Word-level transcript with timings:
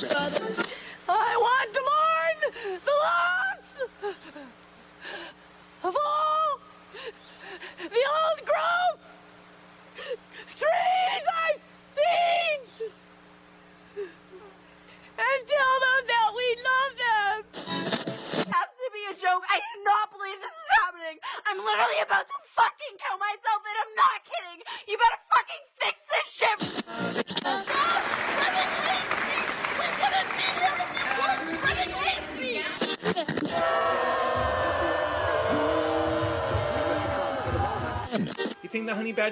I 0.00 0.64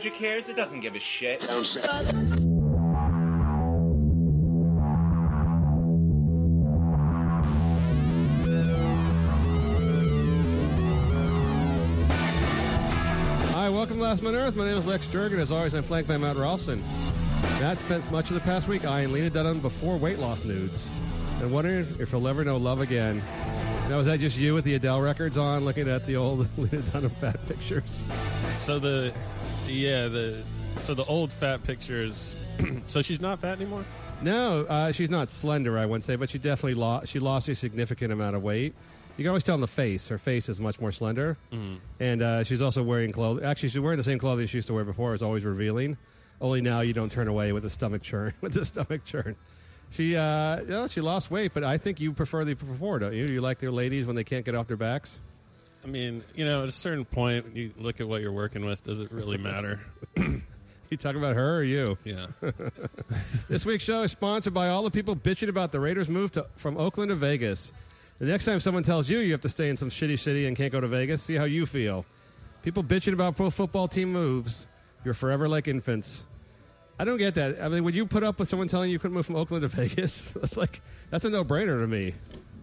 badger 0.00 0.16
cares? 0.16 0.48
It 0.48 0.56
doesn't 0.56 0.80
give 0.80 0.94
a 0.94 0.98
shit. 0.98 1.42
Hi, 1.42 1.60
welcome 13.68 13.96
to 13.96 14.02
Last 14.02 14.22
Man 14.22 14.34
on 14.34 14.40
Earth. 14.40 14.56
My 14.56 14.66
name 14.66 14.78
is 14.78 14.86
Lex 14.86 15.06
Jurgen. 15.08 15.38
As 15.38 15.52
always, 15.52 15.74
I'm 15.74 15.82
flanked 15.82 16.08
by 16.08 16.16
Matt 16.16 16.36
Ralston. 16.36 16.82
Matt 17.60 17.78
spent 17.80 18.10
much 18.10 18.30
of 18.30 18.34
the 18.34 18.40
past 18.40 18.68
week 18.68 18.86
eyeing 18.86 19.12
Lena 19.12 19.28
Dunham 19.28 19.60
before 19.60 19.98
weight 19.98 20.18
loss 20.18 20.46
nudes 20.46 20.88
and 21.42 21.52
wondering 21.52 21.86
if 21.98 22.10
he'll 22.10 22.26
ever 22.26 22.42
know 22.42 22.56
love 22.56 22.80
again. 22.80 23.22
Now, 23.90 23.98
was 23.98 24.06
that 24.06 24.20
just 24.20 24.38
you 24.38 24.54
with 24.54 24.64
the 24.64 24.76
Adele 24.76 25.02
records 25.02 25.36
on, 25.36 25.64
looking 25.64 25.88
at 25.88 26.06
the 26.06 26.16
old 26.16 26.46
Lena 26.56 26.80
Dunham 26.84 27.10
fat 27.10 27.44
pictures? 27.48 28.06
So 28.54 28.78
the 28.78 29.12
yeah 29.70 30.08
the 30.08 30.42
so 30.78 30.94
the 30.94 31.04
old 31.04 31.32
fat 31.32 31.62
pictures. 31.64 32.36
so 32.88 33.02
she's 33.02 33.20
not 33.20 33.38
fat 33.40 33.60
anymore. 33.60 33.84
No, 34.22 34.66
uh, 34.68 34.92
she's 34.92 35.08
not 35.10 35.30
slender, 35.30 35.78
I 35.78 35.86
wouldn't 35.86 36.04
say, 36.04 36.16
but 36.16 36.28
she 36.28 36.38
definitely 36.38 36.74
lost. 36.74 37.08
She 37.08 37.18
lost 37.18 37.48
a 37.48 37.54
significant 37.54 38.12
amount 38.12 38.36
of 38.36 38.42
weight. 38.42 38.74
You 39.16 39.24
can 39.24 39.28
always 39.28 39.42
tell 39.42 39.54
in 39.54 39.60
the 39.60 39.66
face. 39.66 40.08
Her 40.08 40.18
face 40.18 40.48
is 40.48 40.60
much 40.60 40.80
more 40.80 40.92
slender, 40.92 41.36
and 41.98 42.22
uh, 42.22 42.44
she's 42.44 42.62
also 42.62 42.82
wearing 42.82 43.12
clothes. 43.12 43.42
Actually, 43.42 43.70
she's 43.70 43.80
wearing 43.80 43.96
the 43.98 44.02
same 44.04 44.18
clothing 44.18 44.46
she 44.46 44.58
used 44.58 44.68
to 44.68 44.74
wear 44.74 44.84
before. 44.84 45.14
It's 45.14 45.22
always 45.22 45.44
revealing. 45.44 45.96
Only 46.40 46.62
now 46.62 46.80
you 46.80 46.92
don't 46.92 47.12
turn 47.12 47.28
away 47.28 47.52
with 47.52 47.64
a 47.64 47.70
stomach 47.70 48.02
churn. 48.02 48.32
with 48.40 48.54
the 48.54 48.64
stomach 48.64 49.04
churn, 49.04 49.36
she 49.90 50.16
uh, 50.16 50.60
you 50.60 50.66
know, 50.68 50.86
she 50.86 51.00
lost 51.00 51.30
weight, 51.30 51.52
but 51.52 51.64
I 51.64 51.76
think 51.76 52.00
you 52.00 52.12
prefer 52.12 52.44
the 52.44 52.54
before, 52.54 52.98
don't 52.98 53.12
you? 53.14 53.26
You 53.26 53.40
like 53.40 53.58
the 53.58 53.70
ladies 53.70 54.06
when 54.06 54.16
they 54.16 54.24
can't 54.24 54.44
get 54.44 54.54
off 54.54 54.66
their 54.66 54.76
backs. 54.76 55.20
I 55.82 55.86
mean, 55.86 56.22
you 56.34 56.44
know, 56.44 56.62
at 56.62 56.68
a 56.68 56.72
certain 56.72 57.04
point, 57.04 57.46
when 57.46 57.56
you 57.56 57.72
look 57.78 58.00
at 58.00 58.08
what 58.08 58.20
you're 58.20 58.32
working 58.32 58.64
with. 58.64 58.84
Does 58.84 59.00
it 59.00 59.10
really 59.12 59.38
matter? 59.38 59.80
You 60.90 60.96
talking 60.96 61.20
about 61.20 61.36
her 61.36 61.58
or 61.58 61.62
you? 61.62 61.96
yeah. 62.02 62.26
This 63.48 63.64
week's 63.64 63.84
show 63.84 64.02
is 64.02 64.10
sponsored 64.10 64.52
by 64.52 64.70
all 64.70 64.82
the 64.82 64.90
people 64.90 65.14
bitching 65.14 65.48
about 65.48 65.70
the 65.70 65.78
Raiders' 65.78 66.08
move 66.08 66.32
to, 66.32 66.46
from 66.56 66.76
Oakland 66.76 67.10
to 67.10 67.14
Vegas. 67.14 67.70
The 68.18 68.26
next 68.26 68.44
time 68.44 68.58
someone 68.58 68.82
tells 68.82 69.08
you 69.08 69.18
you 69.20 69.30
have 69.30 69.40
to 69.42 69.48
stay 69.48 69.68
in 69.68 69.76
some 69.76 69.88
shitty 69.88 70.18
city 70.18 70.48
and 70.48 70.56
can't 70.56 70.72
go 70.72 70.80
to 70.80 70.88
Vegas, 70.88 71.22
see 71.22 71.36
how 71.36 71.44
you 71.44 71.64
feel. 71.64 72.04
People 72.64 72.82
bitching 72.82 73.12
about 73.12 73.36
pro 73.36 73.50
football 73.50 73.86
team 73.86 74.12
moves. 74.12 74.66
You're 75.04 75.14
forever 75.14 75.48
like 75.48 75.68
infants. 75.68 76.26
I 76.98 77.04
don't 77.04 77.18
get 77.18 77.36
that. 77.36 77.62
I 77.62 77.68
mean, 77.68 77.84
would 77.84 77.94
you 77.94 78.04
put 78.04 78.24
up 78.24 78.40
with 78.40 78.48
someone 78.48 78.66
telling 78.66 78.90
you 78.90 78.94
you 78.94 78.98
couldn't 78.98 79.14
move 79.14 79.26
from 79.26 79.36
Oakland 79.36 79.62
to 79.62 79.68
Vegas? 79.74 80.32
That's 80.32 80.56
like 80.56 80.82
that's 81.10 81.24
a 81.24 81.30
no-brainer 81.30 81.80
to 81.80 81.86
me. 81.86 82.14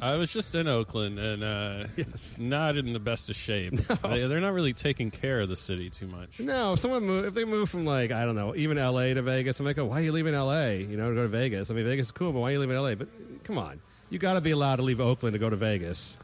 I 0.01 0.15
was 0.15 0.31
just 0.31 0.53
in 0.53 0.67
Oakland 0.67 1.17
and 1.17 1.43
uh, 1.43 1.87
Yes. 1.97 2.37
not 2.39 2.77
in 2.77 2.93
the 2.93 2.99
best 2.99 3.29
of 3.29 3.35
shape. 3.35 3.73
They, 4.03 4.25
they're 4.27 4.39
not 4.41 4.53
really 4.53 4.73
taking 4.73 5.09
care 5.11 5.41
of 5.41 5.49
the 5.49 5.55
city 5.55 5.89
too 5.89 6.07
much. 6.07 6.39
No, 6.39 6.73
if 6.73 6.79
someone 6.79 7.03
move, 7.03 7.25
if 7.25 7.33
they 7.33 7.45
move 7.45 7.69
from 7.69 7.85
like 7.85 8.11
I 8.11 8.23
don't 8.25 8.35
know, 8.35 8.55
even 8.55 8.77
L.A. 8.77 9.13
to 9.13 9.21
Vegas, 9.21 9.59
I'm 9.59 9.65
like, 9.65 9.77
oh, 9.77 9.85
why 9.85 9.99
are 9.99 10.03
you 10.03 10.11
leaving 10.11 10.33
L.A. 10.35 10.81
You 10.83 10.97
know, 10.97 11.09
to 11.09 11.15
go 11.15 11.23
to 11.23 11.27
Vegas? 11.27 11.71
I 11.71 11.73
mean, 11.73 11.85
Vegas 11.85 12.07
is 12.07 12.11
cool, 12.11 12.31
but 12.31 12.39
why 12.39 12.49
are 12.49 12.53
you 12.53 12.59
leaving 12.59 12.75
L.A.? 12.75 12.95
But 12.95 13.07
come 13.43 13.57
on, 13.57 13.79
you 14.09 14.19
got 14.19 14.33
to 14.35 14.41
be 14.41 14.51
allowed 14.51 14.75
to 14.77 14.83
leave 14.83 14.99
Oakland 15.01 15.33
to 15.33 15.39
go 15.39 15.49
to 15.49 15.55
Vegas. 15.55 16.17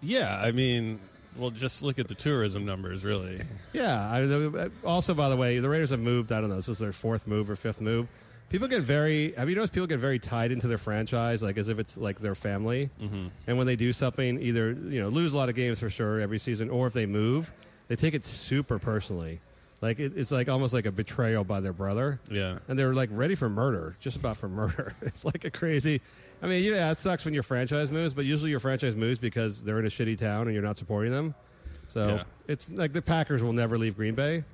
Yeah, 0.00 0.40
I 0.40 0.50
mean, 0.52 0.98
well, 1.36 1.50
just 1.50 1.82
look 1.82 1.98
at 1.98 2.08
the 2.08 2.14
tourism 2.14 2.64
numbers, 2.64 3.04
really. 3.04 3.40
Yeah. 3.72 3.96
I, 4.10 4.70
also, 4.86 5.14
by 5.14 5.28
the 5.28 5.36
way, 5.36 5.58
the 5.60 5.68
Raiders 5.68 5.90
have 5.90 6.00
moved. 6.00 6.32
I 6.32 6.40
don't 6.40 6.50
know. 6.50 6.56
This 6.56 6.68
is 6.68 6.78
their 6.78 6.92
fourth 6.92 7.26
move 7.26 7.48
or 7.50 7.56
fifth 7.56 7.80
move. 7.80 8.08
People 8.50 8.66
get 8.68 8.80
very. 8.82 9.32
Have 9.32 9.48
you 9.50 9.56
noticed 9.56 9.72
people 9.74 9.86
get 9.86 9.98
very 9.98 10.18
tied 10.18 10.52
into 10.52 10.66
their 10.68 10.78
franchise, 10.78 11.42
like 11.42 11.58
as 11.58 11.68
if 11.68 11.78
it's 11.78 11.96
like 11.98 12.18
their 12.20 12.34
family? 12.34 12.88
Mm-hmm. 13.00 13.26
And 13.46 13.58
when 13.58 13.66
they 13.66 13.76
do 13.76 13.92
something, 13.92 14.40
either 14.40 14.70
you 14.72 15.00
know 15.02 15.08
lose 15.08 15.32
a 15.34 15.36
lot 15.36 15.48
of 15.48 15.54
games 15.54 15.78
for 15.80 15.90
sure 15.90 16.20
every 16.20 16.38
season, 16.38 16.70
or 16.70 16.86
if 16.86 16.92
they 16.94 17.04
move, 17.06 17.52
they 17.88 17.96
take 17.96 18.14
it 18.14 18.24
super 18.24 18.78
personally. 18.78 19.40
Like 19.80 20.00
it, 20.00 20.14
it's 20.16 20.32
like 20.32 20.48
almost 20.48 20.72
like 20.74 20.86
a 20.86 20.90
betrayal 20.92 21.44
by 21.44 21.60
their 21.60 21.72
brother. 21.74 22.20
Yeah. 22.30 22.58
And 22.68 22.78
they're 22.78 22.94
like 22.94 23.10
ready 23.12 23.34
for 23.34 23.48
murder, 23.48 23.96
just 24.00 24.16
about 24.16 24.36
for 24.38 24.48
murder. 24.62 24.94
It's 25.02 25.24
like 25.24 25.44
a 25.44 25.50
crazy. 25.50 26.00
I 26.42 26.46
mean, 26.46 26.64
yeah, 26.64 26.90
it 26.90 26.98
sucks 26.98 27.24
when 27.24 27.34
your 27.34 27.42
franchise 27.42 27.92
moves, 27.92 28.14
but 28.14 28.24
usually 28.24 28.50
your 28.50 28.60
franchise 28.60 28.96
moves 28.96 29.18
because 29.20 29.62
they're 29.62 29.78
in 29.78 29.84
a 29.86 29.90
shitty 29.90 30.18
town 30.18 30.46
and 30.46 30.54
you're 30.54 30.62
not 30.62 30.76
supporting 30.78 31.12
them. 31.12 31.34
So 31.88 32.08
Yeah. 32.16 32.22
it's 32.46 32.70
like 32.70 32.92
the 32.92 33.02
Packers 33.02 33.42
will 33.42 33.52
never 33.52 33.76
leave 33.78 33.96
Green 33.96 34.14
Bay, 34.14 34.44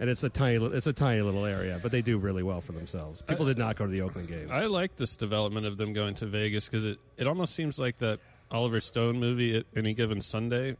and 0.00 0.10
it's 0.10 0.22
a 0.22 0.28
tiny, 0.28 0.64
it's 0.64 0.86
a 0.86 0.92
tiny 0.92 1.22
little 1.22 1.44
area, 1.44 1.78
but 1.82 1.92
they 1.92 2.02
do 2.02 2.18
really 2.18 2.42
well 2.42 2.60
for 2.60 2.72
themselves. 2.72 3.22
People 3.22 3.46
did 3.46 3.58
not 3.58 3.76
go 3.76 3.86
to 3.86 3.90
the 3.90 4.02
Oakland 4.02 4.28
games. 4.28 4.50
I 4.50 4.66
like 4.66 4.96
this 4.96 5.16
development 5.16 5.66
of 5.66 5.76
them 5.76 5.92
going 5.92 6.14
to 6.16 6.26
Vegas 6.26 6.68
because 6.68 6.84
it, 6.84 6.98
it 7.16 7.26
almost 7.26 7.54
seems 7.54 7.78
like 7.78 7.98
that 7.98 8.20
Oliver 8.50 8.80
Stone 8.80 9.18
movie 9.18 9.56
at 9.56 9.66
any 9.74 9.94
given 9.94 10.20
Sunday. 10.20 10.76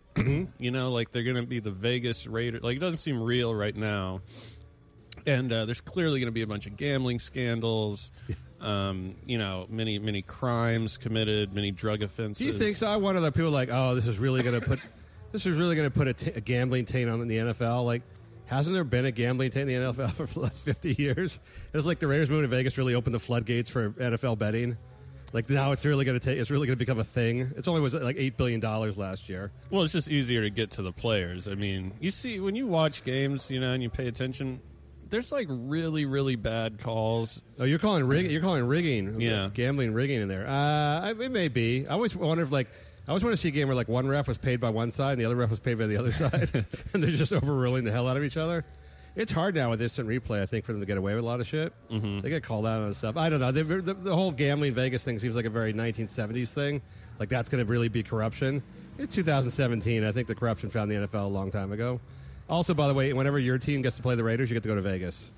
you 0.59 0.71
know, 0.71 0.93
like 0.93 1.11
they're 1.11 1.25
going 1.25 1.37
to 1.37 1.43
be 1.43 1.61
the 1.61 1.71
Vegas 1.71 2.27
Raiders. 2.27 2.63
Like 2.63 2.77
it 2.77 2.81
doesn't 2.81 2.99
seem 2.99 3.23
real 3.23 3.55
right 3.55 3.75
now. 3.75 4.21
And 5.27 5.53
uh, 5.53 5.65
there's 5.65 5.81
clearly 5.81 6.21
going 6.21 6.29
to 6.29 6.33
be 6.33 6.43
a 6.43 6.47
bunch 6.47 6.67
of 6.67 6.77
gambling 6.77 7.19
scandals. 7.19 8.13
Um, 8.59 9.17
you 9.27 9.37
know, 9.37 9.67
many 9.69 9.99
many 9.99 10.23
crimes 10.23 10.97
committed, 10.97 11.53
many 11.53 11.71
drug 11.71 12.03
offenses. 12.03 12.39
do 12.39 12.47
you 12.47 12.59
think 12.59 12.79
so? 12.79 12.87
I 12.87 12.97
wonder 12.97 13.21
that 13.21 13.35
people 13.35 13.49
are 13.49 13.51
like, 13.51 13.69
oh, 13.71 13.95
this 13.95 14.07
is 14.07 14.19
really 14.19 14.43
going 14.43 14.59
to 14.59 14.67
put, 14.67 14.81
this 15.33 15.45
is 15.45 15.59
really 15.59 15.77
going 15.77 15.91
to 15.91 15.95
put 15.95 16.09
a, 16.09 16.15
t- 16.15 16.31
a 16.35 16.41
gambling 16.41 16.87
taint 16.87 17.11
on 17.11 17.21
in 17.21 17.29
the 17.29 17.37
NFL. 17.37 17.85
Like, 17.85 18.03
hasn't 18.47 18.75
there 18.75 18.85
been 18.85 19.05
a 19.05 19.11
gambling 19.13 19.51
taint 19.51 19.69
in 19.71 19.83
the 19.83 19.93
NFL 19.93 20.13
for 20.15 20.27
the 20.27 20.41
last 20.41 20.65
fifty 20.65 20.95
years? 20.95 21.41
It's 21.75 21.87
like 21.87 21.99
the 21.99 22.07
Raiders 22.07 22.31
moving 22.31 22.49
to 22.49 22.57
Vegas 22.57 22.79
really 22.79 22.95
opened 22.95 23.15
the 23.15 23.21
floodgates 23.21 23.71
for 23.71 23.91
NFL 23.91 24.39
betting. 24.39 24.77
Like 25.33 25.51
now, 25.51 25.73
it's 25.73 25.85
really 25.85 26.05
going 26.05 26.19
to 26.19 26.25
take. 26.25 26.39
It's 26.39 26.51
really 26.51 26.67
going 26.67 26.77
to 26.79 26.83
become 26.83 26.99
a 27.01 27.05
thing. 27.05 27.53
It's 27.57 27.67
only 27.69 27.81
was 27.81 27.95
like 27.95 28.17
eight 28.19 28.37
billion 28.37 28.61
dollars 28.61 28.97
last 28.97 29.29
year. 29.29 29.51
Well, 29.71 29.83
it's 29.83 29.93
just 29.93 30.09
easier 30.11 30.43
to 30.43 30.51
get 30.51 30.71
to 30.73 30.83
the 30.83 30.93
players. 30.93 31.49
I 31.49 31.55
mean, 31.57 31.93
you 32.01 32.11
see, 32.11 32.39
when 32.41 32.55
you 32.55 32.67
watch 32.69 33.05
games, 33.05 33.51
you 33.51 33.61
know, 33.61 33.73
and 33.73 33.83
you 33.83 33.91
pay 33.91 34.07
attention, 34.07 34.61
there's 35.11 35.33
like 35.33 35.49
really, 35.51 36.05
really 36.07 36.37
bad 36.37 36.79
calls. 36.79 37.43
Oh, 37.59 37.65
you're 37.65 37.81
calling 37.81 38.07
rig- 38.07 38.31
You're 38.31 38.41
calling 38.41 38.65
rigging. 38.67 39.21
Yeah. 39.21 39.51
gambling 39.53 39.93
rigging 39.95 40.23
in 40.23 40.29
there. 40.29 40.47
Uh, 40.49 41.11
it 41.19 41.33
may 41.33 41.49
be. 41.49 41.87
I 41.87 41.93
always 41.93 42.15
wonder 42.17 42.45
if 42.45 42.53
like 42.53 42.69
I 43.07 43.11
always 43.11 43.23
want 43.23 43.35
to 43.35 43.41
see 43.41 43.49
a 43.49 43.53
game 43.53 43.69
where 43.69 43.77
like 43.77 43.89
one 43.89 44.09
ref 44.09 44.27
was 44.27 44.39
paid 44.39 44.61
by 44.61 44.71
one 44.71 44.91
side 44.91 45.13
and 45.13 45.21
the 45.21 45.27
other 45.27 45.37
ref 45.37 45.51
was 45.51 45.61
paid 45.61 45.79
by 45.79 45.87
the 45.87 45.97
other 45.97 46.13
side, 46.25 46.51
and 46.93 47.03
they're 47.03 47.11
just 47.11 47.33
overruling 47.33 47.85
the 47.85 47.93
hell 47.93 48.09
out 48.09 48.17
of 48.17 48.25
each 48.25 48.37
other. 48.37 48.65
It's 49.15 49.33
hard 49.33 49.55
now 49.55 49.71
with 49.71 49.81
instant 49.81 50.09
replay. 50.09 50.43
I 50.43 50.47
think 50.47 50.67
for 50.67 50.73
them 50.73 50.81
to 50.81 50.87
get 50.87 50.99
away 50.99 51.15
with 51.15 51.25
a 51.25 51.27
lot 51.27 51.41
of 51.41 51.47
shit. 51.47 51.73
Mm-hmm. 51.91 52.21
They 52.21 52.29
get 52.29 52.43
called 52.43 52.67
out 52.67 52.83
on 52.83 52.93
stuff. 52.93 53.17
I 53.17 53.31
don't 53.31 53.41
know. 53.41 53.51
The, 53.51 53.95
the 53.95 54.15
whole 54.15 54.31
gambling 54.31 54.75
Vegas 54.75 55.05
thing 55.05 55.19
seems 55.19 55.35
like 55.35 55.47
a 55.47 55.51
very 55.51 55.73
1970s 55.73 56.53
thing. 56.53 56.83
Like 57.19 57.31
that's 57.31 57.49
going 57.49 57.65
to 57.65 57.71
really 57.71 57.89
be 57.89 58.03
corruption. 58.03 58.63
It's 58.99 59.15
2017. 59.15 60.05
I 60.05 60.13
think 60.13 60.29
the 60.29 60.35
corruption 60.35 60.69
found 60.69 60.91
the 60.91 60.97
NFL 60.97 61.25
a 61.25 61.29
long 61.29 61.51
time 61.51 61.73
ago. 61.73 61.99
Also, 62.49 62.75
by 62.75 62.89
the 62.89 62.95
way, 62.95 63.13
whenever 63.15 63.39
your 63.39 63.57
team 63.57 63.81
gets 63.81 63.97
to 63.97 64.03
play 64.03 64.17
the 64.17 64.25
Raiders, 64.25 64.51
you 64.51 64.55
get 64.55 64.63
to 64.65 64.69
go 64.69 64.75
to 64.75 64.83
Vegas. 64.83 65.31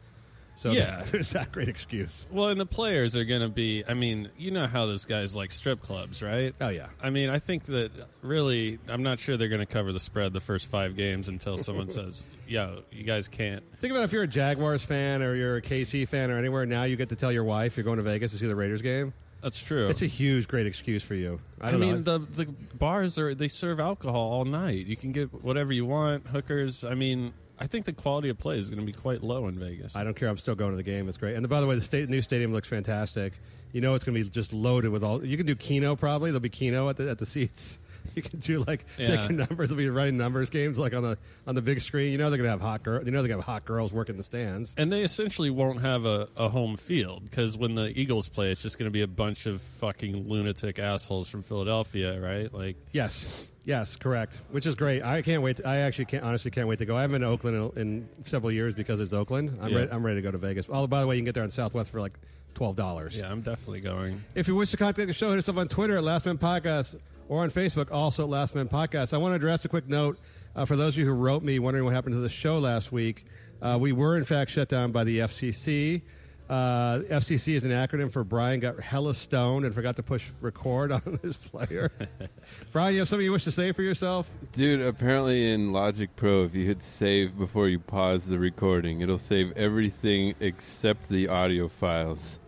So 0.59 0.73
Yeah. 0.73 1.03
there's 1.13 1.31
that 1.31 1.53
great 1.53 1.69
excuse. 1.69 2.27
Well, 2.33 2.49
and 2.49 2.61
the 2.61 2.67
players 2.67 3.17
are 3.17 3.25
going 3.25 3.43
to 3.43 3.49
be. 3.49 3.85
I 3.89 3.95
mean, 3.95 4.29
you 4.37 4.51
know 4.51 4.67
how 4.67 4.87
those 4.87 5.05
guys 5.05 5.37
like 5.37 5.53
strip 5.53 5.81
clubs, 5.81 6.21
right? 6.21 6.53
Oh, 6.61 6.69
yeah. 6.69 6.89
I 7.01 7.11
mean, 7.11 7.31
I 7.31 7.39
think 7.39 7.65
that 7.67 7.93
really, 8.23 8.81
I'm 8.89 9.05
not 9.05 9.21
sure 9.21 9.37
they're 9.37 9.49
going 9.49 9.61
to 9.61 9.67
cover 9.67 9.93
the 9.93 10.01
spread 10.01 10.33
the 10.33 10.41
first 10.41 10.67
five 10.67 10.97
games 10.97 11.29
until 11.29 11.57
someone 11.59 11.89
says, 11.99 12.25
"Yo, 12.49 12.83
you 12.91 13.05
guys 13.05 13.29
can't." 13.29 13.63
Think 13.79 13.93
about 13.93 14.03
if 14.03 14.13
you're 14.13 14.25
a 14.25 14.27
Jaguars 14.29 14.83
fan 14.83 15.23
or 15.23 15.37
you're 15.37 15.57
a 15.59 15.63
KC 15.63 16.09
fan 16.09 16.31
or 16.33 16.39
anywhere. 16.39 16.67
Now 16.67 16.83
you 16.83 16.97
get 16.97 17.11
to 17.11 17.17
tell 17.17 17.31
your 17.31 17.45
wife 17.45 17.77
you're 17.77 17.85
going 17.85 17.99
to 17.99 18.03
Vegas 18.03 18.33
to 18.33 18.39
see 18.39 18.49
the 18.49 18.57
Raiders 18.57 18.83
game. 18.83 19.15
That's 19.41 19.65
true. 19.65 19.87
It's 19.89 20.03
a 20.03 20.07
huge, 20.07 20.49
great 20.49 20.67
excuse 20.67 21.05
for 21.05 21.15
you. 21.15 21.39
I 21.61 21.69
I 21.69 21.71
don't 21.71 21.79
mean, 21.81 22.03
know. 22.03 22.19
the 22.19 22.45
the 22.45 22.47
bars 22.77 23.17
are 23.21 23.33
they 23.37 23.47
serve 23.47 23.79
alcohol 23.79 24.33
all 24.33 24.45
night. 24.45 24.87
You 24.87 24.97
can 24.97 25.13
get 25.13 25.33
whatever 25.45 25.73
you 25.73 25.87
want, 25.87 26.27
hookers. 26.27 26.85
I 26.85 26.95
mean, 26.95 27.33
I 27.61 27.67
think 27.67 27.85
the 27.87 27.93
quality 27.93 28.29
of 28.29 28.39
play 28.39 28.59
is 28.59 28.71
going 28.71 28.81
to 28.81 28.87
be 28.87 28.93
quite 28.93 29.23
low 29.23 29.49
in 29.49 29.59
Vegas. 29.59 29.95
I 29.97 30.05
don't 30.05 30.15
care. 30.15 30.29
I'm 30.29 30.37
still 30.37 30.55
going 30.55 30.71
to 30.71 30.77
the 30.77 30.83
game. 30.83 31.09
It's 31.09 31.19
great. 31.19 31.37
And 31.37 31.49
by 31.49 31.61
the 31.61 31.67
way, 31.67 31.75
the 31.75 31.81
state, 31.81 32.09
new 32.09 32.23
stadium 32.23 32.53
looks 32.53 32.69
fantastic. 32.69 33.33
You 33.73 33.81
know, 33.81 33.95
it's 33.95 34.05
going 34.05 34.17
to 34.17 34.23
be 34.25 34.29
just 34.31 34.53
loaded 34.53 34.91
with 34.91 35.05
all. 35.05 35.25
You 35.25 35.37
can 35.37 35.47
do 35.47 35.55
Keno 35.55 35.95
probably. 35.97 36.31
There'll 36.31 36.41
be 36.41 36.49
Keno 36.49 36.89
at 36.89 36.97
the 36.97 37.11
at 37.11 37.19
the 37.19 37.27
seats. 37.27 37.79
you 38.15 38.23
can 38.23 38.39
do 38.39 38.61
like 38.65 38.87
Yeah. 38.97 39.27
numbers. 39.29 39.69
They'll 39.69 39.77
be 39.77 39.91
running 39.91 40.17
numbers 40.17 40.49
games 40.49 40.79
like 40.79 40.95
on 40.95 41.03
the 41.03 41.19
on 41.47 41.55
the 41.55 41.61
big 41.61 41.81
screen. 41.83 42.11
You 42.13 42.17
know 42.19 42.31
they're 42.31 42.39
gonna 42.39 42.49
have 42.49 42.61
hot 42.63 42.83
girl. 42.83 43.05
You 43.05 43.11
know 43.11 43.21
they're 43.21 43.29
gonna 43.29 43.43
have 43.43 43.47
hot 43.53 43.65
girls 43.67 43.93
working 43.93 44.17
the 44.17 44.23
stands. 44.23 44.75
And 44.79 44.91
they 44.91 45.03
essentially 45.03 45.51
won't 45.51 45.83
have 45.83 46.07
a, 46.07 46.29
a 46.37 46.49
home 46.49 46.77
field 46.79 47.25
because 47.25 47.59
when 47.59 47.75
the 47.75 47.93
Eagles 47.99 48.29
play, 48.31 48.51
it's 48.51 48.63
just 48.63 48.79
going 48.79 48.87
to 48.87 48.91
be 48.93 49.03
a 49.03 49.07
bunch 49.09 49.45
of 49.47 49.61
fucking 49.61 50.27
lunatic 50.29 50.79
assholes 50.79 51.29
from 51.29 51.43
Philadelphia, 51.43 52.19
right? 52.21 52.53
Like, 52.55 52.77
Yes, 52.93 53.51
yes, 53.69 53.95
correct. 53.95 54.41
Which 54.51 54.67
is 54.67 54.75
great. 54.75 55.03
I 55.05 55.23
can't 55.23 55.43
wait. 55.43 55.61
I 55.65 55.77
actually 55.79 56.07
can't 56.07 56.25
honestly 56.25 56.51
can't 56.51 56.67
wait 56.67 56.79
to 56.81 56.87
go. 56.87 56.97
I 56.97 57.03
haven't 57.03 57.15
been 57.21 57.23
to 57.23 57.29
Oakland 57.29 57.73
in, 57.77 58.09
in 58.17 58.25
several 58.25 58.51
years 58.51 58.75
because 58.75 59.01
it's 59.01 59.13
Oakland. 59.13 59.57
I'm 59.63 59.69
Yeah. 59.71 59.79
ready, 59.81 59.93
I'm 59.93 60.05
ready 60.05 60.17
to 60.19 60.23
go 60.23 60.31
to 60.33 60.39
Vegas. 60.39 60.67
Oh, 60.73 60.87
by 60.87 61.01
the 61.03 61.07
way, 61.07 61.15
you 61.17 61.21
can 61.21 61.27
get 61.27 61.35
there 61.35 61.45
on 61.45 61.51
Southwest 61.51 61.91
for 61.91 62.01
like 62.01 62.19
twelve 62.55 62.75
dollars. 62.77 63.17
yeah, 63.17 63.31
I'm 63.31 63.43
definitely 63.43 63.81
going. 63.81 64.25
If 64.35 64.49
you 64.49 64.55
wish 64.57 64.71
to 64.73 64.77
contact 64.77 65.07
the 65.07 65.13
show, 65.15 65.31
hit 65.31 65.39
us 65.39 65.49
up 65.49 65.57
on 65.59 65.69
Twitter 65.69 65.97
at 65.99 66.03
Last 66.03 66.27
Man 66.27 66.39
Podcast 66.39 66.97
or 67.29 67.43
on 67.43 67.51
Facebook, 67.51 67.93
also 67.93 68.25
at 68.25 68.31
Last 68.31 68.55
Man 68.57 68.69
Podcast. 68.69 69.13
I 69.13 69.19
want 69.19 69.33
to 69.33 69.37
address 69.37 69.65
a 69.65 69.69
quick 69.69 69.87
note 69.89 70.19
uh, 70.57 70.65
for 70.65 70.75
those 70.75 70.95
of 70.95 70.99
you 71.01 71.05
who 71.05 71.13
wrote 71.13 71.43
me 71.43 71.59
wondering 71.59 71.85
what 71.85 71.93
happened 71.95 72.15
to 72.15 72.21
the 72.21 72.29
show 72.29 72.59
last 72.59 72.91
week. 72.91 73.27
Uh, 73.61 73.77
we 73.81 73.93
were, 73.93 74.17
in 74.17 74.25
fact, 74.25 74.51
shut 74.51 74.69
down 74.69 74.93
by 74.93 75.05
the 75.05 75.19
FCC. 75.21 76.03
Uh, 76.49 77.01
FCC 77.11 77.55
is 77.55 77.65
an 77.65 77.71
acronym 77.71 78.11
for 78.11 78.25
Brian 78.25 78.61
got 78.61 78.81
hella 78.81 79.13
stoned 79.13 79.67
and 79.67 79.75
forgot 79.75 79.97
to 79.97 80.03
push 80.03 80.31
record 80.41 80.93
on 81.07 81.19
his 81.23 81.37
player. 81.37 81.91
Brian, 82.73 82.95
you 82.95 83.01
have 83.01 83.09
something 83.09 83.25
you 83.25 83.33
wish 83.33 83.45
to 83.45 83.51
say 83.51 83.73
for 83.73 83.83
yourself? 83.83 84.31
Dude, 84.53 84.81
apparently 84.81 85.51
in 85.53 85.73
Logic 85.73 86.09
Pro, 86.17 86.45
if 86.45 86.55
you 86.55 86.65
hit 86.65 86.83
save 86.83 87.37
before 87.37 87.69
you 87.69 87.79
pause 87.79 88.27
the 88.27 88.39
recording, 88.39 89.03
it'll 89.03 89.19
save 89.19 89.53
everything 89.57 90.35
except 90.41 91.09
the 91.09 91.29
audio 91.29 91.69
files. 91.69 92.39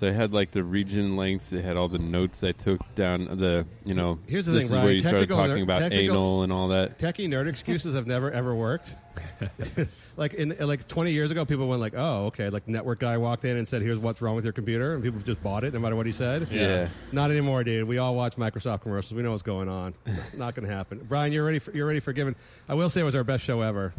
So 0.00 0.08
I 0.08 0.12
had 0.12 0.32
like 0.32 0.50
the 0.50 0.64
region 0.64 1.14
lengths. 1.14 1.52
It 1.52 1.62
had 1.62 1.76
all 1.76 1.86
the 1.86 1.98
notes 1.98 2.42
I 2.42 2.52
took 2.52 2.80
down. 2.94 3.26
The 3.36 3.66
you 3.84 3.92
know, 3.92 4.18
Here's 4.26 4.46
the 4.46 4.52
this 4.52 4.60
thing, 4.60 4.64
is 4.64 4.70
Brian, 4.70 4.84
where 4.84 4.94
you 4.94 5.00
started 5.00 5.18
technical- 5.28 5.46
talking 5.46 5.62
about 5.62 5.78
technical- 5.80 6.14
anal 6.16 6.42
and 6.42 6.50
all 6.50 6.68
that. 6.68 6.98
Techie 6.98 7.28
nerd 7.28 7.46
excuses 7.48 7.94
have 7.94 8.06
never 8.06 8.30
ever 8.30 8.54
worked. 8.54 8.96
like 10.16 10.32
in 10.32 10.56
like 10.58 10.88
20 10.88 11.12
years 11.12 11.30
ago, 11.30 11.44
people 11.44 11.68
went 11.68 11.82
like, 11.82 11.92
"Oh, 11.94 12.28
okay." 12.28 12.48
Like 12.48 12.66
network 12.66 13.00
guy 13.00 13.18
walked 13.18 13.44
in 13.44 13.58
and 13.58 13.68
said, 13.68 13.82
"Here's 13.82 13.98
what's 13.98 14.22
wrong 14.22 14.36
with 14.36 14.44
your 14.44 14.54
computer," 14.54 14.94
and 14.94 15.02
people 15.02 15.20
just 15.20 15.42
bought 15.42 15.64
it 15.64 15.74
no 15.74 15.80
matter 15.80 15.96
what 15.96 16.06
he 16.06 16.12
said. 16.12 16.48
Yeah. 16.50 16.88
Not 17.12 17.30
anymore, 17.30 17.62
dude. 17.62 17.86
We 17.86 17.98
all 17.98 18.14
watch 18.14 18.36
Microsoft 18.36 18.80
commercials. 18.80 19.12
We 19.12 19.22
know 19.22 19.32
what's 19.32 19.42
going 19.42 19.68
on. 19.68 19.92
Not 20.34 20.54
going 20.54 20.66
to 20.66 20.74
happen. 20.74 21.04
Brian, 21.06 21.30
you're 21.30 21.44
ready. 21.44 21.58
For, 21.58 21.72
you're 21.72 21.86
ready 21.86 22.00
for 22.00 22.14
giving. 22.14 22.36
I 22.70 22.74
will 22.74 22.88
say 22.88 23.02
it 23.02 23.04
was 23.04 23.14
our 23.14 23.24
best 23.24 23.44
show 23.44 23.60
ever. 23.60 23.92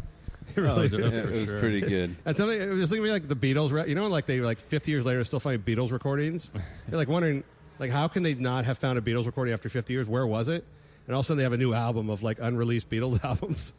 It 0.56 0.60
really 0.60 0.88
dude. 0.88 1.00
Yeah, 1.00 1.20
it 1.20 1.30
was 1.30 1.44
sure. 1.46 1.58
pretty 1.60 1.80
good. 1.80 2.14
and 2.24 2.36
something 2.36 2.60
it 2.60 2.68
was 2.70 2.90
thinking 2.90 3.10
like 3.10 3.28
the 3.28 3.36
Beatles, 3.36 3.70
re- 3.72 3.88
you 3.88 3.94
know, 3.94 4.08
like 4.08 4.26
they 4.26 4.40
like 4.40 4.58
50 4.58 4.90
years 4.90 5.06
later 5.06 5.22
still 5.24 5.40
finding 5.40 5.62
Beatles 5.62 5.92
recordings. 5.92 6.52
You're 6.90 6.98
like 6.98 7.08
wondering, 7.08 7.44
like, 7.78 7.90
how 7.90 8.08
can 8.08 8.22
they 8.22 8.34
not 8.34 8.64
have 8.64 8.78
found 8.78 8.98
a 8.98 9.02
Beatles 9.02 9.26
recording 9.26 9.54
after 9.54 9.68
50 9.68 9.92
years? 9.92 10.08
Where 10.08 10.26
was 10.26 10.48
it? 10.48 10.64
And 11.06 11.14
all 11.14 11.20
of 11.20 11.24
a 11.24 11.28
sudden 11.28 11.38
they 11.38 11.44
have 11.44 11.52
a 11.52 11.56
new 11.58 11.72
album 11.74 12.10
of 12.10 12.22
like 12.22 12.38
unreleased 12.40 12.88
Beatles 12.88 13.24
albums. 13.24 13.74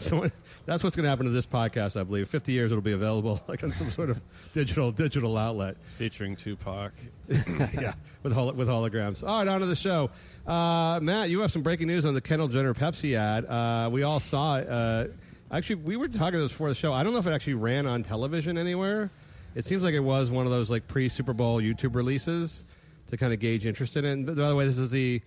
So 0.00 0.30
that's 0.64 0.84
what's 0.84 0.94
going 0.94 1.02
to 1.04 1.08
happen 1.10 1.26
to 1.26 1.32
this 1.32 1.46
podcast, 1.46 1.98
I 2.00 2.04
believe. 2.04 2.28
50 2.28 2.52
years 2.52 2.70
it'll 2.70 2.82
be 2.82 2.92
available 2.92 3.40
like 3.48 3.64
on 3.64 3.72
some 3.72 3.90
sort 3.90 4.10
of 4.10 4.20
digital 4.52 4.92
digital 4.92 5.36
outlet. 5.36 5.76
Featuring 5.96 6.36
Tupac. 6.36 6.92
yeah, 7.28 7.94
with 8.22 8.32
hol- 8.32 8.52
with 8.52 8.68
holograms. 8.68 9.26
All 9.26 9.40
right, 9.40 9.48
on 9.48 9.58
to 9.60 9.66
the 9.66 9.74
show. 9.74 10.10
Uh, 10.46 11.00
Matt, 11.02 11.30
you 11.30 11.40
have 11.40 11.50
some 11.50 11.62
breaking 11.62 11.88
news 11.88 12.06
on 12.06 12.14
the 12.14 12.20
Kendall 12.20 12.46
Jenner 12.46 12.74
Pepsi 12.74 13.14
ad. 13.16 13.44
Uh, 13.46 13.88
we 13.90 14.04
all 14.04 14.20
saw 14.20 14.58
it. 14.58 14.68
Uh, 14.68 15.06
actually, 15.50 15.76
we 15.76 15.96
were 15.96 16.08
talking 16.08 16.40
this 16.40 16.52
before 16.52 16.68
the 16.68 16.74
show. 16.74 16.92
I 16.92 17.02
don't 17.02 17.12
know 17.12 17.18
if 17.18 17.26
it 17.26 17.32
actually 17.32 17.54
ran 17.54 17.86
on 17.86 18.02
television 18.02 18.58
anywhere. 18.58 19.10
It 19.54 19.64
seems 19.64 19.82
like 19.82 19.94
it 19.94 20.00
was 20.00 20.30
one 20.30 20.46
of 20.46 20.52
those 20.52 20.70
like 20.70 20.86
pre 20.86 21.08
Super 21.08 21.32
Bowl 21.32 21.60
YouTube 21.60 21.94
releases 21.94 22.64
to 23.08 23.16
kind 23.16 23.32
of 23.32 23.40
gauge 23.40 23.66
interest 23.66 23.96
in 23.96 24.04
it. 24.04 24.12
And 24.12 24.26
by 24.26 24.34
the 24.34 24.54
way, 24.54 24.66
this 24.66 24.78
is 24.78 24.90
the 24.90 25.22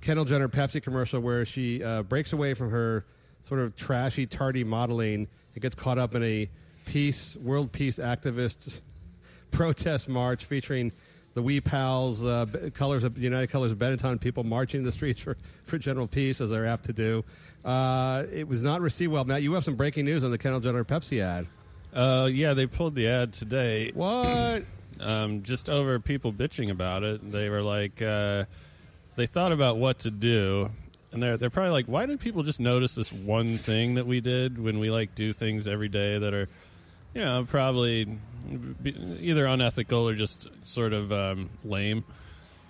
Kendall 0.00 0.24
Jenner 0.24 0.48
Pepsi 0.48 0.82
commercial 0.82 1.20
where 1.20 1.44
she 1.44 1.82
uh, 1.82 2.02
breaks 2.02 2.32
away 2.32 2.54
from 2.54 2.70
her 2.70 3.04
sort 3.42 3.60
of 3.60 3.76
trashy, 3.76 4.26
tardy 4.26 4.64
modeling 4.64 5.28
and 5.54 5.62
gets 5.62 5.74
caught 5.74 5.98
up 5.98 6.14
in 6.14 6.22
a 6.22 6.50
peace, 6.86 7.36
world 7.36 7.72
peace 7.72 7.98
activists 7.98 8.80
protest 9.50 10.08
march 10.08 10.44
featuring 10.44 10.92
the 11.40 11.44
Wee 11.44 11.60
Pals, 11.62 12.22
uh, 12.22 12.44
colors 12.74 13.02
of 13.02 13.16
United 13.16 13.48
Colors 13.48 13.72
of 13.72 13.78
Benetton 13.78 14.20
people 14.20 14.44
marching 14.44 14.80
in 14.80 14.84
the 14.84 14.92
streets 14.92 15.20
for, 15.20 15.38
for 15.64 15.78
general 15.78 16.06
peace, 16.06 16.38
as 16.40 16.50
they're 16.50 16.66
apt 16.66 16.84
to 16.84 16.92
do. 16.92 17.24
Uh, 17.64 18.24
it 18.30 18.46
was 18.46 18.62
not 18.62 18.82
received 18.82 19.12
well. 19.12 19.24
Matt, 19.24 19.42
you 19.42 19.54
have 19.54 19.64
some 19.64 19.74
breaking 19.74 20.04
news 20.04 20.22
on 20.22 20.30
the 20.30 20.38
Kendall 20.38 20.60
Jenner 20.60 20.84
Pepsi 20.84 21.22
ad. 21.22 21.46
Uh, 21.94 22.28
yeah, 22.30 22.52
they 22.52 22.66
pulled 22.66 22.94
the 22.94 23.08
ad 23.08 23.32
today. 23.32 23.90
What? 23.94 24.64
um, 25.00 25.42
just 25.42 25.70
over 25.70 25.98
people 25.98 26.30
bitching 26.30 26.70
about 26.70 27.04
it. 27.04 27.30
They 27.30 27.48
were 27.48 27.62
like, 27.62 28.02
uh, 28.02 28.44
they 29.16 29.24
thought 29.26 29.52
about 29.52 29.78
what 29.78 30.00
to 30.00 30.10
do, 30.10 30.70
and 31.10 31.22
they're 31.22 31.38
they're 31.38 31.48
probably 31.48 31.72
like, 31.72 31.86
why 31.86 32.04
did 32.04 32.20
people 32.20 32.42
just 32.42 32.60
notice 32.60 32.94
this 32.94 33.12
one 33.12 33.56
thing 33.56 33.94
that 33.94 34.06
we 34.06 34.20
did 34.20 34.62
when 34.62 34.78
we 34.78 34.90
like 34.90 35.14
do 35.14 35.32
things 35.32 35.66
every 35.66 35.88
day 35.88 36.18
that 36.18 36.34
are, 36.34 36.48
you 37.14 37.24
know, 37.24 37.44
probably 37.48 38.18
either 39.20 39.46
unethical 39.46 40.08
or 40.08 40.14
just 40.14 40.48
sort 40.64 40.92
of 40.92 41.12
um, 41.12 41.50
lame. 41.64 42.04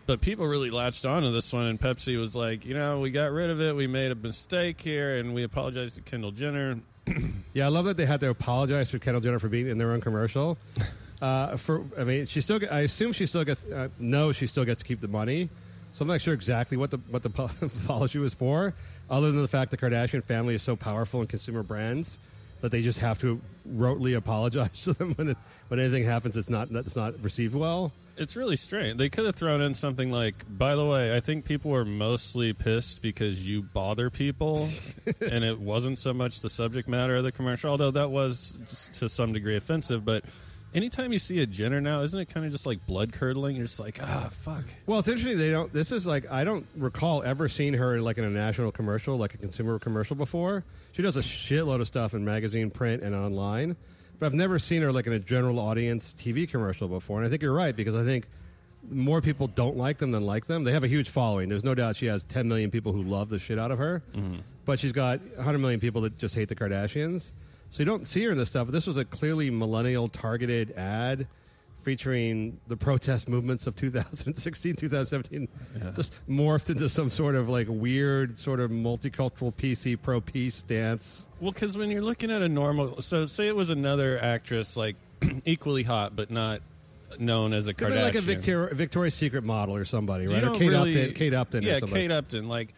But 0.07 0.21
people 0.21 0.47
really 0.47 0.71
latched 0.71 1.07
on 1.07 1.23
to 1.23 1.31
this 1.31 1.53
one, 1.53 1.67
and 1.67 1.81
Pepsi 1.81 2.19
was 2.19 2.35
like, 2.35 2.65
you 2.65 2.75
know, 2.75 2.99
we 3.01 3.11
got 3.11 3.31
rid 3.31 3.51
of 3.51 3.61
it. 3.61 3.77
We 3.77 3.87
made 3.87 4.11
a 4.11 4.17
mistake 4.17 4.81
here, 4.81 5.17
and 5.17 5.35
we 5.35 5.45
apologize 5.45 5.93
to 5.95 6.01
Kendall 6.01 6.33
Jenner. 6.33 6.81
Yeah, 7.53 7.67
I 7.67 7.69
love 7.69 7.87
that 7.87 7.97
they 7.97 8.07
had 8.07 8.21
to 8.21 8.31
apologize 8.31 8.93
to 8.93 9.01
Kendall 9.01 9.21
Jenner 9.21 9.41
for 9.41 9.49
being 9.49 9.67
in 9.67 9.77
their 9.77 9.91
own 9.93 10.01
commercial. 10.01 10.57
Uh, 11.21 11.55
for 11.59 11.85
I 11.99 12.05
mean, 12.05 12.25
she 12.25 12.41
still. 12.41 12.59
I 12.71 12.81
assume 12.81 13.13
she 13.13 13.27
still 13.27 13.45
gets. 13.45 13.67
Uh, 13.67 13.89
no, 13.99 14.33
she 14.33 14.47
still 14.47 14.65
gets 14.65 14.79
to 14.81 14.87
keep 14.87 15.03
the 15.03 15.09
money. 15.09 15.51
So 15.93 16.03
I'm 16.03 16.09
not 16.09 16.23
sure 16.23 16.33
exactly 16.33 16.79
what 16.79 16.91
the 16.91 16.97
what 17.11 17.23
the 17.23 17.29
apology 17.85 18.19
was 18.19 18.33
for, 18.33 18.73
other 19.11 19.31
than 19.31 19.43
the 19.43 19.47
fact 19.47 19.71
the 19.71 19.77
Kardashian 19.77 20.25
family 20.25 20.55
is 20.55 20.63
so 20.63 20.77
powerful 20.77 21.21
in 21.21 21.27
consumer 21.27 21.63
brands 21.63 22.17
that 22.61 22.71
they 22.71 22.83
just 22.83 22.99
have 23.01 23.19
to 23.21 23.41
rotely 23.69 24.17
apologize 24.17 24.85
to 24.85 24.93
them 24.93 25.15
when 25.15 25.29
it, 25.31 25.37
when 25.69 25.81
anything 25.81 26.05
happens 26.05 26.35
that's 26.35 26.51
not 26.51 26.71
that's 26.71 26.97
not 26.97 27.23
received 27.23 27.55
well. 27.55 27.93
It's 28.17 28.37
really 28.37 28.57
strange. 28.57 28.99
They 28.99 29.09
could 29.09 29.25
have 29.25 29.35
thrown 29.35 29.63
in 29.63 29.73
something 29.73 30.13
like, 30.13 30.45
by 30.47 30.75
the 30.75 30.85
way, 30.85 31.17
I 31.17 31.21
think 31.21 31.47
people 31.47 31.71
were 31.71 31.87
mostly 31.87 32.53
pissed 32.53 33.01
because 33.01 33.49
you 33.49 33.63
bother 33.63 34.11
people, 34.11 34.69
and 35.23 35.43
it 35.43 35.59
wasn't 35.59 35.99
so 35.99 36.13
much 36.13 36.41
the 36.41 36.51
subject 36.51 36.87
matter 36.87 37.17
of 37.17 37.25
the 37.25 37.33
commercial, 37.33 37.71
although 37.71 37.93
that 37.93 38.11
was 38.11 38.59
to 38.95 39.09
some 39.09 39.33
degree 39.33 39.57
offensive. 39.57 40.05
But 40.05 40.25
anytime 40.75 41.13
you 41.13 41.19
see 41.19 41.41
a 41.41 41.47
Jenner 41.47 41.81
now, 41.81 42.03
isn't 42.03 42.19
it 42.19 42.27
kind 42.27 42.47
of 42.47 42.53
just 42.53 42.67
like 42.67 42.87
blood 42.87 43.13
curdling? 43.13 43.57
You're 43.57 43.67
just 43.67 43.81
like, 43.81 43.99
ah, 44.03 44.29
fuck. 44.31 44.65
Well, 44.87 44.99
it's 44.99 45.09
interesting. 45.09 45.39
They 45.39 45.51
don't. 45.51 45.73
This 45.73 45.93
is 45.93 46.07
like 46.07 46.31
I 46.31 46.45
don't 46.45 46.67
recall 46.77 47.23
ever 47.23 47.49
seeing 47.49 47.75
her 47.75 48.01
like 48.01 48.19
in 48.19 48.25
a 48.25 48.31
national 48.31 48.73
commercial, 48.73 49.17
like 49.17 49.35
a 49.35 49.39
consumer 49.39 49.79
commercial 49.79 50.17
before. 50.17 50.65
She 50.93 51.03
does 51.03 51.17
a 51.17 51.21
shitload 51.21 51.81
of 51.81 51.87
stuff 51.87 52.15
in 52.15 52.25
magazine, 52.25 52.71
print, 52.71 53.03
and 53.03 53.15
online, 53.15 53.77
but 54.19 54.27
I've 54.27 54.35
never 54.35 54.59
seen 54.59 54.83
her 54.83 54.93
like 54.93 55.07
in 55.07 55.13
a 55.13 55.21
general 55.21 55.59
audience 55.59 56.15
TV 56.15 56.49
commercial 56.51 56.89
before. 56.89 57.19
And 57.19 57.27
I 57.27 57.31
think 57.31 57.43
you're 57.43 57.55
right 57.55 57.75
because 57.75 57.95
I 57.95 58.05
think 58.05 58.27
more 58.91 59.21
people 59.21 59.47
don't 59.47 59.77
like 59.77 59.99
them 59.99 60.11
than 60.11 60.25
like 60.25 60.47
them. 60.47 60.65
They 60.65 60.73
have 60.73 60.85
a 60.85 60.89
huge 60.89 61.11
following. 61.11 61.49
There's 61.51 61.65
no 61.65 61.75
doubt 61.75 61.97
she 61.97 62.07
has 62.07 62.25
10 62.25 62.49
million 62.49 62.71
people 62.71 62.93
who 62.93 63.03
love 63.03 63.29
the 63.29 63.39
shit 63.39 63.59
out 63.59 63.71
of 63.71 63.79
her, 63.79 64.03
but 64.65 64.79
she's 64.81 64.93
got 64.93 65.21
100 65.37 65.59
million 65.59 65.81
people 65.81 66.01
that 66.03 66.17
just 66.17 66.35
hate 66.35 66.49
the 66.49 66.55
Kardashians. 66.57 67.33
So 67.71 67.81
you 67.81 67.85
don't 67.87 68.07
see 68.07 68.25
her 68.25 68.33
in 68.33 68.39
this 68.39 68.51
stuff. 68.51 68.67
But 68.67 68.73
this 68.73 68.87
was 68.87 68.97
a 68.97 69.05
clearly 69.05 69.51
millennial 69.51 70.09
targeted 70.09 70.73
ad 70.73 71.27
featuring 71.83 72.61
the 72.69 72.77
protest 72.77 73.29
movements 73.29 73.67
of 73.67 73.75
2016, 73.75 74.77
2017, 74.77 75.49
just 75.97 76.13
morphed 76.29 76.69
into 76.69 76.89
some 76.89 77.09
sort 77.09 77.35
of 77.35 77.49
like 77.49 77.67
weird, 77.71 78.37
sort 78.37 78.61
of 78.61 78.71
multicultural 78.71 79.55
PC 79.55 80.01
pro 80.01 80.21
peace 80.21 80.57
stance. 80.57 81.27
Well, 81.41 81.53
because 81.53 81.79
when 81.79 81.91
you're 81.91 82.03
looking 82.03 82.31
at 82.31 82.43
a 82.43 82.49
normal, 82.49 83.01
so 83.01 83.25
say 83.27 83.49
it 83.49 83.57
was 83.57 83.71
another 83.71 84.19
actress 84.21 84.77
like 84.77 84.97
equally 85.47 85.83
hot 85.83 86.15
but 86.15 86.31
not 86.31 86.61
known 87.19 87.53
as 87.53 87.67
a 87.67 87.75
Kardashian. 87.75 88.03
like 88.03 88.15
a 88.15 88.21
Victoria, 88.21 88.75
Victoria's 88.75 89.15
Secret 89.15 89.43
model 89.43 89.75
or 89.75 89.85
somebody, 89.85 90.27
right? 90.27 90.45
Or 90.45 90.53
Kate 90.53 90.69
really- 90.69 90.91
Upton. 90.91 91.15
Kate 91.15 91.35
Upton. 91.35 91.63
Yeah. 91.63 91.81
Kate 91.81 92.11
Upton. 92.13 92.49
Like, 92.49 92.75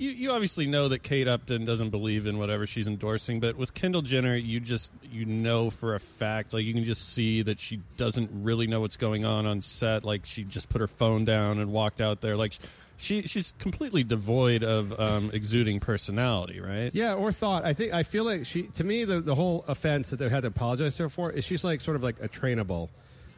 you, 0.00 0.08
you 0.10 0.30
obviously 0.30 0.66
know 0.66 0.88
that 0.88 1.02
Kate 1.02 1.28
Upton 1.28 1.66
doesn't 1.66 1.90
believe 1.90 2.26
in 2.26 2.38
whatever 2.38 2.66
she's 2.66 2.88
endorsing, 2.88 3.38
but 3.38 3.56
with 3.56 3.74
Kendall 3.74 4.00
Jenner, 4.00 4.34
you 4.34 4.58
just 4.58 4.90
you 5.12 5.26
know 5.26 5.68
for 5.68 5.94
a 5.94 6.00
fact, 6.00 6.54
like 6.54 6.64
you 6.64 6.72
can 6.72 6.84
just 6.84 7.10
see 7.10 7.42
that 7.42 7.58
she 7.58 7.80
doesn't 7.98 8.30
really 8.32 8.66
know 8.66 8.80
what's 8.80 8.96
going 8.96 9.26
on 9.26 9.44
on 9.44 9.60
set. 9.60 10.02
Like 10.02 10.24
she 10.24 10.42
just 10.42 10.70
put 10.70 10.80
her 10.80 10.88
phone 10.88 11.26
down 11.26 11.58
and 11.58 11.70
walked 11.70 12.00
out 12.00 12.22
there. 12.22 12.34
Like 12.34 12.54
she 12.96 13.22
she's 13.22 13.52
completely 13.58 14.02
devoid 14.02 14.62
of 14.62 14.98
um, 14.98 15.30
exuding 15.34 15.80
personality, 15.80 16.60
right? 16.60 16.90
Yeah, 16.94 17.12
or 17.12 17.30
thought. 17.30 17.66
I 17.66 17.74
think 17.74 17.92
I 17.92 18.02
feel 18.02 18.24
like 18.24 18.46
she. 18.46 18.64
To 18.68 18.84
me, 18.84 19.04
the 19.04 19.20
the 19.20 19.34
whole 19.34 19.66
offense 19.68 20.08
that 20.10 20.16
they 20.16 20.30
had 20.30 20.42
to 20.42 20.48
apologize 20.48 20.96
to 20.96 21.04
her 21.04 21.08
for 21.10 21.30
is 21.30 21.44
she's 21.44 21.62
like 21.62 21.82
sort 21.82 21.96
of 21.96 22.02
like 22.02 22.16
a 22.22 22.28
trainable, 22.28 22.88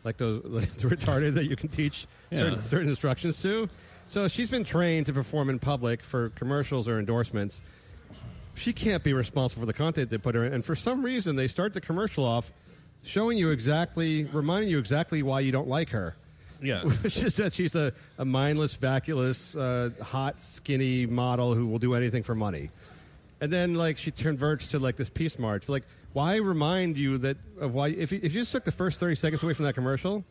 like 0.04 0.16
those 0.16 0.44
like 0.44 0.72
the 0.74 0.86
retarded 0.86 1.34
that 1.34 1.46
you 1.46 1.56
can 1.56 1.70
teach 1.70 2.06
certain, 2.32 2.56
certain 2.56 2.88
instructions 2.88 3.42
to. 3.42 3.68
So 4.06 4.28
she's 4.28 4.50
been 4.50 4.64
trained 4.64 5.06
to 5.06 5.12
perform 5.12 5.48
in 5.50 5.58
public 5.58 6.02
for 6.02 6.30
commercials 6.30 6.88
or 6.88 6.98
endorsements. 6.98 7.62
She 8.54 8.72
can't 8.72 9.02
be 9.02 9.14
responsible 9.14 9.62
for 9.62 9.66
the 9.66 9.72
content 9.72 10.10
they 10.10 10.18
put 10.18 10.34
her 10.34 10.44
in, 10.44 10.52
and 10.52 10.64
for 10.64 10.74
some 10.74 11.02
reason 11.02 11.36
they 11.36 11.48
start 11.48 11.72
the 11.72 11.80
commercial 11.80 12.24
off 12.24 12.52
showing 13.02 13.38
you 13.38 13.50
exactly, 13.50 14.24
reminding 14.26 14.70
you 14.70 14.78
exactly 14.78 15.22
why 15.22 15.40
you 15.40 15.52
don't 15.52 15.68
like 15.68 15.90
her. 15.90 16.14
Yeah. 16.60 16.82
which 17.02 17.22
is 17.22 17.36
that 17.36 17.52
she's 17.52 17.74
a, 17.74 17.92
a 18.18 18.24
mindless, 18.24 18.74
vacuous, 18.74 19.56
uh, 19.56 19.90
hot, 20.00 20.40
skinny 20.40 21.06
model 21.06 21.54
who 21.54 21.66
will 21.66 21.80
do 21.80 21.94
anything 21.94 22.22
for 22.22 22.34
money. 22.34 22.70
And 23.40 23.52
then, 23.52 23.74
like, 23.74 23.98
she 23.98 24.12
converts 24.12 24.68
to 24.68 24.78
like 24.78 24.94
this 24.94 25.10
peace 25.10 25.38
march. 25.38 25.68
Like, 25.68 25.82
why 26.12 26.36
remind 26.36 26.96
you 26.96 27.18
that 27.18 27.36
of 27.58 27.74
why? 27.74 27.88
If 27.88 28.12
you, 28.12 28.20
if 28.22 28.34
you 28.34 28.42
just 28.42 28.52
took 28.52 28.64
the 28.64 28.70
first 28.70 29.00
thirty 29.00 29.16
seconds 29.16 29.42
away 29.42 29.54
from 29.54 29.64
that 29.64 29.74
commercial, 29.74 30.24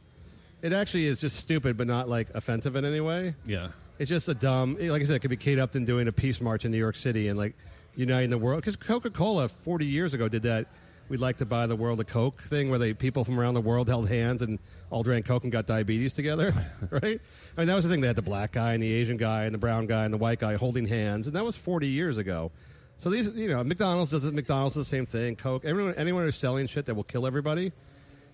it 0.62 0.74
actually 0.74 1.06
is 1.08 1.20
just 1.20 1.38
stupid, 1.38 1.78
but 1.78 1.88
not 1.88 2.08
like 2.08 2.30
offensive 2.34 2.76
in 2.76 2.86
any 2.86 3.00
way. 3.00 3.36
Yeah. 3.46 3.70
It's 4.00 4.10
just 4.10 4.28
a 4.30 4.34
dumb, 4.34 4.78
like 4.80 5.02
I 5.02 5.06
said, 5.06 5.16
it 5.18 5.20
could 5.20 5.30
be 5.30 5.38
Kate 5.38 5.60
Upton 5.60 5.86
doing 5.86 6.08
a 6.08 6.12
peace 6.12 6.42
march 6.42 6.66
in 6.66 6.72
New 6.72 6.78
York 6.78 6.96
City 6.96 7.28
and 7.28 7.38
like 7.38 7.56
uniting 7.96 8.30
the 8.30 8.38
world. 8.38 8.62
Because 8.62 8.76
Coca 8.76 9.10
Cola 9.10 9.48
40 9.48 9.86
years 9.86 10.14
ago 10.14 10.28
did 10.28 10.44
that. 10.44 10.68
We'd 11.10 11.20
like 11.20 11.38
to 11.38 11.46
buy 11.46 11.68
the 11.68 11.76
world 11.76 12.00
a 12.00 12.06
Coke 12.06 12.42
thing 12.42 12.70
where 12.70 12.80
they 12.80 12.94
people 12.94 13.26
from 13.26 13.38
around 13.38 13.56
the 13.56 13.62
world 13.62 13.90
held 13.90 14.08
hands 14.08 14.42
and 14.42 14.60
all 14.90 15.04
drank 15.04 15.26
Coke 15.26 15.44
and 15.44 15.52
got 15.52 15.66
diabetes 15.66 16.14
together, 16.14 16.54
right? 16.90 17.04
I 17.04 17.60
mean, 17.60 17.68
that 17.68 17.76
was 17.76 17.84
the 17.84 17.90
thing. 17.90 18.00
They 18.00 18.08
had 18.08 18.16
the 18.16 18.22
black 18.22 18.54
guy 18.54 18.74
and 18.74 18.82
the 18.82 18.94
Asian 18.94 19.18
guy 19.18 19.44
and 19.44 19.54
the 19.54 19.58
brown 19.58 19.88
guy 19.88 20.06
and 20.06 20.14
the 20.14 20.18
white 20.18 20.40
guy 20.40 20.56
holding 20.56 20.88
hands, 20.88 21.28
and 21.28 21.36
that 21.36 21.44
was 21.44 21.58
40 21.58 21.88
years 21.88 22.18
ago. 22.18 22.52
So 22.96 23.10
these, 23.10 23.28
you 23.30 23.50
know, 23.50 23.62
McDonald's 23.64 24.12
does 24.12 24.24
it. 24.24 24.34
McDonald's 24.34 24.76
does 24.76 24.86
the 24.86 24.90
same 24.90 25.06
thing. 25.06 25.36
Coke, 25.36 25.66
everyone, 25.66 25.96
anyone 25.96 26.24
who's 26.24 26.38
selling 26.38 26.68
shit 26.68 26.86
that 26.86 26.96
will 26.96 27.04
kill 27.04 27.28
everybody 27.28 27.74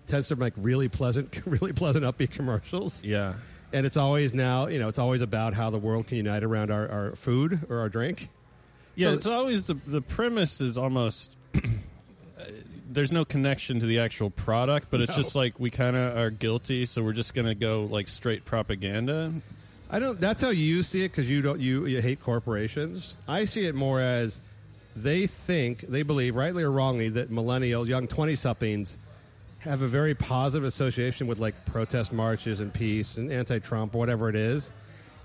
tends 0.07 0.27
to 0.29 0.35
make 0.35 0.53
really 0.57 0.89
pleasant, 0.89 1.41
really 1.45 1.73
pleasant, 1.73 2.05
upbeat 2.05 2.31
commercials 2.31 3.03
Yeah. 3.03 3.33
and 3.73 3.85
it's 3.85 3.97
always 3.97 4.33
now 4.33 4.67
you 4.67 4.79
know 4.79 4.87
it's 4.87 4.99
always 4.99 5.21
about 5.21 5.53
how 5.53 5.69
the 5.69 5.77
world 5.77 6.07
can 6.07 6.17
unite 6.17 6.43
around 6.43 6.71
our, 6.71 6.87
our 6.89 7.15
food 7.15 7.59
or 7.69 7.79
our 7.79 7.89
drink 7.89 8.29
Yeah, 8.95 9.09
So- 9.09 9.13
it's 9.15 9.27
always 9.27 9.67
the 9.67 9.75
the 9.85 10.01
premise 10.01 10.61
is 10.61 10.77
almost 10.77 11.31
uh, 11.55 11.59
there's 12.89 13.11
no 13.11 13.25
connection 13.25 13.79
to 13.81 13.85
the 13.85 13.99
actual 13.99 14.29
product, 14.29 14.87
but 14.89 15.01
it's 15.01 15.11
No. 15.11 15.17
just 15.17 15.35
like 15.35 15.59
we 15.59 15.69
kind 15.69 15.95
of 15.97 16.17
are 16.17 16.29
guilty, 16.29 16.85
so 16.85 17.03
we're 17.03 17.13
just 17.13 17.33
gonna 17.33 17.53
go 17.55 17.83
like 17.83 18.07
straight 18.07 18.45
propaganda. 18.45 19.33
i 19.89 19.99
don't 19.99 20.19
that's 20.19 20.41
how 20.41 20.49
you 20.49 20.83
see 20.83 21.03
it 21.03 21.09
because 21.09 21.29
you 21.29 21.41
don't 21.41 21.59
you, 21.59 21.85
you 21.85 22.01
hate 22.01 22.19
corporations 22.21 23.15
i 23.27 23.45
see 23.45 23.65
it 23.65 23.73
more 23.75 24.01
as 24.01 24.39
they 24.95 25.27
think 25.27 25.81
they 25.81 26.01
believe 26.03 26.35
rightly 26.35 26.63
or 26.63 26.71
wrongly 26.71 27.07
that 27.09 27.29
millennials 27.31 27.87
young 27.87 28.05
20 28.07 28.35
somethings 28.35 28.97
have 29.59 29.81
a 29.81 29.87
very 29.87 30.13
positive 30.15 30.63
association 30.65 31.27
with 31.27 31.39
like 31.39 31.65
protest 31.65 32.13
marches 32.13 32.59
and 32.59 32.73
peace 32.73 33.17
and 33.17 33.31
anti-trump 33.31 33.93
whatever 33.93 34.29
it 34.29 34.35
is 34.35 34.71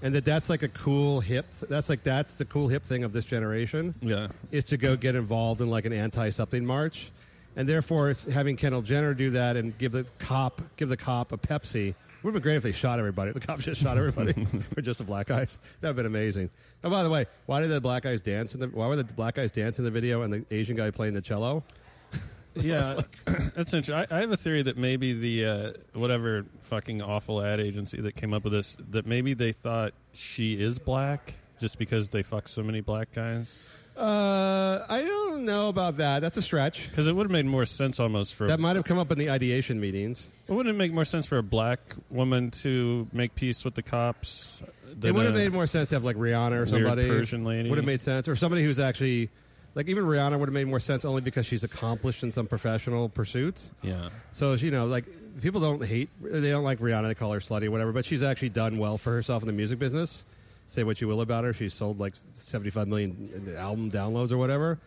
and 0.03 0.15
that 0.15 0.25
that's 0.25 0.49
like 0.49 0.63
a 0.63 0.69
cool 0.69 1.21
hip 1.21 1.47
that's 1.69 1.89
like 1.89 2.03
that's 2.03 2.37
the 2.37 2.45
cool 2.45 2.67
hip 2.69 2.83
thing 2.83 3.05
of 3.05 3.13
this 3.13 3.25
generation 3.25 3.95
Yeah, 4.01 4.29
is 4.51 4.65
to 4.65 4.77
go 4.77 4.97
get 4.97 5.15
involved 5.15 5.61
in 5.61 5.71
like 5.71 5.85
an 5.85 5.93
anti 5.93 6.31
something 6.31 6.65
march, 6.67 7.13
and 7.55 7.69
therefore 7.69 8.13
having 8.33 8.57
Kendall 8.57 8.83
Jenner 8.83 9.15
do 9.15 9.31
that 9.31 9.57
and 9.57 9.77
give 9.79 9.93
the 9.93 10.05
cop 10.19 10.61
give 10.77 10.89
the 10.89 10.97
cop 10.97 11.31
a 11.31 11.39
Pepsi. 11.39 11.95
Would 12.25 12.35
have 12.35 12.35
been 12.35 12.43
great 12.43 12.57
if 12.57 12.63
they 12.65 12.73
shot 12.73 12.99
everybody. 12.99 13.31
The 13.33 13.41
cops 13.41 13.65
just 13.65 13.81
shot 13.81 13.97
everybody, 13.97 14.35
or 14.77 14.81
just 14.83 14.99
the 14.99 15.05
black 15.05 15.27
guys. 15.29 15.61
That 15.81 15.89
would 15.89 15.89
have 15.89 15.97
been 15.97 16.07
amazing. 16.07 16.51
Oh, 16.83 16.91
by 16.91 17.05
the 17.05 17.11
way, 17.11 17.27
why 17.47 17.61
did 17.61 17.71
the 17.71 17.81
black 17.81 18.03
guys 18.03 18.23
dance 18.23 18.55
in 18.55 18.61
the? 18.61 18.67
Why 18.69 18.89
were 18.89 18.97
the 18.97 19.05
black 19.05 19.37
guys 19.37 19.53
dance 19.53 19.79
in 19.79 19.85
the 19.85 19.91
video 19.93 20.23
and 20.23 20.33
the 20.33 20.45
Asian 20.51 20.77
guy 20.77 20.91
playing 20.91 21.15
the 21.15 21.21
cello? 21.23 21.63
yeah, 22.65 23.01
that's 23.55 23.73
interesting. 23.75 23.95
I, 23.95 24.07
I 24.11 24.21
have 24.21 24.33
a 24.33 24.37
theory 24.37 24.63
that 24.63 24.77
maybe 24.77 25.13
the 25.13 25.47
uh, 25.47 25.73
whatever 25.99 26.45
fucking 26.61 27.03
awful 27.03 27.43
ad 27.43 27.61
agency 27.61 28.01
that 28.01 28.13
came 28.13 28.35
up 28.35 28.45
with 28.45 28.53
this 28.53 28.77
that 28.91 29.07
maybe 29.07 29.35
they 29.35 29.53
thought 29.53 29.95
she 30.13 30.55
is 30.55 30.79
black 30.79 31.35
just 31.61 31.79
because 31.79 32.09
they 32.11 32.23
fuck 32.23 32.49
so 32.49 32.63
many 32.63 32.81
black 32.81 33.13
guys. 33.13 33.69
Uh, 33.97 34.85
I 34.89 35.03
don't 35.03 35.45
know 35.45 35.69
about 35.69 35.99
that. 35.99 36.21
That's 36.21 36.37
a 36.37 36.43
stretch. 36.43 36.89
Because 36.89 37.07
it 37.07 37.15
would 37.15 37.25
have 37.25 37.31
made 37.31 37.45
more 37.45 37.67
sense 37.67 38.01
almost 38.01 38.35
for 38.35 38.47
That 38.47 38.59
might 38.59 38.77
have 38.77 38.87
come 38.87 38.99
up 38.99 39.13
in 39.13 39.19
the 39.19 39.29
ideation 39.29 39.81
meetings. 39.81 40.33
Wouldn't 40.49 40.75
it 40.75 40.79
make 40.79 40.93
more 40.93 41.05
sense 41.05 41.27
for 41.27 41.37
a 41.39 41.43
black 41.43 41.95
woman 42.09 42.51
to 42.63 43.07
make 43.13 43.35
peace 43.35 43.65
with 43.65 43.75
the 43.75 43.83
cops? 43.83 44.63
It 45.03 45.13
would 45.13 45.27
have 45.27 45.35
made 45.35 45.53
more 45.53 45.67
sense 45.67 45.91
to 45.91 45.97
have 45.97 46.05
like 46.05 46.17
Rihanna 46.17 46.63
or 46.63 46.67
somebody. 46.67 47.07
Persian 47.07 47.45
lady. 47.45 47.69
Would 47.69 47.79
have 47.79 47.87
made 47.87 48.01
sense, 48.01 48.29
or 48.29 48.37
somebody 48.37 48.65
who's 48.65 48.79
actually 48.79 49.31
like 49.75 49.89
even 49.89 50.05
Rihanna 50.05 50.39
would 50.39 50.49
have 50.49 50.55
made 50.55 50.67
more 50.67 50.81
sense 50.81 51.05
only 51.05 51.21
because 51.21 51.47
she's 51.47 51.65
accomplished 51.65 52.23
in 52.23 52.31
some 52.31 52.47
professional 52.47 53.09
pursuits. 53.09 53.73
Yeah. 53.83 54.11
So 54.31 54.55
you 54.55 54.71
know, 54.71 54.87
like 54.87 55.05
people 55.41 55.61
don't 55.61 55.85
hate, 55.85 56.11
they 56.21 56.51
don't 56.51 56.65
like 56.65 56.79
Rihanna. 56.79 57.09
They 57.09 57.15
call 57.15 57.33
her 57.33 57.41
slutty, 57.41 57.69
whatever. 57.69 57.93
But 57.93 58.05
she's 58.05 58.23
actually 58.23 58.51
done 58.51 58.79
well 58.79 58.99
for 58.99 59.13
herself 59.13 59.43
in 59.43 59.47
the 59.47 59.53
music 59.53 59.79
business. 59.79 60.25
Say 60.67 60.85
what 60.85 61.01
you 61.01 61.09
will 61.09 61.21
about 61.21 61.45
her, 61.45 61.53
she's 61.53 61.75
sold 61.75 62.01
like 62.01 62.15
seventy-five 62.33 62.89
million 62.89 63.55
album 63.59 63.91
downloads 63.91 64.33
or 64.33 64.39
whatever. 64.39 64.79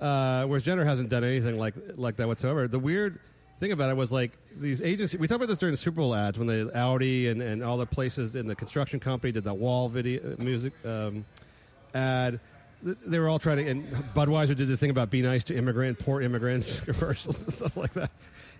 Uh, 0.00 0.44
whereas 0.46 0.64
Jenner 0.64 0.84
hasn't 0.84 1.08
done 1.08 1.24
anything 1.24 1.58
like 1.58 1.74
like 1.96 2.16
that 2.16 2.28
whatsoever. 2.28 2.66
The 2.68 2.78
weird 2.78 3.18
thing 3.60 3.72
about 3.72 3.90
it 3.90 3.96
was 3.96 4.12
like 4.12 4.32
these 4.56 4.80
agencies. 4.80 5.18
We 5.18 5.26
talked 5.26 5.36
about 5.36 5.48
this 5.48 5.58
during 5.58 5.72
the 5.72 5.78
Super 5.78 5.96
Bowl 5.96 6.14
ads 6.14 6.38
when 6.38 6.46
the 6.46 6.70
Audi 6.76 7.28
and, 7.28 7.42
and 7.42 7.62
all 7.62 7.76
the 7.76 7.86
places 7.86 8.36
in 8.36 8.46
the 8.46 8.54
construction 8.54 9.00
company 9.00 9.32
did 9.32 9.44
that 9.44 9.54
wall 9.54 9.88
video 9.88 10.32
uh, 10.32 10.42
music 10.42 10.72
um, 10.84 11.24
ad. 11.94 12.40
Th- 12.84 12.96
They 13.06 13.18
were 13.18 13.28
all 13.28 13.38
trying 13.38 13.58
to, 13.58 13.66
and 13.70 13.86
Budweiser 14.14 14.54
did 14.56 14.68
the 14.68 14.76
thing 14.76 14.90
about 14.90 15.10
be 15.10 15.22
nice 15.22 15.42
to 15.44 15.56
immigrant, 15.56 15.98
poor 15.98 16.20
immigrants 16.22 16.80
commercials 16.80 17.42
and 17.44 17.52
stuff 17.52 17.76
like 17.76 17.92
that. 17.94 18.10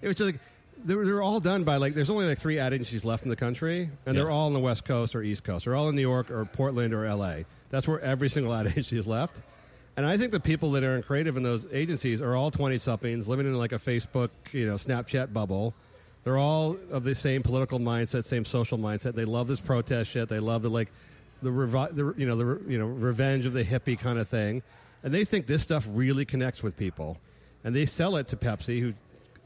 It 0.02 0.08
was 0.08 0.16
just 0.16 0.32
like 0.32 0.40
they 0.84 0.94
were, 0.94 1.04
they 1.04 1.12
were 1.12 1.22
all 1.22 1.40
done 1.40 1.64
by 1.64 1.76
like. 1.76 1.94
There's 1.94 2.10
only 2.10 2.26
like 2.26 2.38
three 2.38 2.58
ad 2.58 2.72
agencies 2.72 3.04
left 3.04 3.24
in 3.24 3.30
the 3.30 3.36
country, 3.36 3.90
and 4.06 4.16
they're 4.16 4.30
all 4.30 4.46
on 4.46 4.52
the 4.52 4.60
West 4.60 4.84
Coast 4.84 5.14
or 5.16 5.22
East 5.22 5.42
Coast. 5.44 5.64
They're 5.64 5.74
all 5.74 5.88
in 5.88 5.94
New 5.96 6.02
York 6.02 6.30
or 6.30 6.44
Portland 6.44 6.94
or 6.94 7.04
L.A. 7.04 7.44
That's 7.70 7.86
where 7.88 8.00
every 8.00 8.28
single 8.28 8.54
ad 8.54 8.66
agency 8.68 8.98
is 8.98 9.06
left. 9.06 9.42
And 9.96 10.06
I 10.06 10.16
think 10.16 10.30
the 10.30 10.38
people 10.40 10.70
that 10.72 10.84
are 10.84 10.94
in 10.94 11.02
creative 11.02 11.36
in 11.36 11.42
those 11.42 11.66
agencies 11.72 12.22
are 12.22 12.36
all 12.36 12.50
twenty 12.52 12.78
somethings 12.78 13.28
living 13.28 13.46
in 13.46 13.54
like 13.54 13.72
a 13.72 13.78
Facebook, 13.78 14.30
you 14.52 14.66
know, 14.66 14.74
Snapchat 14.76 15.32
bubble. 15.32 15.74
They're 16.22 16.38
all 16.38 16.76
of 16.92 17.02
the 17.04 17.14
same 17.14 17.42
political 17.42 17.80
mindset, 17.80 18.22
same 18.24 18.44
social 18.44 18.78
mindset. 18.78 19.14
They 19.14 19.24
love 19.24 19.48
this 19.48 19.60
protest 19.60 20.10
shit. 20.10 20.28
They 20.28 20.38
love 20.40 20.62
the 20.62 20.70
like 20.70 20.92
the, 21.42 21.50
revi- 21.50 21.94
the 21.94 22.14
you 22.16 22.26
know 22.26 22.36
the 22.36 22.70
you 22.70 22.78
know 22.78 22.86
revenge 22.86 23.46
of 23.46 23.52
the 23.52 23.64
hippie 23.64 23.98
kind 23.98 24.18
of 24.18 24.28
thing, 24.28 24.62
and 25.02 25.12
they 25.12 25.24
think 25.24 25.46
this 25.46 25.62
stuff 25.62 25.86
really 25.90 26.24
connects 26.24 26.62
with 26.62 26.76
people, 26.76 27.18
and 27.64 27.74
they 27.74 27.86
sell 27.86 28.16
it 28.16 28.28
to 28.28 28.36
Pepsi, 28.36 28.80
who 28.80 28.94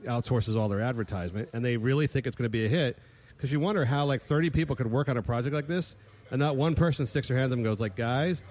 outsources 0.04 0.56
all 0.56 0.68
their 0.68 0.80
advertisement, 0.80 1.48
and 1.52 1.64
they 1.64 1.76
really 1.76 2.06
think 2.06 2.26
it's 2.26 2.36
going 2.36 2.46
to 2.46 2.50
be 2.50 2.64
a 2.64 2.68
hit. 2.68 2.98
Because 3.36 3.52
you 3.52 3.60
wonder 3.60 3.84
how 3.84 4.04
like 4.04 4.22
thirty 4.22 4.50
people 4.50 4.76
could 4.76 4.90
work 4.90 5.08
on 5.08 5.16
a 5.16 5.22
project 5.22 5.54
like 5.54 5.66
this, 5.66 5.96
and 6.30 6.38
not 6.38 6.56
one 6.56 6.74
person 6.74 7.06
sticks 7.06 7.28
their 7.28 7.36
hands 7.36 7.52
up 7.52 7.56
and 7.56 7.64
goes 7.64 7.80
like, 7.80 7.96
guys. 7.96 8.44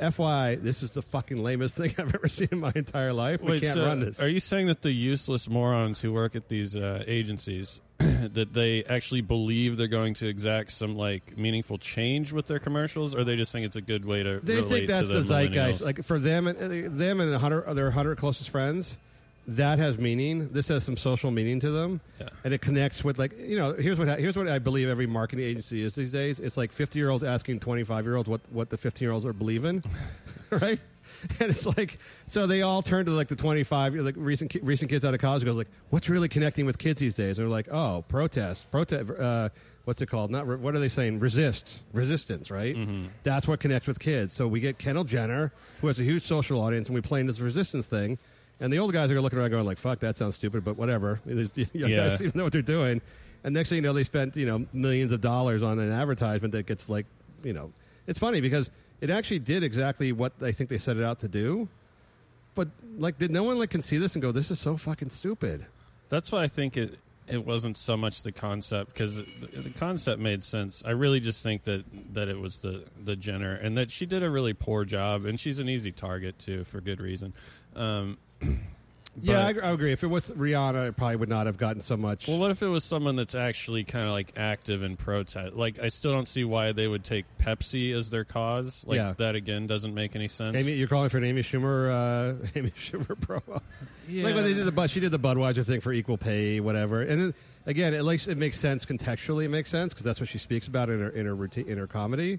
FY, 0.00 0.56
this 0.56 0.82
is 0.82 0.92
the 0.92 1.02
fucking 1.02 1.36
lamest 1.42 1.76
thing 1.76 1.94
I've 1.98 2.14
ever 2.14 2.28
seen 2.28 2.48
in 2.52 2.60
my 2.60 2.72
entire 2.74 3.12
life. 3.12 3.40
We 3.42 3.60
can't 3.60 3.74
so 3.74 3.86
run 3.86 4.00
this. 4.00 4.20
Are 4.20 4.28
you 4.28 4.40
saying 4.40 4.66
that 4.68 4.82
the 4.82 4.92
useless 4.92 5.48
morons 5.48 6.00
who 6.00 6.12
work 6.12 6.36
at 6.36 6.48
these 6.48 6.76
uh, 6.76 7.04
agencies 7.06 7.80
that 7.98 8.52
they 8.52 8.84
actually 8.84 9.20
believe 9.20 9.76
they're 9.76 9.86
going 9.86 10.14
to 10.14 10.26
exact 10.26 10.72
some 10.72 10.96
like 10.96 11.36
meaningful 11.38 11.78
change 11.78 12.32
with 12.32 12.46
their 12.46 12.58
commercials, 12.58 13.14
or 13.14 13.24
they 13.24 13.36
just 13.36 13.52
think 13.52 13.66
it's 13.66 13.76
a 13.76 13.82
good 13.82 14.04
way 14.04 14.22
to 14.22 14.40
They 14.40 14.56
relate 14.56 14.68
think 14.70 14.88
that's 14.88 15.08
the, 15.08 15.14
the 15.14 15.22
zeitgeist. 15.22 15.80
Like 15.80 16.02
for 16.04 16.18
them, 16.18 16.46
and 16.46 16.98
them 16.98 17.20
and 17.20 17.32
the 17.32 17.38
hundred, 17.38 17.72
their 17.74 17.90
hundred 17.90 18.18
closest 18.18 18.50
friends, 18.50 18.98
that 19.46 19.78
has 19.78 19.98
meaning. 19.98 20.48
This 20.50 20.68
has 20.68 20.84
some 20.84 20.96
social 20.96 21.30
meaning 21.30 21.60
to 21.60 21.70
them, 21.70 22.00
Yeah. 22.20 22.28
and 22.44 22.54
it 22.54 22.60
connects 22.60 23.04
with 23.04 23.18
like 23.18 23.38
you 23.38 23.56
know. 23.58 23.74
Here's 23.74 23.98
what 23.98 24.08
ha- 24.08 24.16
here's 24.16 24.36
what 24.36 24.48
I 24.48 24.58
believe 24.58 24.88
every 24.88 25.06
marketing 25.06 25.44
agency 25.44 25.82
is 25.82 25.94
these 25.94 26.12
days. 26.12 26.40
It's 26.40 26.56
like 26.56 26.72
fifty 26.72 26.98
year 26.98 27.10
olds 27.10 27.22
asking 27.24 27.60
twenty 27.60 27.84
five 27.84 28.04
year 28.04 28.16
olds 28.16 28.28
what 28.28 28.40
what 28.50 28.70
the 28.70 28.78
fifteen 28.78 29.06
year 29.06 29.12
olds 29.12 29.26
are 29.26 29.32
believing, 29.32 29.82
right? 30.50 30.78
And 31.40 31.50
it's 31.50 31.66
like 31.76 31.98
so 32.26 32.46
they 32.46 32.62
all 32.62 32.80
turn 32.82 33.04
to 33.06 33.12
like 33.12 33.28
the 33.28 33.36
twenty 33.36 33.62
five 33.64 33.94
like 33.94 34.14
recent 34.16 34.50
ki- 34.50 34.60
recent 34.62 34.90
kids 34.90 35.04
out 35.04 35.12
of 35.14 35.20
college 35.20 35.44
goes 35.44 35.56
like 35.56 35.68
what's 35.90 36.08
really 36.08 36.28
connecting 36.28 36.64
with 36.66 36.78
kids 36.78 36.98
these 37.00 37.14
days? 37.14 37.38
And 37.38 37.46
they're 37.46 37.52
like 37.52 37.68
oh 37.70 38.04
protest 38.08 38.70
protest. 38.70 39.10
Uh, 39.10 39.50
what's 39.84 40.00
it 40.00 40.06
called? 40.06 40.30
Not 40.30 40.46
re- 40.48 40.56
what 40.56 40.74
are 40.74 40.78
they 40.78 40.88
saying? 40.88 41.20
Resist 41.20 41.82
resistance, 41.92 42.50
right? 42.50 42.76
That's 43.22 43.46
what 43.46 43.60
connects 43.60 43.86
with 43.86 43.98
kids. 43.98 44.32
So 44.32 44.48
we 44.48 44.60
get 44.60 44.78
Kendall 44.78 45.04
Jenner 45.04 45.52
who 45.82 45.88
has 45.88 46.00
a 46.00 46.02
huge 46.02 46.22
social 46.22 46.60
audience, 46.62 46.88
and 46.88 46.94
we 46.94 47.02
play 47.02 47.20
in 47.20 47.26
this 47.26 47.40
resistance 47.40 47.86
thing. 47.86 48.18
And 48.60 48.72
the 48.72 48.78
old 48.78 48.92
guys 48.92 49.10
are 49.10 49.20
looking 49.20 49.38
around 49.38 49.50
going 49.50 49.66
like, 49.66 49.78
"Fuck, 49.78 50.00
that 50.00 50.16
sounds 50.16 50.36
stupid," 50.36 50.64
but 50.64 50.76
whatever. 50.76 51.20
These 51.26 51.56
young 51.72 51.90
Yeah. 51.90 52.08
guys 52.08 52.18
to 52.18 52.36
know 52.36 52.44
what 52.44 52.52
they're 52.52 52.62
doing. 52.62 53.00
And 53.42 53.52
next 53.52 53.68
thing 53.68 53.76
you 53.76 53.82
know, 53.82 53.92
they 53.92 54.04
spent 54.04 54.36
you 54.36 54.46
know 54.46 54.64
millions 54.72 55.12
of 55.12 55.20
dollars 55.20 55.62
on 55.62 55.78
an 55.78 55.90
advertisement 55.92 56.52
that 56.52 56.66
gets 56.66 56.88
like, 56.88 57.06
you 57.42 57.52
know, 57.52 57.72
it's 58.06 58.18
funny 58.18 58.40
because 58.40 58.70
it 59.00 59.10
actually 59.10 59.40
did 59.40 59.62
exactly 59.64 60.12
what 60.12 60.32
I 60.40 60.52
think 60.52 60.70
they 60.70 60.78
set 60.78 60.96
it 60.96 61.02
out 61.02 61.20
to 61.20 61.28
do. 61.28 61.68
But 62.54 62.68
like, 62.96 63.18
did 63.18 63.30
no 63.32 63.42
one 63.42 63.58
like 63.58 63.70
can 63.70 63.82
see 63.82 63.98
this 63.98 64.14
and 64.14 64.22
go, 64.22 64.30
"This 64.32 64.50
is 64.50 64.60
so 64.60 64.76
fucking 64.76 65.10
stupid"? 65.10 65.66
That's 66.08 66.30
why 66.30 66.44
I 66.44 66.48
think 66.48 66.76
it 66.76 66.98
it 67.28 67.44
wasn't 67.44 67.76
so 67.76 67.96
much 67.96 68.22
the 68.22 68.32
concept 68.32 68.92
because 68.92 69.16
the, 69.16 69.72
concept 69.78 70.20
made 70.20 70.42
sense. 70.42 70.82
I 70.84 70.90
really 70.90 71.20
just 71.20 71.42
think 71.42 71.64
that 71.64 71.84
that 72.14 72.28
it 72.28 72.38
was 72.38 72.58
the 72.58 72.84
the 73.02 73.16
Jenner 73.16 73.54
and 73.54 73.78
that 73.78 73.90
she 73.90 74.06
did 74.06 74.22
a 74.22 74.30
really 74.30 74.52
poor 74.52 74.84
job, 74.84 75.24
and 75.24 75.38
she's 75.38 75.58
an 75.58 75.68
easy 75.68 75.92
target 75.92 76.38
too 76.38 76.64
for 76.64 76.80
good 76.80 77.00
reason. 77.00 77.32
Um, 77.74 78.18
Yeah, 79.22 79.46
I, 79.46 79.68
I 79.68 79.70
agree. 79.72 79.92
If 79.92 80.02
it 80.02 80.08
was 80.08 80.30
Rihanna, 80.32 80.88
it 80.88 80.96
probably 80.96 81.16
would 81.16 81.28
not 81.28 81.46
have 81.46 81.56
gotten 81.56 81.80
so 81.80 81.96
much. 81.96 82.26
Well, 82.26 82.38
what 82.38 82.50
if 82.50 82.62
it 82.62 82.66
was 82.66 82.82
someone 82.84 83.14
that's 83.16 83.34
actually 83.34 83.84
kind 83.84 84.06
of 84.06 84.12
like 84.12 84.32
active 84.36 84.82
in 84.82 84.96
protest? 84.96 85.54
Like, 85.54 85.78
I 85.78 85.88
still 85.88 86.12
don't 86.12 86.26
see 86.26 86.44
why 86.44 86.72
they 86.72 86.88
would 86.88 87.04
take 87.04 87.24
Pepsi 87.38 87.94
as 87.94 88.10
their 88.10 88.24
cause. 88.24 88.84
Like, 88.86 88.96
Yeah. 88.96 89.14
that 89.18 89.34
again 89.36 89.66
doesn't 89.66 89.94
make 89.94 90.16
any 90.16 90.28
sense. 90.28 90.56
Amy, 90.56 90.72
you're 90.72 90.88
calling 90.88 91.10
for 91.10 91.18
an 91.18 91.24
Amy 91.24 91.42
Schumer, 91.42 91.90
uh, 91.90 92.46
Amy 92.56 92.70
Schumer 92.70 93.14
promo. 93.16 93.60
Like 94.08 94.34
when 94.34 94.44
they 94.44 94.52
did 94.54 94.66
the, 94.66 94.72
Bud- 94.72 94.90
she 94.90 95.00
did 95.00 95.12
the 95.12 95.18
Budweiser 95.18 95.64
thing 95.64 95.80
for 95.80 95.92
equal 95.92 96.18
pay, 96.18 96.60
whatever. 96.60 97.00
And 97.02 97.20
then 97.20 97.34
again, 97.66 97.94
it 97.94 98.02
likes 98.04 98.28
it 98.28 98.36
makes 98.36 98.58
sense 98.58 98.84
contextually. 98.84 99.44
It 99.44 99.48
makes 99.48 99.70
sense 99.70 99.94
because 99.94 100.04
that's 100.04 100.20
what 100.20 100.28
she 100.28 100.36
speaks 100.38 100.66
about 100.66 100.90
in 100.90 101.00
her 101.00 101.08
in 101.08 101.24
her 101.24 101.34
routine, 101.34 101.68
in 101.68 101.78
her 101.78 101.86
comedy. 101.86 102.38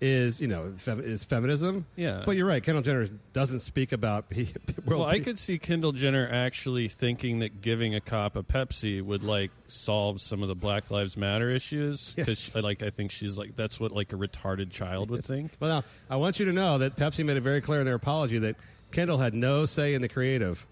Is 0.00 0.40
you 0.40 0.48
know 0.48 0.72
fem, 0.76 1.00
is 1.00 1.24
feminism? 1.24 1.86
Yeah. 1.96 2.22
But 2.26 2.36
you're 2.36 2.46
right. 2.46 2.62
Kendall 2.62 2.82
Jenner 2.82 3.06
doesn't 3.32 3.60
speak 3.60 3.92
about. 3.92 4.28
pe- 4.30 4.48
world 4.84 5.00
well, 5.00 5.04
I 5.04 5.20
could 5.20 5.38
see 5.38 5.56
Kendall 5.56 5.92
Jenner 5.92 6.28
actually 6.30 6.88
thinking 6.88 7.38
that 7.38 7.60
giving 7.62 7.94
a 7.94 8.00
cop 8.00 8.36
a 8.36 8.42
Pepsi 8.42 9.00
would 9.00 9.22
like 9.22 9.50
solve 9.68 10.20
some 10.20 10.42
of 10.42 10.48
the 10.48 10.54
Black 10.56 10.90
Lives 10.90 11.16
Matter 11.16 11.48
issues 11.50 12.12
because, 12.12 12.54
Yes. 12.54 12.62
like, 12.62 12.82
I 12.82 12.90
think 12.90 13.12
she's 13.12 13.38
like 13.38 13.56
that's 13.56 13.78
what 13.80 13.92
like 13.92 14.12
a 14.12 14.16
retarded 14.16 14.70
child 14.70 15.10
would 15.10 15.24
think. 15.24 15.52
Well, 15.60 15.80
now 15.80 15.84
I 16.10 16.16
want 16.16 16.38
you 16.38 16.46
to 16.46 16.52
know 16.52 16.78
that 16.78 16.96
Pepsi 16.96 17.24
made 17.24 17.36
it 17.36 17.42
very 17.42 17.60
clear 17.60 17.78
in 17.80 17.86
their 17.86 17.94
apology 17.94 18.38
that 18.40 18.56
Kendall 18.90 19.18
had 19.18 19.32
no 19.32 19.64
say 19.64 19.94
in 19.94 20.02
the 20.02 20.08
creative. 20.08 20.66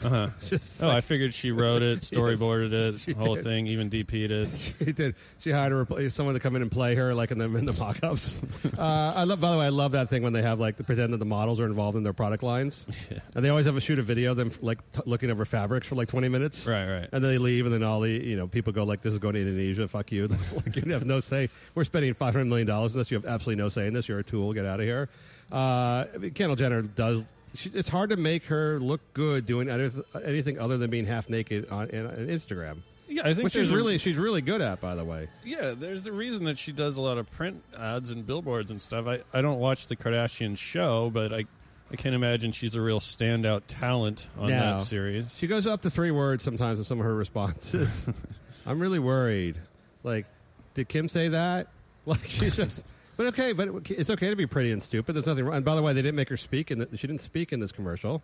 Uh 0.04 0.08
huh. 0.08 0.28
Just 0.46 0.80
Oh, 0.82 0.88
I 0.88 1.00
figured 1.00 1.34
she 1.34 1.50
wrote 1.50 1.82
it, 1.82 1.98
storyboarded 2.02 3.00
she 3.04 3.10
it, 3.10 3.16
whole 3.16 3.34
did. 3.34 3.42
thing, 3.42 3.66
even 3.66 3.90
DP'd 3.90 4.30
it. 4.30 4.48
She 4.84 4.92
did. 4.92 5.16
She 5.40 5.50
hired 5.50 5.72
a 5.72 5.84
repl- 5.84 6.08
someone 6.12 6.34
to 6.34 6.40
come 6.40 6.54
in 6.54 6.62
and 6.62 6.70
play 6.70 6.94
her, 6.94 7.14
like 7.14 7.32
in 7.32 7.38
the 7.38 7.46
in 7.46 7.64
the 7.66 7.76
mock-ups. 7.78 8.38
uh, 8.78 9.12
I 9.16 9.24
love. 9.24 9.40
By 9.40 9.50
the 9.50 9.58
way, 9.58 9.66
I 9.66 9.70
love 9.70 9.92
that 9.92 10.08
thing 10.08 10.22
when 10.22 10.32
they 10.32 10.42
have 10.42 10.60
like 10.60 10.76
the 10.76 10.84
pretend 10.84 11.12
that 11.14 11.18
the 11.18 11.24
models 11.24 11.58
are 11.60 11.66
involved 11.66 11.96
in 11.96 12.04
their 12.04 12.12
product 12.12 12.44
lines, 12.44 12.86
and 13.34 13.44
they 13.44 13.48
always 13.48 13.66
have 13.66 13.76
a 13.76 13.80
shoot 13.80 13.98
a 13.98 14.02
video 14.02 14.30
of 14.30 14.36
them 14.36 14.52
like 14.60 14.78
t- 14.92 15.00
looking 15.04 15.30
over 15.30 15.44
fabrics 15.44 15.88
for 15.88 15.96
like 15.96 16.06
twenty 16.08 16.28
minutes. 16.28 16.64
Right, 16.66 16.88
right. 16.88 17.08
And 17.12 17.24
then 17.24 17.32
they 17.32 17.38
leave, 17.38 17.64
and 17.66 17.74
then 17.74 17.82
all 17.82 18.00
the 18.00 18.10
you 18.10 18.36
know 18.36 18.46
people 18.46 18.72
go 18.72 18.84
like, 18.84 19.02
"This 19.02 19.12
is 19.12 19.18
going 19.18 19.34
to 19.34 19.40
Indonesia. 19.40 19.88
Fuck 19.88 20.12
you." 20.12 20.28
Like 20.28 20.76
you 20.76 20.92
have 20.92 21.06
no 21.06 21.18
say. 21.18 21.48
We're 21.74 21.82
spending 21.84 22.14
five 22.14 22.34
hundred 22.34 22.46
million 22.46 22.68
dollars 22.68 22.94
in 22.94 23.00
this. 23.00 23.10
You 23.10 23.16
have 23.16 23.26
absolutely 23.26 23.60
no 23.62 23.68
say 23.68 23.88
in 23.88 23.94
this. 23.94 24.08
You're 24.08 24.20
a 24.20 24.24
tool. 24.24 24.52
Get 24.52 24.64
out 24.64 24.78
of 24.78 24.86
here. 24.86 25.08
Uh, 25.50 26.04
Kendall 26.34 26.54
Jenner 26.56 26.82
does. 26.82 27.26
She, 27.54 27.70
it's 27.70 27.88
hard 27.88 28.10
to 28.10 28.16
make 28.16 28.44
her 28.46 28.78
look 28.78 29.00
good 29.14 29.46
doing 29.46 29.70
other, 29.70 29.90
anything 30.24 30.58
other 30.58 30.76
than 30.78 30.90
being 30.90 31.06
half 31.06 31.28
naked 31.30 31.68
on, 31.70 31.82
on 31.82 31.88
Instagram. 32.28 32.78
Yeah, 33.08 33.22
I 33.24 33.32
think 33.32 33.44
Which 33.44 33.54
she's 33.54 33.70
really 33.70 33.96
she's 33.98 34.18
really 34.18 34.42
good 34.42 34.60
at, 34.60 34.80
by 34.82 34.94
the 34.94 35.04
way. 35.04 35.28
Yeah, 35.44 35.72
there's 35.76 36.06
a 36.06 36.12
reason 36.12 36.44
that 36.44 36.58
she 36.58 36.72
does 36.72 36.98
a 36.98 37.02
lot 37.02 37.16
of 37.16 37.30
print 37.30 37.62
ads 37.78 38.10
and 38.10 38.26
billboards 38.26 38.70
and 38.70 38.80
stuff. 38.82 39.06
I, 39.06 39.20
I 39.32 39.40
don't 39.40 39.58
watch 39.58 39.86
the 39.86 39.96
Kardashian 39.96 40.58
show, 40.58 41.08
but 41.10 41.32
I 41.32 41.46
I 41.90 41.96
can't 41.96 42.14
imagine 42.14 42.52
she's 42.52 42.74
a 42.74 42.82
real 42.82 43.00
standout 43.00 43.62
talent 43.66 44.28
on 44.38 44.50
No. 44.50 44.58
that 44.78 44.82
series. 44.82 45.34
She 45.38 45.46
goes 45.46 45.66
up 45.66 45.80
to 45.82 45.90
three 45.90 46.10
words 46.10 46.42
sometimes 46.42 46.78
in 46.78 46.84
some 46.84 47.00
of 47.00 47.06
her 47.06 47.14
responses. 47.14 48.10
I'm 48.66 48.78
really 48.78 48.98
worried. 48.98 49.56
Like, 50.04 50.26
did 50.74 50.88
Kim 50.88 51.08
say 51.08 51.28
that? 51.28 51.68
Like, 52.06 52.24
she's 52.24 52.56
just. 52.56 52.86
But 53.18 53.26
okay, 53.26 53.52
but 53.52 53.90
it's 53.90 54.10
okay 54.10 54.30
to 54.30 54.36
be 54.36 54.46
pretty 54.46 54.70
and 54.70 54.80
stupid. 54.80 55.12
There's 55.14 55.26
nothing 55.26 55.44
wrong. 55.44 55.56
And 55.56 55.64
by 55.64 55.74
the 55.74 55.82
way, 55.82 55.92
they 55.92 56.02
didn't 56.02 56.14
make 56.14 56.28
her 56.28 56.36
speak, 56.36 56.70
and 56.70 56.86
she 56.96 57.06
didn't 57.08 57.20
speak 57.20 57.52
in 57.52 57.58
this 57.58 57.72
commercial, 57.72 58.22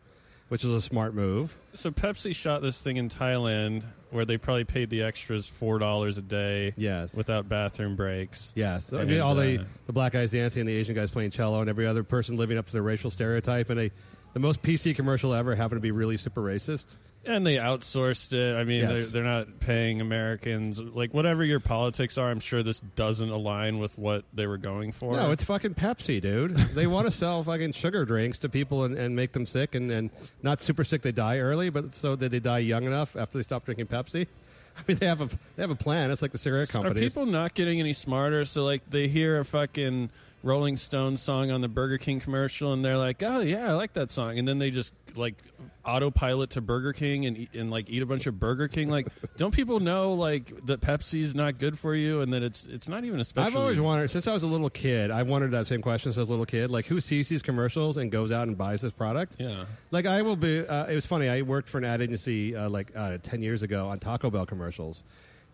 which 0.51 0.63
is 0.63 0.73
a 0.73 0.81
smart 0.81 1.15
move. 1.15 1.59
So 1.75 1.91
Pepsi 1.91 2.33
shot 2.33 2.63
this 2.63 2.81
thing 2.81 2.97
in 2.97 3.09
Thailand 3.09 3.83
where 4.11 4.25
they 4.25 4.39
probably 4.39 4.63
paid 4.65 4.91
the 4.91 5.03
extras 5.03 5.49
four 5.49 5.81
dollars 5.81 6.17
a 6.17 6.23
day. 6.23 6.75
Yes. 6.77 7.13
without 7.17 7.49
bathroom 7.49 7.97
breaks. 7.97 8.53
Yes, 8.55 8.93
I 8.93 9.01
And, 9.01 9.11
mean, 9.11 9.21
all 9.21 9.35
the 9.35 9.59
uh, 9.59 9.65
the 9.87 9.93
black 9.93 10.13
guys 10.13 10.31
dancing, 10.31 10.61
and 10.61 10.69
the 10.69 10.75
Asian 10.77 10.95
guys 10.95 11.11
playing 11.11 11.33
cello, 11.33 11.61
and 11.61 11.69
every 11.69 11.89
other 11.89 12.05
person 12.05 12.37
living 12.37 12.57
up 12.57 12.67
to 12.67 12.73
their 12.73 12.83
racial 12.83 13.11
stereotype. 13.11 13.71
And 13.71 13.81
a 13.81 13.91
the 14.33 14.39
most 14.41 14.63
PC 14.63 14.95
commercial 14.95 15.35
ever 15.35 15.57
happened 15.57 15.79
to 15.79 15.83
be 15.83 15.91
really 15.91 16.17
super 16.17 16.41
racist. 16.41 16.95
And 17.27 17.47
they 17.47 17.57
outsourced 17.57 18.33
it. 18.33 18.57
I 18.57 18.65
mean, 18.65 18.81
Yes. 18.83 18.93
they're, 18.93 19.05
they're 19.07 19.25
not 19.25 19.61
paying 19.61 20.01
Americans. 20.01 20.81
Like, 20.81 21.15
whatever 21.15 21.45
your 21.45 21.61
politics 21.61 22.19
are, 22.19 22.31
I'm 22.31 22.41
sure 22.41 22.63
this 22.63 22.81
doesn't 22.81 23.31
align 23.31 23.79
with 23.79 23.97
what 23.99 24.25
they 24.35 24.47
were 24.47 24.59
going 24.59 24.93
for. 24.93 25.17
No, 25.17 25.31
it's 25.31 25.45
fucking 25.45 25.75
Pepsi, 25.75 26.21
dude. 26.21 26.57
they 26.57 26.87
want 26.87 27.07
to 27.07 27.11
sell 27.11 27.43
fucking 27.43 27.73
sugar 27.73 28.05
drinks 28.05 28.39
to 28.41 28.49
people 28.49 28.85
and, 28.85 28.97
and 28.97 29.17
make 29.17 29.33
them 29.33 29.47
sick 29.47 29.75
and, 29.75 29.91
and 29.91 30.11
not 30.43 30.61
super 30.61 30.85
sick. 30.85 31.03
They 31.03 31.13
die 31.13 31.39
early, 31.39 31.71
but 31.71 31.95
so 31.95 32.15
that 32.17 32.31
they 32.31 32.41
die 32.41 32.59
young 32.59 32.85
enough 32.85 33.17
after 33.17 33.39
they 33.39 33.43
stop 33.45 33.65
drinking 33.65 33.87
Pepsi. 33.87 34.27
I 34.77 34.81
mean, 34.89 34.97
they 34.99 35.07
have 35.07 35.21
a 35.21 35.27
they 35.57 35.63
have 35.63 35.71
a 35.71 35.77
plan. 35.77 36.11
It's 36.11 36.21
like 36.21 36.33
the 36.33 36.39
cigarette 36.39 36.69
companies. 36.69 37.17
Are 37.17 37.21
people 37.21 37.27
not 37.33 37.55
getting 37.55 37.79
any 37.79 37.93
smarter? 37.93 38.45
So, 38.45 38.65
like, 38.65 38.83
they 38.91 39.07
hear 39.07 39.39
a 39.39 39.45
fucking 39.45 40.11
Rolling 40.45 40.77
Stones 40.77 41.23
song 41.23 41.51
on 41.51 41.63
the 41.63 41.69
Burger 41.69 41.97
King 41.97 42.21
commercial, 42.21 42.73
and 42.75 42.85
they're 42.85 42.99
like, 42.99 43.23
"Oh 43.23 43.41
yeah, 43.41 43.71
I 43.71 43.73
like 43.73 43.95
that 43.95 44.13
song," 44.13 44.39
and 44.39 44.47
then 44.47 44.59
they 44.59 44.71
just 44.71 44.93
like 45.17 45.43
autopilot 45.87 46.51
to 46.51 46.61
Burger 46.61 46.93
King 46.93 47.25
and 47.25 47.37
eat, 47.39 47.55
and 47.55 47.71
like 47.71 47.89
eat 47.89 48.03
a 48.03 48.07
bunch 48.07 48.27
of 48.27 48.39
Burger 48.39 48.69
King. 48.69 48.91
Like, 48.91 49.09
don't 49.39 49.55
people 49.55 49.81
know 49.81 50.13
like 50.13 50.67
that 50.67 50.83
Pepsi's 50.83 51.35
not 51.35 51.59
good 51.59 51.79
for 51.79 51.95
you, 51.95 52.21
and 52.21 52.33
that 52.35 52.43
it's 52.43 52.67
it's 52.67 52.91
not 52.91 53.05
even 53.05 53.21
especially. 53.21 53.53
I've 53.53 53.57
always 53.57 53.81
wondered 53.81 54.11
since 54.11 54.27
I 54.27 54.35
was 54.35 54.43
a 54.43 54.47
little 54.47 54.69
kid. 54.69 55.11
I 55.11 55.23
wondered 55.23 55.53
that 55.53 55.67
same 55.67 55.81
question 55.81 56.11
as 56.11 56.19
a 56.19 56.25
little 56.25 56.47
kid. 56.47 56.71
Like, 56.71 56.85
who 56.85 57.01
sees 57.01 57.29
these 57.29 57.43
commercials 57.43 57.97
and 57.97 58.13
goes 58.13 58.31
out 58.31 58.47
and 58.47 58.57
buys 58.57 58.83
this 58.83 58.93
product? 58.93 59.37
Yeah. 59.39 59.65
Like, 59.91 60.05
I 60.05 60.21
will 60.21 60.37
be. 60.37 60.67
Uh, 60.67 60.85
it 60.87 60.95
was 60.95 61.07
funny. 61.07 61.31
I 61.31 61.41
worked 61.41 61.71
for 61.71 61.79
an 61.79 61.85
ad 61.85 62.03
agency 62.03 62.55
uh, 62.55 62.69
like 62.69 62.93
uh, 62.95 63.17
ten 63.23 63.43
years 63.43 63.63
ago 63.63 63.89
on 63.89 63.99
Taco 63.99 64.29
Bell 64.29 64.45
commercials, 64.45 65.03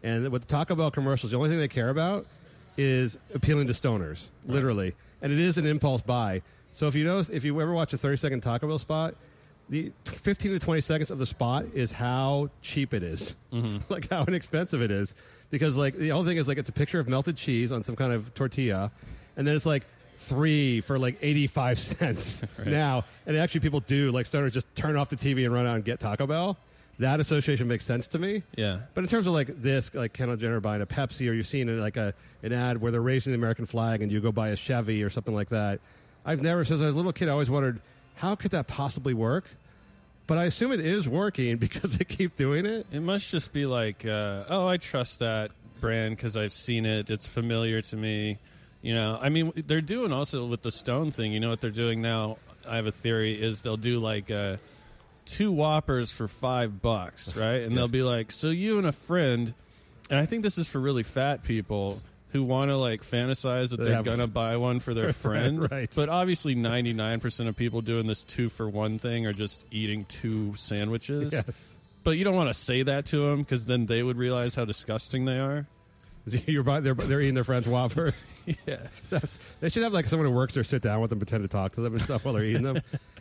and 0.02 0.28
with 0.30 0.48
Taco 0.48 0.74
Bell 0.74 0.90
commercials, 0.90 1.30
the 1.30 1.36
only 1.36 1.48
thing 1.48 1.58
they 1.58 1.68
care 1.68 1.90
about 1.90 2.26
is 2.76 3.18
appealing 3.34 3.66
to 3.68 3.72
stoners, 3.72 4.30
literally. 4.46 4.94
And 5.22 5.32
it 5.32 5.38
is 5.38 5.58
an 5.58 5.66
impulse 5.66 6.02
buy. 6.02 6.42
So 6.72 6.86
if 6.86 6.94
you 6.94 7.04
notice, 7.04 7.30
if 7.30 7.44
you 7.44 7.60
ever 7.60 7.72
watch 7.72 7.92
a 7.92 7.96
thirty 7.96 8.16
second 8.16 8.42
Taco 8.42 8.68
Bell 8.68 8.78
spot. 8.78 9.14
The 9.68 9.92
15 10.04 10.50
to 10.50 10.58
20 10.58 10.80
seconds 10.80 11.10
of 11.12 11.20
the 11.20 11.26
spot 11.26 11.64
is 11.74 11.92
how 11.92 12.50
cheap 12.60 12.92
it 12.92 13.04
is. 13.04 13.36
Mm-hmm. 13.52 13.78
like 13.88 14.10
how 14.10 14.24
inexpensive 14.24 14.82
it 14.82 14.90
is 14.90 15.14
because 15.50 15.76
like 15.76 15.96
the 15.96 16.08
whole 16.08 16.24
thing 16.24 16.36
is 16.36 16.48
like 16.48 16.58
it's 16.58 16.68
a 16.68 16.72
picture 16.72 16.98
of 16.98 17.08
melted 17.08 17.36
cheese 17.36 17.72
on 17.72 17.82
some 17.82 17.96
kind 17.96 18.12
of 18.12 18.32
tortilla 18.34 18.90
and 19.36 19.46
then 19.46 19.54
it's 19.54 19.66
like 19.66 19.84
three 20.16 20.80
for 20.80 20.98
like 20.98 21.16
85 21.20 21.78
cents 21.78 22.42
now 22.64 23.04
and 23.26 23.36
actually 23.36 23.60
people 23.60 23.80
do 23.80 24.12
like 24.12 24.26
stoners 24.26 24.52
just 24.52 24.72
turn 24.74 24.96
off 24.96 25.08
the 25.08 25.16
tv 25.16 25.44
and 25.44 25.52
run 25.52 25.66
out 25.66 25.76
and 25.76 25.84
get 25.84 25.98
taco 25.98 26.26
bell 26.26 26.56
that 27.00 27.18
association 27.20 27.66
makes 27.68 27.84
sense 27.84 28.06
to 28.06 28.18
me 28.18 28.42
Yeah. 28.56 28.78
but 28.94 29.04
in 29.04 29.08
terms 29.10 29.26
of 29.26 29.32
like 29.34 29.60
this 29.60 29.92
like 29.94 30.12
kendall 30.12 30.36
jenner 30.36 30.60
buying 30.60 30.80
a 30.82 30.86
pepsi 30.86 31.28
or 31.28 31.32
you've 31.32 31.46
seen 31.46 31.78
like 31.80 31.96
a 31.96 32.14
an 32.42 32.52
ad 32.52 32.80
where 32.80 32.90
they're 32.92 33.00
raising 33.02 33.32
the 33.32 33.38
american 33.38 33.66
flag 33.66 34.00
and 34.02 34.10
you 34.12 34.20
go 34.20 34.32
buy 34.32 34.48
a 34.48 34.56
chevy 34.56 35.02
or 35.02 35.10
something 35.10 35.34
like 35.34 35.48
that 35.50 35.80
i've 36.24 36.42
never 36.42 36.64
since 36.64 36.80
i 36.80 36.86
was 36.86 36.94
a 36.94 36.98
little 36.98 37.12
kid 37.12 37.28
i 37.28 37.32
always 37.32 37.50
wondered 37.50 37.80
how 38.16 38.34
could 38.34 38.50
that 38.52 38.66
possibly 38.66 39.14
work 39.14 39.44
but 40.26 40.38
i 40.38 40.44
assume 40.44 40.72
it 40.72 40.80
is 40.80 41.08
working 41.08 41.56
because 41.66 41.98
they 41.98 42.04
keep 42.04 42.36
doing 42.36 42.64
it 42.66 42.86
It 42.92 43.00
must 43.00 43.30
just 43.30 43.52
be 43.52 43.66
like, 43.66 44.04
uh, 44.06 44.44
oh, 44.48 44.66
I 44.68 44.76
trust 44.76 45.18
that 45.20 45.50
brand 45.80 46.16
because 46.16 46.36
I've 46.36 46.52
seen 46.52 46.84
it. 46.86 47.08
It's 47.10 47.26
familiar 47.26 47.80
to 47.82 47.96
me. 47.96 48.38
You 48.82 48.94
know, 48.94 49.18
I 49.20 49.28
mean, 49.30 49.52
they're 49.66 49.80
doing 49.80 50.12
also 50.12 50.44
with 50.46 50.60
the 50.62 50.70
Stone 50.70 51.10
thing. 51.10 51.32
You 51.32 51.40
know 51.40 51.48
what 51.48 51.60
they're 51.62 51.70
doing 51.70 52.00
now? 52.02 52.36
I 52.68 52.76
have 52.76 52.86
a 52.86 52.92
theory 52.92 53.32
is 53.40 53.62
they'll 53.62 53.76
do 53.78 53.98
like 53.98 54.30
uh, 54.30 54.56
two 55.30 55.52
Whoppers 55.52 56.10
for 56.12 56.28
five 56.28 56.80
bucks, 56.82 57.36
right? 57.36 57.62
And 57.62 57.76
they'll 57.76 57.88
be 57.88 58.02
like, 58.02 58.32
so 58.32 58.48
you 58.48 58.78
and 58.78 58.86
a 58.86 58.92
friend, 58.92 59.52
and 60.10 60.18
I 60.18 60.26
think 60.26 60.42
this 60.42 60.58
is 60.58 60.68
for 60.68 60.78
really 60.80 61.02
fat 61.02 61.42
people 61.42 62.00
who 62.32 62.44
want 62.44 62.70
to 62.70 62.76
like 62.76 63.02
fantasize 63.02 63.70
that 63.70 63.78
They 63.78 63.90
they're 63.90 64.02
gonna 64.02 64.26
buy 64.28 64.56
one 64.56 64.78
for 64.80 64.94
their 64.94 65.12
friend, 65.24 65.70
right. 65.70 65.92
But 65.94 66.08
obviously, 66.08 66.54
ninety 66.54 66.92
nine 66.92 67.20
percent 67.20 67.48
of 67.48 67.56
people 67.56 67.80
doing 67.80 68.06
this 68.06 68.22
two 68.22 68.48
for 68.48 68.68
one 68.68 68.98
thing 68.98 69.26
are 69.26 69.32
just 69.32 69.66
eating 69.70 70.04
two 70.04 70.54
sandwiches. 70.56 71.32
yes 71.32 71.78
But 72.04 72.12
you 72.12 72.24
don't 72.24 72.36
want 72.36 72.48
to 72.48 72.54
say 72.54 72.82
that 72.82 73.06
to 73.06 73.28
them 73.28 73.40
because 73.40 73.66
then 73.66 73.86
they 73.86 74.02
would 74.02 74.18
realize 74.18 74.54
how 74.54 74.64
disgusting 74.64 75.24
they 75.24 75.38
are. 75.38 75.66
You're 76.46 76.62
buying, 76.62 76.84
they're, 76.84 76.94
they're 76.94 77.20
eating 77.20 77.34
their 77.34 77.44
friend's 77.44 77.66
Whopper. 77.68 78.12
Yeah. 78.66 78.78
That's, 79.10 79.38
they 79.60 79.68
should 79.70 79.82
have 79.82 79.92
like 79.92 80.06
someone 80.06 80.28
who 80.28 80.34
works 80.34 80.54
there 80.54 80.64
sit 80.64 80.82
down 80.82 81.00
with 81.00 81.10
them, 81.10 81.18
pretend 81.18 81.44
to 81.44 81.48
talk 81.48 81.72
to 81.74 81.80
them 81.82 81.92
and 81.94 82.02
stuff 82.02 82.24
while 82.24 82.34
they're 82.34 82.44
eating 82.44 82.62
them. 82.62 82.80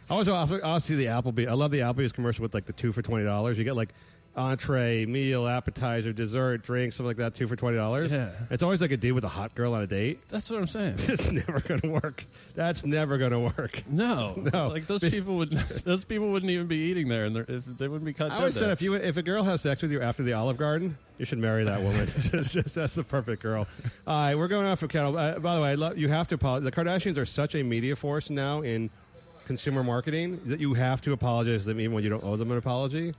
I 0.09 0.13
always 0.13 0.27
also, 0.27 0.57
I 0.57 0.61
always 0.61 0.83
see 0.85 0.95
the 0.95 1.05
Applebee. 1.05 1.47
I 1.47 1.53
love 1.53 1.71
the 1.71 1.79
Applebee's 1.79 2.11
commercial 2.11 2.41
with 2.41 2.53
like 2.53 2.65
the 2.65 2.73
two 2.73 2.91
for 2.91 3.01
twenty 3.01 3.25
dollars. 3.25 3.57
You 3.57 3.63
get 3.63 3.75
like 3.75 3.93
entree, 4.35 5.05
meal, 5.05 5.47
appetizer, 5.47 6.13
dessert, 6.13 6.63
drink, 6.63 6.93
something 6.93 7.07
like 7.07 7.17
that, 7.17 7.35
two 7.35 7.47
for 7.47 7.55
twenty 7.55 7.77
dollars. 7.77 8.11
Yeah. 8.11 8.29
it's 8.49 8.63
always 8.63 8.79
like 8.81 8.91
a 8.91 8.97
dude 8.97 9.13
with 9.13 9.23
a 9.23 9.29
hot 9.29 9.53
girl 9.55 9.73
on 9.73 9.81
a 9.81 9.87
date. 9.87 10.19
That's 10.29 10.49
what 10.49 10.59
I'm 10.59 10.67
saying. 10.67 10.95
It's 11.09 11.29
never 11.31 11.59
going 11.59 11.81
to 11.81 11.89
work. 11.89 12.25
That's 12.55 12.85
never 12.85 13.17
going 13.17 13.31
to 13.31 13.39
work. 13.39 13.83
No, 13.89 14.33
No. 14.53 14.67
Like 14.69 14.87
those 14.87 15.01
people 15.01 15.35
would, 15.37 15.49
those 15.85 16.05
people 16.05 16.31
wouldn't 16.31 16.51
even 16.51 16.67
be 16.67 16.77
eating 16.77 17.07
there, 17.07 17.25
and 17.25 17.37
if 17.37 17.65
they 17.65 17.87
wouldn't 17.87 18.05
be 18.05 18.13
cut 18.13 18.31
I 18.31 18.37
always 18.37 18.55
said 18.55 18.69
if 18.69 18.81
you 18.81 18.93
if 18.93 19.17
a 19.17 19.23
girl 19.23 19.43
has 19.43 19.61
sex 19.61 19.81
with 19.81 19.91
you 19.91 20.01
after 20.01 20.23
the 20.23 20.33
Olive 20.33 20.57
Garden, 20.57 20.97
you 21.17 21.25
should 21.25 21.39
marry 21.39 21.63
that 21.65 21.81
woman. 21.81 22.05
just, 22.07 22.51
just 22.53 22.75
that's 22.75 22.95
the 22.95 23.03
perfect 23.03 23.41
girl. 23.41 23.67
All 24.07 24.19
right, 24.21 24.35
we're 24.35 24.47
going 24.47 24.67
off 24.67 24.81
of 24.83 24.89
Kendall. 24.89 25.17
Uh, 25.17 25.39
by 25.39 25.55
the 25.55 25.61
way, 25.61 25.69
I 25.71 25.75
love, 25.75 25.97
you 25.97 26.07
have 26.07 26.27
to 26.29 26.35
apologize. 26.35 26.71
The 26.71 26.71
Kardashians 26.83 27.17
are 27.17 27.25
such 27.25 27.55
a 27.55 27.63
media 27.63 27.95
force 27.95 28.29
now 28.29 28.61
in 28.61 28.89
consumer 29.49 29.83
marketing 29.83 30.39
that 30.45 30.59
you 30.59 30.75
have 30.75 31.01
to 31.01 31.11
apologize 31.11 31.63
to 31.63 31.69
them 31.69 31.79
even 31.79 31.91
when 31.91 32.03
you 32.03 32.09
don't 32.11 32.23
owe 32.23 32.35
them 32.35 32.51
an 32.51 32.59
apology. 32.59 33.15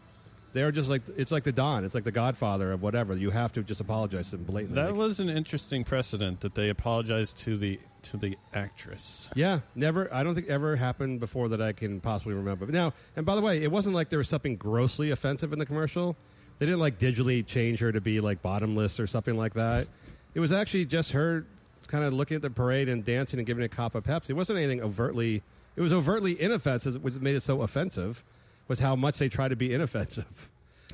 They're 0.52 0.70
just 0.70 0.88
like 0.88 1.02
it's 1.16 1.32
like 1.32 1.42
the 1.42 1.50
Don. 1.50 1.84
It's 1.84 1.92
like 1.92 2.04
the 2.04 2.12
Godfather 2.12 2.70
of 2.70 2.82
whatever. 2.82 3.16
You 3.16 3.30
have 3.30 3.50
to 3.54 3.64
just 3.64 3.80
apologize 3.80 4.30
to 4.30 4.36
them 4.36 4.44
blatantly. 4.44 4.80
That 4.80 4.94
was 4.94 5.18
an 5.18 5.28
interesting 5.28 5.82
precedent 5.82 6.38
that 6.42 6.54
they 6.54 6.68
apologized 6.68 7.38
to 7.38 7.56
the 7.56 7.80
to 8.02 8.16
the 8.16 8.38
actress. 8.54 9.28
yeah, 9.34 9.58
never. 9.74 10.08
I 10.14 10.22
don't 10.22 10.36
think 10.36 10.48
ever 10.48 10.76
happened 10.76 11.18
before 11.18 11.48
that 11.48 11.60
I 11.60 11.72
can 11.72 12.00
possibly 12.00 12.34
remember. 12.34 12.66
Now, 12.66 12.94
and 13.16 13.26
by 13.26 13.34
the 13.34 13.42
way, 13.42 13.60
it 13.60 13.72
wasn't 13.72 13.96
like 13.96 14.08
there 14.08 14.20
was 14.20 14.28
something 14.28 14.54
grossly 14.54 15.10
offensive 15.10 15.52
in 15.52 15.58
the 15.58 15.66
commercial. 15.66 16.16
They 16.58 16.66
didn't 16.66 16.80
like 16.80 17.00
digitally 17.00 17.44
change 17.44 17.80
her 17.80 17.90
to 17.90 18.00
be 18.00 18.20
like 18.20 18.40
bottomless 18.40 19.00
or 19.00 19.08
something 19.08 19.36
like 19.36 19.54
that. 19.54 19.88
It 20.34 20.38
was 20.38 20.52
actually 20.52 20.84
just 20.84 21.10
her 21.10 21.44
kind 21.88 22.04
of 22.04 22.12
looking 22.12 22.36
at 22.36 22.42
the 22.42 22.50
parade 22.50 22.88
and 22.88 23.04
dancing 23.04 23.40
and 23.40 23.46
giving 23.46 23.64
a 23.64 23.68
cop 23.68 23.96
a 23.96 24.00
Pepsi. 24.00 24.30
It 24.30 24.34
wasn't 24.34 24.58
anything 24.58 24.80
overtly. 24.80 25.42
It 25.76 25.80
was 25.80 25.92
overtly 25.92 26.40
inoffensive, 26.40 27.02
which 27.02 27.14
made 27.20 27.36
it 27.36 27.42
so 27.42 27.62
offensive. 27.62 28.22
Was 28.68 28.78
how 28.80 28.94
much 28.96 29.18
they 29.18 29.28
tried 29.28 29.48
to 29.48 29.56
be 29.56 29.72
inoffensive. 29.74 30.48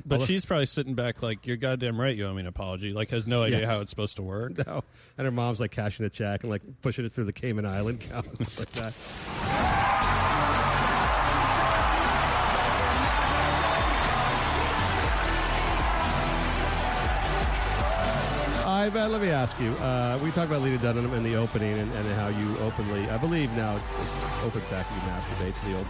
But 0.05 0.17
Although- 0.17 0.27
she's 0.27 0.45
probably 0.45 0.67
sitting 0.67 0.95
back 0.95 1.23
like, 1.23 1.47
"You're 1.47 1.57
goddamn 1.57 1.99
right. 2.01 2.15
You 2.17 2.27
owe 2.27 2.35
me 2.35 2.41
an 2.41 2.47
apology." 2.47 2.93
Like, 2.93 3.11
has 3.11 3.27
no 3.27 3.43
idea 3.43 3.61
Yes. 3.61 3.69
how 3.69 3.81
it's 3.81 3.91
supposed 3.91 4.17
to 4.17 4.23
work. 4.23 4.53
No. 4.67 4.85
And 5.19 5.25
her 5.25 5.31
mom's 5.31 5.59
like 5.61 5.71
cashing 5.71 6.05
the 6.05 6.11
check 6.11 6.43
and 6.43 6.51
like 6.51 6.63
pushing 6.83 7.05
it 7.07 7.13
through 7.13 7.25
the 7.25 7.33
Cayman 7.33 7.65
Island 7.67 8.03
stuff 8.03 8.59
like 8.59 8.71
that. 8.73 8.93
Bet, 18.93 19.11
let 19.11 19.21
me 19.21 19.31
ask 19.31 19.59
you. 19.61 19.73
Uh, 19.75 20.19
we 20.23 20.31
talked 20.31 20.49
about 20.51 20.63
Lena 20.63 20.79
Dunham 20.79 21.13
in 21.13 21.23
the 21.23 21.35
opening 21.37 21.79
and, 21.79 21.93
and 21.93 22.07
how 22.09 22.29
you 22.29 22.57
openly, 22.59 23.09
I 23.11 23.19
believe 23.19 23.51
now 23.53 23.77
it's, 23.77 23.93
it's 23.93 24.45
open 24.45 24.61
fact 24.63 24.91
you 24.93 25.01
masturbate 25.11 25.61
to 25.61 25.69
the 25.69 25.77
old 25.79 25.87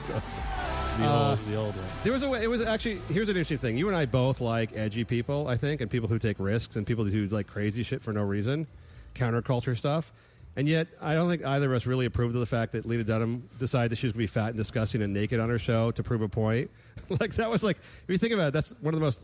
photos. 0.00 0.40
The 0.98 1.04
Uh, 1.04 1.30
old, 1.30 1.38
the 1.46 1.54
old 1.54 1.76
ones. 1.76 1.88
There 2.02 2.12
was 2.12 2.22
a 2.24 2.28
way. 2.28 2.42
It 2.42 2.48
was 2.48 2.60
actually. 2.62 3.00
Here's 3.08 3.28
an 3.28 3.36
interesting 3.36 3.58
thing. 3.58 3.76
You 3.76 3.86
and 3.86 3.96
I 3.96 4.06
both 4.06 4.40
like 4.40 4.76
edgy 4.76 5.04
people, 5.04 5.46
I 5.46 5.56
think, 5.56 5.80
and 5.80 5.88
people 5.88 6.08
who 6.08 6.18
take 6.18 6.38
risks 6.40 6.74
and 6.74 6.84
people 6.84 7.04
who 7.04 7.10
do 7.10 7.26
like 7.28 7.46
crazy 7.46 7.84
shit 7.84 8.02
for 8.02 8.12
no 8.12 8.22
reason, 8.22 8.66
counterculture 9.14 9.76
stuff. 9.76 10.12
And 10.56 10.68
yet, 10.68 10.88
I 11.00 11.14
don't 11.14 11.30
think 11.30 11.44
either 11.46 11.70
of 11.70 11.76
us 11.76 11.86
really 11.86 12.06
approved 12.06 12.34
of 12.34 12.40
the 12.40 12.46
fact 12.46 12.72
that 12.72 12.84
Lena 12.86 13.04
Dunham 13.04 13.48
decided 13.60 13.92
that 13.92 13.96
she 13.96 14.06
was 14.06 14.12
going 14.12 14.26
to 14.26 14.32
be 14.32 14.40
fat 14.40 14.48
and 14.48 14.56
disgusting 14.56 15.00
and 15.00 15.14
naked 15.14 15.38
on 15.38 15.48
her 15.48 15.60
show 15.60 15.92
to 15.92 16.02
prove 16.02 16.22
a 16.22 16.28
point. 16.28 16.70
like 17.20 17.34
that 17.34 17.48
was 17.48 17.62
like, 17.62 17.76
if 17.78 18.04
you 18.08 18.18
think 18.18 18.34
about 18.34 18.48
it, 18.48 18.52
that's 18.52 18.74
one 18.80 18.92
of 18.92 18.98
the 18.98 19.04
most 19.04 19.20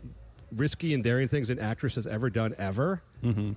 risky 0.55 0.93
and 0.93 1.03
daring 1.03 1.27
things 1.27 1.49
an 1.49 1.59
actress 1.59 1.95
has 1.95 2.07
ever 2.07 2.29
done 2.29 2.55
ever. 2.57 3.01
Mm-hmm. 3.23 3.53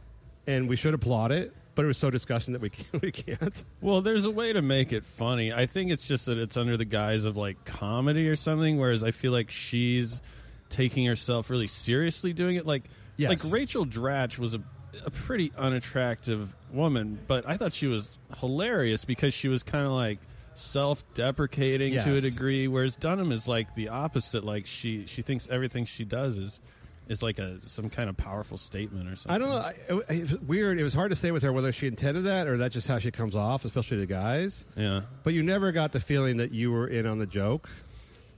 And 0.47 0.69
we 0.69 0.77
should 0.77 0.95
applaud 0.95 1.33
it, 1.33 1.55
but 1.75 1.85
it 1.85 1.89
was 1.89 1.99
so 1.99 2.11
disgusting 2.11 2.53
that 2.55 2.61
we 2.63 2.71
can't, 2.71 3.03
we 3.03 3.13
can't. 3.13 3.65
Well, 3.81 4.01
there's 4.01 4.25
a 4.25 4.31
way 4.31 4.53
to 4.53 4.63
make 4.63 4.93
it 4.93 5.05
funny. 5.05 5.53
I 5.53 5.67
think 5.67 5.91
it's 5.91 6.09
just 6.09 6.27
that 6.27 6.39
it's 6.39 6.57
under 6.57 6.77
the 6.77 6.85
guise 6.85 7.25
of 7.25 7.37
like 7.37 7.65
comedy 7.65 8.29
or 8.29 8.37
something. 8.37 8.79
Whereas 8.79 9.05
I 9.05 9.11
feel 9.13 9.33
like 9.33 9.51
she's 9.51 10.23
taking 10.71 11.07
herself 11.07 11.51
really 11.51 11.67
seriously 11.67 12.33
doing 12.33 12.57
it. 12.57 12.67
Like, 12.67 12.85
Yes. 13.17 13.29
like 13.45 13.53
Rachel 13.53 13.85
Dratch 13.85 14.39
was 14.39 14.55
a, 14.55 14.63
a 15.05 15.11
pretty 15.11 15.53
unattractive 15.57 16.57
woman, 16.73 17.19
but 17.27 17.47
I 17.47 17.59
thought 17.59 17.73
she 17.75 17.87
was 17.87 18.19
hilarious 18.39 19.05
because 19.05 19.35
she 19.35 19.49
was 19.49 19.63
kind 19.63 19.85
of 19.85 19.93
like 19.93 20.19
self-deprecating 20.55 21.95
to 21.95 22.17
a 22.17 22.21
degree. 22.21 22.69
Whereas 22.69 22.97
Dunham 22.97 23.33
is 23.33 23.47
like 23.47 23.75
the 23.75 23.89
opposite. 23.91 24.45
Like 24.45 24.67
she 24.67 25.07
she 25.07 25.23
thinks 25.23 25.49
everything 25.51 25.85
she 25.85 26.05
does 26.05 26.39
is 26.39 26.61
is 27.11 27.23
like 27.23 27.39
a 27.39 27.61
some 27.61 27.91
kind 27.91 28.09
of 28.09 28.17
powerful 28.17 28.57
statement 28.57 29.07
or 29.09 29.17
something. 29.17 29.35
I 29.35 29.39
don't 29.39 29.49
know. 29.51 29.59
I, 29.59 29.71
it, 30.13 30.17
it 30.19 30.31
was 30.31 30.39
weird. 30.41 30.79
It 30.81 30.85
was 30.85 30.95
hard 30.95 31.11
to 31.11 31.17
say 31.17 31.31
with 31.33 31.43
her 31.43 31.53
whether 31.53 31.73
she 31.73 31.87
intended 31.87 32.25
that 32.25 32.47
or 32.47 32.57
that's 32.57 32.73
just 32.73 32.89
how 32.89 32.99
she 32.99 33.11
comes 33.11 33.37
off, 33.37 33.65
especially 33.67 33.99
to 33.99 34.07
guys. 34.07 34.65
Yeah. 34.77 35.03
But 35.25 35.35
you 35.35 35.43
never 35.43 35.73
got 35.73 35.93
the 35.93 36.01
feeling 36.01 36.39
that 36.39 36.53
you 36.53 36.71
were 36.73 36.87
in 36.89 37.05
on 37.07 37.19
the 37.19 37.27
joke. 37.27 37.69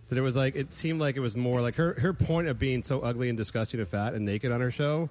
That 0.08 0.18
it 0.18 0.22
was 0.22 0.34
like 0.36 0.56
it 0.56 0.74
seemed 0.74 1.00
like 1.00 1.16
it 1.16 1.20
was 1.20 1.36
more 1.36 1.60
like 1.60 1.76
her 1.76 1.94
her 2.00 2.12
point 2.12 2.48
of 2.48 2.58
being 2.58 2.82
so 2.82 3.00
ugly 3.00 3.28
and 3.28 3.36
disgusting 3.38 3.78
and 3.80 3.88
fat 3.88 4.14
and 4.14 4.24
naked 4.24 4.50
on 4.52 4.60
her 4.60 4.70
show 4.70 5.08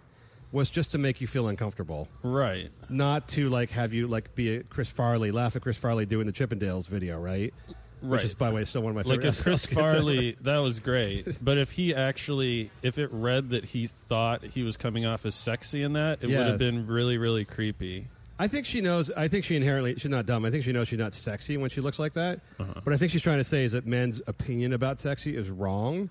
was 0.51 0.69
just 0.69 0.91
to 0.91 0.97
make 0.97 1.21
you 1.21 1.27
feel 1.27 1.47
uncomfortable, 1.47 2.09
Right. 2.23 2.69
not 2.89 3.29
to 3.29 3.47
like 3.49 3.69
have 3.71 3.93
you 3.93 4.07
like 4.07 4.35
be 4.35 4.57
a 4.57 4.63
Chris 4.63 4.89
Farley, 4.89 5.31
laugh 5.31 5.55
at 5.55 5.61
Chris 5.61 5.77
Farley 5.77 6.05
doing 6.05 6.25
the 6.27 6.33
Chippendales 6.33 6.87
video, 6.89 7.17
right? 7.19 7.53
Which 8.01 8.17
Right. 8.17 8.23
is 8.25 8.33
by 8.33 8.49
the 8.49 8.55
way 8.55 8.63
still 8.65 8.81
one 8.81 8.91
of 8.91 8.95
my 8.95 9.09
like 9.09 9.21
favorite. 9.21 9.37
if 9.37 9.43
Chris 9.43 9.65
Farley, 9.67 10.35
that 10.41 10.57
was 10.57 10.79
great. 10.79 11.37
But 11.41 11.57
if 11.59 11.71
he 11.71 11.93
actually, 11.93 12.71
if 12.81 12.97
it 12.97 13.09
read 13.13 13.51
that 13.51 13.63
he 13.63 13.87
thought 13.87 14.43
he 14.43 14.63
was 14.63 14.75
coming 14.75 15.05
off 15.05 15.25
as 15.25 15.35
sexy 15.35 15.83
in 15.83 15.93
that, 15.93 16.19
it 16.21 16.27
would 16.27 16.35
have 16.35 16.57
been 16.59 16.87
really, 16.87 17.17
really 17.17 17.45
creepy. 17.45 18.07
I 18.39 18.47
think 18.47 18.65
she 18.65 18.81
knows. 18.81 19.11
I 19.11 19.27
think 19.27 19.45
she 19.45 19.55
inherently 19.55 19.93
she's 19.99 20.09
not 20.09 20.25
dumb. 20.25 20.45
I 20.45 20.49
think 20.49 20.63
she 20.63 20.71
knows 20.71 20.87
she's 20.87 20.97
not 20.97 21.13
sexy 21.13 21.57
when 21.57 21.69
she 21.69 21.79
looks 21.79 21.99
like 21.99 22.13
that. 22.13 22.39
Uh-huh. 22.59 22.81
But 22.83 22.91
I 22.93 22.97
think 22.97 23.11
she's 23.11 23.21
trying 23.21 23.37
to 23.37 23.43
say 23.43 23.65
is 23.65 23.73
that 23.73 23.85
men's 23.85 24.19
opinion 24.25 24.73
about 24.73 24.99
sexy 24.99 25.37
is 25.37 25.47
wrong, 25.51 26.09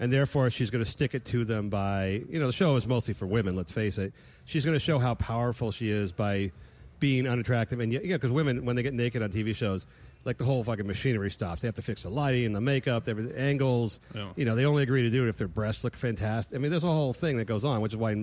and 0.00 0.12
therefore 0.12 0.50
she's 0.50 0.70
going 0.70 0.82
to 0.84 0.90
stick 0.90 1.14
it 1.14 1.24
to 1.26 1.44
them 1.44 1.68
by 1.68 2.24
you 2.28 2.40
know 2.40 2.46
the 2.48 2.52
show 2.52 2.74
is 2.74 2.88
mostly 2.88 3.14
for 3.14 3.26
women. 3.26 3.54
Let's 3.54 3.70
face 3.70 3.96
it. 3.96 4.12
She's 4.44 4.64
going 4.64 4.74
to 4.74 4.80
show 4.84 4.98
how 4.98 5.14
powerful 5.14 5.70
she 5.70 5.88
is 5.88 6.10
by 6.10 6.50
being 6.98 7.28
unattractive, 7.28 7.78
and 7.78 7.92
yeah, 7.92 8.00
because 8.00 8.32
women 8.32 8.64
when 8.64 8.74
they 8.74 8.82
get 8.82 8.92
naked 8.94 9.22
on 9.22 9.30
TV 9.30 9.54
shows. 9.54 9.86
Like 10.28 10.36
the 10.36 10.44
whole 10.44 10.62
fucking 10.62 10.86
machinery 10.86 11.30
stops. 11.30 11.62
They 11.62 11.68
have 11.68 11.76
to 11.76 11.82
fix 11.82 12.02
the 12.02 12.10
lighting 12.10 12.44
and 12.44 12.54
the 12.54 12.60
makeup, 12.60 13.04
the 13.04 13.32
angles. 13.34 13.98
Yeah. 14.14 14.28
You 14.36 14.44
know, 14.44 14.56
they 14.56 14.66
only 14.66 14.82
agree 14.82 15.00
to 15.00 15.08
do 15.08 15.24
it 15.24 15.30
if 15.30 15.38
their 15.38 15.48
breasts 15.48 15.84
look 15.84 15.96
fantastic. 15.96 16.54
I 16.54 16.58
mean, 16.58 16.70
there's 16.70 16.84
a 16.84 16.86
whole 16.86 17.14
thing 17.14 17.38
that 17.38 17.46
goes 17.46 17.64
on, 17.64 17.80
which 17.80 17.94
is 17.94 17.96
why 17.96 18.14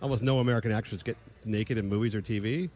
almost 0.00 0.22
no 0.22 0.38
American 0.38 0.70
actors 0.70 1.02
get 1.02 1.16
naked 1.44 1.76
in 1.76 1.88
movies 1.88 2.14
or 2.14 2.22
TV. 2.22 2.70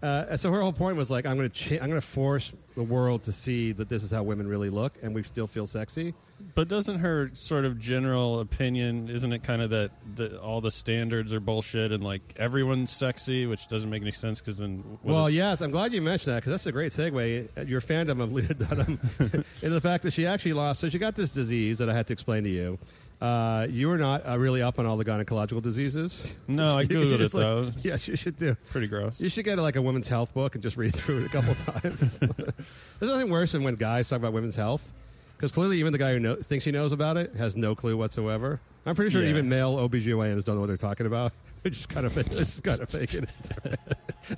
Uh, 0.00 0.36
so 0.36 0.52
her 0.52 0.60
whole 0.60 0.72
point 0.72 0.96
was 0.96 1.10
like, 1.10 1.26
I'm 1.26 1.36
going 1.36 1.50
to 1.50 1.78
I'm 1.82 1.88
going 1.88 2.00
to 2.00 2.06
force 2.06 2.52
the 2.76 2.84
world 2.84 3.22
to 3.24 3.32
see 3.32 3.72
that 3.72 3.88
this 3.88 4.04
is 4.04 4.12
how 4.12 4.22
women 4.22 4.46
really 4.46 4.70
look, 4.70 4.94
and 5.02 5.12
we 5.14 5.24
still 5.24 5.48
feel 5.48 5.66
sexy. 5.66 6.14
But 6.54 6.68
doesn't 6.68 7.00
her 7.00 7.30
sort 7.32 7.64
of 7.64 7.80
general 7.80 8.38
opinion, 8.38 9.08
isn't 9.10 9.32
it 9.32 9.42
kind 9.42 9.60
of 9.60 9.70
that 9.70 9.90
the, 10.14 10.40
all 10.40 10.60
the 10.60 10.70
standards 10.70 11.34
are 11.34 11.40
bullshit 11.40 11.90
and 11.90 12.04
like 12.04 12.22
everyone's 12.36 12.92
sexy, 12.92 13.46
which 13.46 13.66
doesn't 13.66 13.90
make 13.90 14.02
any 14.02 14.12
sense 14.12 14.40
because 14.40 14.58
then. 14.58 14.84
well, 15.02 15.28
yes, 15.28 15.60
I'm 15.60 15.72
glad 15.72 15.92
you 15.92 16.00
mentioned 16.00 16.32
that 16.32 16.42
because 16.44 16.52
that's 16.52 16.66
a 16.66 16.72
great 16.72 16.92
segue. 16.92 17.48
uh, 17.58 17.62
Your 17.62 17.80
fandom 17.80 18.20
of 18.20 18.32
Lena 18.32 18.54
Dunham 18.54 19.00
into 19.18 19.70
the 19.70 19.80
fact 19.80 20.04
that 20.04 20.12
she 20.12 20.26
actually 20.26 20.52
lost. 20.52 20.78
So 20.78 20.88
she 20.88 21.00
got 21.00 21.16
this 21.16 21.32
disease 21.32 21.78
that 21.78 21.88
I 21.90 21.94
had 21.94 22.06
to 22.06 22.12
explain 22.12 22.44
to 22.44 22.50
you. 22.50 22.78
Uh, 23.20 23.66
you 23.68 23.90
are 23.90 23.98
not 23.98 24.28
uh, 24.28 24.38
really 24.38 24.62
up 24.62 24.78
on 24.78 24.86
all 24.86 24.96
the 24.96 25.04
gynecological 25.04 25.60
diseases. 25.60 26.36
No, 26.48 26.78
I 26.78 26.82
You 26.82 26.88
Googled 26.88 27.14
it, 27.14 27.18
just, 27.18 27.34
like- 27.34 27.42
though. 27.42 27.70
Yes, 27.82 28.06
you 28.08 28.14
should 28.16 28.36
do. 28.36 28.54
pretty 28.70 28.86
gross. 28.86 29.20
You 29.20 29.28
should 29.28 29.44
get 29.44 29.58
like 29.58 29.76
a 29.76 29.82
women's 29.82 30.06
health 30.08 30.32
book 30.34 30.54
and 30.54 30.62
just 30.62 30.76
read 30.76 30.94
through 30.94 31.20
it 31.22 31.26
a 31.26 31.28
couple 31.28 31.54
times. 31.80 32.18
There's 32.20 33.10
nothing 33.12 33.28
worse 33.30 33.52
than 33.52 33.62
when 33.64 33.74
guys 33.74 34.08
talk 34.08 34.18
about 34.18 34.32
women's 34.32 34.54
health, 34.56 34.92
because 35.36 35.50
clearly 35.52 35.78
even 35.78 35.92
the 35.92 35.98
guy 35.98 36.12
who 36.12 36.20
know, 36.20 36.36
thinks 36.36 36.64
he 36.64 36.70
knows 36.70 36.92
about 36.92 37.16
it 37.16 37.34
has 37.34 37.56
no 37.56 37.74
clue 37.74 37.96
whatsoever. 37.96 38.60
I'm 38.86 38.94
pretty 38.94 39.10
sure 39.10 39.22
Yeah. 39.22 39.30
even 39.30 39.48
male 39.48 39.76
OBGYNs 39.76 40.44
don't 40.44 40.54
know 40.54 40.60
what 40.62 40.68
they're 40.68 40.76
talking 40.76 41.06
about. 41.06 41.32
They're 41.62 41.72
just 41.72 41.88
kind 41.88 42.06
of 42.06 42.14
they're 42.14 42.22
just 42.24 42.62
kind 42.62 42.80
of 42.80 42.88
faking 42.88 43.24
it. 43.24 43.78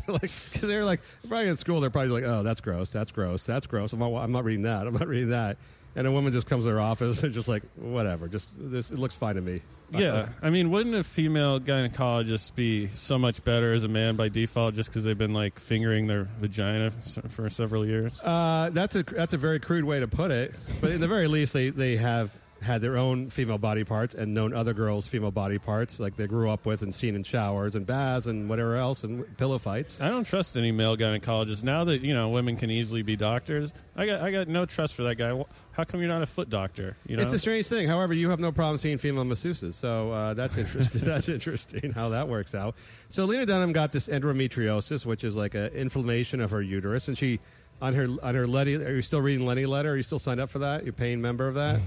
like 0.09 0.23
because 0.23 0.63
they're 0.63 0.85
like 0.87 1.01
probably 1.29 1.49
in 1.49 1.57
school 1.59 1.81
they're 1.81 1.91
probably 1.91 2.11
like 2.19 2.25
oh 2.25 2.43
that's 2.43 2.61
gross 2.63 2.91
that's 2.93 3.13
gross 3.13 3.45
that's 3.45 3.67
gross 3.67 3.93
I'm 3.93 3.99
not, 3.99 4.15
I'm 4.17 4.33
not 4.33 4.45
reading 4.45 4.63
that 4.63 4.87
I'm 4.87 4.95
not 4.95 5.07
reading 5.07 5.29
that 5.31 5.59
and 5.97 6.07
a 6.07 6.13
woman 6.13 6.33
just 6.33 6.47
comes 6.47 6.65
to 6.65 6.71
their 6.71 6.81
office 6.81 7.23
and 7.23 7.33
just 7.33 7.49
like 7.49 7.63
whatever 7.77 8.29
just 8.29 8.53
this 8.59 8.91
it 8.93 8.99
looks 8.99 9.15
fine 9.15 9.35
to 9.35 9.41
me 9.41 9.61
Yeah, 9.93 10.29
I 10.41 10.51
mean, 10.51 10.71
wouldn't 10.71 10.95
a 10.95 11.03
female 11.03 11.59
gynecologist 11.59 12.55
be 12.55 12.87
so 12.87 13.19
much 13.19 13.43
better 13.43 13.73
as 13.75 13.83
a 13.83 13.89
man 13.89 14.15
by 14.15 14.29
default 14.29 14.77
just 14.77 14.89
because 14.89 15.03
they've 15.03 15.19
been 15.19 15.35
like 15.35 15.59
fingering 15.59 16.07
their 16.07 16.29
vagina 16.39 16.93
for 17.29 17.51
several 17.51 17.85
years? 17.85 18.21
Uh, 18.23 18.71
that's 18.73 18.95
a 18.95 19.03
that's 19.03 19.33
a 19.33 19.37
very 19.37 19.59
crude 19.59 19.85
way 19.85 19.99
to 19.99 20.07
put 20.07 20.31
it, 20.31 20.55
but 20.81 20.93
in 20.93 21.01
the 21.01 21.09
very 21.09 21.27
least, 21.27 21.53
they 21.53 21.71
they 21.71 21.97
have 21.97 22.31
had 22.63 22.83
their 22.83 22.97
own 22.99 23.31
female 23.31 23.59
body 23.59 23.85
parts 23.85 24.15
and 24.15 24.35
known 24.35 24.53
other 24.53 24.75
girls' 24.75 25.07
female 25.07 25.31
body 25.31 25.59
parts, 25.59 25.99
like 25.99 26.17
they 26.17 26.27
grew 26.27 26.51
up 26.51 26.67
with 26.67 26.83
and 26.83 26.95
seen 26.95 27.15
in 27.15 27.23
showers 27.23 27.75
and 27.75 27.87
baths 27.87 28.27
and 28.27 28.49
whatever 28.49 28.77
else 28.77 29.03
and 29.03 29.37
pillow 29.39 29.59
fights. 29.59 30.01
I 30.01 30.09
don't 30.09 30.25
trust 30.25 30.57
any 30.57 30.71
male 30.71 30.97
gynecologist 30.97 31.63
now 31.65 31.85
that 31.85 32.03
you 32.03 32.13
know 32.13 32.29
women 32.29 32.57
can 32.57 32.71
easily 32.71 33.03
be 33.03 33.17
doctors. 33.17 33.73
I 33.97 34.07
got 34.07 34.21
I 34.23 34.31
got 34.31 34.49
no 34.49 34.67
trust 34.67 34.95
for 34.95 35.05
that 35.05 35.17
guy. 35.17 35.43
How 35.73 35.85
come 35.85 36.01
you're 36.01 36.09
not 36.09 36.23
a 36.23 36.27
foot 36.27 36.51
doctor? 36.51 36.97
You 37.07 37.17
know, 37.17 37.23
It's 37.23 37.33
a 37.33 37.39
strange 37.39 37.67
thing. 37.67 37.89
However, 37.89 38.13
you 38.13 38.29
have 38.31 38.41
no 38.41 38.53
problem 38.53 38.77
seeing 38.79 38.99
female 38.99 39.25
masseuses, 39.25 39.73
so 39.75 40.11
uh, 40.13 40.35
that's 40.35 40.59
interesting. 40.63 41.01
that's 41.03 41.29
interesting 41.29 41.93
how 41.93 42.11
that 42.11 42.29
works 42.29 42.55
out. 42.55 42.75
So 43.09 43.25
Lena 43.25 43.47
Dunham 43.47 43.73
got 43.73 43.93
this 43.93 44.09
endometriosis, 44.09 45.07
which 45.07 45.25
is 45.25 45.37
like 45.37 45.55
an 45.55 45.69
inflammation 45.73 46.41
of 46.41 46.51
her 46.51 46.61
uterus, 46.63 47.09
and 47.09 47.17
she 47.17 47.41
on 47.83 47.95
her 47.95 48.09
on 48.23 48.35
her 48.35 48.47
Lenny. 48.47 48.77
Are 48.77 48.95
you 48.95 49.03
still 49.03 49.21
reading 49.21 49.47
Lenny 49.47 49.67
letter? 49.67 49.93
Are 49.93 49.97
you 49.97 50.03
still 50.03 50.19
signed 50.19 50.41
up 50.41 50.51
for 50.51 50.61
that? 50.61 50.85
You're 50.85 50.91
a 50.91 50.95
paying 50.95 51.21
member 51.21 51.49
of 51.49 51.55
that. 51.55 51.81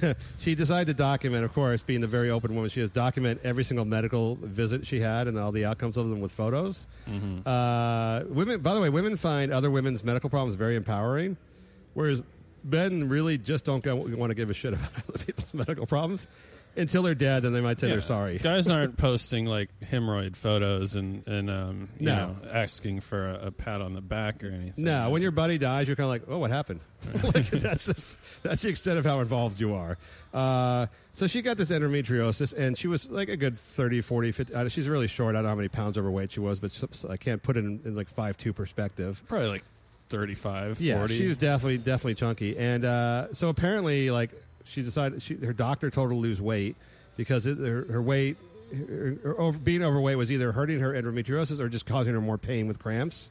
she 0.38 0.54
decided 0.54 0.86
to 0.88 0.94
document, 0.94 1.44
of 1.44 1.52
course, 1.52 1.82
being 1.82 2.00
the 2.00 2.06
very 2.06 2.30
open 2.30 2.54
woman 2.54 2.70
she 2.70 2.80
is, 2.80 2.90
document 2.90 3.40
every 3.44 3.64
single 3.64 3.84
medical 3.84 4.36
visit 4.36 4.86
she 4.86 5.00
had 5.00 5.28
and 5.28 5.38
all 5.38 5.52
the 5.52 5.64
outcomes 5.64 5.96
of 5.96 6.08
them 6.08 6.20
with 6.20 6.32
photos. 6.32 6.86
Uh, 7.46 8.24
women, 8.28 8.60
by 8.60 8.74
the 8.74 8.80
way, 8.80 8.90
women 8.90 9.16
find 9.16 9.52
other 9.52 9.70
women's 9.70 10.04
medical 10.04 10.30
problems 10.30 10.54
very 10.54 10.76
empowering, 10.76 11.36
whereas 11.94 12.22
men 12.64 13.08
really 13.08 13.38
just 13.38 13.64
don't 13.64 13.82
go, 13.82 13.96
want 13.96 14.30
to 14.30 14.34
give 14.34 14.50
a 14.50 14.54
shit 14.54 14.74
about 14.74 14.90
other 15.08 15.24
people's 15.24 15.54
medical 15.54 15.86
problems. 15.86 16.28
Until 16.78 17.02
they're 17.02 17.14
dead, 17.14 17.42
then 17.42 17.52
they 17.52 17.60
might 17.60 17.78
say 17.80 17.88
Yeah. 17.88 17.94
they're 17.94 18.02
sorry. 18.02 18.38
Guys 18.38 18.68
aren't 18.70 18.96
posting 18.96 19.44
like 19.46 19.68
hemorrhoid 19.80 20.36
photos 20.36 20.94
and 20.96 21.26
and 21.28 21.50
um, 21.50 21.88
you 21.98 22.06
No. 22.06 22.14
know 22.16 22.36
asking 22.50 23.00
for 23.00 23.26
a, 23.26 23.46
a 23.48 23.50
pat 23.50 23.80
on 23.82 23.94
the 23.94 24.00
back 24.00 24.42
or 24.44 24.48
anything. 24.48 24.84
No, 24.84 25.10
when 25.10 25.20
your 25.22 25.30
buddy 25.32 25.58
dies, 25.58 25.88
you're 25.88 25.96
kind 25.96 26.04
of 26.06 26.10
like, 26.10 26.22
oh, 26.28 26.38
what 26.38 26.50
happened? 26.50 26.80
like, 27.34 27.48
that's 27.50 27.86
just, 27.86 28.18
that's 28.42 28.62
the 28.62 28.68
extent 28.68 28.98
of 28.98 29.04
how 29.04 29.20
involved 29.20 29.60
you 29.60 29.74
are. 29.74 29.96
Uh, 30.34 30.86
so 31.12 31.26
she 31.26 31.42
got 31.42 31.56
this 31.56 31.70
endometriosis, 31.70 32.52
and 32.56 32.76
she 32.76 32.88
was 32.88 33.08
like 33.10 33.28
a 33.28 33.36
good 33.36 33.56
30, 33.56 34.00
40, 34.00 34.32
50. 34.32 34.54
Uh, 34.54 34.68
she's 34.68 34.88
really 34.88 35.06
short. 35.06 35.34
I 35.34 35.38
don't 35.38 35.42
know 35.44 35.48
how 35.50 35.54
many 35.54 35.68
pounds 35.68 35.96
overweight 35.98 36.30
she 36.32 36.40
was, 36.40 36.58
but 36.58 36.72
I 37.08 37.16
can't 37.16 37.42
put 37.42 37.56
it 37.56 37.64
in, 37.64 37.80
in 37.84 37.94
like 37.94 38.08
five 38.08 38.36
two 38.36 38.52
perspective. 38.52 39.22
probably 39.28 39.48
like 39.48 39.64
35, 40.08 40.80
Yeah, 40.80 40.98
40. 40.98 41.16
she 41.16 41.26
was 41.28 41.36
definitely 41.36 41.78
definitely 41.78 42.14
chunky, 42.14 42.56
and 42.56 42.84
uh, 42.84 43.32
so 43.32 43.48
apparently, 43.48 44.10
like 44.10 44.30
she 44.68 44.82
decided, 44.82 45.22
she, 45.22 45.34
her 45.36 45.52
doctor 45.52 45.90
told 45.90 46.08
her 46.08 46.14
to 46.14 46.18
lose 46.20 46.40
weight 46.40 46.76
because 47.16 47.46
it, 47.46 47.58
her, 47.58 47.84
her 47.90 48.02
weight, 48.02 48.36
her, 48.72 49.16
her 49.22 49.40
over, 49.40 49.58
being 49.58 49.82
overweight 49.82 50.16
was 50.16 50.30
either 50.30 50.52
hurting 50.52 50.80
her 50.80 50.92
endometriosis 50.92 51.58
or 51.60 51.68
just 51.68 51.86
causing 51.86 52.14
her 52.14 52.20
more 52.20 52.38
pain 52.38 52.66
with 52.68 52.78
cramps. 52.78 53.30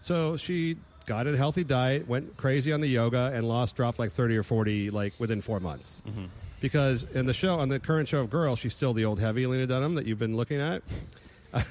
So 0.00 0.36
she 0.36 0.76
got 1.06 1.26
a 1.26 1.36
healthy 1.36 1.64
diet, 1.64 2.06
went 2.06 2.36
crazy 2.36 2.72
on 2.72 2.80
the 2.80 2.88
yoga, 2.88 3.30
and 3.32 3.48
lost 3.48 3.76
dropped 3.76 3.98
like 3.98 4.10
thirty 4.12 4.36
or 4.36 4.42
forty 4.42 4.90
like 4.90 5.14
within 5.18 5.40
four 5.40 5.60
months. 5.60 6.02
Because 6.60 7.04
in 7.14 7.26
the 7.26 7.32
show, 7.34 7.58
on 7.58 7.68
the 7.68 7.78
current 7.78 8.08
show 8.08 8.20
of 8.20 8.30
Girls, 8.30 8.58
she's 8.58 8.72
still 8.72 8.92
the 8.92 9.04
old 9.04 9.20
heavy 9.20 9.46
Lena 9.46 9.66
Dunham 9.66 9.94
that 9.94 10.06
you've 10.06 10.18
been 10.18 10.36
looking 10.36 10.60
at. 10.60 10.82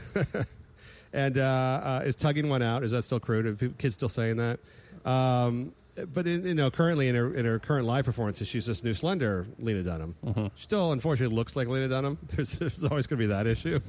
and 1.13 1.37
uh, 1.37 1.41
uh, 1.41 2.01
is 2.05 2.15
tugging 2.15 2.49
one 2.49 2.61
out. 2.61 2.83
Is 2.83 2.91
that 2.91 3.03
still 3.03 3.19
crude? 3.19 3.45
Are 3.45 3.53
people- 3.55 3.75
kids 3.77 3.95
still 3.95 4.09
saying 4.09 4.37
that? 4.37 4.59
Um, 5.05 5.71
but 6.13 6.27
in, 6.27 6.45
you 6.45 6.53
know, 6.53 6.69
currently 6.69 7.07
in 7.07 7.15
her 7.15 7.33
in 7.33 7.45
her 7.45 7.57
current 7.57 7.87
live 7.87 8.03
performances, 8.05 8.47
she's 8.47 8.65
this 8.65 8.83
new 8.83 8.93
slender 8.93 9.47
Lena 9.59 9.81
Dunham. 9.83 10.15
She 10.55 10.63
still, 10.63 10.91
unfortunately, 10.91 11.35
looks 11.35 11.55
like 11.55 11.67
Lena 11.67 11.87
Dunham. 11.87 12.17
There's, 12.27 12.51
there's 12.59 12.83
always 12.83 13.07
going 13.07 13.19
to 13.19 13.23
be 13.23 13.27
that 13.27 13.47
issue. 13.47 13.79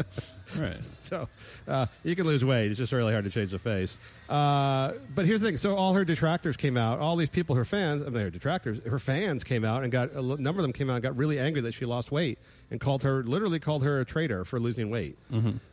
right. 0.58 0.76
So 1.06 1.28
uh, 1.68 1.86
you 2.02 2.16
can 2.16 2.26
lose 2.26 2.44
weight. 2.44 2.68
It's 2.68 2.78
just 2.78 2.92
really 2.92 3.12
hard 3.12 3.24
to 3.24 3.30
change 3.30 3.52
the 3.52 3.60
face. 3.60 3.96
Uh, 4.28 4.92
but 5.14 5.24
here's 5.24 5.40
the 5.40 5.46
thing. 5.48 5.56
So 5.56 5.76
all 5.76 5.94
her 5.94 6.04
detractors 6.04 6.56
came 6.56 6.76
out. 6.76 6.98
All 6.98 7.14
these 7.14 7.30
people, 7.30 7.54
her 7.54 7.64
fans, 7.64 8.02
I 8.02 8.06
mean, 8.06 8.22
her 8.22 8.30
detractors, 8.30 8.80
her 8.84 8.98
fans 8.98 9.44
came 9.44 9.64
out 9.64 9.84
and 9.84 9.92
got 9.92 10.10
a 10.12 10.22
number 10.22 10.60
of 10.60 10.62
them 10.62 10.72
came 10.72 10.90
out 10.90 10.94
and 10.94 11.02
got 11.04 11.16
really 11.16 11.38
angry 11.38 11.60
that 11.62 11.74
she 11.74 11.84
lost 11.84 12.10
weight 12.10 12.38
and 12.72 12.80
called 12.80 13.04
her, 13.04 13.22
literally 13.22 13.60
called 13.60 13.84
her 13.84 14.00
a 14.00 14.04
traitor 14.04 14.44
for 14.44 14.58
losing 14.58 14.90
weight. 14.90 15.16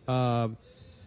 Um, 0.08 0.58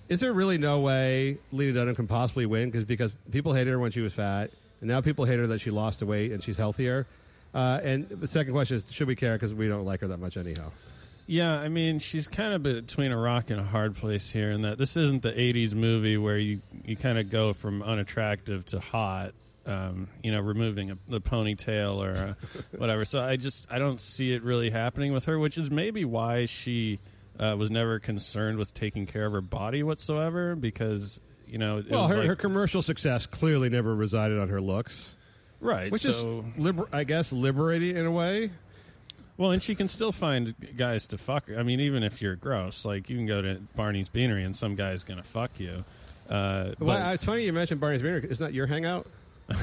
is 0.09 0.21
there 0.21 0.33
really 0.33 0.59
no 0.59 0.81
way 0.81 1.39
Lena 1.53 1.73
Dunham 1.73 1.95
can 1.95 2.07
possibly 2.09 2.47
win? 2.47 2.71
Because 2.71 2.85
because 2.85 3.13
people 3.31 3.53
hated 3.53 3.71
her 3.71 3.79
when 3.79 3.93
she 3.93 4.01
was 4.01 4.13
fat, 4.13 4.51
and 4.81 4.89
now 4.89 5.01
people 5.01 5.25
hate 5.25 5.39
her 5.39 5.47
that 5.49 5.61
she 5.61 5.71
lost 5.71 6.01
the 6.01 6.07
weight 6.07 6.33
and 6.33 6.43
she's 6.43 6.57
healthier. 6.57 7.07
Uh, 7.55 7.81
and 7.83 8.09
the 8.09 8.27
second 8.27 8.53
question 8.53 8.77
is, 8.77 8.85
should 8.91 9.09
we 9.09 9.17
care? 9.17 9.35
Because 9.35 9.55
we 9.55 9.69
don't 9.69 9.85
like 9.85 10.01
her 10.01 10.09
that 10.09 10.19
much 10.19 10.37
anyhow. 10.37 10.71
Yeah, 11.27 11.59
I 11.59 11.69
mean, 11.69 11.99
she's 11.99 12.29
kind 12.29 12.53
of 12.53 12.63
between 12.63 13.11
a 13.11 13.19
rock 13.19 13.51
and 13.51 13.59
a 13.59 13.65
hard 13.65 13.97
place 13.97 14.31
here 14.31 14.51
in 14.53 14.63
that 14.63 14.79
this 14.79 14.97
isn't 14.97 15.23
the 15.23 15.33
80s 15.33 15.75
movie 15.75 16.17
where 16.17 16.39
you, 16.39 16.61
you 16.85 16.97
kind 16.97 17.19
of 17.19 17.31
go 17.31 17.53
from 17.53 17.83
unattractive 17.83 18.65
to 18.67 18.79
hot, 18.79 19.33
um, 19.67 20.07
you 20.23 20.31
know, 20.31 20.41
removing 20.41 20.93
a, 20.93 20.99
the 21.09 21.21
ponytail 21.21 21.97
or 21.97 22.17
uh, 22.17 22.35
whatever. 22.79 23.05
So 23.05 23.21
I 23.21 23.37
just, 23.37 23.73
I 23.73 23.81
don't 23.81 24.01
see 24.01 24.35
it 24.35 24.45
really 24.45 24.71
happening 24.71 25.13
with 25.13 25.25
her, 25.25 25.37
which 25.37 25.59
is 25.59 25.69
maybe 25.69 26.05
why 26.05 26.45
she 26.45 27.01
uh, 27.41 27.57
was 27.59 27.73
never 27.73 27.99
concerned 27.99 28.59
with 28.59 28.73
taking 28.73 29.07
care 29.07 29.27
of 29.27 29.33
her 29.33 29.41
body 29.41 29.83
whatsoever 29.83 30.55
because, 30.55 31.21
you 31.49 31.59
know, 31.59 31.79
it 31.79 31.91
Well, 31.91 32.03
was 32.03 32.11
her, 32.13 32.19
like, 32.19 32.27
her 32.29 32.37
commercial 32.37 32.83
success 32.83 33.27
clearly 33.27 33.69
never 33.69 33.95
resided 33.95 34.39
on 34.39 34.49
her 34.49 34.61
looks, 34.61 35.17
right. 35.61 35.91
which 35.91 36.03
so, 36.03 36.45
is, 36.57 36.59
liber- 36.59 36.89
I 36.93 37.05
guess, 37.05 37.33
liberating 37.33 37.97
in 37.97 38.07
a 38.07 38.11
way. 38.13 38.51
Well, 39.39 39.51
and 39.51 39.63
she 39.63 39.75
can 39.75 39.89
still 39.89 40.13
find 40.13 40.55
guys 40.77 41.07
to 41.09 41.19
fuck. 41.19 41.51
I 41.57 41.63
mean, 41.63 41.81
even 41.81 42.03
if 42.03 42.23
you're 42.23 42.37
gross, 42.37 42.85
like 42.87 43.11
you 43.11 43.17
can 43.17 43.27
go 43.27 43.43
to 43.43 43.61
Barney's 43.77 44.09
Beanery 44.09 44.45
and 44.45 44.57
some 44.57 44.75
guy's 44.77 45.05
gonna 45.05 45.23
fuck 45.23 45.61
you. 45.61 45.85
Uh, 46.29 46.71
but 46.79 46.81
Well, 46.81 47.13
it's 47.13 47.23
funny 47.25 47.45
you 47.45 47.53
mentioned 47.53 47.81
Barney's 47.81 48.03
Beanery. 48.03 48.27
Isn't 48.31 48.45
that 48.45 48.55
your 48.55 48.67
hangout? 48.67 49.07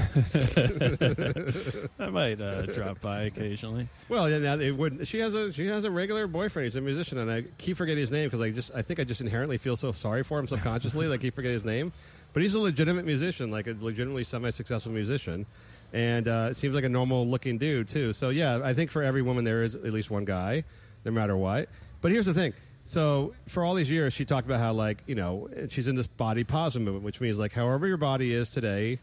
I 1.98 2.08
might 2.08 2.40
uh, 2.40 2.62
drop 2.72 3.02
by 3.02 3.24
occasionally. 3.24 3.86
Well, 4.08 4.30
yeah, 4.30 4.38
now 4.38 4.54
it 4.58 4.74
would. 4.74 5.06
She 5.06 5.18
has 5.18 5.34
a 5.34 5.52
she 5.52 5.66
has 5.66 5.84
a 5.84 5.90
regular 5.90 6.26
boyfriend. 6.26 6.64
He's 6.64 6.76
a 6.76 6.80
musician, 6.80 7.18
and 7.18 7.30
I 7.30 7.44
keep 7.58 7.76
forgetting 7.76 8.00
his 8.00 8.10
name 8.10 8.24
because 8.28 8.40
I 8.40 8.50
just 8.50 8.70
I 8.74 8.80
think 8.80 8.98
I 8.98 9.04
just 9.04 9.20
inherently 9.20 9.58
feel 9.58 9.76
so 9.76 9.92
sorry 9.92 10.22
for 10.22 10.38
him 10.38 10.46
subconsciously. 10.46 11.06
like 11.06 11.20
I 11.20 11.22
keep 11.22 11.34
forgetting 11.34 11.56
his 11.56 11.66
name, 11.66 11.92
but 12.32 12.42
he's 12.42 12.54
a 12.54 12.60
legitimate 12.60 13.04
musician, 13.04 13.50
like 13.50 13.66
a 13.66 13.76
legitimately 13.78 14.24
semi 14.24 14.48
successful 14.48 14.90
musician, 14.92 15.44
and 15.92 16.28
uh, 16.28 16.48
it 16.50 16.54
seems 16.54 16.74
like 16.74 16.84
a 16.84 16.88
normal 16.88 17.26
looking 17.26 17.58
dude 17.58 17.88
too. 17.88 18.14
So 18.14 18.30
yeah, 18.30 18.60
I 18.64 18.72
think 18.72 18.90
for 18.90 19.02
every 19.02 19.20
woman 19.20 19.44
there 19.44 19.62
is 19.62 19.74
at 19.74 19.92
least 19.92 20.10
one 20.10 20.24
guy, 20.24 20.64
no 21.04 21.10
matter 21.10 21.36
what. 21.36 21.68
But 22.00 22.10
here's 22.10 22.26
the 22.26 22.34
thing. 22.34 22.54
So 22.86 23.34
for 23.48 23.64
all 23.64 23.74
these 23.74 23.90
years, 23.90 24.14
she 24.14 24.24
talked 24.24 24.46
about 24.46 24.60
how 24.60 24.72
like 24.72 25.02
you 25.06 25.14
know 25.14 25.48
she's 25.68 25.88
in 25.88 25.94
this 25.94 26.06
body 26.06 26.42
positive 26.42 26.86
movement, 26.86 27.04
which 27.04 27.20
means 27.20 27.38
like 27.38 27.52
however 27.52 27.86
your 27.86 27.98
body 27.98 28.32
is 28.32 28.48
today, 28.48 28.98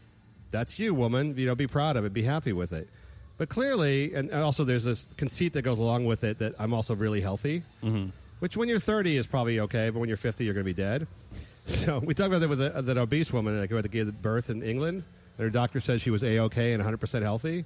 that's 0.52 0.78
you, 0.78 0.94
woman. 0.94 1.36
You 1.36 1.46
know, 1.46 1.56
be 1.56 1.66
proud 1.66 1.96
of 1.96 2.04
it, 2.04 2.12
be 2.12 2.22
happy 2.22 2.52
with 2.52 2.72
it. 2.72 2.88
But 3.38 3.48
clearly, 3.48 4.14
and 4.14 4.32
also 4.32 4.62
there's 4.62 4.84
this 4.84 5.08
conceit 5.16 5.54
that 5.54 5.62
goes 5.62 5.80
along 5.80 6.04
with 6.04 6.22
it 6.22 6.38
that 6.38 6.54
I'm 6.60 6.72
also 6.72 6.94
really 6.94 7.20
healthy, 7.20 7.64
mm-hmm. 7.82 8.10
which 8.38 8.56
when 8.56 8.68
you're 8.68 8.78
30 8.78 9.16
is 9.16 9.26
probably 9.26 9.58
okay, 9.60 9.90
but 9.90 9.98
when 9.98 10.08
you're 10.08 10.16
50, 10.16 10.44
you're 10.44 10.54
going 10.54 10.64
to 10.64 10.72
be 10.72 10.80
dead. 10.80 11.08
So 11.64 12.00
we 12.00 12.12
talked 12.12 12.26
about 12.26 12.40
that 12.40 12.48
with 12.48 12.86
that 12.86 12.98
obese 12.98 13.32
woman 13.32 13.54
that 13.58 13.70
had 13.70 13.82
to 13.84 13.88
give 13.88 14.20
birth 14.20 14.50
in 14.50 14.64
England. 14.64 15.04
And 15.38 15.44
her 15.44 15.50
doctor 15.50 15.78
said 15.78 16.00
she 16.00 16.10
was 16.10 16.24
a 16.24 16.40
okay 16.40 16.72
and 16.72 16.80
100 16.80 16.98
percent 16.98 17.22
healthy, 17.22 17.64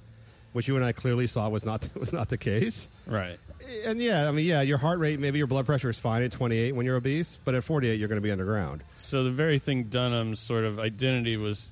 which 0.53 0.67
you 0.67 0.75
and 0.75 0.85
I 0.85 0.91
clearly 0.91 1.25
saw 1.25 1.49
was 1.49 1.65
not 1.65 1.89
was 1.99 2.13
not 2.13 2.29
the 2.29 2.37
case. 2.37 2.89
Right. 3.07 3.39
And 3.85 3.99
yeah, 3.99 4.29
I 4.29 4.31
mean, 4.31 4.45
yeah, 4.45 4.61
your 4.61 4.77
heart 4.77 4.99
rate, 4.99 5.19
maybe 5.19 5.39
your 5.39 5.47
blood 5.47 5.65
pressure 5.65 5.89
is 5.89 5.97
fine 5.97 6.21
at 6.21 6.31
28 6.31 6.73
when 6.73 6.85
you're 6.85 6.95
obese, 6.95 7.39
but 7.43 7.55
at 7.55 7.63
48 7.63 7.99
you're 7.99 8.07
going 8.07 8.21
to 8.21 8.23
be 8.23 8.31
underground. 8.31 8.83
So 8.99 9.23
the 9.23 9.31
very 9.31 9.57
thing 9.57 9.85
Dunham's 9.85 10.39
sort 10.39 10.63
of 10.63 10.79
identity 10.79 11.37
was 11.37 11.71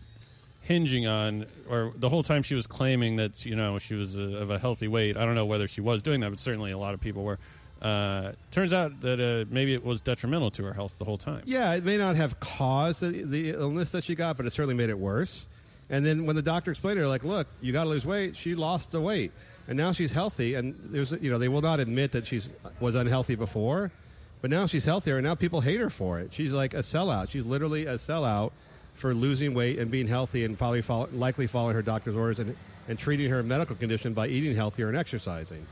hinging 0.66 1.06
on, 1.06 1.46
or 1.70 1.94
the 1.96 2.10
whole 2.10 2.24
time 2.24 2.42
she 2.42 2.56
was 2.56 2.66
claiming 2.68 3.16
that 3.18 3.46
you 3.46 3.56
know 3.56 3.80
she 3.80 3.94
was 3.94 4.18
a, 4.18 4.38
of 4.38 4.50
a 4.50 4.60
healthy 4.60 4.88
weight. 4.88 5.16
I 5.16 5.26
don't 5.26 5.36
know 5.36 5.46
whether 5.46 5.68
she 5.68 5.80
was 5.80 6.02
doing 6.02 6.20
that, 6.22 6.32
but 6.32 6.40
certainly 6.40 6.72
a 6.72 6.78
lot 6.78 6.94
of 6.94 7.00
people 7.00 7.24
were. 7.24 7.40
Uh, 7.82 8.32
turns 8.52 8.74
out 8.74 9.00
that 9.02 9.20
uh, 9.20 9.46
maybe 9.54 9.74
it 9.74 9.86
was 9.86 10.02
detrimental 10.02 10.50
to 10.50 10.64
her 10.64 10.74
health 10.74 10.98
the 10.98 11.06
whole 11.06 11.20
time. 11.20 11.44
Yeah, 11.46 11.74
it 11.74 11.86
may 11.86 11.98
not 11.98 12.16
have 12.16 12.40
caused 12.40 13.02
the, 13.02 13.52
illness 13.52 13.92
that 13.92 14.04
she 14.04 14.16
got, 14.16 14.38
but 14.38 14.46
it 14.46 14.52
certainly 14.52 14.74
made 14.74 14.90
it 14.90 14.98
worse. 14.98 15.48
And 15.90 16.04
then 16.04 16.26
when 16.26 16.36
the 16.36 16.42
doctor 16.42 16.72
explained 16.72 16.98
her, 16.98 17.08
like, 17.08 17.24
look, 17.24 17.48
you 17.62 17.74
got 17.74 17.84
to 17.84 17.90
lose 17.90 18.06
weight, 18.06 18.36
she 18.36 18.56
lost 18.56 18.92
the 18.92 19.02
weight, 19.02 19.34
and 19.68 19.78
now 19.78 19.92
she's 19.92 20.12
healthy. 20.12 20.56
And 20.56 20.74
there's, 20.86 21.12
you 21.12 21.30
know, 21.30 21.38
they 21.38 21.50
will 21.50 21.62
not 21.62 21.80
admit 21.80 22.14
that 22.14 22.26
she's 22.26 22.52
was 22.80 22.96
unhealthy 22.96 23.36
before, 23.36 23.92
but 24.42 24.50
now 24.50 24.66
she's 24.66 24.86
healthier, 24.86 25.18
and 25.18 25.26
now 25.26 25.36
people 25.36 25.62
hate 25.62 25.80
her 25.80 25.92
for 25.92 26.20
it. 26.20 26.34
She's 26.34 26.54
like 26.54 26.74
a 26.74 26.80
sellout. 26.80 27.30
She's 27.30 27.46
literally 27.46 27.86
a 27.86 27.96
sellout 27.96 28.52
for 28.96 29.14
losing 29.14 29.54
weight 29.54 29.80
and 29.80 29.92
being 29.92 30.08
healthy, 30.08 30.44
and 30.46 30.58
probably 30.58 30.82
follow, 30.82 31.08
likely 31.14 31.48
following 31.48 31.76
her 31.76 31.82
doctor's 31.82 32.16
orders 32.18 32.40
and 32.40 32.56
and 32.88 33.00
treating 33.00 33.30
her 33.30 33.42
medical 33.44 33.76
condition 33.76 34.14
by 34.14 34.28
eating 34.28 34.56
healthier 34.56 34.88
and 34.88 34.98
exercising. 34.98 35.66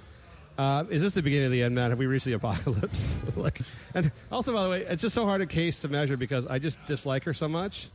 Uh, 0.57 0.83
is 0.89 1.01
this 1.01 1.15
the 1.15 1.21
beginning 1.21 1.45
of 1.47 1.51
the 1.51 1.63
end, 1.63 1.73
Matt? 1.73 1.89
Have 1.89 1.99
we 1.99 2.05
reached 2.05 2.25
the 2.25 2.33
apocalypse? 2.33 3.17
like, 3.35 3.59
and 3.95 4.11
also, 4.31 4.53
by 4.53 4.63
the 4.63 4.69
way, 4.69 4.81
it's 4.85 5.01
just 5.01 5.15
so 5.15 5.25
hard 5.25 5.41
a 5.41 5.45
case 5.45 5.79
to 5.79 5.87
measure 5.87 6.15
because 6.15 6.45
I 6.45 6.59
just 6.59 6.83
dislike 6.85 7.23
her 7.23 7.33
so 7.33 7.47
much 7.47 7.89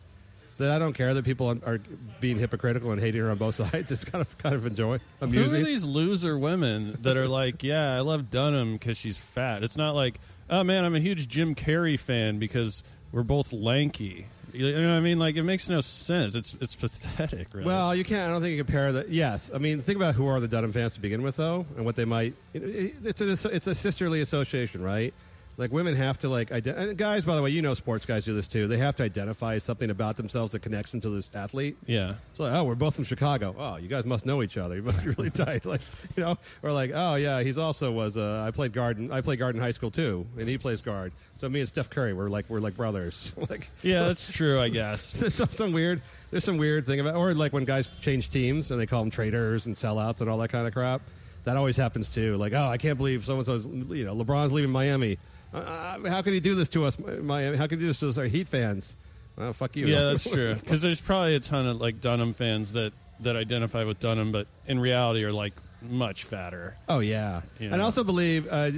that 0.58 0.72
I 0.72 0.80
don't 0.80 0.92
care 0.92 1.14
that 1.14 1.24
people 1.24 1.56
are 1.64 1.80
being 2.20 2.36
hypocritical 2.36 2.90
and 2.90 3.00
hating 3.00 3.20
her 3.20 3.30
on 3.30 3.38
both 3.38 3.54
sides. 3.70 3.92
It's 3.92 4.04
kind 4.04 4.22
of 4.22 4.38
kind 4.38 4.56
of 4.56 4.66
enjoy 4.66 4.98
Who 5.20 5.44
are 5.44 5.48
these 5.48 5.84
loser 5.84 6.36
women 6.36 6.96
that 7.02 7.16
are 7.16 7.28
like, 7.28 7.62
yeah, 7.62 7.94
I 7.94 8.00
love 8.00 8.28
Dunham 8.30 8.72
because 8.72 8.98
she's 8.98 9.18
fat? 9.18 9.62
It's 9.62 9.76
not 9.76 9.94
like, 9.94 10.18
oh 10.50 10.64
man, 10.64 10.84
I'm 10.84 10.96
a 10.96 11.00
huge 11.00 11.28
Jim 11.28 11.54
Carrey 11.54 11.98
fan 11.98 12.40
because 12.40 12.82
we're 13.12 13.22
both 13.22 13.52
lanky. 13.52 14.26
You 14.52 14.80
know 14.80 14.88
what 14.90 14.96
I 14.96 15.00
mean? 15.00 15.18
Like, 15.18 15.37
it 15.37 15.42
makes 15.42 15.68
no 15.68 15.80
sense. 15.80 16.34
It's 16.34 16.54
it's 16.61 16.74
pathetic. 16.74 17.48
Really. 17.52 17.66
Well, 17.66 17.94
you 17.94 18.04
can't. 18.04 18.28
I 18.28 18.32
don't 18.32 18.40
think 18.42 18.52
you 18.56 18.64
can 18.64 18.66
compare 18.66 18.92
that. 18.92 19.08
Yes, 19.11 19.50
I 19.54 19.58
mean, 19.58 19.80
think 19.80 19.96
about 19.96 20.14
who 20.14 20.26
are 20.26 20.40
the 20.40 20.48
Dunham 20.48 20.72
fans 20.72 20.94
to 20.94 21.00
begin 21.00 21.22
with, 21.22 21.37
though, 21.37 21.66
and 21.76 21.84
what 21.84 21.96
they 21.96 22.04
might. 22.04 22.34
it- 22.54 22.62
it- 22.62 22.94
It's 23.04 23.20
a 23.20 23.48
it's 23.54 23.66
a 23.66 23.74
sisterly 23.74 24.20
association, 24.20 24.82
right? 24.82 25.12
Like 25.58 25.72
women 25.72 25.96
have 25.96 26.18
to 26.18 26.28
like 26.28 26.50
ident- 26.50 26.76
and 26.78 26.96
guys. 26.96 27.24
By 27.24 27.34
the 27.34 27.42
way, 27.42 27.50
you 27.50 27.62
know, 27.62 27.74
sports 27.74 28.06
guys 28.06 28.24
do 28.24 28.32
this 28.32 28.46
too. 28.46 28.68
They 28.68 28.78
have 28.78 28.94
to 28.96 29.02
identify 29.02 29.58
something 29.58 29.90
about 29.90 30.16
themselves 30.16 30.52
that 30.52 30.60
connects 30.60 30.92
them 30.92 31.00
to 31.00 31.10
this 31.10 31.34
athlete. 31.34 31.76
yeah. 31.84 32.14
It's 32.30 32.38
like, 32.38 32.52
oh, 32.52 32.62
we're 32.62 32.76
both 32.76 32.94
from 32.94 33.02
Chicago. 33.02 33.56
Oh, 33.58 33.74
you 33.74 33.88
guys 33.88 34.04
must 34.04 34.24
know 34.24 34.44
each 34.44 34.56
other. 34.56 34.76
You 34.76 34.82
must 34.82 35.04
be 35.04 35.10
really 35.10 35.30
tight. 35.30 35.66
Like, 35.66 35.80
you 36.16 36.22
know, 36.22 36.38
or 36.62 36.70
like, 36.70 36.92
oh 36.94 37.16
yeah, 37.16 37.42
he's 37.42 37.58
also 37.58 37.90
was. 37.90 38.16
Uh, 38.16 38.44
I 38.46 38.52
played 38.52 38.72
guard. 38.72 38.98
In, 38.98 39.10
I 39.10 39.20
played 39.20 39.40
guard 39.40 39.56
in 39.56 39.60
high 39.60 39.72
school 39.72 39.90
too, 39.90 40.24
and 40.38 40.48
he 40.48 40.58
plays 40.58 40.80
guard. 40.80 41.12
So 41.38 41.48
me 41.48 41.58
and 41.58 41.68
Steph 41.68 41.90
Curry, 41.90 42.12
we're 42.12 42.28
like 42.28 42.48
we're 42.48 42.60
like 42.60 42.76
brothers. 42.76 43.34
like, 43.50 43.68
Yeah, 43.82 44.04
that's 44.04 44.32
true, 44.32 44.60
I 44.60 44.68
guess. 44.68 45.10
there's 45.18 45.34
some, 45.34 45.50
some 45.50 45.72
weird. 45.72 46.00
There's 46.30 46.44
some 46.44 46.58
weird 46.58 46.86
thing 46.86 47.00
about, 47.00 47.16
or 47.16 47.34
like 47.34 47.52
when 47.52 47.64
guys 47.64 47.88
change 48.00 48.30
teams 48.30 48.70
and 48.70 48.78
they 48.80 48.86
call 48.86 49.02
them 49.02 49.10
traitors 49.10 49.66
and 49.66 49.74
sellouts 49.74 50.20
and 50.20 50.30
all 50.30 50.38
that 50.38 50.50
kind 50.50 50.68
of 50.68 50.72
crap. 50.72 51.02
That 51.44 51.56
always 51.56 51.76
happens 51.76 52.14
too. 52.14 52.36
Like, 52.36 52.52
oh, 52.52 52.66
I 52.66 52.76
can't 52.76 52.98
believe 52.98 53.24
so 53.24 53.36
and 53.38 53.44
so's. 53.46 53.66
You 53.66 54.04
know, 54.04 54.14
LeBron's 54.14 54.52
leaving 54.52 54.70
Miami. 54.70 55.18
Uh, 55.52 56.08
how 56.08 56.22
can 56.22 56.32
he 56.34 56.40
do 56.40 56.54
this 56.54 56.68
to 56.70 56.84
us, 56.84 56.98
Miami? 56.98 57.56
How 57.56 57.66
can 57.66 57.78
he 57.78 57.84
do 57.84 57.88
this 57.88 58.00
to 58.00 58.08
us, 58.08 58.18
our 58.18 58.24
Heat 58.24 58.48
fans? 58.48 58.96
Well, 59.37 59.52
fuck 59.52 59.76
you. 59.76 59.87
Yeah, 59.87 60.02
that's 60.02 60.28
true. 60.28 60.54
Because 60.54 60.82
there's 60.82 61.00
probably 61.00 61.34
a 61.37 61.40
ton 61.40 61.66
of 61.66 61.80
like 61.80 62.00
Dunham 62.00 62.32
fans 62.34 62.72
that 62.74 62.92
that 63.20 63.37
identify 63.37 63.84
with 63.84 63.98
Dunham, 64.00 64.32
but 64.32 64.46
in 64.66 64.78
reality 64.78 65.24
are 65.24 65.32
like 65.32 65.54
much 65.82 66.24
fatter. 66.24 66.76
Oh 66.88 66.98
yeah, 67.00 67.42
You 67.58 67.66
and 67.70 67.76
I 67.76 67.84
also 67.84 68.04
believe 68.04 68.46
uh, 68.50 68.70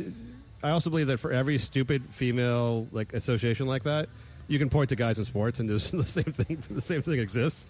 I 0.62 0.70
also 0.70 0.90
believe 0.90 1.06
that 1.08 1.18
for 1.18 1.32
every 1.32 1.58
stupid 1.58 2.04
female 2.04 2.86
like 2.92 3.14
association 3.14 3.66
like 3.66 3.84
that, 3.84 4.08
you 4.48 4.58
can 4.58 4.68
point 4.68 4.90
to 4.90 4.96
guys 4.96 5.18
in 5.18 5.24
sports, 5.24 5.60
and 5.60 5.68
there's 5.68 5.90
the 5.90 6.04
same 6.04 6.24
thing. 6.24 6.62
The 6.70 6.80
same 6.80 7.00
thing 7.02 7.18
exists. 7.20 7.66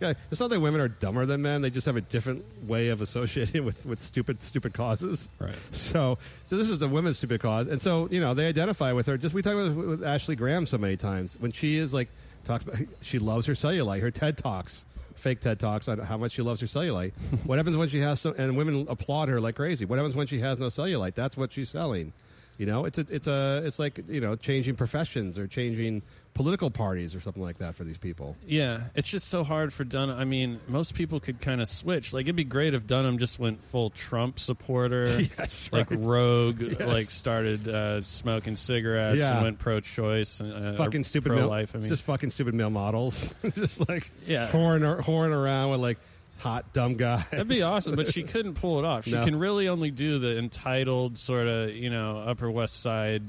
Yeah, 0.00 0.14
it's 0.30 0.40
not 0.40 0.50
that 0.50 0.60
women 0.60 0.80
are 0.80 0.88
dumber 0.88 1.26
than 1.26 1.42
men; 1.42 1.62
they 1.62 1.70
just 1.70 1.86
have 1.86 1.96
a 1.96 2.00
different 2.00 2.44
way 2.66 2.88
of 2.88 3.00
associating 3.00 3.64
with, 3.64 3.84
with 3.86 4.00
stupid 4.00 4.42
stupid 4.42 4.74
causes. 4.74 5.30
Right. 5.38 5.54
So, 5.72 6.18
so 6.46 6.56
this 6.56 6.70
is 6.70 6.78
the 6.78 6.88
women's 6.88 7.18
stupid 7.18 7.40
cause, 7.40 7.68
and 7.68 7.80
so 7.80 8.08
you 8.10 8.20
know 8.20 8.34
they 8.34 8.46
identify 8.46 8.92
with 8.92 9.06
her. 9.06 9.16
Just 9.16 9.34
we 9.34 9.42
talk 9.42 9.54
about 9.54 9.68
this 9.68 9.74
with 9.74 10.04
Ashley 10.04 10.36
Graham 10.36 10.66
so 10.66 10.78
many 10.78 10.96
times 10.96 11.36
when 11.38 11.52
she 11.52 11.76
is 11.76 11.94
like 11.94 12.08
talks 12.44 12.64
about 12.64 12.76
she 13.02 13.18
loves 13.18 13.46
her 13.46 13.54
cellulite, 13.54 14.00
her 14.00 14.10
TED 14.10 14.36
talks, 14.36 14.84
fake 15.14 15.40
TED 15.40 15.58
talks 15.58 15.88
on 15.88 15.98
how 15.98 16.16
much 16.16 16.32
she 16.32 16.42
loves 16.42 16.60
her 16.60 16.66
cellulite. 16.66 17.12
what 17.44 17.58
happens 17.58 17.76
when 17.76 17.88
she 17.88 18.00
has 18.00 18.20
some, 18.20 18.34
and 18.36 18.56
women 18.56 18.86
applaud 18.88 19.28
her 19.28 19.40
like 19.40 19.56
crazy. 19.56 19.84
What 19.84 19.96
happens 19.96 20.16
when 20.16 20.26
she 20.26 20.40
has 20.40 20.58
no 20.58 20.66
cellulite? 20.66 21.14
That's 21.14 21.36
what 21.36 21.52
she's 21.52 21.68
selling. 21.68 22.12
You 22.58 22.66
know, 22.66 22.84
it's 22.84 22.98
a, 22.98 23.06
it's 23.10 23.26
a, 23.26 23.62
it's 23.64 23.78
like 23.78 24.00
you 24.08 24.20
know, 24.20 24.36
changing 24.36 24.76
professions 24.76 25.38
or 25.38 25.46
changing 25.46 26.02
political 26.34 26.68
parties 26.70 27.14
or 27.14 27.20
something 27.20 27.42
like 27.42 27.58
that 27.58 27.74
for 27.76 27.84
these 27.84 27.98
people. 27.98 28.36
Yeah, 28.46 28.80
it's 28.96 29.08
just 29.08 29.28
so 29.28 29.44
hard 29.44 29.72
for 29.72 29.84
Dunham. 29.84 30.18
I 30.18 30.24
mean, 30.24 30.58
most 30.68 30.94
people 30.94 31.20
could 31.20 31.40
kind 31.40 31.60
of 31.60 31.68
switch. 31.68 32.12
Like, 32.12 32.26
it'd 32.26 32.34
be 32.36 32.42
great 32.44 32.74
if 32.74 32.86
Dunham 32.88 33.18
just 33.18 33.38
went 33.38 33.62
full 33.62 33.90
Trump 33.90 34.38
supporter, 34.40 35.04
Yes, 35.38 35.68
like 35.72 35.90
right. 35.90 36.00
rogue, 36.00 36.60
Yes. 36.60 36.80
like 36.80 37.06
started 37.10 37.68
uh, 37.68 38.00
smoking 38.00 38.56
cigarettes 38.56 39.18
Yeah. 39.18 39.34
and 39.34 39.42
went 39.42 39.58
pro-choice, 39.60 40.40
and, 40.40 40.52
uh, 40.52 40.72
fucking 40.74 41.04
stupid 41.04 41.30
male, 41.32 41.42
pro-life. 41.42 41.74
I 41.74 41.78
mean, 41.78 41.88
just 41.88 42.02
fucking 42.04 42.30
stupid 42.30 42.54
male 42.54 42.70
models, 42.70 43.32
just 43.54 43.88
like 43.88 44.10
Yeah. 44.26 44.46
whoring 44.48 45.30
around 45.32 45.70
with 45.70 45.80
like 45.80 45.98
hot 46.38 46.72
dumb 46.72 46.94
guy. 46.94 47.24
That'd 47.30 47.48
be 47.48 47.62
awesome, 47.62 47.94
but 47.96 48.12
she 48.12 48.22
couldn't 48.22 48.54
pull 48.54 48.78
it 48.78 48.84
off. 48.84 49.04
She 49.04 49.12
No. 49.12 49.24
can 49.24 49.38
really 49.38 49.68
only 49.68 49.90
do 49.90 50.18
the 50.18 50.36
entitled 50.38 51.16
sort 51.18 51.46
of, 51.46 51.74
you 51.74 51.90
know, 51.90 52.18
Upper 52.18 52.50
West 52.50 52.80
Side 52.82 53.22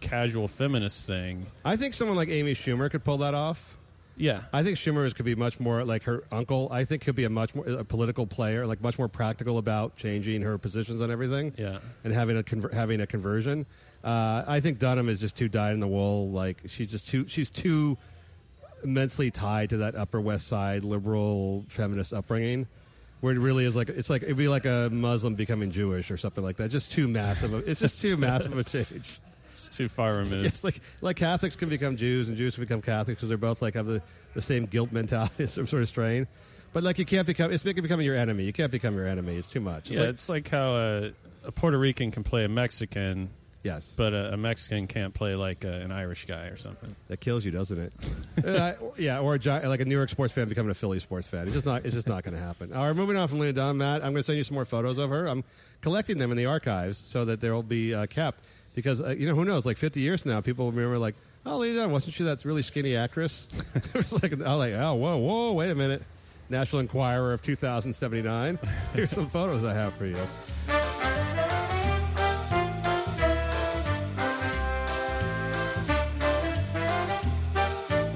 casual 0.00 0.46
feminist 0.48 1.04
thing. 1.04 1.46
I 1.64 1.76
think 1.76 1.94
someone 1.94 2.16
like 2.16 2.28
Amy 2.28 2.54
Schumer 2.54 2.90
could 2.90 3.04
pull 3.04 3.18
that 3.18 3.34
off. 3.34 3.76
Yeah. 4.16 4.42
I 4.52 4.64
think 4.64 4.76
Schumer 4.78 5.12
could 5.14 5.24
be 5.24 5.36
much 5.36 5.60
more 5.60 5.84
like 5.84 6.02
her 6.04 6.24
uncle. 6.32 6.68
I 6.72 6.84
think 6.84 7.02
could 7.04 7.14
be 7.14 7.24
a 7.24 7.30
much 7.30 7.54
more 7.54 7.64
a 7.68 7.84
political 7.84 8.26
player, 8.26 8.66
like 8.66 8.80
much 8.80 8.98
more 8.98 9.08
practical 9.08 9.58
about 9.58 9.96
changing 9.96 10.42
her 10.42 10.58
positions 10.58 11.00
on 11.00 11.10
everything. 11.10 11.52
Yeah. 11.56 11.78
and 12.04 12.12
having 12.12 12.36
a 12.36 12.42
conver- 12.42 12.72
having 12.72 13.00
a 13.00 13.06
conversion. 13.06 13.64
Uh, 14.02 14.44
I 14.46 14.58
think 14.60 14.78
Dunham 14.80 15.08
is 15.08 15.20
just 15.20 15.36
too 15.36 15.48
dyed 15.48 15.72
in 15.74 15.80
the 15.80 15.86
wool. 15.88 16.30
Like 16.30 16.62
she's 16.66 16.88
just 16.88 17.08
too 17.08 17.26
she's 17.28 17.48
too 17.50 17.96
immensely 18.82 19.30
tied 19.30 19.70
to 19.70 19.78
that 19.78 19.94
Upper 19.94 20.20
West 20.20 20.46
Side 20.46 20.84
liberal 20.84 21.64
feminist 21.68 22.12
upbringing. 22.12 22.66
Where 23.20 23.34
it 23.34 23.38
really 23.40 23.64
is 23.64 23.74
like 23.74 23.88
it's 23.88 24.08
like 24.08 24.22
it'd 24.22 24.36
be 24.36 24.46
like 24.46 24.64
a 24.64 24.90
Muslim 24.92 25.34
becoming 25.34 25.72
Jewish 25.72 26.10
or 26.12 26.16
something 26.16 26.44
like 26.44 26.56
that. 26.58 26.70
Just 26.70 26.92
too 26.92 27.08
massive. 27.08 27.52
Of, 27.52 27.68
it's 27.68 27.80
just 27.80 28.00
too 28.00 28.16
massive 28.16 28.52
of 28.52 28.58
a 28.58 28.64
change. 28.64 29.20
It's 29.52 29.76
too 29.76 29.88
far 29.88 30.18
removed. 30.18 30.46
It's 30.46 30.62
like 30.62 30.80
like 31.00 31.16
Catholics 31.16 31.56
can 31.56 31.68
become 31.68 31.96
Jews 31.96 32.28
and 32.28 32.36
Jews 32.36 32.54
can 32.54 32.62
become 32.62 32.80
Catholics 32.80 33.18
because 33.18 33.28
they're 33.28 33.36
both 33.36 33.60
like 33.60 33.74
have 33.74 33.86
the, 33.86 34.00
the 34.34 34.40
same 34.40 34.66
guilt 34.66 34.92
mentality, 34.92 35.46
some 35.46 35.66
sort 35.66 35.82
of 35.82 35.88
strain. 35.88 36.28
But 36.72 36.84
like 36.84 36.98
you 37.00 37.04
can't 37.04 37.26
become 37.26 37.50
it's 37.52 37.64
becoming 37.64 38.06
your 38.06 38.14
enemy. 38.14 38.44
You 38.44 38.52
can't 38.52 38.70
become 38.70 38.94
your 38.94 39.08
enemy. 39.08 39.36
It's 39.36 39.48
too 39.48 39.60
much. 39.60 39.88
It's 39.88 39.90
yeah, 39.90 40.00
like- 40.00 40.08
it's 40.10 40.28
like 40.28 40.48
how 40.48 40.76
a, 40.76 41.10
a 41.44 41.50
Puerto 41.50 41.76
Rican 41.76 42.12
can 42.12 42.22
play 42.22 42.44
a 42.44 42.48
Mexican, 42.48 43.30
yes, 43.62 43.94
but 43.96 44.12
a, 44.12 44.34
a 44.34 44.36
Mexican 44.36 44.86
can't 44.86 45.14
play 45.14 45.34
like 45.34 45.64
a, 45.64 45.72
an 45.72 45.92
Irish 45.92 46.26
guy 46.26 46.46
or 46.46 46.56
something. 46.56 46.94
that 47.08 47.20
kills 47.20 47.44
you, 47.44 47.50
doesn't 47.50 47.78
it? 47.78 47.92
uh, 48.44 48.72
yeah, 48.96 49.20
or 49.20 49.34
a 49.34 49.38
gi- 49.38 49.66
like 49.66 49.80
a 49.80 49.84
New 49.84 49.96
York 49.96 50.10
sports 50.10 50.32
fan 50.32 50.48
becoming 50.48 50.70
a 50.70 50.74
Philly 50.74 50.98
sports 50.98 51.26
fan. 51.26 51.44
It's 51.44 51.54
just 51.54 51.66
not. 51.66 51.84
It's 51.84 51.94
just 51.94 52.08
not 52.08 52.24
going 52.24 52.34
to 52.34 52.42
happen. 52.42 52.72
All 52.72 52.86
right, 52.86 52.96
moving 52.96 53.16
on 53.16 53.28
from 53.28 53.38
Lena 53.38 53.52
Dunham, 53.52 53.78
Matt. 53.78 53.96
I'm 53.96 54.12
going 54.12 54.16
to 54.16 54.22
send 54.22 54.38
you 54.38 54.44
some 54.44 54.54
more 54.54 54.64
photos 54.64 54.98
of 54.98 55.10
her. 55.10 55.26
I'm 55.26 55.44
collecting 55.80 56.18
them 56.18 56.30
in 56.30 56.36
the 56.36 56.46
archives 56.46 56.98
so 56.98 57.24
that 57.24 57.40
they'll 57.40 57.62
be 57.62 57.94
uh, 57.94 58.06
kept 58.06 58.42
because 58.74 59.02
uh, 59.02 59.08
you 59.08 59.26
know 59.26 59.34
who 59.34 59.44
knows? 59.44 59.66
Like 59.66 59.76
50 59.76 60.00
years 60.00 60.22
from 60.22 60.32
now, 60.32 60.40
people 60.40 60.66
will 60.66 60.72
remember 60.72 60.98
like, 60.98 61.16
oh, 61.44 61.58
Lena 61.58 61.76
Dunham 61.76 61.92
wasn't 61.92 62.14
she 62.14 62.24
that 62.24 62.44
really 62.44 62.62
skinny 62.62 62.94
actress? 62.94 63.48
it 63.74 63.94
was 63.94 64.22
like, 64.22 64.32
I'm 64.32 64.40
like, 64.40 64.74
oh, 64.74 64.94
whoa, 64.94 65.16
whoa, 65.16 65.52
wait 65.52 65.70
a 65.70 65.74
minute. 65.74 66.02
National 66.48 66.80
Enquirer 66.80 67.32
of 67.32 67.42
2079. 67.42 68.58
Here's 68.94 69.10
some 69.10 69.28
photos 69.28 69.64
I 69.64 69.74
have 69.74 69.94
for 69.94 70.06
you. 70.06 71.47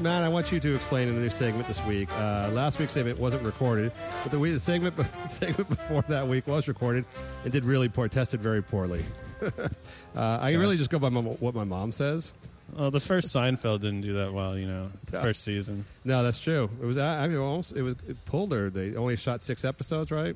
Matt, 0.03 0.23
I 0.25 0.29
want 0.29 0.51
you 0.51 0.59
to 0.61 0.75
explain 0.75 1.09
in 1.09 1.15
the 1.15 1.21
new 1.21 1.31
segment 1.31 1.69
this 1.69 1.83
week. 1.85 2.11
Uh, 2.13 2.51
last 2.53 2.79
week's 2.79 2.93
segment 2.93 3.19
wasn't 3.19 3.43
recorded, 3.45 3.93
but 4.23 4.33
the, 4.33 4.39
week, 4.39 4.53
the 4.55 4.59
segment 4.61 4.95
segment 5.29 5.69
before 5.69 6.03
that 6.09 6.27
week 6.27 6.47
was 6.47 6.67
recorded 6.67 7.05
and 7.45 7.53
did 7.53 7.65
really 7.65 7.89
poor, 7.89 8.09
tested 8.09 8.41
very 8.41 8.63
poorly. 8.63 9.05
uh, 9.43 9.69
I 10.17 10.55
really 10.55 10.77
just 10.77 10.91
go 10.91 10.99
by 10.99 11.09
my, 11.09 11.21
what 11.21 11.55
my 11.55 11.65
mom 11.65 11.93
says. 11.93 12.33
Well, 12.77 12.91
the 12.91 13.01
first 13.01 13.29
Seinfeld 13.29 13.81
didn't 13.83 14.01
do 14.01 14.15
that 14.15 14.33
well, 14.33 14.59
you 14.59 14.67
know, 14.67 14.91
the 15.07 15.19
Yeah. 15.19 15.23
first 15.23 15.45
season. 15.45 15.85
No, 16.05 16.23
that's 16.23 16.41
true. 16.41 16.69
It 16.81 16.85
was 16.87 16.97
I 16.99 17.29
mean, 17.29 17.37
almost 17.39 17.73
it 17.73 17.83
was 17.83 17.97
it 18.09 18.25
pulled 18.25 18.51
her. 18.53 18.71
They 18.71 18.97
only 18.97 19.17
shot 19.17 19.43
six 19.43 19.65
episodes, 19.65 20.11
right? 20.11 20.35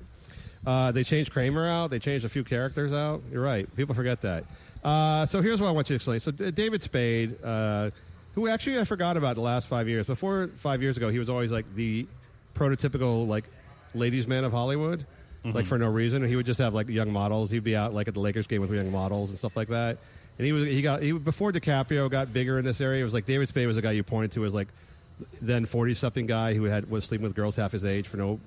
Uh, 0.67 0.93
they 0.93 1.03
changed 1.05 1.33
Kramer 1.33 1.67
out. 1.69 1.91
They 1.91 1.99
changed 1.99 2.25
a 2.25 2.29
few 2.29 2.45
characters 2.45 2.93
out. 2.93 3.23
You're 3.33 3.43
right. 3.43 3.75
People 3.77 3.95
forget 3.95 4.21
that. 4.23 4.45
Uh, 4.85 5.25
so 5.25 5.41
here's 5.41 5.61
what 5.61 5.69
I 5.69 5.71
want 5.71 5.89
you 5.89 5.95
to 5.95 5.97
explain. 5.97 6.21
So 6.21 6.31
D- 6.31 6.51
David 6.51 6.83
Spade, 6.83 7.37
uh, 7.43 7.91
who 8.37 8.47
actually 8.49 8.79
I 8.79 8.85
forgot 8.85 9.17
about 9.17 9.35
the 9.35 9.41
last 9.41 9.67
five 9.67 9.89
years. 9.89 10.07
Before 10.07 10.49
five 10.57 10.83
years 10.83 10.97
ago, 10.97 11.09
he 11.09 11.19
was 11.19 11.29
always 11.29 11.51
like 11.51 11.65
the 11.75 12.07
prototypical 12.55 13.27
like 13.27 13.45
ladies' 13.95 14.29
man 14.29 14.45
of 14.45 14.53
Hollywood, 14.53 15.07
like 15.43 15.55
mm-hmm. 15.55 15.65
for 15.65 15.79
no 15.79 15.89
reason. 15.89 16.23
He 16.23 16.37
would 16.37 16.47
just 16.47 16.61
have 16.61 16.75
like 16.75 16.89
young 16.89 17.11
models. 17.11 17.51
He'd 17.51 17.65
be 17.65 17.75
out 17.75 17.95
like 17.95 18.09
at 18.09 18.15
the 18.15 18.21
Lakers 18.21 18.47
game 18.47 18.61
with 18.61 18.71
young 18.71 18.93
models 18.93 19.31
and 19.31 19.39
stuff 19.39 19.57
like 19.57 19.69
that. 19.69 19.99
And 20.39 20.47
he 20.47 20.53
was 20.53 20.67
he 20.67 20.83
got 20.83 21.03
he 21.03 21.13
before 21.13 21.51
DiCaprio 21.51 22.11
got 22.11 22.33
bigger 22.33 22.59
in 22.59 22.65
this 22.65 22.81
area. 22.81 23.01
It 23.01 23.05
was 23.05 23.15
like 23.15 23.25
David 23.25 23.49
Spade 23.49 23.67
was 23.67 23.77
the 23.77 23.83
guy 23.83 23.93
you 23.93 24.03
pointed 24.03 24.33
to 24.33 24.45
as 24.45 24.55
like 24.55 24.69
then 25.41 25.65
forty 25.65 25.95
something 25.95 26.27
guy 26.27 26.53
who 26.53 26.65
had 26.65 26.91
was 26.91 27.05
sleeping 27.05 27.25
with 27.25 27.35
girls 27.35 27.57
half 27.57 27.73
his 27.73 27.87
age 27.87 28.07
for 28.07 28.19
no 28.19 28.39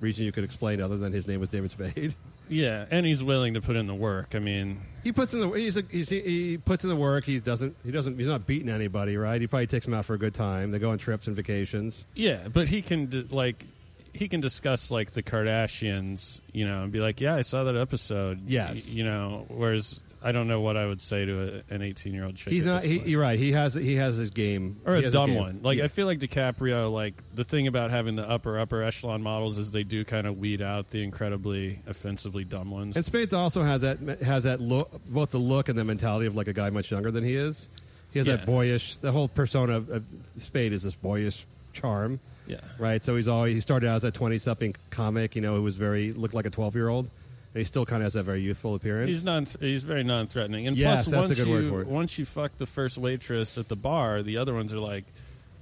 reason 0.00 0.24
you 0.24 0.32
could 0.32 0.44
explain 0.44 0.80
other 0.80 0.96
than 0.96 1.12
his 1.12 1.28
name 1.28 1.40
was 1.40 1.50
David 1.50 1.70
Spade. 1.70 2.14
Yeah, 2.48 2.84
and 2.90 3.06
he's 3.06 3.22
willing 3.24 3.54
to 3.54 3.60
put 3.60 3.76
in 3.76 3.86
the 3.86 3.94
work. 3.94 4.34
I 4.34 4.38
mean, 4.38 4.80
He 5.02 5.12
puts 5.12 5.32
in 5.32 5.40
the 5.40 5.50
he's, 5.50 5.76
a, 5.76 5.82
he's 5.90 6.08
he 6.08 6.58
puts 6.58 6.84
in 6.84 6.90
the 6.90 6.96
work. 6.96 7.24
He 7.24 7.40
doesn't 7.40 7.76
he 7.84 7.90
doesn't 7.90 8.18
he's 8.18 8.26
not 8.26 8.46
beating 8.46 8.68
anybody, 8.68 9.16
right? 9.16 9.40
He 9.40 9.46
probably 9.46 9.66
takes 9.66 9.86
them 9.86 9.94
out 9.94 10.04
for 10.04 10.14
a 10.14 10.18
good 10.18 10.34
time. 10.34 10.70
They 10.70 10.78
go 10.78 10.90
on 10.90 10.98
trips 10.98 11.26
and 11.26 11.34
vacations. 11.36 12.06
yeah, 12.14 12.48
but 12.52 12.68
he 12.68 12.82
can 12.82 13.28
like 13.30 13.64
he 14.12 14.28
can 14.28 14.40
discuss 14.40 14.90
like 14.90 15.10
the 15.12 15.22
Kardashians, 15.22 16.40
you 16.52 16.66
know, 16.66 16.84
and 16.84 16.92
be 16.92 17.00
like, 17.00 17.20
"Yeah, 17.20 17.34
I 17.34 17.42
saw 17.42 17.64
that 17.64 17.76
episode." 17.76 18.48
Yes. 18.48 18.88
You 18.88 19.04
know. 19.04 19.44
Whereas 19.48 20.00
I 20.26 20.32
don't 20.32 20.48
know 20.48 20.60
what 20.62 20.76
I 20.78 20.86
would 20.86 21.02
say 21.02 21.26
to 21.26 21.62
a, 21.70 21.74
an 21.74 21.82
eighteen-year-old 21.82 22.34
chick. 22.36 22.50
He's 22.52 22.66
at 22.66 22.70
not. 22.70 22.82
this 22.82 22.90
He, 22.90 22.96
point. 22.98 23.08
you're 23.10 23.20
right. 23.20 23.38
He 23.38 23.52
has 23.52 23.74
he 23.74 23.96
has 23.96 24.16
his 24.16 24.30
game 24.30 24.80
or 24.86 24.94
He 24.94 25.00
a 25.00 25.04
has 25.04 25.12
dumb 25.12 25.30
game. 25.30 25.38
one. 25.38 25.60
Like 25.62 25.78
Yeah. 25.78 25.84
I 25.84 25.88
feel 25.88 26.06
like 26.06 26.18
DiCaprio. 26.18 26.90
Like 26.90 27.22
the 27.34 27.44
thing 27.44 27.66
about 27.66 27.90
having 27.90 28.16
the 28.16 28.28
upper 28.28 28.58
upper 28.58 28.82
echelon 28.82 29.22
models 29.22 29.58
is 29.58 29.70
they 29.70 29.84
do 29.84 30.04
kind 30.04 30.26
of 30.26 30.38
weed 30.38 30.62
out 30.62 30.88
the 30.88 31.02
incredibly 31.02 31.80
offensively 31.86 32.42
dumb 32.44 32.70
ones. 32.70 32.96
And 32.96 33.04
Spades 33.04 33.34
also 33.34 33.62
has 33.62 33.82
that 33.82 33.98
has 34.22 34.44
that 34.44 34.60
look, 34.62 34.90
both 35.06 35.30
the 35.30 35.38
look 35.38 35.68
and 35.68 35.78
the 35.78 35.84
mentality 35.84 36.26
of 36.26 36.34
like 36.34 36.48
a 36.48 36.54
guy 36.54 36.70
much 36.70 36.90
younger 36.90 37.10
than 37.10 37.22
he 37.22 37.36
is. 37.36 37.68
He 38.10 38.18
has 38.18 38.26
that 38.26 38.46
boyish. 38.46 38.96
The 38.96 39.12
whole 39.12 39.28
persona 39.28 39.76
of, 39.76 39.90
of 39.90 40.04
Spade 40.38 40.72
is 40.72 40.84
this 40.84 40.94
boyish 40.94 41.46
charm, 41.72 42.20
yeah, 42.46 42.58
right? 42.78 43.02
So 43.02 43.16
he's 43.16 43.26
always 43.28 43.54
he 43.56 43.60
started 43.60 43.88
out 43.88 43.96
as 43.96 44.04
a 44.04 44.10
twenty 44.12 44.38
something 44.38 44.74
comic, 44.90 45.34
you 45.36 45.42
know, 45.42 45.56
who 45.56 45.62
was 45.62 45.76
very 45.76 46.12
looked 46.12 46.32
like 46.34 46.46
a 46.46 46.50
twelve 46.50 46.76
year 46.76 46.88
old, 46.88 47.10
he 47.54 47.64
still 47.64 47.86
kind 47.86 48.02
of 48.02 48.06
has 48.06 48.12
that 48.14 48.24
very 48.24 48.42
youthful 48.42 48.74
appearance. 48.74 49.08
He's 49.08 49.24
non. 49.24 49.46
He's 49.60 49.84
very 49.84 50.04
non-threatening. 50.04 50.66
And 50.66 50.76
Yes, 50.76 51.04
plus, 51.04 51.06
that's 51.06 51.14
a 51.14 51.16
once 51.28 51.36
good 51.38 51.46
you 51.46 51.52
word 51.52 51.66
for 51.68 51.80
it. 51.82 51.86
once 51.86 52.18
you 52.18 52.24
fuck 52.24 52.56
the 52.58 52.66
first 52.66 52.98
waitress 52.98 53.56
at 53.58 53.68
the 53.68 53.76
bar, 53.76 54.22
the 54.22 54.36
other 54.38 54.52
ones 54.54 54.72
are 54.74 54.78
like, 54.80 55.04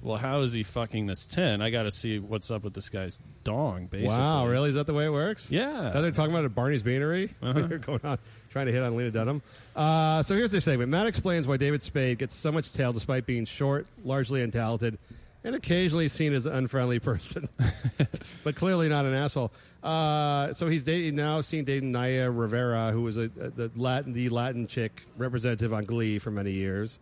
"Well, 0.01 0.17
how 0.17 0.41
is 0.41 0.53
he 0.53 0.63
fucking 0.63 1.05
this 1.07 1.25
ten? 1.25 1.61
I 1.61 1.69
got 1.69 1.83
to 1.83 1.91
see 1.91 2.19
what's 2.19 2.49
up 2.51 2.63
with 2.63 2.73
this 2.73 2.89
guy's 2.89 3.19
dong." 3.43 3.85
Basically, 3.87 4.15
Wow, 4.17 4.47
really? 4.47 4.69
Is 4.69 4.75
that 4.75 4.87
the 4.87 4.93
way 4.93 5.05
it 5.05 5.11
works? 5.11 5.51
Yeah. 5.51 5.91
Now 5.93 6.01
they're 6.01 6.11
talking 6.11 6.31
about 6.33 6.45
at 6.45 6.55
Barney's 6.55 6.83
Beanery. 6.83 7.29
They're 7.41 7.77
going 7.77 8.01
on 8.03 8.17
trying 8.49 8.65
to 8.67 8.71
hit 8.71 8.81
on 8.83 8.95
Lena 8.95 9.11
Dunham. 9.11 9.41
Uh, 9.75 10.21
so 10.23 10.35
here's 10.35 10.51
the 10.51 10.61
segment. 10.61 10.89
Matt 10.89 11.07
explains 11.07 11.47
why 11.47 11.57
David 11.57 11.81
Spade 11.83 12.17
gets 12.19 12.35
so 12.35 12.51
much 12.51 12.71
tail 12.71 12.91
despite 12.93 13.25
being 13.25 13.45
short, 13.45 13.87
largely 14.03 14.45
untalented, 14.45 14.97
and 15.43 15.55
occasionally 15.55 16.07
seen 16.07 16.33
as 16.33 16.45
an 16.45 16.53
unfriendly 16.53 16.99
person, 16.99 17.47
but 18.43 18.55
clearly 18.55 18.89
not 18.89 19.05
an 19.05 19.13
asshole. 19.13 19.51
Uh, 19.83 20.53
so 20.53 20.67
he's 20.67 20.83
dating 20.83 21.15
now, 21.15 21.41
seen 21.41 21.65
dating 21.65 21.91
Naya 21.91 22.29
Rivera, 22.31 22.91
who 22.91 23.01
was 23.01 23.17
a, 23.17 23.23
a 23.23 23.49
the 23.49 23.71
Latin 23.75 24.13
the 24.13 24.29
Latin 24.29 24.67
chick 24.67 25.03
representative 25.17 25.73
on 25.73 25.83
Glee 25.85 26.19
for 26.19 26.31
many 26.31 26.51
years. 26.51 26.99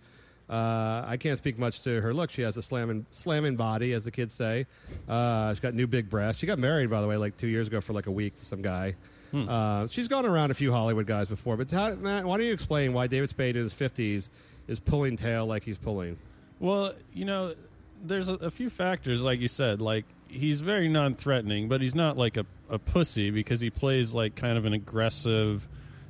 Uh, 0.49 1.05
I 1.07 1.15
can't 1.15 1.37
speak 1.37 1.57
much 1.57 1.81
to 1.83 2.01
her 2.01 2.13
look. 2.13 2.29
She 2.29 2.41
has 2.41 2.57
a 2.57 2.61
slamming, 2.61 3.05
slamming 3.11 3.55
body, 3.55 3.93
as 3.93 4.03
the 4.03 4.11
kids 4.11 4.33
say. 4.33 4.65
Uh, 5.07 5.49
she's 5.53 5.61
got 5.61 5.73
new 5.73 5.87
big 5.87 6.09
breasts. 6.09 6.41
She 6.41 6.47
got 6.47 6.59
married, 6.59 6.89
by 6.89 6.99
the 6.99 7.07
way, 7.07 7.15
like 7.15 7.37
two 7.37 7.47
years 7.47 7.67
ago 7.67 7.79
for 7.79 7.93
like 7.93 8.07
a 8.07 8.11
week 8.11 8.35
to 8.35 8.45
some 8.45 8.61
guy. 8.61 8.95
Uh, 9.33 9.87
she's 9.87 10.09
gone 10.09 10.25
around 10.25 10.51
a 10.51 10.53
few 10.53 10.73
Hollywood 10.73 11.05
guys 11.05 11.29
before. 11.29 11.55
But 11.55 11.71
how, 11.71 11.95
Matt, 11.95 12.25
why 12.25 12.35
don't 12.35 12.45
you 12.45 12.51
explain 12.51 12.91
why 12.91 13.07
David 13.07 13.29
Spade 13.29 13.55
in 13.55 13.63
his 13.63 13.73
fifties 13.73 14.29
is 14.67 14.81
pulling 14.81 15.15
tail 15.15 15.45
like 15.45 15.63
he's 15.63 15.77
pulling? 15.77 16.17
Well, 16.59 16.93
you 17.13 17.23
know, 17.23 17.55
there's 18.03 18.29
a, 18.29 18.35
a 18.35 18.51
few 18.51 18.69
factors, 18.69 19.23
like 19.23 19.39
you 19.39 19.47
said. 19.47 19.81
Like 19.81 20.05
he's 20.27 20.61
very 20.61 20.87
non-threatening, 20.87 21.67
but 21.67 21.81
he's 21.81 21.95
not 21.95 22.17
like 22.17 22.37
a, 22.37 22.45
a 22.69 22.79
pussy 22.79 23.31
because 23.31 23.61
he 23.61 23.69
plays 23.69 24.13
like 24.13 24.35
kind 24.35 24.57
of 24.57 24.65
an 24.65 24.73
aggressive, 24.73 25.67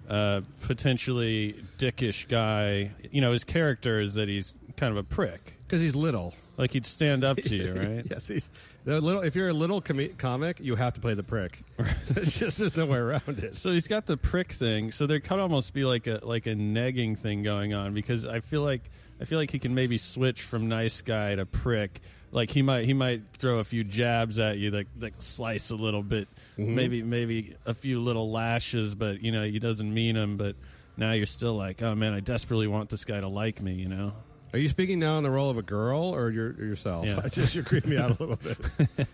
uh, 0.10 0.42
potentially 0.62 1.56
dickish 1.78 2.28
guy. 2.28 2.92
You 3.12 3.22
know, 3.22 3.32
his 3.32 3.44
character 3.44 4.00
is 4.00 4.16
that 4.16 4.28
he's 4.28 4.56
kind 4.78 4.92
of 4.92 4.98
a 4.98 5.04
prick. 5.04 5.58
because 5.62 5.82
he's 5.82 5.96
little. 5.96 6.34
Like 6.58 6.74
he'd 6.74 6.86
stand 6.86 7.24
up 7.24 7.38
to 7.38 7.56
you, 7.56 7.74
right? 7.76 8.06
yes, 8.10 8.28
he's 8.28 8.50
the 8.84 9.02
little. 9.02 9.22
If 9.22 9.36
you're 9.36 9.48
a 9.50 9.54
little 9.54 9.82
com- 9.82 10.10
comic, 10.18 10.60
you 10.60 10.76
have 10.76 10.94
to 10.94 11.02
play 11.02 11.16
the 11.16 11.24
prick. 11.24 11.58
it's 11.80 12.38
just 12.38 12.60
there's 12.60 12.78
no 12.78 12.86
way 12.86 12.98
around 13.00 13.40
it. 13.40 13.56
So 13.56 13.72
he's 13.72 13.88
got 13.88 14.06
the 14.06 14.18
prick 14.18 14.52
thing. 14.52 14.92
So 14.92 15.08
there 15.08 15.20
could 15.20 15.40
almost 15.40 15.74
be 15.74 15.86
like 15.86 16.06
a 16.08 16.20
like 16.22 16.46
a 16.46 16.54
negging 16.54 17.18
thing 17.18 17.42
going 17.42 17.74
on 17.74 17.94
because 17.96 18.26
I 18.26 18.42
feel 18.42 18.62
like 18.62 18.92
I 19.22 19.26
feel 19.26 19.38
like 19.38 19.52
he 19.52 19.60
can 19.60 19.76
maybe 19.76 19.98
switch 19.98 20.42
from 20.42 20.68
nice 20.68 21.02
guy 21.02 21.36
to 21.36 21.46
prick. 21.46 22.00
Like 22.32 22.50
he 22.50 22.64
might 22.64 22.86
he 22.86 22.94
might 22.94 23.28
throw 23.34 23.60
a 23.60 23.64
few 23.64 23.84
jabs 23.84 24.40
at 24.40 24.58
you 24.58 24.72
that 24.72 24.88
that 24.98 25.22
slice 25.22 25.70
a 25.70 25.76
little 25.76 26.02
bit, 26.02 26.28
maybe 26.58 27.04
maybe 27.04 27.56
a 27.66 27.74
few 27.74 28.02
little 28.02 28.32
lashes, 28.32 28.96
but 28.96 29.22
you 29.22 29.32
know 29.32 29.44
he 29.44 29.60
doesn't 29.60 29.94
mean 29.94 30.16
them. 30.16 30.38
But 30.38 30.56
now 30.98 31.12
you're 31.12 31.26
still 31.26 31.56
like, 31.56 31.84
oh 31.84 31.94
man, 31.94 32.14
I 32.14 32.20
desperately 32.20 32.68
want 32.68 32.90
this 32.90 33.06
guy 33.06 33.20
to 33.20 33.28
like 33.28 33.62
me. 33.62 33.74
You 33.74 33.90
know. 33.90 34.14
Are 34.54 34.60
you 34.60 34.68
speaking 34.68 35.00
now 35.00 35.18
in 35.18 35.24
the 35.24 35.30
role 35.30 35.50
of 35.50 35.58
a 35.58 35.62
girl 35.62 36.14
or 36.14 36.30
your, 36.30 36.52
yourself? 36.54 37.06
Yeah. 37.06 37.22
Just 37.32 37.56
you're 37.56 37.64
creeping 37.64 37.92
me 37.92 37.98
out 37.98 38.20
a 38.20 38.22
little 38.22 38.36
bit. 38.36 38.58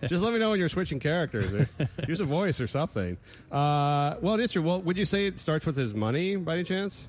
just 0.10 0.24
let 0.24 0.34
me 0.34 0.40
know 0.40 0.50
when 0.50 0.60
you're 0.60 0.68
switching 0.68 1.00
characters. 1.00 1.52
Use 2.08 2.20
a 2.20 2.26
voice 2.26 2.60
or 2.60 2.66
something. 2.66 3.18
Uh, 3.52 4.16
well, 4.20 4.40
it's 4.40 4.54
true. 4.54 4.64
Well, 4.64 4.82
would 4.82 4.98
you 4.98 5.06
say 5.06 5.28
it 5.28 5.38
starts 5.38 5.68
with 5.68 5.76
his 5.76 5.94
money 5.94 6.38
by 6.38 6.56
any 6.56 6.64
chance? 6.64 7.08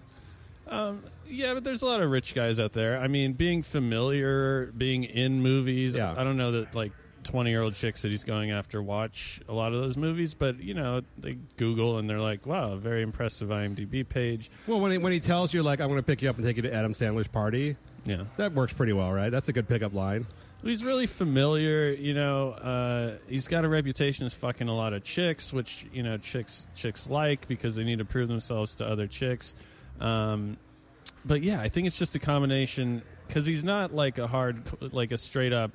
Um, 0.68 1.02
yeah, 1.26 1.54
but 1.54 1.64
there's 1.64 1.82
a 1.82 1.86
lot 1.86 2.00
of 2.00 2.10
rich 2.10 2.34
guys 2.34 2.58
out 2.60 2.72
there. 2.72 2.98
I 2.98 3.08
mean, 3.08 3.32
being 3.34 3.62
familiar, 3.62 4.66
being 4.76 5.04
in 5.04 5.42
movies. 5.42 5.96
Yeah. 5.96 6.14
I 6.16 6.24
don't 6.24 6.36
know 6.36 6.52
that 6.52 6.74
like 6.74 6.92
20 7.24 7.50
year 7.50 7.62
old 7.62 7.74
chicks 7.74 8.02
that 8.02 8.08
he's 8.10 8.24
going 8.24 8.50
after 8.50 8.82
watch 8.82 9.40
a 9.48 9.52
lot 9.52 9.72
of 9.72 9.80
those 9.80 9.96
movies, 9.96 10.34
but 10.34 10.62
you 10.62 10.74
know, 10.74 11.02
they 11.18 11.34
Google 11.56 11.98
and 11.98 12.08
they're 12.08 12.20
like, 12.20 12.46
wow, 12.46 12.76
very 12.76 13.02
impressive 13.02 13.48
IMDb 13.48 14.08
page. 14.08 14.50
Well, 14.66 14.80
when 14.80 14.92
he, 14.92 14.98
when 14.98 15.12
he 15.12 15.20
tells 15.20 15.52
you 15.52 15.62
like 15.62 15.80
I'm 15.80 15.88
going 15.88 15.98
to 16.00 16.06
pick 16.06 16.22
you 16.22 16.30
up 16.30 16.36
and 16.36 16.44
take 16.44 16.56
you 16.56 16.62
to 16.62 16.72
Adam 16.72 16.92
Sandler's 16.92 17.28
party, 17.28 17.76
Yeah. 18.06 18.24
that 18.36 18.52
works 18.52 18.72
pretty 18.72 18.92
well, 18.92 19.12
right? 19.12 19.30
That's 19.30 19.48
a 19.48 19.52
good 19.52 19.68
pickup 19.68 19.92
line. 19.94 20.26
He's 20.62 20.84
really 20.84 21.06
familiar, 21.06 21.92
you 21.92 22.14
know. 22.14 22.50
Uh, 22.50 23.18
he's 23.28 23.46
got 23.46 23.64
a 23.64 23.68
reputation 23.68 24.26
as 24.26 24.34
fucking 24.34 24.68
a 24.68 24.74
lot 24.74 24.92
of 24.92 25.04
chicks, 25.04 25.52
which 25.52 25.86
you 25.92 26.02
know 26.02 26.16
chicks 26.18 26.66
chicks 26.74 27.08
like 27.08 27.46
because 27.46 27.76
they 27.76 27.84
need 27.84 27.98
to 28.00 28.04
prove 28.04 28.26
themselves 28.28 28.74
to 28.76 28.86
other 28.86 29.06
chicks. 29.06 29.54
Um, 30.00 30.56
but 31.24 31.42
yeah, 31.42 31.60
I 31.60 31.68
think 31.68 31.86
it's 31.86 31.98
just 31.98 32.14
a 32.14 32.18
combination 32.18 33.02
because 33.26 33.44
he's 33.46 33.64
not 33.64 33.94
like 33.94 34.18
a 34.18 34.26
hard, 34.26 34.62
like 34.92 35.12
a 35.12 35.16
straight 35.18 35.52
up 35.52 35.72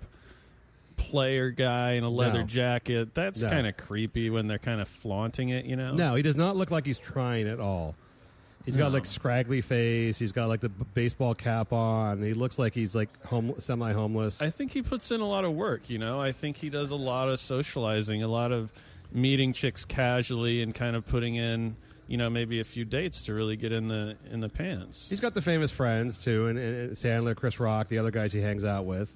player 0.98 1.50
guy 1.50 1.92
in 1.94 2.04
a 2.04 2.10
leather 2.10 2.40
No. 2.42 2.46
jacket. 2.46 3.14
That's 3.14 3.42
No. 3.42 3.50
kind 3.50 3.68
of 3.68 3.76
creepy 3.78 4.30
when 4.30 4.48
they're 4.48 4.60
kind 4.60 4.80
of 4.82 4.88
flaunting 4.88 5.50
it, 5.50 5.66
you 5.66 5.76
know. 5.76 5.94
No, 5.94 6.16
he 6.16 6.22
does 6.22 6.36
not 6.36 6.56
look 6.56 6.72
like 6.72 6.86
he's 6.86 7.00
trying 7.00 7.48
at 7.48 7.60
all. 7.60 7.96
He's 8.66 8.78
got 8.78 8.90
No. 8.90 8.94
like 8.94 9.06
scraggly 9.06 9.60
face. 9.62 10.18
He's 10.18 10.32
got 10.32 10.48
like 10.48 10.62
the 10.62 10.70
b- 10.70 10.86
baseball 10.94 11.36
cap 11.36 11.74
on. 11.74 12.22
He 12.22 12.34
looks 12.34 12.58
like 12.58 12.74
he's 12.74 12.96
like 12.96 13.10
home, 13.26 13.54
semi 13.58 13.92
homeless. 13.92 14.42
I 14.42 14.50
think 14.50 14.72
he 14.72 14.82
puts 14.82 15.12
in 15.12 15.20
a 15.20 15.28
lot 15.28 15.44
of 15.44 15.52
work, 15.54 15.90
you 15.90 15.98
know. 15.98 16.22
I 16.22 16.32
think 16.32 16.56
he 16.58 16.70
does 16.70 16.92
a 16.92 16.96
lot 16.96 17.28
of 17.28 17.40
socializing, 17.40 18.24
a 18.24 18.28
lot 18.30 18.52
of 18.54 18.72
meeting 19.12 19.52
chicks 19.52 19.84
casually 19.84 20.62
and 20.62 20.74
kind 20.74 20.96
of 20.96 21.06
putting 21.06 21.36
in, 21.36 21.76
you 22.08 22.18
know, 22.18 22.30
maybe 22.30 22.60
a 22.60 22.64
few 22.64 22.86
dates 22.86 23.24
to 23.24 23.34
really 23.34 23.56
get 23.56 23.72
in 23.72 23.88
the 23.88 24.18
in 24.32 24.40
the 24.40 24.50
pants. 24.50 25.10
He's 25.10 25.20
got 25.20 25.34
the 25.34 25.42
famous 25.42 25.72
friends 25.72 26.22
too, 26.22 26.48
and, 26.48 26.60
and 26.60 26.92
Sandler, 26.92 27.36
Chris 27.36 27.60
Rock, 27.60 27.88
the 27.88 27.98
other 27.98 28.12
guys 28.12 28.34
he 28.34 28.42
hangs 28.42 28.66
out 28.66 28.86
with. 28.86 29.16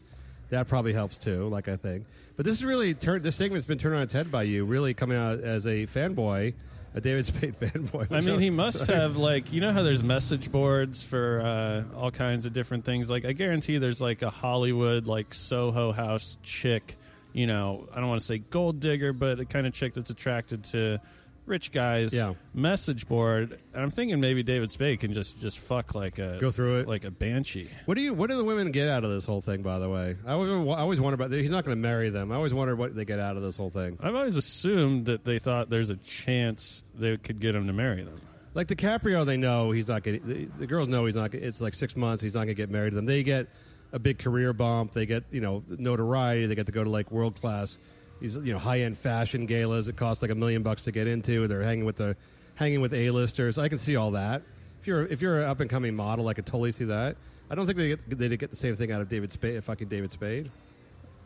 That 0.50 0.68
probably 0.68 0.94
helps 0.94 1.18
too. 1.18 1.48
Like 1.50 1.68
I 1.68 1.76
think, 1.76 2.06
but 2.38 2.46
this 2.46 2.56
is 2.56 2.64
really 2.64 2.94
turned. 2.94 3.24
This 3.24 3.36
segment's 3.36 3.68
been 3.68 3.78
turned 3.78 3.96
on 3.96 4.04
its 4.04 4.14
head 4.14 4.32
by 4.32 4.44
you, 4.44 4.64
really 4.64 4.94
coming 4.94 5.18
out 5.18 5.42
as 5.42 5.66
a 5.66 5.86
fanboy, 5.88 6.54
a 6.96 7.02
David 7.02 7.26
Spade 7.26 7.56
fanboy. 7.60 8.12
I 8.12 8.22
mean, 8.22 8.40
he 8.40 8.50
must 8.50 8.88
have 8.88 9.18
like 9.18 9.52
you 9.52 9.60
know 9.60 9.74
how 9.74 9.84
there's 9.84 10.04
message 10.04 10.50
boards 10.50 11.04
for 11.04 11.42
uh, 11.42 11.98
all 11.98 12.12
kinds 12.12 12.46
of 12.46 12.54
different 12.54 12.86
things. 12.86 13.10
Like 13.10 13.26
I 13.26 13.34
guarantee 13.34 13.78
there's 13.78 14.02
like 14.02 14.22
a 14.22 14.30
Hollywood 14.30 15.06
like 15.06 15.34
Soho 15.34 15.92
House 15.92 16.38
chick. 16.44 16.98
You 17.34 17.46
know, 17.46 17.88
I 17.94 18.00
don't 18.00 18.08
want 18.08 18.22
to 18.22 18.26
say 18.26 18.38
gold 18.38 18.80
digger, 18.80 19.12
but 19.12 19.40
a 19.42 19.46
kind 19.46 19.68
of 19.68 19.74
chick 19.74 19.94
that's 19.94 20.10
attracted 20.10 20.64
to 20.66 21.00
rich 21.48 21.72
guys. 21.72 22.14
Yeah. 22.14 22.34
Message 22.54 23.08
board, 23.08 23.58
and 23.74 23.82
I'm 23.82 23.90
thinking 23.90 24.20
maybe 24.20 24.44
David 24.44 24.72
Spade 24.72 25.00
can 25.00 25.14
just 25.14 25.40
just 25.40 25.60
fuck 25.60 25.96
like 25.96 26.20
a 26.20 26.38
Go 26.40 26.52
through 26.52 26.82
it. 26.82 26.88
like 26.88 27.04
a 27.06 27.12
banshee. 27.12 27.70
What 27.86 27.96
do 27.96 28.02
you? 28.02 28.14
What 28.14 28.30
do 28.30 28.38
the 28.38 28.44
women 28.44 28.72
get 28.72 28.88
out 28.90 29.04
of 29.04 29.12
this 29.12 29.26
whole 29.26 29.42
thing? 29.42 29.64
By 29.64 29.80
the 29.80 29.90
way, 29.90 30.16
I 30.26 30.34
always, 30.34 30.52
I 30.52 30.80
always 30.82 31.00
wonder 31.02 31.16
about. 31.16 31.32
He's 31.32 31.50
not 31.50 31.66
going 31.66 31.76
to 31.76 31.82
marry 31.82 32.10
them. 32.10 32.32
I 32.32 32.36
always 32.36 32.54
wonder 32.54 32.76
what 32.76 32.96
they 32.96 33.06
get 33.06 33.20
out 33.20 33.38
of 33.38 33.44
this 33.44 33.56
whole 33.58 33.70
thing. 33.70 33.98
I've 34.02 34.16
always 34.16 34.38
assumed 34.38 35.06
that 35.08 35.26
they 35.26 35.40
thought 35.40 35.70
there's 35.70 35.90
a 35.90 35.96
chance 35.98 36.84
they 36.96 37.18
could 37.18 37.40
get 37.40 37.56
him 37.56 37.68
to 37.68 37.74
marry 37.74 38.04
them. 38.04 38.20
Like 38.54 38.68
DiCaprio, 38.68 39.26
they 39.26 39.38
know 39.38 39.72
he's 39.72 39.88
not 39.88 40.04
getting. 40.04 40.28
The, 40.28 40.46
the 40.60 40.68
girls 40.68 40.88
know 40.88 41.06
he's 41.06 41.16
not. 41.16 41.34
It's 41.34 41.62
like 41.62 41.74
six 41.74 41.96
months. 41.96 42.22
He's 42.24 42.34
not 42.34 42.40
going 42.42 42.50
to 42.50 42.54
get 42.56 42.70
married 42.70 42.90
to 42.92 42.96
them. 42.96 43.06
They 43.06 43.24
get 43.24 43.48
a 43.94 44.00
big 44.00 44.18
career 44.20 44.52
bump. 44.52 44.94
They 44.94 45.06
get 45.06 45.24
you 45.32 45.42
know 45.42 45.64
notoriety. 45.70 46.48
They 46.48 46.56
get 46.56 46.66
to 46.66 46.72
go 46.72 46.84
to 46.84 46.90
like 46.90 47.12
world 47.12 47.40
class, 47.40 47.78
these 48.20 48.36
you 48.36 48.54
know 48.54 48.60
high 48.60 48.82
end 48.82 48.98
fashion 48.98 49.46
galas. 49.46 49.88
It 49.88 49.96
costs 49.96 50.22
like 50.22 50.32
a 50.32 50.36
million 50.36 50.64
bucks 50.64 50.84
to 50.86 50.92
get 50.92 51.08
into. 51.08 51.48
They're 51.48 51.64
hanging 51.64 51.86
with 51.86 51.98
the 51.98 52.16
hanging 52.56 52.82
with 52.82 52.94
a 52.94 53.12
listers. 53.12 53.58
I 53.58 53.70
can 53.70 53.78
see 53.78 53.96
all 53.96 54.12
that. 54.12 54.42
If 54.82 54.88
you're 54.88 55.06
if 55.06 55.22
you're 55.22 55.40
an 55.40 55.46
up 55.46 55.60
and 55.60 55.70
coming 55.70 55.96
model, 55.96 56.28
I 56.28 56.34
could 56.34 56.46
totally 56.46 56.72
see 56.72 56.86
that. 56.86 57.18
I 57.50 57.56
don't 57.56 57.66
think 57.66 57.78
they 57.78 57.90
get, 57.90 58.20
they 58.20 58.38
get 58.38 58.50
the 58.50 58.58
same 58.58 58.76
thing 58.76 58.92
out 58.92 59.02
of 59.02 59.10
David 59.10 59.32
Spade, 59.32 59.64
fucking 59.64 59.88
David 59.88 60.12
Spade. 60.12 60.52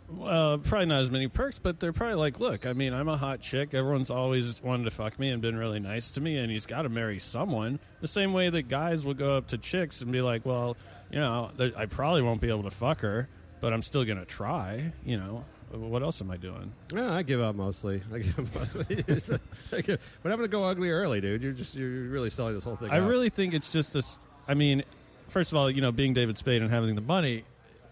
Well, 0.07 0.57
probably 0.57 0.87
not 0.87 1.01
as 1.01 1.09
many 1.09 1.27
perks, 1.29 1.57
but 1.57 1.79
they're 1.79 1.93
probably 1.93 2.15
like, 2.15 2.39
look, 2.39 2.65
I 2.65 2.73
mean, 2.73 2.93
I'm 2.93 3.07
a 3.07 3.15
hot 3.15 3.39
chick. 3.39 3.73
Everyone's 3.73 4.11
always 4.11 4.61
wanted 4.61 4.83
to 4.83 4.91
fuck 4.91 5.17
me 5.17 5.29
and 5.29 5.41
been 5.41 5.55
really 5.55 5.79
nice 5.79 6.11
to 6.11 6.21
me, 6.21 6.37
and 6.37 6.51
he's 6.51 6.65
got 6.65 6.81
to 6.81 6.89
marry 6.89 7.17
someone. 7.17 7.79
The 8.01 8.07
same 8.07 8.33
way 8.33 8.49
that 8.49 8.63
guys 8.63 9.05
will 9.05 9.13
go 9.13 9.37
up 9.37 9.47
to 9.47 9.57
chicks 9.57 10.01
and 10.01 10.11
be 10.11 10.21
like, 10.21 10.45
well, 10.45 10.75
you 11.11 11.19
know, 11.19 11.49
I 11.77 11.85
probably 11.85 12.21
won't 12.21 12.41
be 12.41 12.49
able 12.49 12.63
to 12.63 12.71
fuck 12.71 13.01
her, 13.01 13.29
but 13.61 13.71
I'm 13.73 13.81
still 13.81 14.03
going 14.03 14.19
to 14.19 14.25
try. 14.25 14.91
You 15.05 15.17
know, 15.17 15.45
what 15.79 16.03
else 16.03 16.21
am 16.21 16.31
I 16.31 16.37
doing? 16.37 16.71
Yeah, 16.93 17.13
I 17.13 17.23
give 17.23 17.41
up 17.41 17.55
mostly. 17.55 18.01
I 18.13 18.19
give 18.19 18.39
up 18.39 18.55
mostly. 18.55 19.03
It's, 19.07 19.29
I 19.31 19.81
give- 19.81 19.99
but 20.23 20.31
I'm 20.31 20.37
going 20.37 20.49
to 20.49 20.51
go 20.51 20.63
ugly 20.63 20.89
early, 20.91 21.21
dude. 21.21 21.41
You're 21.41 21.53
just 21.53 21.75
you're 21.75 21.89
really 22.09 22.29
selling 22.29 22.53
this 22.55 22.63
whole 22.63 22.75
thing. 22.75 22.89
I 22.91 22.99
out. 22.99 23.07
really 23.09 23.29
think 23.29 23.53
it's 23.53 23.71
just 23.71 23.95
a. 23.95 24.03
I 24.47 24.53
mean, 24.53 24.83
first 25.29 25.51
of 25.51 25.57
all, 25.57 25.69
you 25.69 25.81
know, 25.81 25.91
being 25.91 26.13
David 26.13 26.37
Spade 26.37 26.61
and 26.61 26.69
having 26.71 26.95
the 26.95 27.01
money. 27.01 27.43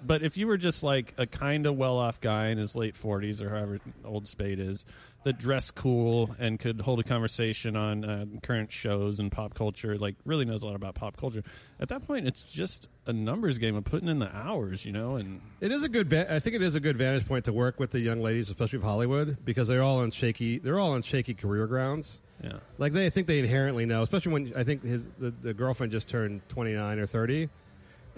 But 0.06 0.24
if 0.24 0.38
you 0.38 0.48
were 0.48 0.58
just 0.58 0.84
like 0.84 1.14
a 1.18 1.26
kind 1.26 1.66
of 1.66 1.76
well 1.78 1.98
off 1.98 2.20
guy 2.22 2.48
in 2.48 2.58
his 2.58 2.76
late 2.76 2.96
40s 2.96 3.42
or 3.42 3.50
however 3.50 3.80
old 4.06 4.28
Spade 4.28 4.60
is, 4.60 4.86
that 5.24 5.38
dressed 5.38 5.76
cool 5.76 6.36
and 6.40 6.60
could 6.60 6.80
hold 6.80 7.00
a 7.00 7.04
conversation 7.04 7.76
on 7.76 8.06
uh, 8.06 8.26
current 8.42 8.72
shows 8.72 9.20
and 9.20 9.32
pop 9.32 9.54
culture, 9.54 9.98
like 9.98 10.16
really 10.26 10.46
knows 10.46 10.64
a 10.64 10.66
lot 10.68 10.76
about 10.76 10.96
pop 10.96 11.18
culture, 11.18 11.44
at 11.80 11.90
that 11.90 12.08
point, 12.08 12.26
it's 12.26 12.46
just 12.46 12.88
a 13.06 13.12
numbers 13.14 13.58
game 13.58 13.76
of 13.76 13.84
putting 13.84 14.08
in 14.08 14.20
the 14.20 14.34
hours, 14.36 14.86
you 14.86 14.92
know? 14.92 15.16
And 15.16 15.42
It 15.60 15.72
is 15.72 15.84
a 15.84 15.90
good. 15.90 16.14
I 16.14 16.40
think 16.40 16.56
it 16.56 16.62
is 16.62 16.76
a 16.76 16.80
good 16.80 16.96
vantage 16.96 17.28
point 17.28 17.46
to 17.46 17.54
work 17.54 17.80
with 17.80 17.92
the 17.92 18.00
young 18.00 18.22
ladies, 18.22 18.50
especially 18.50 18.78
of 18.78 18.84
Hollywood, 18.84 19.38
because 19.44 19.68
they're 19.68 19.84
all 19.84 19.98
on 19.98 20.12
shaky. 20.12 20.58
They're 20.60 20.80
all 20.80 20.94
on 20.94 21.02
shaky 21.02 21.34
career 21.34 21.68
grounds. 21.68 22.22
yeah. 22.42 22.60
Like 22.78 22.94
they 22.94 23.06
I 23.06 23.10
think 23.10 23.28
they 23.28 23.40
inherently 23.40 23.86
know, 23.86 24.02
especially 24.02 24.32
when 24.32 24.54
I 24.56 24.64
think 24.64 24.84
his 24.84 25.10
the, 25.20 25.32
the 25.32 25.54
girlfriend 25.54 25.92
just 25.92 26.08
turned 26.08 26.48
29 26.48 27.00
or 27.00 27.06
30, 27.06 27.50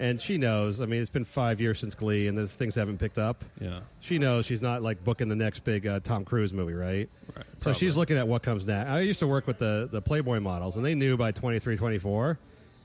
and 0.02 0.20
she 0.20 0.36
knows. 0.36 0.80
I 0.80 0.86
mean, 0.86 1.00
it's 1.00 1.10
been 1.10 1.24
five 1.24 1.60
years 1.60 1.78
since 1.78 1.94
Glee, 1.94 2.26
and 2.26 2.36
those 2.36 2.52
things 2.52 2.74
haven't 2.74 2.98
picked 2.98 3.18
up. 3.18 3.44
Yeah. 3.60 3.80
She 4.00 4.18
knows 4.18 4.44
she's 4.44 4.60
not 4.60 4.82
like 4.82 5.04
booking 5.04 5.28
the 5.28 5.36
next 5.36 5.60
big 5.60 5.86
uh, 5.86 6.00
Tom 6.00 6.24
Cruise 6.24 6.52
movie, 6.52 6.74
right? 6.74 7.08
Right. 7.36 7.46
So 7.58 7.72
she's 7.72 7.96
looking 7.96 8.16
at 8.18 8.26
what 8.26 8.42
comes 8.42 8.66
next. 8.66 8.90
I 8.90 9.02
used 9.02 9.20
to 9.20 9.28
work 9.28 9.46
with 9.46 9.58
the, 9.58 9.88
the 9.92 10.02
Playboy 10.02 10.40
models, 10.40 10.74
and 10.74 10.84
they 10.84 10.96
knew 10.96 11.16
by 11.16 11.30
23, 11.30 11.76
24, 11.76 12.36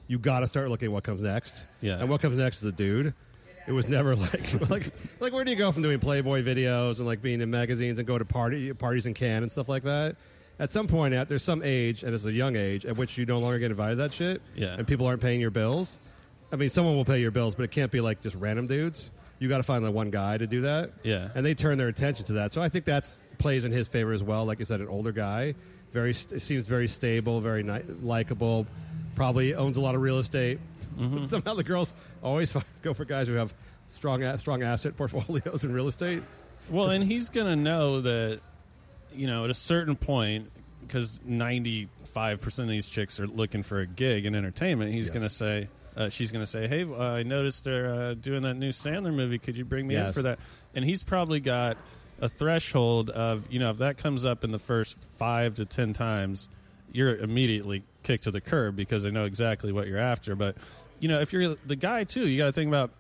you 0.07 0.19
got 0.19 0.41
to 0.41 0.47
start 0.47 0.69
looking 0.69 0.85
at 0.85 0.91
what 0.91 1.03
comes 1.03 1.19
next. 1.19 1.65
Yeah. 1.81 1.97
And 1.97 2.07
what 2.07 2.21
comes 2.21 2.35
next 2.35 2.59
is 2.59 2.65
a 2.65 2.71
dude. 2.71 3.15
It 3.67 3.71
was 3.71 3.89
never 3.89 4.15
like 4.15 4.69
like 4.69 4.93
like 5.19 5.33
where 5.33 5.43
do 5.43 5.49
you 5.49 5.57
go 5.57 5.71
from 5.71 5.81
doing 5.81 5.99
Playboy 5.99 6.43
videos 6.43 6.99
and 6.99 7.07
like 7.07 7.23
being 7.23 7.41
in 7.41 7.49
magazines 7.49 7.97
and 7.97 8.07
go 8.07 8.19
to 8.19 8.25
party 8.25 8.71
parties 8.73 9.07
in 9.07 9.15
Cannes 9.15 9.41
and 9.41 9.51
stuff 9.51 9.67
like 9.67 9.83
that? 9.83 10.17
At 10.59 10.71
some 10.71 10.87
point, 10.87 11.15
at 11.15 11.27
there's 11.29 11.43
some 11.43 11.63
age, 11.63 12.03
and 12.03 12.13
it's 12.13 12.25
a 12.25 12.31
young 12.31 12.55
age, 12.55 12.85
at 12.85 12.95
which 12.95 13.17
you 13.17 13.25
no 13.25 13.39
longer 13.39 13.57
get 13.57 13.71
invited 13.71 13.95
to 13.95 14.03
that 14.03 14.13
shit. 14.13 14.41
Yeah. 14.55 14.75
And 14.77 14.87
people 14.87 15.07
aren't 15.07 15.21
paying 15.21 15.41
your 15.41 15.51
bills. 15.51 15.99
I 16.51 16.55
mean, 16.55 16.69
someone 16.69 16.95
will 16.95 17.05
pay 17.05 17.19
your 17.19 17.31
bills, 17.31 17.55
but 17.55 17.63
it 17.63 17.71
can't 17.71 17.91
be 17.91 17.99
like 18.01 18.21
just 18.21 18.35
random 18.35 18.67
dudes. 18.67 19.11
You 19.39 19.49
got 19.49 19.57
to 19.57 19.63
find 19.63 19.83
like 19.83 19.93
one 19.93 20.09
guy 20.09 20.37
to 20.37 20.47
do 20.47 20.61
that. 20.61 20.91
Yeah. 21.03 21.29
And 21.35 21.45
they 21.45 21.53
turn 21.53 21.77
their 21.77 21.89
attention 21.89 22.25
to 22.27 22.33
that. 22.33 22.53
So 22.53 22.61
I 22.61 22.69
think 22.69 22.85
that's 22.85 23.19
plays 23.37 23.65
in 23.65 23.71
his 23.71 23.87
favor 23.87 24.11
as 24.13 24.23
well. 24.23 24.45
Like 24.45 24.59
you 24.59 24.65
said, 24.65 24.81
an 24.81 24.87
older 24.87 25.11
guy, 25.11 25.53
very 25.91 26.13
st- 26.13 26.41
seems 26.41 26.65
very 26.67 26.87
stable, 26.87 27.39
very 27.41 27.61
ni- 27.63 27.83
likable. 28.01 28.65
Probably 29.15 29.53
owns 29.53 29.77
a 29.77 29.81
lot 29.81 29.93
of 29.95 30.01
real 30.01 30.17
estate. 30.19 30.59
Mm-hmm. 30.97 31.25
Somehow 31.27 31.53
the 31.53 31.63
girls 31.63 31.93
always 32.23 32.51
fi- 32.51 32.63
go 32.81 32.93
for 32.93 33.05
guys 33.05 33.27
who 33.27 33.33
have 33.33 33.53
strong 33.87 34.23
strong 34.37 34.63
asset 34.63 34.97
portfolios 34.97 35.63
in 35.63 35.71
real 35.73 35.87
estate. 35.87 36.23
Well, 36.69 36.89
and 36.89 37.03
he's 37.11 37.29
going 37.29 37.47
to 37.47 37.55
know 37.55 38.01
that, 38.01 38.39
you 39.13 39.27
know, 39.27 39.43
at 39.43 39.49
a 39.51 39.53
certain 39.55 39.95
point, 39.95 40.49
because 40.81 41.19
95% 41.27 41.87
of 42.59 42.67
these 42.69 42.87
chicks 42.89 43.19
are 43.19 43.27
looking 43.27 43.61
for 43.63 43.79
a 43.79 43.85
gig 43.85 44.25
in 44.25 44.33
entertainment, 44.35 44.93
he's 44.93 45.05
Yes. 45.07 45.13
going 45.13 45.23
to 45.23 45.29
say, 45.29 45.67
uh, 45.97 46.09
she's 46.09 46.31
going 46.31 46.43
to 46.43 46.47
say, 46.49 46.67
"Hey, 46.67 46.83
uh, 46.83 46.97
I 46.97 47.23
noticed 47.23 47.63
they're 47.65 47.87
uh, 47.93 48.13
doing 48.13 48.43
that 48.43 48.53
new 48.55 48.69
Sandler 48.69 49.13
movie. 49.13 49.39
Could 49.39 49.57
you 49.57 49.65
bring 49.65 49.87
me 49.87 49.95
in 49.95 50.03
Yes. 50.03 50.13
for 50.13 50.21
that?" 50.21 50.39
And 50.75 50.85
he's 50.85 51.03
probably 51.03 51.39
got 51.39 51.77
a 52.21 52.29
threshold 52.29 53.09
of 53.09 53.51
you 53.51 53.59
know 53.59 53.69
if 53.71 53.77
that 53.77 53.97
comes 53.97 54.23
up 54.25 54.43
in 54.43 54.51
the 54.51 54.59
first 54.59 54.97
five 55.17 55.55
to 55.55 55.65
ten 55.65 55.93
times, 55.93 56.49
you're 56.91 57.15
immediately 57.17 57.83
kicked 58.03 58.23
to 58.25 58.31
the 58.31 58.41
curb 58.41 58.75
because 58.75 59.03
they 59.03 59.11
know 59.11 59.25
exactly 59.25 59.71
what 59.71 59.87
you're 59.87 59.97
after. 59.99 60.35
But 60.35 60.55
you 60.99 61.07
know 61.09 61.19
if 61.19 61.33
you're 61.33 61.55
the 61.65 61.75
guy 61.75 62.03
too, 62.05 62.27
you 62.27 62.37
got 62.37 62.45
to 62.47 62.53
think 62.53 62.67
about. 62.69 62.91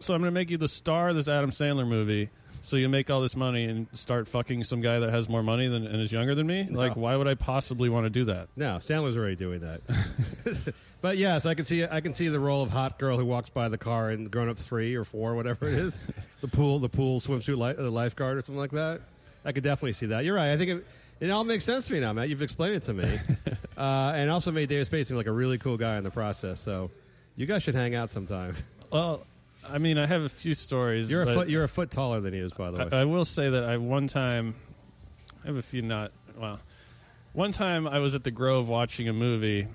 So 0.00 0.14
I'm 0.14 0.20
going 0.20 0.30
to 0.30 0.34
make 0.34 0.48
you 0.50 0.56
the 0.58 0.68
star 0.68 1.08
of 1.08 1.16
this 1.16 1.28
Adam 1.28 1.50
Sandler 1.50 1.86
movie. 1.86 2.30
So 2.68 2.76
you 2.76 2.90
make 2.90 3.08
all 3.08 3.22
this 3.22 3.34
money 3.34 3.64
and 3.64 3.86
start 3.94 4.28
fucking 4.28 4.62
some 4.64 4.82
guy 4.82 4.98
that 4.98 5.08
has 5.08 5.26
more 5.26 5.42
money 5.42 5.68
than 5.68 5.86
and 5.86 6.02
is 6.02 6.12
younger 6.12 6.34
than 6.34 6.46
me. 6.46 6.68
Like, 6.70 6.96
why 6.96 7.16
would 7.16 7.26
I 7.26 7.32
possibly 7.32 7.88
want 7.88 8.04
to 8.04 8.10
do 8.10 8.26
that? 8.26 8.48
No, 8.56 8.76
Sandler's 8.76 9.16
already 9.16 9.36
doing 9.36 9.60
that. 9.60 10.74
but 11.00 11.16
yes, 11.16 11.46
I 11.46 11.54
can 11.54 11.64
see 11.64 11.84
I 11.84 12.02
can 12.02 12.12
see 12.12 12.28
the 12.28 12.38
role 12.38 12.62
of 12.62 12.68
hot 12.68 12.98
girl 12.98 13.16
who 13.16 13.24
walks 13.24 13.48
by 13.48 13.70
the 13.70 13.78
car 13.78 14.10
in 14.10 14.26
Grown 14.26 14.50
Up 14.50 14.58
three 14.58 14.94
or 14.94 15.04
four, 15.04 15.34
whatever 15.34 15.66
it 15.66 15.76
is, 15.76 16.04
the 16.42 16.48
pool, 16.48 16.78
the 16.78 16.90
pool 16.90 17.20
swimsuit 17.20 17.56
li- 17.56 17.82
uh, 17.82 17.90
lifeguard 17.90 18.36
or 18.36 18.42
something 18.42 18.60
like 18.60 18.72
that. 18.72 19.00
I 19.46 19.52
could 19.52 19.64
definitely 19.64 19.92
see 19.92 20.04
that. 20.06 20.26
You're 20.26 20.36
right. 20.36 20.52
I 20.52 20.58
think 20.58 20.70
it, 20.70 20.86
it 21.20 21.30
all 21.30 21.44
makes 21.44 21.64
sense 21.64 21.86
to 21.86 21.94
me 21.94 22.00
now, 22.00 22.12
Matt. 22.12 22.28
You've 22.28 22.42
explained 22.42 22.74
it 22.74 22.82
to 22.82 22.92
me, 22.92 23.18
uh, 23.78 24.12
and 24.14 24.28
also 24.28 24.52
made 24.52 24.68
David 24.68 24.84
Spade 24.84 25.06
seem 25.06 25.16
like 25.16 25.26
a 25.26 25.32
really 25.32 25.56
cool 25.56 25.78
guy 25.78 25.96
in 25.96 26.04
the 26.04 26.10
process. 26.10 26.60
So 26.60 26.90
you 27.34 27.46
guys 27.46 27.62
should 27.62 27.76
hang 27.76 27.94
out 27.94 28.10
sometime. 28.10 28.54
Well, 28.92 29.26
I 29.68 29.78
mean, 29.78 29.98
I 29.98 30.06
have 30.06 30.22
a 30.22 30.28
few 30.28 30.54
stories. 30.54 31.10
You're 31.10 31.22
a 31.22 31.34
foot 31.34 31.48
you're 31.48 31.64
a 31.64 31.68
foot 31.68 31.90
taller 31.90 32.20
than 32.20 32.32
he 32.32 32.40
is, 32.40 32.52
by 32.52 32.70
the 32.70 32.78
way. 32.78 32.88
I, 32.92 33.00
I 33.00 33.04
will 33.04 33.24
say 33.24 33.50
that 33.50 33.64
I 33.64 33.76
one 33.76 34.08
time, 34.08 34.54
I 35.44 35.48
have 35.48 35.56
a 35.56 35.62
few 35.62 35.82
not 35.82 36.12
well. 36.36 36.60
One 37.32 37.52
time 37.52 37.86
I 37.86 37.98
was 37.98 38.14
at 38.14 38.24
the 38.24 38.30
Grove 38.30 38.68
watching 38.68 39.08
a 39.08 39.12
movie, 39.12 39.68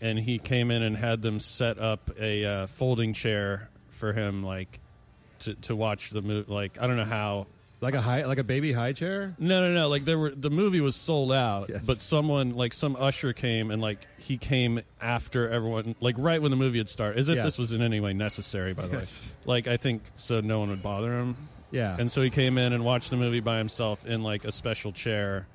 and 0.00 0.18
he 0.18 0.38
came 0.38 0.70
in 0.70 0.82
and 0.82 0.96
had 0.96 1.22
them 1.22 1.38
set 1.40 1.78
up 1.78 2.10
a 2.18 2.44
uh, 2.44 2.66
folding 2.66 3.12
chair 3.12 3.68
for 3.90 4.12
him, 4.12 4.42
like 4.42 4.80
to 5.40 5.54
to 5.54 5.76
watch 5.76 6.10
the 6.10 6.22
movie. 6.22 6.52
Like 6.52 6.80
I 6.80 6.86
don't 6.86 6.96
know 6.96 7.04
how. 7.04 7.46
Like 7.80 7.94
a 7.94 8.00
high 8.00 8.24
like 8.24 8.38
a 8.38 8.44
baby 8.44 8.72
high 8.72 8.92
chair. 8.92 9.34
No, 9.38 9.60
no, 9.68 9.74
no. 9.74 9.88
Like 9.88 10.04
there 10.04 10.18
were 10.18 10.30
the 10.30 10.50
movie 10.50 10.80
was 10.80 10.96
sold 10.96 11.32
out, 11.32 11.68
Yes. 11.68 11.84
but 11.86 12.00
someone 12.00 12.56
like 12.56 12.72
some 12.72 12.96
usher 12.96 13.32
came 13.32 13.70
and 13.70 13.82
like 13.82 14.06
he 14.18 14.36
came 14.38 14.80
after 15.00 15.48
everyone, 15.50 15.94
like 16.00 16.14
right 16.18 16.40
when 16.40 16.50
the 16.50 16.56
movie 16.56 16.78
had 16.78 16.88
started, 16.88 17.18
as 17.18 17.28
if 17.28 17.42
this 17.42 17.58
was 17.58 17.72
in 17.72 17.82
any 17.82 18.00
way 18.00 18.12
necessary. 18.14 18.72
By 18.72 18.86
the 18.86 18.96
Yes. 18.98 19.36
way, 19.44 19.52
like 19.52 19.66
I 19.66 19.76
think 19.76 20.02
so 20.14 20.40
no 20.40 20.58
one 20.60 20.70
would 20.70 20.82
bother 20.82 21.12
him. 21.18 21.36
Yeah, 21.72 21.96
And 21.98 22.10
so 22.10 22.22
he 22.22 22.30
came 22.30 22.58
in 22.58 22.72
and 22.72 22.84
watched 22.84 23.10
the 23.10 23.16
movie 23.16 23.40
by 23.40 23.58
himself 23.58 24.06
in 24.06 24.22
like 24.22 24.44
a 24.44 24.52
special 24.52 24.92
chair. 24.92 25.46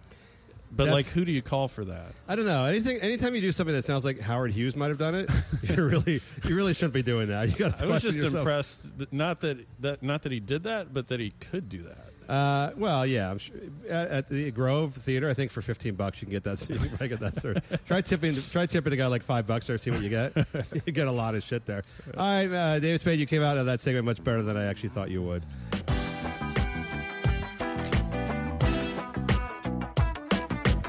But 0.74 0.86
That's- 0.86 0.93
like, 0.93 1.13
who 1.13 1.26
do 1.26 1.32
you 1.32 1.41
call 1.41 1.67
for 1.67 1.84
that? 1.86 2.11
I 2.28 2.36
don't 2.36 2.45
know. 2.45 2.65
Anything, 2.65 2.99
anytime 3.01 3.34
you 3.36 3.41
do 3.41 3.51
something 3.51 3.76
that 3.76 3.84
sounds 3.84 4.05
like 4.05 4.19
Howard 4.22 4.51
Hughes 4.51 4.76
might 4.76 4.89
have 4.89 4.97
done 4.97 5.15
it, 5.15 5.30
you 5.63 5.84
really, 5.84 6.22
you 6.47 6.55
really 6.55 6.74
shouldn't 6.74 6.93
be 6.93 7.01
doing 7.01 7.30
that. 7.30 7.49
You 7.49 7.55
got 7.55 7.82
I 7.82 7.88
was 7.88 8.01
just 8.03 8.19
impressed, 8.19 8.97
that, 8.99 9.11
not 9.11 9.41
that 9.41 9.57
that 9.82 10.03
not 10.03 10.22
that 10.24 10.32
he 10.32 10.39
did 10.39 10.63
that, 10.63 10.93
but 10.93 11.07
that 11.09 11.19
he 11.19 11.32
could 11.39 11.67
do 11.69 11.80
that. 11.84 12.11
Uh, 12.32 12.72
well, 12.78 13.06
yeah, 13.06 13.36
sure, 13.36 13.58
at, 13.90 14.08
at 14.08 14.30
the 14.30 14.52
Grove 14.52 14.94
Theater, 14.94 15.30
I 15.30 15.34
think 15.34 15.52
for 15.52 15.62
fifteen 15.62 15.96
bucks 15.96 16.22
you 16.22 16.28
can 16.28 16.32
get 16.32 16.46
that. 16.46 16.62
You 17.02 17.08
get 17.10 17.20
that. 17.20 17.42
Sort 17.42 17.58
try 17.86 18.00
tipping, 18.00 18.42
try 18.52 18.66
tipping 18.66 18.94
a 18.94 18.96
guy 18.96 19.08
like 19.08 19.22
five 19.22 19.46
bucks 19.46 19.68
there, 19.68 19.78
see 19.78 19.92
what 19.92 20.02
you 20.02 20.08
get. 20.08 20.34
you 20.86 20.94
get 20.94 21.08
a 21.08 21.12
lot 21.12 21.36
of 21.36 21.44
shit 21.44 21.66
there. 21.66 21.84
All 22.16 22.26
right, 22.26 22.50
uh, 22.50 22.80
David 22.80 23.02
Spade, 23.02 23.20
you 23.20 23.26
came 23.26 23.42
out 23.42 23.58
of 23.58 23.66
that 23.66 23.82
segment 23.82 24.06
much 24.06 24.24
better 24.24 24.44
than 24.44 24.56
I 24.56 24.66
actually 24.66 24.90
thought 24.90 25.12
you 25.12 25.22
would. 25.22 25.44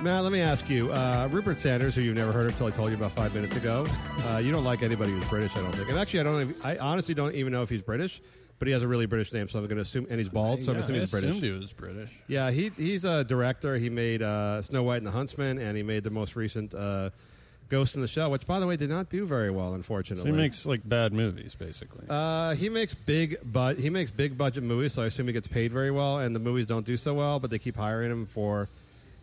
Matt, 0.00 0.22
let 0.22 0.32
me 0.32 0.40
ask 0.40 0.68
you. 0.70 0.92
Uh, 0.92 1.28
Rupert 1.30 1.58
Sanders, 1.58 1.94
who 1.94 2.02
you've 2.02 2.16
never 2.16 2.32
heard 2.32 2.46
of 2.46 2.52
until 2.52 2.66
I 2.68 2.70
told 2.70 2.90
you 2.90 2.96
about 2.96 3.12
five 3.12 3.34
minutes 3.34 3.56
ago, 3.56 3.84
uh, 4.28 4.38
you 4.38 4.52
don't 4.52 4.64
like 4.64 4.82
anybody 4.82 5.10
who's 5.10 5.24
British, 5.24 5.56
I 5.56 5.60
don't 5.60 5.74
think. 5.74 5.88
And 5.88 5.98
actually, 5.98 6.20
I 6.20 6.22
don't. 6.22 6.56
I 6.64 6.76
honestly 6.78 7.14
don't 7.14 7.34
even 7.34 7.52
know 7.52 7.62
if 7.62 7.68
he's 7.68 7.82
British, 7.82 8.20
but 8.62 8.68
he 8.68 8.72
has 8.74 8.84
a 8.84 8.86
really 8.86 9.06
British 9.06 9.32
name, 9.32 9.48
so 9.48 9.58
I'm 9.58 9.64
going 9.64 9.74
to 9.74 9.82
assume. 9.82 10.06
And 10.08 10.20
he's 10.20 10.28
bald, 10.28 10.62
so 10.62 10.70
I'm 10.70 10.78
assuming 10.78 11.00
he's 11.00 11.10
British. 11.10 11.30
assumed 11.30 11.42
he 11.44 11.50
was 11.50 11.72
British. 11.72 12.16
Yeah, 12.28 12.52
he 12.52 12.70
he's 12.76 13.04
a 13.04 13.24
director. 13.24 13.76
He 13.76 13.90
made 13.90 14.22
uh, 14.22 14.62
Snow 14.62 14.84
White 14.84 14.98
and 14.98 15.06
the 15.08 15.10
Huntsman, 15.10 15.58
and 15.58 15.76
he 15.76 15.82
made 15.82 16.04
the 16.04 16.10
most 16.10 16.36
recent 16.36 16.72
uh, 16.72 17.10
Ghost 17.68 17.96
in 17.96 18.02
the 18.02 18.06
Shell, 18.06 18.30
which, 18.30 18.46
by 18.46 18.60
the 18.60 18.66
way, 18.68 18.76
did 18.76 18.88
not 18.88 19.08
do 19.10 19.26
very 19.26 19.50
well, 19.50 19.70
So 19.70 19.74
unfortunately. 19.74 20.30
he 20.30 20.36
makes 20.36 20.64
like 20.64 20.88
bad 20.88 21.12
movies, 21.12 21.56
basically. 21.56 22.06
uh, 22.08 22.54
he 22.54 22.68
makes 22.68 22.94
big 22.94 23.38
but 23.44 23.78
he 23.78 23.90
makes 23.90 24.12
big 24.12 24.38
budget 24.38 24.62
movies, 24.62 24.92
so 24.92 25.02
I 25.02 25.06
assume 25.06 25.26
he 25.26 25.32
gets 25.32 25.48
paid 25.48 25.72
very 25.72 25.90
well. 25.90 26.20
And 26.20 26.36
the 26.36 26.38
movies 26.40 26.66
don't 26.66 26.86
do 26.86 26.96
so 26.96 27.14
well, 27.14 27.40
but 27.40 27.50
they 27.50 27.58
keep 27.58 27.74
hiring 27.74 28.12
him 28.12 28.26
for 28.26 28.68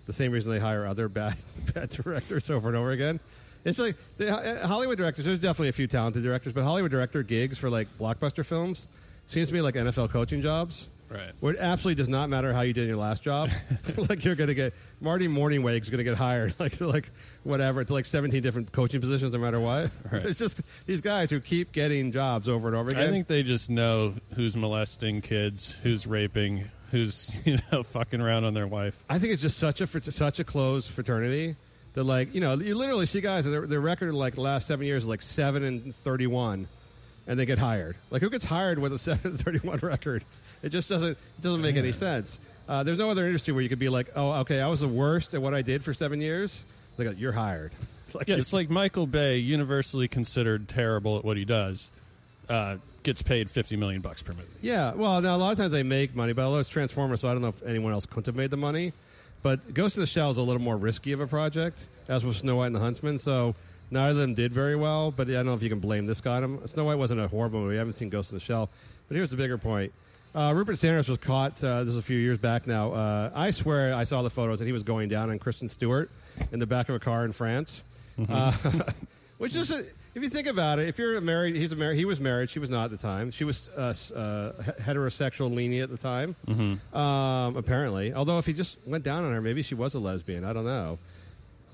the 0.06 0.12
same 0.12 0.34
reason 0.34 0.52
they 0.52 0.60
hire 0.60 0.86
other 0.86 1.08
bad 1.20 1.38
bad 1.74 1.92
directors 1.92 2.50
over 2.52 2.68
and 2.68 2.76
over 2.76 2.92
again. 2.92 3.22
It's 3.64 3.80
like 3.80 3.96
the 4.18 4.38
uh, 4.38 4.68
Hollywood 4.68 4.98
directors. 4.98 5.24
There's 5.24 5.40
definitely 5.40 5.70
a 5.70 5.74
few 5.74 5.88
talented 5.88 6.24
directors, 6.24 6.52
but 6.52 6.66
Hollywood 6.66 6.92
director 6.92 7.24
gigs 7.24 7.58
for 7.58 7.70
like 7.70 7.88
blockbuster 7.98 8.46
films 8.46 8.90
seems 9.32 9.50
to 9.50 9.54
me 9.54 9.62
like 9.62 9.76
NFL 9.76 10.10
coaching 10.10 10.42
jobs. 10.42 10.90
right. 11.10 11.32
Where 11.40 11.54
it 11.54 11.60
absolutely 11.60 12.02
does 12.02 12.10
not 12.10 12.30
matter 12.30 12.54
how 12.54 12.62
you 12.62 12.74
did 12.74 12.84
in 12.84 12.88
your 12.90 12.98
last 12.98 13.24
job. 13.24 13.50
like 14.10 14.24
you're 14.26 14.36
going 14.36 14.50
to 14.50 14.54
get 14.54 14.74
Marty 15.00 15.28
Mornhinweg's 15.28 15.90
going 15.90 16.00
to 16.00 16.04
get 16.04 16.16
hired, 16.16 16.54
like 16.60 16.80
like 16.82 17.10
whatever, 17.44 17.84
to 17.84 17.94
like 17.94 18.06
17 18.06 18.42
different 18.42 18.72
coaching 18.72 19.02
positions, 19.02 19.34
no 19.34 19.40
matter 19.40 19.60
what. 19.60 19.92
Right. 20.12 20.26
It's 20.26 20.40
just 20.40 20.62
these 20.86 21.02
guys 21.02 21.30
who 21.30 21.40
keep 21.40 21.72
getting 21.72 22.12
jobs 22.12 22.50
over 22.50 22.68
and 22.68 22.76
over 22.76 22.90
again. 22.90 23.04
I 23.04 23.10
think 23.10 23.28
they 23.28 23.44
just 23.44 23.70
know 23.70 24.14
who's 24.36 24.58
molesting 24.58 25.22
kids, 25.22 25.80
who's 25.84 26.06
raping, 26.06 26.66
who's 26.92 27.32
you 27.46 27.58
know 27.72 27.84
fucking 27.84 28.22
around 28.22 28.46
on 28.46 28.54
their 28.54 28.68
wife. 28.68 29.02
I 29.10 29.20
think 29.20 29.34
it's 29.34 29.42
just 29.42 29.58
such 29.58 29.82
a 29.82 30.12
such 30.12 30.40
a 30.40 30.44
closed 30.44 30.90
fraternity 30.92 31.56
that 31.94 32.04
like 32.04 32.34
you 32.34 32.42
know 32.42 32.56
you 32.56 32.76
literally 32.76 33.06
see 33.06 33.22
guys 33.22 33.46
their, 33.46 33.66
their 33.66 33.82
record 33.82 34.10
in 34.10 34.16
like 34.16 34.36
the 34.36 34.42
last 34.42 34.68
seven 34.68 34.86
years 34.86 35.04
is 35.04 35.10
like 35.10 35.22
seven 35.22 35.64
and 35.64 35.96
31, 35.96 36.68
and 37.30 37.40
they 37.40 37.46
get 37.46 37.60
hired. 37.60 37.96
Like 38.10 38.22
who 38.22 38.30
gets 38.30 38.44
hired 38.44 38.80
with 38.80 38.92
a 38.92 39.00
731 39.00 39.80
record? 39.80 40.26
It 40.62 40.70
just 40.70 40.90
doesn't 40.90 41.12
it 41.12 41.42
doesn't 41.42 41.62
make 41.62 41.78
any 41.78 41.94
sense. 41.94 42.42
Uh, 42.68 42.84
there's 42.84 42.98
no 42.98 43.10
other 43.10 43.26
industry 43.26 43.54
where 43.54 43.64
you 43.64 43.70
could 43.70 43.80
be 43.80 43.90
like, 43.90 44.10
oh, 44.16 44.42
okay, 44.42 44.60
I 44.60 44.68
was 44.68 44.82
the 44.82 44.88
worst 44.88 45.34
at 45.34 45.42
what 45.42 45.54
I 45.54 45.62
did 45.62 45.84
for 45.84 45.94
seven 45.94 46.22
years. 46.22 46.66
They 46.98 47.06
go, 47.06 47.12
you're 47.12 47.32
hired. 47.32 47.72
like, 48.14 48.28
Yeah, 48.28 48.36
it's 48.36 48.54
like 48.54 48.70
Michael 48.70 49.08
Bay, 49.08 49.38
universally 49.38 50.08
considered 50.08 50.68
terrible 50.68 51.18
at 51.18 51.26
what 51.26 51.38
he 51.38 51.46
does, 51.46 51.90
uh, 52.50 52.76
gets 53.04 53.22
paid 53.22 53.50
fifty 53.50 53.78
million 53.78 54.02
bucks 54.02 54.22
per 54.22 54.34
movie. 54.34 54.46
Yeah, 54.62 54.94
well, 54.94 55.22
now 55.22 55.36
a 55.36 55.38
lot 55.38 55.52
of 55.52 55.58
times 55.58 55.72
they 55.72 55.84
make 55.84 56.16
money, 56.16 56.34
but 56.34 56.44
although 56.44 56.60
it's 56.60 56.70
Transformers, 56.70 57.22
so 57.22 57.30
I 57.30 57.34
don't 57.34 57.42
know 57.42 57.48
if 57.50 57.64
anyone 57.64 57.94
else 57.94 58.06
couldn't 58.06 58.26
have 58.26 58.36
made 58.36 58.52
the 58.52 58.58
money. 58.58 58.92
But 59.42 59.74
Ghost 59.74 59.96
in 59.96 60.02
the 60.02 60.08
Shell 60.08 60.32
is 60.32 60.38
a 60.38 60.42
little 60.42 60.62
more 60.62 60.76
risky 60.76 61.14
of 61.14 61.22
a 61.22 61.28
project, 61.28 61.88
as 62.10 62.26
was 62.26 62.38
Snow 62.38 62.58
White 62.58 62.68
and 62.68 62.76
the 62.76 62.82
Huntsman. 62.82 63.18
So 63.20 63.56
neither 63.92 64.12
of 64.12 64.18
them 64.18 64.34
did 64.34 64.54
very 64.54 64.76
well. 64.76 65.12
But 65.12 65.30
I 65.30 65.34
don't 65.34 65.46
know 65.46 65.54
if 65.54 65.64
you 65.64 65.70
can 65.70 65.80
blame 65.80 66.06
this 66.06 66.22
guy. 66.22 66.42
Snow 66.66 66.86
White 66.86 66.98
wasn't 66.98 67.20
a 67.22 67.28
horrible 67.28 67.62
movie. 67.62 67.76
I 67.76 67.80
haven't 67.80 67.94
seen 67.94 68.10
Ghost 68.10 68.32
in 68.32 68.38
the 68.38 68.44
Shell. 68.44 68.70
But 69.08 69.16
here's 69.18 69.30
the 69.32 69.38
bigger 69.38 69.58
point. 69.58 69.92
Uh, 70.36 70.54
Rupert 70.56 70.78
Sanders 70.78 71.10
was 71.10 71.18
caught. 71.18 71.64
Uh, 71.64 71.80
this 71.80 71.90
is 71.90 71.98
a 71.98 72.02
few 72.04 72.18
years 72.18 72.38
back 72.38 72.68
now. 72.68 72.92
Uh, 72.94 73.32
I 73.34 73.50
swear 73.52 73.96
I 73.96 74.04
saw 74.04 74.22
the 74.22 74.30
photos, 74.30 74.62
and 74.62 74.68
he 74.68 74.74
was 74.74 74.84
going 74.84 75.10
down 75.10 75.32
on 75.32 75.40
Kristen 75.40 75.68
Stewart 75.68 76.12
in 76.52 76.60
the 76.60 76.68
back 76.68 76.88
of 76.90 76.96
a 76.96 77.00
car 77.00 77.26
in 77.26 77.32
France. 77.32 77.84
Uh, 78.30 78.52
which 79.40 79.56
is, 79.56 79.72
a, 79.72 79.80
if 80.14 80.22
you 80.22 80.30
think 80.30 80.46
about 80.48 80.78
it, 80.78 80.88
if 80.88 81.00
you're 81.00 81.20
married, 81.22 81.56
he's 81.56 81.72
a 81.72 81.76
married. 81.76 81.98
He 81.98 82.06
was 82.06 82.20
married. 82.20 82.50
She 82.52 82.60
was 82.60 82.70
not 82.70 82.86
at 82.86 82.92
the 82.92 82.98
time. 82.98 83.32
She 83.32 83.44
was 83.44 83.70
uh, 83.76 83.94
uh, 84.16 84.52
heterosexual, 84.82 85.52
lenient 85.54 85.92
at 85.92 85.98
the 85.98 86.02
time. 86.02 86.36
Um, 86.96 87.56
apparently, 87.58 88.14
although 88.14 88.38
if 88.38 88.46
he 88.46 88.54
just 88.54 88.80
went 88.86 89.04
down 89.04 89.24
on 89.24 89.32
her, 89.32 89.42
maybe 89.42 89.64
she 89.64 89.74
was 89.74 89.96
a 89.96 90.00
lesbian. 90.00 90.44
I 90.44 90.54
don't 90.54 90.66
know. 90.66 91.00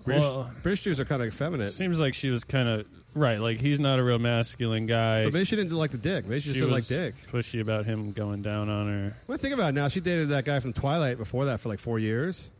British, 0.05 0.21
Well- 0.23 0.49
British 0.63 0.81
Jews 0.83 0.99
are 0.99 1.05
kind 1.05 1.21
of 1.21 1.27
effeminate, 1.27 1.71
Seems 1.71 1.99
like 1.99 2.13
she 2.13 2.29
was 2.29 2.43
kind 2.43 2.67
of 2.69 2.85
right. 3.13 3.39
Like 3.39 3.59
he's 3.59 3.79
not 3.79 3.99
a 3.99 4.03
real 4.03 4.19
masculine 4.19 4.85
guy. 4.85 5.25
but 5.25 5.33
maybe 5.33 5.45
she 5.45 5.55
didn't 5.55 5.71
like 5.73 5.91
the 5.91 5.97
dick. 5.97 6.25
Maybe 6.27 6.39
she 6.41 6.45
just 6.49 6.55
she 6.55 6.59
didn't 6.61 6.73
like 6.73 6.85
dick. 6.87 7.15
pushy 7.31 7.59
about 7.61 7.85
him 7.85 8.11
going 8.11 8.41
down 8.41 8.69
on 8.69 8.87
her. 8.87 9.17
Well, 9.27 9.37
think 9.37 9.53
about 9.53 9.69
it 9.69 9.73
now. 9.73 9.87
She 9.87 9.99
dated 9.99 10.29
that 10.29 10.45
guy 10.45 10.59
from 10.59 10.73
Twilight 10.73 11.17
before 11.17 11.45
that 11.45 11.59
for 11.59 11.69
like 11.69 11.79
four 11.79 11.99
years. 11.99 12.51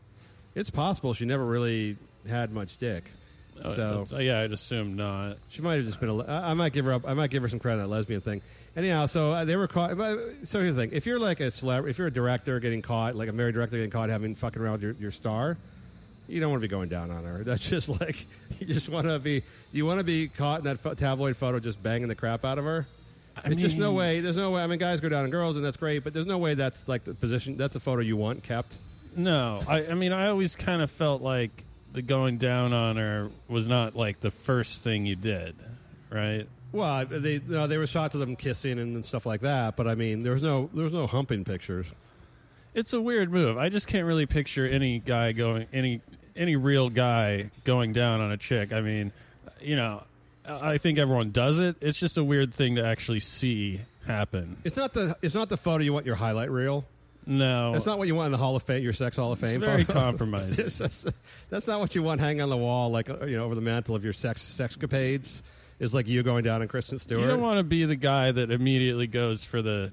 It's 0.55 0.69
possible 0.69 1.13
she 1.13 1.25
never 1.25 1.45
really 1.45 1.97
had 2.27 2.51
much 2.51 2.77
dick. 2.77 3.03
So 3.61 4.05
Uh, 4.11 4.17
yeah, 4.17 4.41
I'd 4.41 4.51
assume 4.51 4.97
not. 4.97 5.37
She 5.47 5.61
might 5.61 5.75
have 5.75 5.85
just 5.85 6.01
been 6.01 6.09
a. 6.09 6.13
le- 6.13 6.25
I 6.27 6.53
might 6.55 6.73
give 6.73 6.83
her 6.85 6.91
up. 6.93 7.07
I 7.07 7.13
might 7.13 7.29
give 7.29 7.41
her 7.41 7.47
some 7.47 7.59
credit 7.59 7.81
on 7.81 7.87
that 7.89 7.95
lesbian 7.95 8.19
thing. 8.19 8.41
Anyhow, 8.75 9.05
so 9.05 9.31
uh, 9.31 9.45
they 9.45 9.55
were 9.55 9.67
caught. 9.67 9.95
but- 9.97 10.19
So 10.43 10.59
here's 10.59 10.75
the 10.75 10.81
thing: 10.81 10.89
if 10.91 11.05
you're 11.05 11.19
like 11.19 11.39
a 11.39 11.43
celeb, 11.43 11.89
if 11.89 11.97
you're 11.97 12.07
a 12.07 12.11
director 12.11 12.59
getting 12.59 12.81
caught, 12.81 13.15
like 13.15 13.29
a 13.29 13.31
married 13.33 13.53
director 13.55 13.77
getting 13.77 13.91
caught 13.91 14.09
having 14.09 14.35
fucking 14.35 14.61
around 14.61 14.73
with 14.73 14.83
your, 14.83 14.95
your 14.99 15.11
star, 15.11 15.57
you 16.27 16.39
don't 16.39 16.49
want 16.49 16.61
to 16.61 16.67
be 16.67 16.71
going 16.71 16.89
down 16.89 17.11
on 17.11 17.23
her. 17.23 17.43
That's 17.43 17.67
just 17.67 17.89
like 17.89 18.25
you 18.59 18.65
just 18.67 18.89
want 18.89 19.07
to 19.07 19.19
be. 19.19 19.43
You 19.71 19.85
want 19.85 19.99
to 19.99 20.03
be 20.03 20.27
caught 20.27 20.59
in 20.59 20.65
that 20.65 20.79
pho- 20.79 20.93
tabloid 20.93 21.35
photo, 21.35 21.59
just 21.59 21.81
banging 21.81 22.07
the 22.07 22.15
crap 22.15 22.45
out 22.45 22.57
of 22.57 22.65
her. 22.65 22.87
I 23.43 23.49
it's 23.49 23.61
just 23.61 23.77
no 23.77 23.91
way. 23.91 24.21
There's 24.21 24.37
no 24.37 24.51
way. 24.51 24.61
I 24.63 24.67
mean, 24.67 24.79
guys 24.79 25.01
go 25.01 25.09
down 25.09 25.25
on 25.25 25.29
girls, 25.29 25.57
and 25.57 25.65
that's 25.65 25.77
great, 25.77 26.03
but 26.03 26.13
there's 26.13 26.25
no 26.25 26.37
way 26.37 26.53
that's 26.53 26.87
like 26.87 27.03
the 27.03 27.13
position. 27.13 27.57
That's 27.57 27.73
the 27.73 27.79
photo 27.79 28.01
you 28.01 28.15
want 28.15 28.43
kept. 28.43 28.77
No, 29.15 29.59
I, 29.67 29.87
I 29.87 29.93
mean, 29.93 30.11
I 30.11 30.27
always 30.27 30.55
kind 30.55 30.81
of 30.81 30.91
felt 30.91 31.21
like 31.21 31.63
the 31.93 32.01
going 32.01 32.37
down 32.37 32.73
on 32.73 32.97
her 32.97 33.29
was 33.47 33.67
not 33.67 33.95
like 33.95 34.19
the 34.19 34.31
first 34.31 34.83
thing 34.83 35.05
you 35.05 35.15
did, 35.15 35.55
right? 36.09 36.47
Well, 36.71 37.05
they 37.05 37.39
no, 37.45 37.67
they 37.67 37.77
were 37.77 37.87
shots 37.87 38.15
of 38.15 38.19
them 38.19 38.35
kissing 38.35 38.79
and 38.79 39.03
stuff 39.05 39.25
like 39.25 39.41
that, 39.41 39.75
but 39.77 39.87
I 39.87 39.95
mean, 39.95 40.23
there 40.23 40.33
was 40.33 40.41
no 40.41 40.69
there 40.73 40.83
was 40.83 40.93
no 40.93 41.07
humping 41.07 41.45
pictures. 41.45 41.87
It's 42.75 42.93
a 42.93 43.01
weird 43.01 43.31
move. 43.31 43.57
I 43.57 43.69
just 43.69 43.87
can't 43.87 44.05
really 44.05 44.25
picture 44.27 44.67
any 44.67 44.99
guy 44.99 45.31
going 45.31 45.65
any 45.73 46.01
any 46.35 46.55
real 46.55 46.89
guy 46.89 47.49
going 47.63 47.93
down 47.93 48.19
on 48.21 48.31
a 48.31 48.37
chick. 48.37 48.73
I 48.73 48.81
mean, 48.81 49.11
you 49.61 49.75
know, 49.75 50.03
I 50.47 50.77
think 50.77 50.99
everyone 50.99 51.31
does 51.31 51.57
it. 51.57 51.77
It's 51.81 51.97
just 51.97 52.17
a 52.17 52.23
weird 52.23 52.53
thing 52.53 52.75
to 52.75 52.85
actually 52.85 53.21
see 53.21 53.79
happen. 54.05 54.57
It's 54.63 54.77
not 54.77 54.93
the 54.93 55.15
it's 55.21 55.33
not 55.33 55.49
the 55.49 55.57
photo 55.57 55.83
you 55.83 55.93
want 55.93 56.05
your 56.05 56.15
highlight 56.15 56.51
reel. 56.51 56.85
No, 57.27 57.71
That's 57.71 57.87
not 57.87 57.97
what 57.97 58.07
you 58.07 58.13
want 58.13 58.27
in 58.27 58.31
the 58.33 58.37
Hall 58.37 58.55
of 58.55 58.61
Fame, 58.61 58.83
your 58.83 58.93
sex 58.93 59.17
Hall 59.17 59.31
of 59.31 59.39
Fame. 59.39 59.59
very. 59.59 59.83
It's 60.59 60.77
just- 60.77 61.07
that's 61.49 61.65
not 61.65 61.79
what 61.79 61.95
you 61.95 62.03
want 62.03 62.21
hanging 62.21 62.41
on 62.43 62.49
the 62.49 62.57
wall, 62.57 62.91
like 62.91 63.09
uh, 63.09 63.25
you 63.25 63.35
know, 63.37 63.45
over 63.45 63.55
the 63.55 63.61
mantle 63.61 63.95
of 63.95 64.03
your 64.03 64.13
sex 64.13 64.43
sexcapades. 64.43 65.41
Is 65.79 65.93
like 65.93 66.07
you 66.07 66.23
going 66.23 66.43
down 66.45 66.61
on 66.61 66.67
Kristen 66.69 66.99
Stewart. 66.99 67.21
You 67.21 67.27
don't 67.27 67.41
want 67.41 67.57
to 67.57 67.63
be 67.63 67.83
the 67.83 67.97
guy 67.97 68.31
that 68.31 68.49
immediately 68.51 69.07
goes 69.07 69.43
for 69.43 69.61
the 69.61 69.91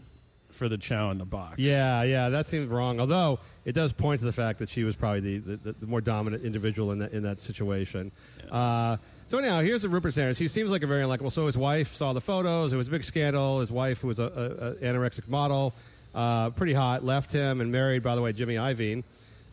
for 0.62 0.68
the 0.68 0.78
chow 0.78 1.10
in 1.10 1.18
the 1.18 1.24
box. 1.24 1.58
Yeah, 1.58 2.04
yeah, 2.04 2.28
that 2.28 2.46
seems 2.46 2.68
wrong. 2.68 3.00
Although 3.00 3.40
it 3.64 3.72
does 3.72 3.92
point 3.92 4.20
to 4.20 4.24
the 4.24 4.32
fact 4.32 4.60
that 4.60 4.68
she 4.68 4.84
was 4.84 4.94
probably 4.94 5.40
the, 5.40 5.56
the, 5.56 5.72
the 5.72 5.86
more 5.86 6.00
dominant 6.00 6.44
individual 6.44 6.92
in 6.92 7.00
that 7.00 7.12
in 7.12 7.24
that 7.24 7.40
situation. 7.40 8.12
Uh, 8.48 8.96
so 9.26 9.38
anyhow, 9.38 9.60
here's 9.60 9.82
the 9.82 9.88
Rupert 9.88 10.14
Sanders. 10.14 10.38
He 10.38 10.46
seems 10.46 10.70
like 10.70 10.84
a 10.84 10.86
very 10.86 11.02
unlikable. 11.02 11.32
So 11.32 11.46
his 11.46 11.58
wife 11.58 11.94
saw 11.94 12.12
the 12.12 12.20
photos. 12.20 12.72
It 12.72 12.76
was 12.76 12.86
a 12.86 12.92
big 12.92 13.02
scandal. 13.02 13.58
His 13.58 13.72
wife, 13.72 14.00
who 14.00 14.06
was 14.08 14.20
a, 14.20 14.24
a, 14.24 14.86
a 14.88 14.92
anorexic 14.92 15.26
model, 15.26 15.74
uh, 16.14 16.50
pretty 16.50 16.74
hot, 16.74 17.02
left 17.02 17.32
him 17.32 17.60
and 17.60 17.72
married, 17.72 18.04
by 18.04 18.14
the 18.14 18.22
way, 18.22 18.32
Jimmy 18.32 18.54
Iovine, 18.54 19.02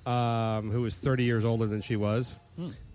um, 0.06 0.70
who 0.70 0.82
was 0.82 0.96
30 0.96 1.24
years 1.24 1.44
older 1.44 1.66
than 1.66 1.82
she 1.82 1.96
was. 1.96 2.38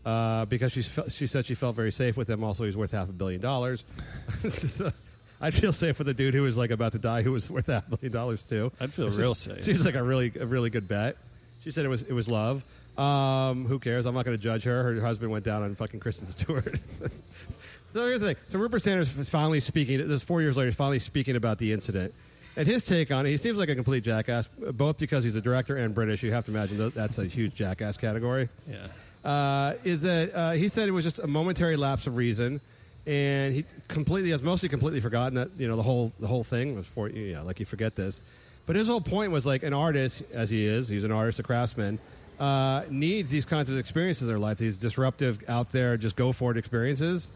Uh, 0.04 0.44
because 0.44 0.70
she 0.70 0.82
she 0.82 1.26
said 1.26 1.46
she 1.46 1.54
felt 1.54 1.74
very 1.74 1.90
safe 1.90 2.16
with 2.16 2.28
him. 2.28 2.44
Also, 2.44 2.64
he's 2.64 2.76
worth 2.76 2.92
half 2.92 3.08
a 3.08 3.12
billion 3.12 3.40
dollars. 3.40 3.84
So 4.50 4.92
I'd 5.40 5.54
feel 5.54 5.72
safe 5.72 5.98
with 5.98 6.06
the 6.06 6.14
dude 6.14 6.34
who 6.34 6.42
was 6.42 6.56
like 6.56 6.70
about 6.70 6.92
to 6.92 6.98
die, 6.98 7.22
who 7.22 7.32
was 7.32 7.50
worth 7.50 7.66
half 7.66 7.86
a 7.86 7.96
billion 7.96 8.12
dollars 8.12 8.44
too. 8.44 8.72
I'd 8.80 8.92
feel 8.92 9.08
It's 9.08 9.16
real 9.16 9.30
just- 9.34 9.44
safe. 9.44 9.60
Seems 9.62 9.84
like 9.84 9.94
a 9.94 10.02
really 10.02 10.32
a 10.38 10.46
really 10.46 10.70
good 10.70 10.88
bet. 10.88 11.16
She 11.62 11.70
said 11.70 11.84
it 11.84 11.88
was 11.88 12.02
it 12.02 12.12
was 12.12 12.28
love. 12.28 12.64
Um, 12.98 13.66
who 13.66 13.78
cares? 13.80 14.06
I'm 14.06 14.14
not 14.14 14.24
going 14.24 14.36
to 14.36 14.42
judge 14.42 14.64
her. 14.64 14.94
Her 14.94 15.00
husband 15.00 15.30
went 15.32 15.44
down 15.44 15.62
on 15.62 15.74
fucking 15.74 15.98
Kristen 16.00 16.26
Stewart. 16.26 16.64
so 17.92 18.06
here's 18.06 18.20
the 18.20 18.28
thing. 18.28 18.36
So 18.48 18.58
Rupert 18.58 18.82
Sanders 18.82 19.16
is 19.18 19.28
finally 19.28 19.60
speaking. 19.60 20.06
This 20.08 20.22
four 20.22 20.40
years 20.42 20.56
later, 20.56 20.68
he's 20.68 20.76
finally 20.76 20.98
speaking 21.00 21.34
about 21.36 21.58
the 21.58 21.72
incident. 21.72 22.14
And 22.56 22.68
his 22.68 22.84
take 22.84 23.10
on 23.10 23.26
it, 23.26 23.30
he 23.30 23.36
seems 23.36 23.58
like 23.58 23.68
a 23.68 23.74
complete 23.74 24.04
jackass, 24.04 24.46
both 24.46 24.98
because 24.98 25.24
he's 25.24 25.34
a 25.34 25.40
director 25.40 25.76
and 25.76 25.92
British. 25.92 26.22
You 26.22 26.30
have 26.32 26.44
to 26.44 26.52
imagine 26.52 26.78
that- 26.78 26.94
that's 26.94 27.18
a 27.18 27.24
huge 27.24 27.54
jackass 27.56 27.96
category 27.96 28.48
yeah. 28.70 29.28
uh, 29.28 29.74
is 29.82 30.02
that 30.02 30.32
uh, 30.32 30.52
he 30.52 30.68
said 30.68 30.88
it 30.88 30.92
was 30.92 31.02
just 31.04 31.18
a 31.18 31.26
momentary 31.26 31.74
lapse 31.76 32.06
of 32.06 32.16
reason, 32.16 32.60
and 33.06 33.54
he 33.54 33.64
completely 33.88 34.30
has 34.30 34.42
mostly 34.42 34.68
completely 34.68 35.00
forgotten 35.00 35.34
that 35.34 35.50
you 35.58 35.68
know 35.68 35.76
the 35.76 35.82
whole 35.82 36.12
the 36.20 36.26
whole 36.26 36.44
thing 36.44 36.74
was 36.74 36.86
for 36.86 37.08
you 37.08 37.34
know 37.34 37.44
like 37.44 37.60
you 37.60 37.66
forget 37.66 37.94
this, 37.94 38.22
but 38.66 38.76
his 38.76 38.88
whole 38.88 39.00
point 39.00 39.30
was 39.30 39.44
like 39.44 39.62
an 39.62 39.74
artist 39.74 40.22
as 40.32 40.50
he 40.50 40.66
is, 40.66 40.88
he's 40.88 41.04
an 41.04 41.12
artist, 41.12 41.38
a 41.38 41.42
craftsman, 41.42 41.98
uh, 42.40 42.82
needs 42.88 43.30
these 43.30 43.44
kinds 43.44 43.70
of 43.70 43.78
experiences 43.78 44.22
in 44.22 44.28
their 44.28 44.38
life, 44.38 44.58
these 44.58 44.76
disruptive, 44.76 45.38
out 45.48 45.70
there, 45.72 45.96
just 45.96 46.16
go 46.16 46.32
for 46.32 46.50
it 46.50 46.56
experiences, 46.56 47.30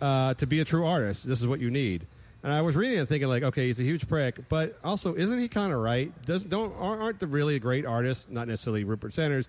uh, 0.00 0.34
to 0.34 0.46
be 0.46 0.60
a 0.60 0.64
true 0.64 0.86
artist. 0.86 1.26
This 1.26 1.40
is 1.40 1.46
what 1.46 1.60
you 1.60 1.70
need. 1.70 2.06
And 2.42 2.52
I 2.52 2.60
was 2.62 2.74
reading 2.74 2.98
and 2.98 3.08
thinking, 3.08 3.28
like, 3.28 3.44
okay, 3.44 3.66
he's 3.66 3.78
a 3.78 3.84
huge 3.84 4.08
prick, 4.08 4.48
but 4.48 4.76
also, 4.82 5.14
isn't 5.14 5.38
he 5.38 5.46
kind 5.46 5.72
of 5.72 5.78
right? 5.78 6.10
Does 6.26 6.44
don't 6.44 6.74
aren't 6.76 7.00
aren't 7.02 7.20
the 7.20 7.26
really 7.28 7.58
great 7.60 7.86
artists, 7.86 8.28
not 8.30 8.48
necessarily 8.48 8.82
Rupert 8.82 9.12
Sanders, 9.12 9.48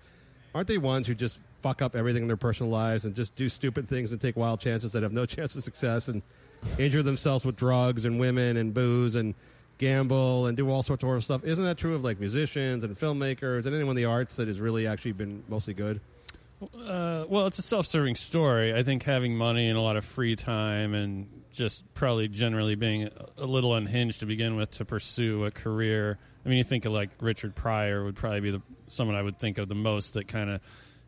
aren't 0.54 0.68
they 0.68 0.78
ones 0.78 1.06
who 1.06 1.14
just 1.14 1.40
fuck 1.64 1.80
up 1.80 1.96
everything 1.96 2.20
in 2.20 2.28
their 2.28 2.36
personal 2.36 2.70
lives 2.70 3.06
and 3.06 3.14
just 3.14 3.34
do 3.36 3.48
stupid 3.48 3.88
things 3.88 4.12
and 4.12 4.20
take 4.20 4.36
wild 4.36 4.60
chances 4.60 4.92
that 4.92 5.02
have 5.02 5.14
no 5.14 5.24
chance 5.34 5.56
of 5.56 5.64
success 5.64 6.08
and 6.08 6.20
injure 6.78 7.02
themselves 7.02 7.42
with 7.42 7.56
drugs 7.56 8.04
and 8.04 8.20
women 8.20 8.58
and 8.58 8.74
booze 8.74 9.14
and 9.14 9.34
gamble 9.78 10.44
and 10.46 10.58
do 10.58 10.70
all 10.70 10.82
sorts 10.82 11.02
of 11.02 11.06
horrible 11.06 11.22
stuff? 11.22 11.42
Isn't 11.42 11.64
that 11.64 11.78
true 11.78 11.94
of 11.94 12.04
like 12.04 12.20
musicians 12.20 12.84
and 12.84 12.94
filmmakers 12.94 13.64
and 13.64 13.74
anyone 13.74 13.96
in 13.96 13.96
the 13.96 14.04
arts 14.04 14.36
that 14.36 14.46
has 14.46 14.60
really 14.60 14.86
actually 14.86 15.12
been 15.12 15.42
mostly 15.48 15.72
good? 15.72 16.02
Uh, 16.62 17.24
well, 17.30 17.46
it's 17.46 17.58
a 17.58 17.62
self-serving 17.62 18.14
story. 18.16 18.74
I 18.74 18.82
think 18.82 19.02
having 19.02 19.34
money 19.34 19.70
and 19.70 19.78
a 19.78 19.80
lot 19.80 19.96
of 19.96 20.04
free 20.04 20.36
time 20.36 20.92
and 20.92 21.26
just 21.50 21.92
probably 21.94 22.28
generally 22.28 22.74
being 22.74 23.08
a- 23.38 23.46
little 23.46 23.74
unhinged 23.74 24.20
to 24.20 24.26
begin 24.26 24.56
with 24.56 24.70
to 24.72 24.84
pursue 24.84 25.46
a 25.46 25.50
career. 25.50 26.18
I 26.44 26.48
mean, 26.50 26.58
you 26.58 26.64
think 26.64 26.84
of 26.84 26.92
like 26.92 27.08
Richard 27.22 27.54
Pryor 27.54 28.04
would 28.04 28.16
probably 28.16 28.40
be 28.40 28.50
the 28.50 28.62
someone 28.86 29.16
I 29.16 29.22
would 29.22 29.38
think 29.38 29.56
of 29.56 29.68
the 29.68 29.74
most 29.74 30.12
that 30.14 30.28
kind 30.28 30.50
of, 30.50 30.60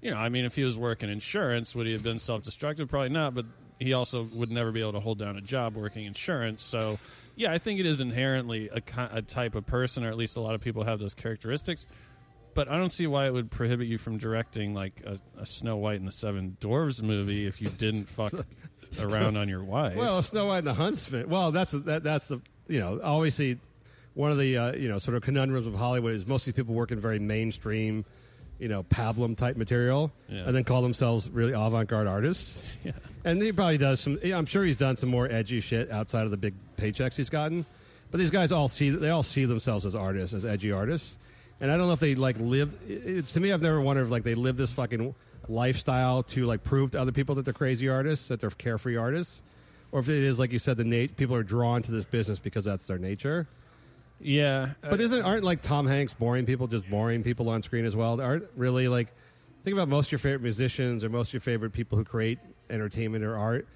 you 0.06 0.12
know, 0.12 0.18
I 0.18 0.28
mean, 0.28 0.44
if 0.44 0.54
he 0.54 0.62
was 0.62 0.78
working 0.78 1.10
insurance, 1.10 1.74
would 1.74 1.86
he 1.86 1.92
have 1.92 2.02
been 2.02 2.20
self-destructive? 2.20 2.88
Probably 2.88 3.08
not, 3.08 3.34
but 3.34 3.44
he 3.80 3.92
also 3.92 4.22
would 4.34 4.50
never 4.50 4.70
be 4.70 4.80
able 4.80 4.92
to 4.92 5.00
hold 5.00 5.18
down 5.18 5.36
a 5.36 5.40
job 5.40 5.76
working 5.76 6.06
insurance. 6.06 6.62
So, 6.62 6.98
yeah, 7.34 7.52
I 7.52 7.58
think 7.58 7.80
it 7.80 7.86
is 7.86 8.00
inherently 8.00 8.68
a, 8.68 8.80
a 9.12 9.20
type 9.20 9.56
of 9.56 9.66
person, 9.66 10.04
or 10.04 10.08
at 10.08 10.16
least 10.16 10.36
a 10.36 10.40
lot 10.40 10.54
of 10.54 10.60
people 10.60 10.84
have 10.84 11.00
those 11.00 11.14
characteristics 11.14 11.86
but 12.54 12.70
I 12.70 12.78
don't 12.78 12.90
see 12.90 13.06
why 13.06 13.26
it 13.26 13.34
would 13.34 13.50
prohibit 13.50 13.86
you 13.86 13.98
from 13.98 14.16
directing 14.16 14.72
like 14.72 15.02
a, 15.04 15.18
a 15.38 15.44
Snow 15.44 15.76
White 15.76 15.98
and 15.98 16.08
the 16.08 16.12
Seven 16.12 16.56
Dwarves 16.58 17.02
movie 17.02 17.46
if 17.46 17.60
you 17.60 17.68
didn't 17.68 18.06
fuck 18.06 18.32
around 19.02 19.36
on 19.36 19.46
your 19.46 19.62
wife. 19.62 19.94
Well, 19.94 20.22
Snow 20.22 20.46
White 20.46 20.60
and 20.60 20.68
the 20.68 20.72
Huntsman. 20.72 21.28
Well, 21.28 21.52
that's 21.52 21.72
that, 21.72 22.02
that's 22.02 22.28
the 22.28 22.40
you 22.66 22.80
know 22.80 22.98
obviously 23.04 23.58
one 24.14 24.32
of 24.32 24.38
the 24.38 24.56
uh, 24.56 24.72
you 24.72 24.88
know 24.88 24.96
sort 24.96 25.18
of 25.18 25.22
conundrums 25.22 25.66
of 25.66 25.74
Hollywood 25.74 26.14
is 26.14 26.26
most 26.26 26.46
of 26.48 26.54
these 26.54 26.64
people 26.64 26.74
work 26.74 26.92
in 26.92 26.98
very 26.98 27.18
mainstream, 27.18 28.06
you 28.58 28.68
know, 28.68 28.82
pablum 28.84 29.36
type 29.36 29.56
material, 29.56 30.10
Yeah. 30.28 30.44
and 30.46 30.54
then 30.56 30.64
call 30.64 30.82
themselves 30.82 31.28
really 31.30 31.52
avant 31.52 31.88
garde 31.88 32.06
artists. 32.06 32.74
yeah. 32.84 32.92
And 33.24 33.42
he 33.42 33.52
probably 33.52 33.78
does 33.78 34.00
some. 34.00 34.18
yeah, 34.22 34.38
I'm 34.38 34.46
sure 34.46 34.64
he's 34.64 34.76
done 34.76 34.96
some 34.96 35.08
more 35.10 35.26
edgy 35.30 35.60
shit 35.60 35.90
outside 35.90 36.22
of 36.24 36.30
the 36.30 36.36
big 36.36 36.54
paychecks 36.76 37.16
he's 37.16 37.28
gotten. 37.30 37.66
But 38.10 38.18
these 38.20 38.30
guys 38.30 38.52
all 38.52 38.68
see 38.68 38.90
they 38.90 39.10
all 39.10 39.22
see 39.24 39.44
themselves 39.46 39.84
as 39.84 39.94
artists, 39.94 40.32
as 40.32 40.44
edgy 40.46 40.70
artists. 40.72 41.18
And 41.60 41.70
I 41.70 41.76
don't 41.76 41.86
know 41.88 41.92
if 41.94 42.00
they 42.00 42.14
like 42.14 42.38
live. 42.38 42.74
It- 42.88 43.26
to 43.28 43.40
me, 43.40 43.52
I've 43.52 43.62
never 43.62 43.80
wondered 43.80 44.04
if 44.04 44.10
like 44.10 44.22
they 44.22 44.34
live 44.36 44.56
this 44.56 44.72
fucking 44.72 45.14
lifestyle 45.48 46.22
to 46.22 46.44
like 46.46 46.62
prove 46.64 46.92
to 46.92 47.00
other 47.00 47.12
people 47.12 47.34
that 47.36 47.44
they're 47.44 47.54
crazy 47.54 47.88
artists, 47.88 48.28
that 48.28 48.40
they're 48.40 48.50
carefree 48.50 48.96
artists, 48.96 49.42
or 49.92 50.00
if 50.00 50.08
it 50.08 50.22
is 50.22 50.38
like 50.38 50.52
you 50.52 50.58
said, 50.58 50.76
the 50.76 50.84
nat- 50.84 51.16
people 51.16 51.34
are 51.36 51.42
drawn 51.42 51.82
to 51.82 51.90
this 51.92 52.04
business 52.04 52.38
because 52.38 52.64
that's 52.64 52.86
their 52.86 52.98
nature. 52.98 53.46
Yeah. 54.20 54.70
But 54.80 55.00
isn't 55.00 55.22
aren't 55.22 55.44
like 55.44 55.62
Tom 55.62 55.86
Hanks 55.86 56.14
boring 56.14 56.46
people 56.46 56.66
just 56.66 56.88
boring 56.88 57.22
people 57.22 57.48
on 57.48 57.62
screen 57.62 57.84
as 57.84 57.94
well? 57.94 58.20
Aren't 58.20 58.44
really 58.56 58.88
like 58.88 59.12
think 59.64 59.74
about 59.74 59.88
most 59.88 60.06
of 60.06 60.12
your 60.12 60.18
favorite 60.20 60.42
musicians 60.42 61.04
or 61.04 61.08
most 61.08 61.28
of 61.28 61.34
your 61.34 61.40
favorite 61.40 61.72
people 61.72 61.98
who 61.98 62.04
create 62.04 62.38
entertainment 62.70 63.24
or 63.24 63.36
art. 63.36 63.66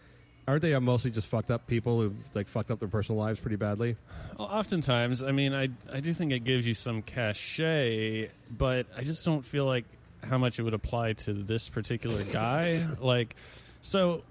Aren't 0.49 0.63
they 0.63 0.77
mostly 0.79 1.11
just 1.11 1.29
fucked 1.29 1.51
up 1.51 1.67
people 1.67 2.01
who 2.01 2.15
like 2.35 2.49
fucked 2.49 2.71
up 2.71 2.79
their 2.81 2.89
personal 2.89 3.21
lives 3.21 3.39
pretty 3.39 3.57
badly? 3.57 3.97
Well, 4.39 4.49
oftentimes, 4.51 5.23
I 5.23 5.33
mean, 5.33 5.55
I 5.55 5.69
I 5.93 6.01
do 6.01 6.13
think 6.13 6.33
it 6.33 6.41
gives 6.41 6.67
you 6.67 6.75
some 6.75 7.03
cachet, 7.03 8.31
but 8.51 8.87
I 8.97 9.03
just 9.05 9.25
don't 9.25 9.45
feel 9.45 9.65
like 9.67 9.85
how 10.25 10.39
much 10.39 10.59
it 10.59 10.63
would 10.63 10.75
apply 10.75 11.13
to 11.15 11.33
this 11.33 11.69
particular 11.69 12.23
guy. 12.33 12.85
like, 13.01 13.37
so 13.81 14.23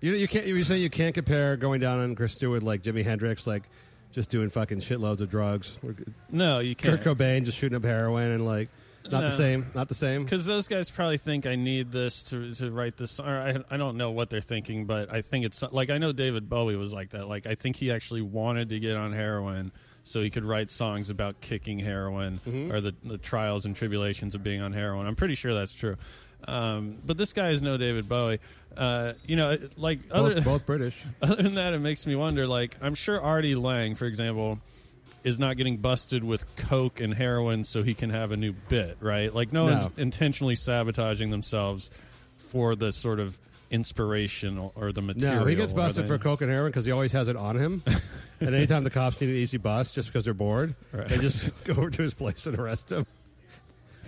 You 0.00 0.12
you 0.14 0.28
can't 0.28 0.46
you 0.46 0.62
say 0.64 0.78
you 0.78 0.90
can't 0.90 1.14
compare 1.14 1.56
going 1.56 1.80
down 1.80 1.98
on 2.00 2.14
Chris 2.14 2.32
Stewart 2.32 2.62
like 2.62 2.82
Jimi 2.82 3.04
Hendrix 3.04 3.46
like 3.46 3.64
just 4.12 4.30
doing 4.30 4.50
fucking 4.50 4.78
shitloads 4.78 5.20
of 5.20 5.30
drugs. 5.30 5.78
No, 6.30 6.60
you 6.60 6.74
can't. 6.74 7.02
Kurt 7.02 7.18
Cobain 7.18 7.44
just 7.44 7.58
shooting 7.58 7.76
up 7.76 7.84
heroin 7.84 8.30
and 8.30 8.46
like 8.46 8.68
not 9.10 9.22
the 9.22 9.30
same, 9.30 9.66
not 9.74 9.88
the 9.88 9.94
same. 9.94 10.24
Because 10.24 10.44
those 10.44 10.68
guys 10.68 10.90
probably 10.90 11.18
think 11.18 11.46
I 11.46 11.56
need 11.56 11.90
this 11.90 12.22
to 12.24 12.54
to 12.54 12.70
write 12.70 12.96
this. 12.96 13.18
Or 13.18 13.26
I 13.26 13.56
I 13.70 13.76
don't 13.76 13.96
know 13.96 14.10
what 14.10 14.30
they're 14.30 14.40
thinking, 14.40 14.86
but 14.86 15.12
I 15.12 15.22
think 15.22 15.44
it's 15.44 15.62
like 15.72 15.90
I 15.90 15.98
know 15.98 16.12
David 16.12 16.48
Bowie 16.48 16.76
was 16.76 16.92
like 16.92 17.10
that. 17.10 17.26
Like 17.26 17.46
I 17.46 17.54
think 17.54 17.76
he 17.76 17.90
actually 17.90 18.22
wanted 18.22 18.68
to 18.68 18.78
get 18.78 18.96
on 18.96 19.12
heroin 19.12 19.72
so 20.04 20.20
he 20.20 20.30
could 20.30 20.44
write 20.44 20.70
songs 20.70 21.10
about 21.10 21.40
kicking 21.40 21.78
heroin 21.78 22.40
mm-hmm. 22.46 22.72
or 22.72 22.80
the 22.80 22.94
the 23.04 23.18
trials 23.18 23.66
and 23.66 23.74
tribulations 23.74 24.34
of 24.34 24.42
being 24.42 24.60
on 24.60 24.72
heroin. 24.72 25.06
I'm 25.06 25.16
pretty 25.16 25.34
sure 25.34 25.54
that's 25.54 25.74
true. 25.74 25.96
Um, 26.48 26.96
but 27.04 27.16
this 27.16 27.32
guy 27.32 27.50
is 27.50 27.62
no 27.62 27.76
David 27.76 28.08
Bowie. 28.08 28.38
Uh, 28.76 29.12
you 29.26 29.36
know, 29.36 29.56
like 29.76 30.00
other 30.10 30.34
Both, 30.36 30.44
both 30.44 30.66
British. 30.66 30.96
other 31.22 31.42
than 31.42 31.54
that, 31.56 31.74
it 31.74 31.78
makes 31.80 32.06
me 32.06 32.14
wonder. 32.16 32.46
Like, 32.46 32.76
I'm 32.80 32.94
sure 32.94 33.20
Artie 33.20 33.54
Lange, 33.54 33.94
for 33.94 34.06
example, 34.06 34.58
is 35.24 35.38
not 35.38 35.56
getting 35.56 35.76
busted 35.76 36.24
with 36.24 36.44
coke 36.56 37.00
and 37.00 37.12
heroin 37.14 37.64
so 37.64 37.82
he 37.82 37.94
can 37.94 38.10
have 38.10 38.32
a 38.32 38.36
new 38.36 38.52
bit, 38.68 38.96
right? 39.00 39.32
Like, 39.32 39.52
no, 39.52 39.66
No. 39.68 39.72
one's 39.78 39.98
intentionally 39.98 40.54
sabotaging 40.56 41.30
themselves 41.30 41.90
for 42.38 42.74
the 42.74 42.92
sort 42.92 43.20
of 43.20 43.36
inspiration 43.70 44.58
or, 44.74 44.92
the 44.92 45.00
material. 45.02 45.40
No, 45.40 45.46
he 45.46 45.54
gets 45.54 45.72
busted 45.72 46.06
for 46.06 46.18
coke 46.18 46.40
and 46.42 46.50
heroin 46.50 46.70
because 46.70 46.84
he 46.84 46.92
always 46.92 47.12
has 47.12 47.28
it 47.28 47.36
on 47.36 47.56
him. 47.56 47.82
and 48.40 48.54
anytime 48.54 48.84
the 48.84 48.90
cops 48.90 49.20
need 49.20 49.30
an 49.30 49.36
easy 49.36 49.58
bust, 49.58 49.94
just 49.94 50.08
because 50.08 50.24
they're 50.24 50.34
bored, 50.34 50.74
Right. 50.92 51.08
they 51.08 51.18
just 51.18 51.64
go 51.64 51.74
over 51.74 51.90
to 51.90 52.02
his 52.02 52.14
place 52.14 52.46
and 52.46 52.58
arrest 52.58 52.90
him. 52.92 53.06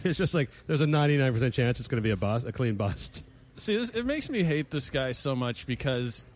It's 0.10 0.18
just 0.18 0.34
like 0.34 0.50
there's 0.66 0.80
a 0.80 0.86
99% 0.86 1.52
chance 1.52 1.78
it's 1.78 1.88
going 1.88 2.02
to 2.02 2.06
be 2.06 2.10
a 2.10 2.16
bust, 2.16 2.46
a 2.46 2.52
clean 2.52 2.74
bust. 2.76 3.24
See, 3.56 3.76
this, 3.76 3.90
it 3.90 4.04
makes 4.04 4.28
me 4.30 4.42
hate 4.42 4.70
this 4.70 4.90
guy 4.90 5.12
so 5.12 5.34
much 5.36 5.66
because 5.66 6.26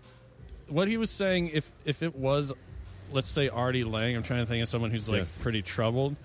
what 0.69 0.89
he 0.89 0.97
was 0.97 1.11
saying, 1.11 1.51
if 1.53 1.71
if 1.85 2.03
it 2.03 2.15
was, 2.17 2.53
let's 3.13 3.29
say 3.29 3.49
Artie 3.49 3.85
Lange, 3.85 4.17
I'm 4.17 4.23
trying 4.23 4.41
to 4.41 4.47
think 4.47 4.63
of 4.63 4.69
someone 4.69 4.91
who's 4.91 5.09
like 5.09 5.21
Yeah. 5.21 5.25
pretty 5.43 5.63
troubled. 5.63 6.17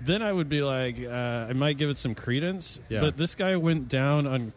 Then 0.00 0.20
I 0.22 0.32
would 0.32 0.48
be 0.48 0.62
like, 0.62 0.96
uh, 1.04 1.46
I 1.48 1.52
might 1.52 1.76
give 1.78 1.88
it 1.90 1.96
some 1.98 2.14
credence. 2.14 2.80
Yeah. 2.88 3.00
But 3.00 3.16
this 3.16 3.34
guy 3.36 3.56
went 3.56 3.88
down 3.88 4.26
on 4.26 4.52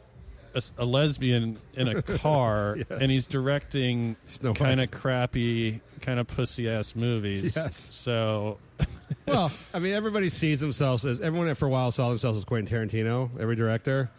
a 0.77 0.85
lesbian 0.85 1.57
in 1.75 1.87
a 1.89 2.01
car, 2.19 2.77
Yes. 2.77 2.87
and 3.01 3.11
he's 3.11 3.27
directing 3.27 4.15
kind 4.55 4.79
of 4.81 4.89
crappy, 4.89 5.81
kind 6.01 6.19
of 6.19 6.27
pussy 6.27 6.69
ass 6.69 6.95
movies. 6.95 7.55
Yes. 7.55 7.75
So 7.93 8.57
well, 9.27 9.51
I 9.73 9.79
mean, 9.79 9.93
everybody 9.93 10.29
sees 10.29 10.59
themselves 10.61 11.05
as 11.05 11.21
everyone 11.21 11.53
for 11.55 11.65
a 11.65 11.69
while 11.69 11.91
saw 11.91 12.09
themselves 12.09 12.37
as 12.37 12.45
Quentin 12.45 12.73
Tarantino. 12.89 13.29
Every 13.39 13.55
director, 13.55 14.09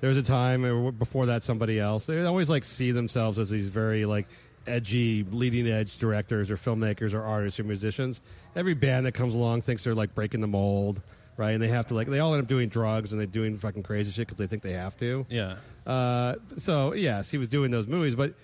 There 0.00 0.08
was 0.08 0.18
a 0.18 0.22
time 0.22 0.90
before 0.98 1.26
that 1.26 1.42
somebody 1.42 1.78
else. 1.80 2.06
They 2.06 2.22
always 2.24 2.50
like 2.50 2.64
see 2.64 2.92
themselves 2.92 3.38
as 3.38 3.50
these 3.50 3.68
very 3.68 4.04
like 4.06 4.26
edgy, 4.66 5.24
leading 5.30 5.66
edge 5.68 5.98
directors 5.98 6.50
or 6.50 6.56
filmmakers 6.56 7.14
or 7.14 7.22
artists 7.22 7.60
or 7.60 7.64
musicians. 7.64 8.20
Every 8.56 8.74
band 8.74 9.06
that 9.06 9.12
comes 9.12 9.34
along 9.34 9.62
thinks 9.62 9.84
they're 9.84 9.94
like 9.94 10.14
breaking 10.14 10.40
the 10.40 10.46
mold, 10.46 11.00
right? 11.36 11.50
And 11.52 11.62
they 11.62 11.68
have 11.68 11.86
to 11.86 11.94
like 11.94 12.06
they 12.08 12.18
all 12.20 12.34
end 12.34 12.42
up 12.42 12.48
doing 12.48 12.68
drugs 12.68 13.12
and 13.12 13.20
they're 13.20 13.26
doing 13.26 13.56
fucking 13.58 13.82
crazy 13.82 14.10
shit 14.10 14.26
because 14.26 14.38
they 14.38 14.46
think 14.46 14.62
they 14.62 14.72
have 14.72 14.96
to. 14.98 15.26
Yeah. 15.28 15.56
Uh, 15.86 16.36
so 16.56 16.92
yes, 16.94 17.30
he 17.30 17.38
was 17.38 17.48
doing 17.48 17.70
those 17.70 17.86
movies, 17.86 18.14
but 18.14 18.34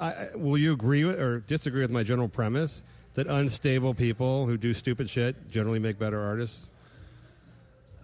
I, 0.00 0.12
I- 0.12 0.28
will 0.36 0.58
you 0.58 0.72
agree 0.72 1.04
with, 1.04 1.18
or 1.20 1.40
disagree 1.40 1.80
with 1.82 1.90
my 1.90 2.02
general 2.02 2.28
premise 2.28 2.82
that 3.24 3.26
unstable 3.32 3.92
people 3.94 4.46
who 4.46 4.56
do 4.56 4.72
stupid 4.72 5.10
shit 5.10 5.50
generally 5.50 5.78
make 5.78 5.98
better 5.98 6.20
artists? 6.20 6.70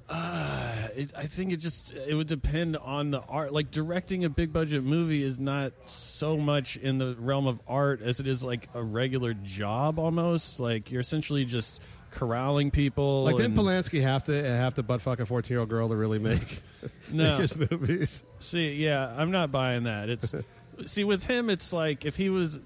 Uh, 0.08 0.88
it, 0.94 1.12
I 1.16 1.24
think 1.26 1.52
it 1.52 1.56
just 1.56 1.92
it 1.92 2.14
would 2.14 2.28
depend 2.28 2.76
on 2.76 3.10
the 3.10 3.20
art. 3.22 3.52
Like 3.52 3.70
directing 3.72 4.24
a 4.24 4.28
big 4.28 4.52
budget 4.52 4.84
movie 4.84 5.22
is 5.22 5.38
not 5.38 5.72
so 5.86 6.36
much 6.36 6.76
in 6.76 6.98
the 6.98 7.16
realm 7.18 7.46
of 7.48 7.60
art 7.66 8.02
as 8.02 8.20
it 8.20 8.26
is 8.28 8.44
like 8.44 8.68
a 8.74 8.82
regular 8.82 9.34
job 9.34 9.98
almost. 9.98 10.60
Like 10.60 10.92
you're 10.92 11.00
essentially 11.00 11.44
just 11.44 11.82
corralling 12.12 12.70
people. 12.70 13.24
Like 13.24 13.36
didn't 13.36 13.58
and- 13.58 13.66
Polanski 13.66 14.00
have 14.02 14.22
to 14.24 14.32
have 14.44 14.74
to 14.74 14.84
butt 14.84 15.00
fuck 15.00 15.18
a 15.18 15.26
fourteen 15.26 15.54
year 15.54 15.60
old 15.60 15.70
girl 15.70 15.88
to 15.88 15.96
really 15.96 16.20
make, 16.20 16.62
No. 17.12 17.32
make 17.32 17.40
his 17.40 17.70
movies? 17.70 18.22
See, 18.38 18.74
yeah, 18.74 19.12
I'm 19.16 19.32
not 19.32 19.50
buying 19.50 19.84
that. 19.84 20.08
It's 20.08 20.32
see 20.86 21.02
with 21.02 21.24
him, 21.26 21.50
it's 21.50 21.72
like 21.72 22.04
if 22.04 22.14
he 22.16 22.30
was, 22.30 22.60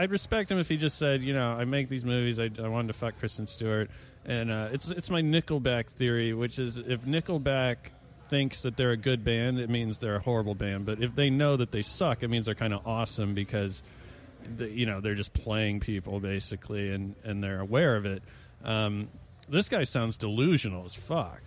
I'd 0.00 0.10
respect 0.10 0.50
him 0.50 0.58
if 0.58 0.66
he 0.66 0.78
just 0.78 0.96
said, 0.96 1.22
you 1.22 1.34
know, 1.34 1.52
I 1.52 1.66
make 1.66 1.90
these 1.90 2.06
movies. 2.06 2.40
I, 2.40 2.48
I 2.58 2.68
wanted 2.68 2.88
to 2.88 2.94
fuck 2.94 3.18
Kristen 3.18 3.46
Stewart, 3.46 3.90
and 4.24 4.50
uh, 4.50 4.68
it's 4.72 4.90
it's 4.90 5.10
my 5.10 5.20
Nickelback 5.20 5.90
theory, 5.90 6.32
which 6.32 6.58
is 6.58 6.78
if 6.78 7.02
Nickelback 7.02 7.76
thinks 8.30 8.62
that 8.62 8.78
they're 8.78 8.92
a 8.92 8.96
good 8.96 9.24
band, 9.24 9.60
it 9.60 9.68
means 9.68 9.98
they're 9.98 10.16
a 10.16 10.20
horrible 10.20 10.54
band. 10.54 10.86
But 10.86 11.02
if 11.02 11.14
they 11.14 11.28
know 11.28 11.54
that 11.56 11.70
they 11.70 11.82
suck, 11.82 12.22
it 12.22 12.28
means 12.28 12.46
they're 12.46 12.54
kind 12.54 12.72
of 12.72 12.86
awesome 12.86 13.34
because, 13.34 13.82
the, 14.56 14.70
you 14.70 14.86
know, 14.86 15.02
they're 15.02 15.14
just 15.14 15.34
playing 15.34 15.80
people 15.80 16.18
basically, 16.18 16.94
and 16.94 17.14
and 17.22 17.44
they're 17.44 17.60
aware 17.60 17.96
of 17.96 18.06
it. 18.06 18.22
Um, 18.64 19.08
this 19.50 19.68
guy 19.68 19.84
sounds 19.84 20.16
delusional 20.16 20.86
as 20.86 20.96
fuck. 20.96 21.42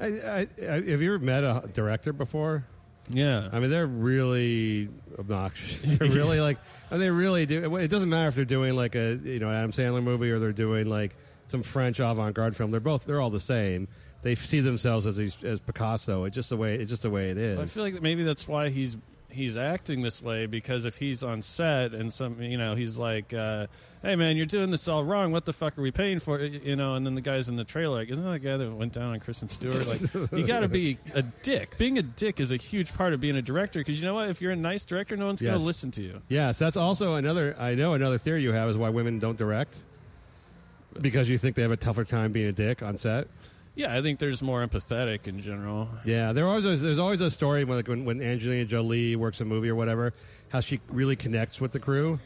I, 0.00 0.06
I, 0.06 0.48
I, 0.60 0.72
have 0.72 1.02
you 1.02 1.14
ever 1.14 1.24
met 1.24 1.44
a 1.44 1.70
director 1.72 2.12
before? 2.12 2.64
Yeah, 3.10 3.48
I 3.52 3.58
mean, 3.58 3.70
they're 3.70 3.86
really 3.86 4.88
obnoxious. 5.18 5.82
They're 5.98 6.08
really 6.08 6.40
like, 6.40 6.58
and 6.90 7.00
they 7.00 7.10
really 7.10 7.46
do. 7.46 7.76
It 7.76 7.88
doesn't 7.88 8.08
matter 8.08 8.28
if 8.28 8.34
they're 8.36 8.44
doing 8.44 8.74
like 8.74 8.94
a 8.94 9.18
you 9.22 9.38
know 9.38 9.50
Adam 9.50 9.72
Sandler 9.72 10.02
movie 10.02 10.30
or 10.30 10.38
they're 10.38 10.52
doing 10.52 10.86
like 10.86 11.14
some 11.46 11.62
French 11.62 12.00
avant-garde 12.00 12.56
film. 12.56 12.70
They're 12.70 12.80
both 12.80 13.04
they're 13.04 13.20
all 13.20 13.30
the 13.30 13.40
same. 13.40 13.88
They 14.22 14.36
see 14.36 14.60
themselves 14.60 15.06
as 15.06 15.16
these, 15.16 15.42
as 15.42 15.60
Picasso. 15.60 16.24
It's 16.24 16.34
just 16.34 16.50
the 16.50 16.56
way 16.56 16.76
it's 16.76 16.90
just 16.90 17.02
the 17.02 17.10
way 17.10 17.30
it 17.30 17.38
is. 17.38 17.58
I 17.58 17.66
feel 17.66 17.82
like 17.82 18.00
maybe 18.00 18.22
that's 18.22 18.46
why 18.46 18.68
he's 18.68 18.96
he's 19.32 19.56
acting 19.56 20.02
this 20.02 20.22
way 20.22 20.46
because 20.46 20.84
if 20.84 20.96
he's 20.96 21.24
on 21.24 21.42
set 21.42 21.92
and 21.92 22.12
some 22.12 22.40
you 22.42 22.58
know 22.58 22.74
he's 22.74 22.98
like, 22.98 23.32
uh, 23.32 23.66
"Hey 24.02 24.16
man, 24.16 24.36
you're 24.36 24.46
doing 24.46 24.70
this 24.70 24.88
all 24.88 25.02
wrong. 25.04 25.32
What 25.32 25.44
the 25.44 25.52
fuck 25.52 25.78
are 25.78 25.82
we 25.82 25.90
paying 25.90 26.18
for?" 26.18 26.40
You 26.40 26.76
know, 26.76 26.94
and 26.94 27.04
then 27.04 27.14
the 27.14 27.20
guys 27.20 27.48
in 27.48 27.56
the 27.56 27.64
trailer 27.64 27.98
like, 27.98 28.10
"Isn't 28.10 28.24
that 28.24 28.30
the 28.30 28.38
guy 28.38 28.56
that 28.56 28.70
went 28.70 28.92
down 28.92 29.12
on 29.12 29.20
Kristen 29.20 29.48
Stewart?" 29.48 29.86
Like, 29.86 30.32
you 30.32 30.46
got 30.46 30.60
to 30.60 30.68
be 30.68 30.98
a 31.14 31.22
dick. 31.22 31.76
Being 31.78 31.98
a 31.98 32.02
dick 32.02 32.40
is 32.40 32.52
a 32.52 32.56
huge 32.56 32.94
part 32.94 33.12
of 33.12 33.20
being 33.20 33.36
a 33.36 33.42
director 33.42 33.80
because 33.80 33.98
you 34.00 34.06
know 34.06 34.14
what? 34.14 34.28
If 34.28 34.40
you're 34.40 34.52
a 34.52 34.56
nice 34.56 34.84
director, 34.84 35.16
no 35.16 35.26
one's 35.26 35.42
gonna 35.42 35.58
listen 35.58 35.90
to 35.92 36.02
you. 36.02 36.20
Yes, 36.28 36.58
that's 36.58 36.76
also 36.76 37.14
another. 37.14 37.56
I 37.58 37.74
know 37.74 37.94
another 37.94 38.18
theory 38.18 38.42
you 38.42 38.52
have 38.52 38.68
is 38.68 38.76
why 38.76 38.90
women 38.90 39.18
don't 39.18 39.38
direct 39.38 39.84
because 41.00 41.28
you 41.30 41.38
think 41.38 41.56
they 41.56 41.62
have 41.62 41.70
a 41.70 41.76
tougher 41.76 42.04
time 42.04 42.32
being 42.32 42.48
a 42.48 42.52
dick 42.52 42.82
on 42.82 42.96
set. 42.96 43.28
Yeah, 43.74 43.96
I 43.96 44.02
think 44.02 44.18
there's 44.18 44.42
more 44.42 44.66
empathetic 44.66 45.26
in 45.26 45.40
general. 45.40 45.88
Yeah, 46.04 46.32
there 46.32 46.46
always 46.46 46.82
there's 46.82 46.98
always 46.98 47.20
a 47.22 47.30
story 47.30 47.64
when 47.64 47.78
like 47.78 47.88
when, 47.88 48.04
when 48.04 48.20
Angelina 48.22 48.64
Jolie 48.66 49.16
works 49.16 49.40
a 49.40 49.44
movie 49.46 49.70
or 49.70 49.74
whatever, 49.74 50.12
how 50.50 50.60
she 50.60 50.80
really 50.88 51.16
connects 51.16 51.60
with 51.60 51.72
the 51.72 51.80
crew. 51.80 52.20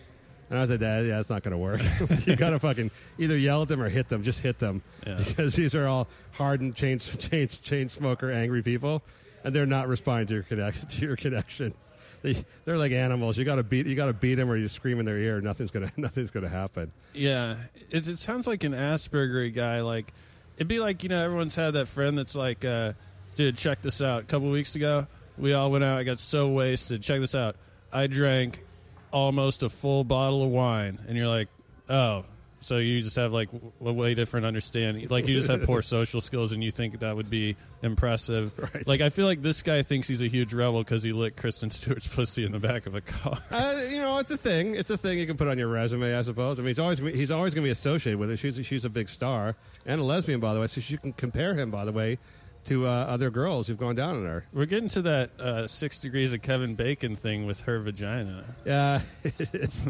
And 0.49 0.59
I 0.59 0.61
was 0.63 0.71
like, 0.71 0.81
"That 0.81 1.05
yeah, 1.05 1.17
that's 1.17 1.31
not 1.31 1.43
going 1.43 1.53
to 1.53 1.59
work. 1.59 1.81
you 2.27 2.37
got 2.37 2.51
to 2.51 2.59
fucking 2.59 2.91
either 3.19 3.37
yell 3.37 3.63
at 3.63 3.69
them 3.69 3.81
or 3.83 3.89
hit 3.89 4.09
them. 4.09 4.23
Just 4.23 4.41
hit 4.41 4.59
them 4.59 4.83
Yeah. 5.07 5.17
because 5.25 5.55
these 5.55 5.75
are 5.75 5.87
all 5.87 6.09
hardened 6.33 6.75
chain 6.77 6.99
chain 6.99 7.49
chain 7.49 7.89
smoker 7.89 8.31
angry 8.31 8.63
people, 8.63 9.03
and 9.45 9.55
they're 9.55 9.67
not 9.67 9.87
responding 9.89 10.27
to 10.29 10.35
your 10.35 10.43
connection. 10.45 10.89
To 10.89 11.01
your 11.07 11.17
connection, 11.17 11.75
they 12.23 12.45
they're 12.65 12.77
like 12.79 12.91
animals. 12.93 13.39
You 13.39 13.45
got 13.45 13.57
to 13.57 13.65
beat 13.65 13.87
you 13.87 13.95
got 13.97 14.07
to 14.07 14.13
beat 14.13 14.35
them 14.35 14.49
or 14.51 14.57
you 14.57 14.67
scream 14.69 14.99
in 15.01 15.07
their 15.07 15.19
ear. 15.19 15.41
Nothing's 15.41 15.71
gonna 15.71 15.91
nothing's 15.97 16.31
gonna 16.33 16.49
happen. 16.49 16.91
Yeah, 17.15 17.57
it, 17.91 18.09
it 18.09 18.19
sounds 18.19 18.47
like 18.49 18.63
an 18.65 18.73
Asperger 18.73 19.53
guy. 19.55 19.81
Like 19.81 20.13
it'd 20.57 20.69
be 20.69 20.81
like 20.81 21.03
you 21.03 21.09
know 21.09 21.23
everyone's 21.23 21.55
had 21.55 21.75
that 21.75 21.89
friend 21.89 22.17
that's 22.17 22.35
like, 22.35 22.65
uh, 22.65 22.93
dude, 23.35 23.57
check 23.57 23.83
this 23.83 24.01
out. 24.03 24.23
A 24.23 24.27
couple 24.27 24.51
weeks 24.51 24.75
ago, 24.77 25.07
we 25.39 25.55
all 25.55 25.71
went 25.71 25.85
out. 25.85 25.99
I 25.99 26.05
got 26.05 26.19
so 26.19 26.49
wasted. 26.49 27.03
Check 27.03 27.21
this 27.21 27.35
out. 27.35 27.57
I 27.93 28.07
drank 28.07 28.65
almost 29.13 29.63
a 29.63 29.69
full 29.69 30.05
bottle 30.05 30.43
of 30.45 30.51
wine, 30.51 30.99
and 31.09 31.17
you're 31.17 31.29
like, 31.29 31.49
oh. 31.89 32.25
So 32.61 32.79
you 32.79 33.01
just 33.01 33.17
have 33.17 33.33
like 33.33 33.49
a 33.85 33.93
way 33.93 34.15
different 34.15 34.47
understanding. 34.47 35.09
Like 35.09 35.29
you 35.29 35.35
just 35.35 35.49
have 35.49 35.63
poor 35.65 35.83
social 35.83 36.21
skills, 36.21 36.53
and 36.53 36.65
you 36.65 36.71
think 36.71 36.99
that 37.01 37.15
would 37.15 37.31
be 37.31 37.57
impressive. 37.83 38.59
Right. 38.59 38.87
Like 38.87 39.01
I 39.01 39.11
feel 39.11 39.27
like 39.27 39.43
this 39.43 39.63
guy 39.63 39.83
thinks 39.83 40.09
he's 40.09 40.23
a 40.23 40.27
huge 40.27 40.53
rebel 40.53 40.81
because 40.81 41.03
he 41.03 41.13
licked 41.13 41.37
Kristen 41.37 41.71
Stewart's 41.71 42.07
pussy 42.15 42.45
in 42.45 42.53
the 42.53 42.59
back 42.59 42.87
of 42.87 42.95
a 42.95 43.01
car. 43.01 43.39
Uh, 43.51 43.83
you 43.89 43.99
know, 43.99 44.19
it's 44.19 44.31
a 44.31 44.37
thing. 44.37 44.75
It's 44.75 44.91
a 44.91 44.97
thing 44.97 45.19
you 45.19 45.27
can 45.27 45.37
put 45.37 45.49
on 45.49 45.59
your 45.59 45.69
resume, 45.69 46.17
I 46.17 46.23
suppose. 46.23 46.59
I 46.59 46.63
mean, 46.63 46.69
he's 46.69 46.79
always 46.79 46.99
he's 46.99 47.31
always 47.31 47.55
going 47.55 47.63
to 47.63 47.67
be 47.67 47.73
associated 47.73 48.19
with 48.19 48.31
it. 48.31 48.39
She's 48.39 48.65
she's 48.67 48.85
a 48.85 48.91
big 48.91 49.09
star 49.09 49.57
and 49.85 50.01
a 50.01 50.05
lesbian, 50.05 50.41
by 50.41 50.55
the 50.55 50.61
way. 50.61 50.67
So 50.67 50.81
you 50.85 50.99
can 50.99 51.13
compare 51.13 51.55
him, 51.55 51.71
by 51.71 51.85
the 51.85 51.93
way, 51.93 52.19
to 52.67 52.87
uh, 52.87 52.91
other 52.91 53.31
girls 53.31 53.67
who've 53.67 53.79
gone 53.79 53.95
down 53.95 54.17
on 54.17 54.25
her. 54.25 54.47
We're 54.53 54.67
getting 54.67 54.89
to 54.91 55.03
that 55.03 55.41
uh, 55.41 55.67
six 55.67 55.99
degrees 55.99 56.33
of 56.33 56.43
Kevin 56.43 56.75
Bacon 56.75 57.17
thing 57.17 57.47
with 57.47 57.61
her 57.63 57.79
vagina. 57.81 58.45
Yeah, 58.65 59.01
it's, 59.25 59.87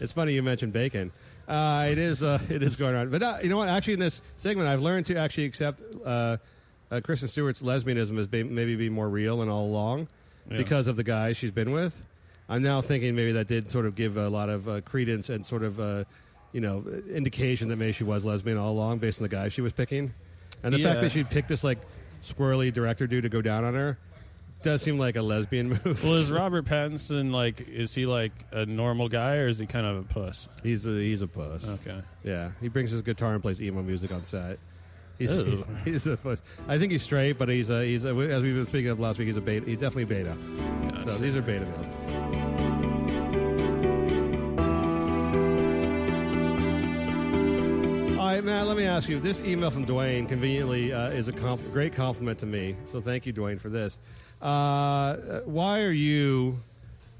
it's 0.00 0.12
funny 0.12 0.32
you 0.32 0.42
mentioned 0.42 0.72
bacon. 0.72 1.10
Uh, 1.46 1.88
it 1.90 1.98
is 1.98 2.22
uh, 2.22 2.38
it 2.50 2.62
is 2.62 2.76
going 2.76 2.94
on, 2.94 3.10
but 3.10 3.22
uh, 3.22 3.38
you 3.42 3.48
know 3.48 3.56
what? 3.58 3.68
Actually, 3.68 3.94
in 3.94 4.00
this 4.00 4.20
segment, 4.36 4.68
I've 4.68 4.80
learned 4.82 5.06
to 5.06 5.16
actually 5.16 5.44
accept 5.46 5.82
uh, 6.04 6.36
uh, 6.90 7.00
Kristen 7.02 7.28
Stewart's 7.28 7.62
lesbianism 7.62 8.18
as 8.18 8.26
be, 8.26 8.42
maybe 8.42 8.76
be 8.76 8.88
more 8.90 9.08
real 9.08 9.40
and 9.42 9.50
all 9.50 9.64
along 9.66 10.08
Yeah. 10.50 10.58
because 10.58 10.86
of 10.88 10.96
the 10.96 11.04
guys 11.04 11.36
she's 11.36 11.50
been 11.50 11.70
with. 11.72 12.04
I'm 12.50 12.62
now 12.62 12.80
thinking 12.80 13.14
maybe 13.14 13.32
that 13.32 13.46
did 13.46 13.70
sort 13.70 13.84
of 13.86 13.94
give 13.94 14.16
a 14.16 14.28
lot 14.28 14.48
of 14.48 14.68
uh, 14.68 14.80
credence 14.82 15.28
and 15.28 15.44
sort 15.44 15.62
of 15.62 15.78
uh, 15.80 16.04
you 16.52 16.60
know 16.60 16.84
indication 17.12 17.68
that 17.68 17.76
maybe 17.76 17.92
she 17.92 18.04
was 18.04 18.24
lesbian 18.24 18.56
all 18.56 18.72
along 18.72 18.98
based 18.98 19.18
on 19.20 19.22
the 19.24 19.28
guys 19.28 19.52
she 19.52 19.60
was 19.60 19.72
picking, 19.72 20.12
and 20.62 20.74
the 20.74 20.82
fact 20.82 21.00
that 21.00 21.12
she 21.12 21.24
picked 21.24 21.48
this 21.48 21.62
like 21.64 21.78
squirrely 22.22 22.72
director 22.72 23.06
dude 23.06 23.22
to 23.22 23.28
go 23.28 23.40
down 23.40 23.64
on 23.64 23.74
her 23.74 23.96
does 24.62 24.82
seem 24.82 24.98
like 24.98 25.16
a 25.16 25.22
lesbian 25.22 25.68
move. 25.84 26.02
Well, 26.04 26.14
is 26.14 26.30
Robert 26.30 26.64
Pattinson 26.64 27.32
like? 27.32 27.68
Is 27.68 27.94
he 27.94 28.06
like 28.06 28.32
a 28.52 28.66
normal 28.66 29.08
guy, 29.08 29.36
or 29.36 29.48
is 29.48 29.58
he 29.58 29.66
kind 29.66 29.86
of 29.86 29.96
a 29.98 30.02
puss? 30.02 30.48
He's 30.62 30.86
a 30.86 30.90
he's 30.90 31.22
a 31.22 31.28
puss. 31.28 31.68
Okay. 31.68 32.00
Yeah, 32.24 32.50
he 32.60 32.68
brings 32.68 32.90
his 32.90 33.02
guitar 33.02 33.34
and 33.34 33.42
plays 33.42 33.60
emo 33.62 33.82
music 33.82 34.12
on 34.12 34.24
set. 34.24 34.58
He's, 35.18 35.32
Ew. 35.36 35.44
he's, 35.44 35.64
he's 35.84 36.06
a 36.06 36.16
puss. 36.16 36.40
I 36.68 36.78
think 36.78 36.92
he's 36.92 37.02
straight, 37.02 37.38
but 37.38 37.48
he's 37.48 37.70
a, 37.70 37.84
he's 37.84 38.04
a, 38.04 38.10
as 38.10 38.42
we've 38.42 38.54
been 38.54 38.66
speaking 38.66 38.90
of 38.90 39.00
last 39.00 39.18
week. 39.18 39.26
He's 39.26 39.36
a 39.36 39.40
beta. 39.40 39.66
He's 39.66 39.78
definitely 39.78 40.04
beta. 40.04 40.36
So 41.04 41.18
these 41.18 41.34
are 41.36 41.42
beta 41.42 41.64
males. 41.64 42.98
All 48.18 48.34
right, 48.34 48.44
Matt. 48.44 48.66
Let 48.66 48.76
me 48.76 48.84
ask 48.84 49.08
you. 49.08 49.18
This 49.20 49.40
email 49.40 49.70
from 49.70 49.86
Dwayne 49.86 50.28
conveniently 50.28 50.92
uh, 50.92 51.08
is 51.10 51.28
a 51.28 51.32
conf- 51.32 51.72
great 51.72 51.92
compliment 51.94 52.38
to 52.40 52.46
me. 52.46 52.76
So 52.84 53.00
thank 53.00 53.26
you, 53.26 53.32
Dwayne, 53.32 53.58
for 53.60 53.68
this. 53.70 54.00
Uh, 54.40 55.40
why 55.44 55.82
are 55.82 55.90
you 55.90 56.60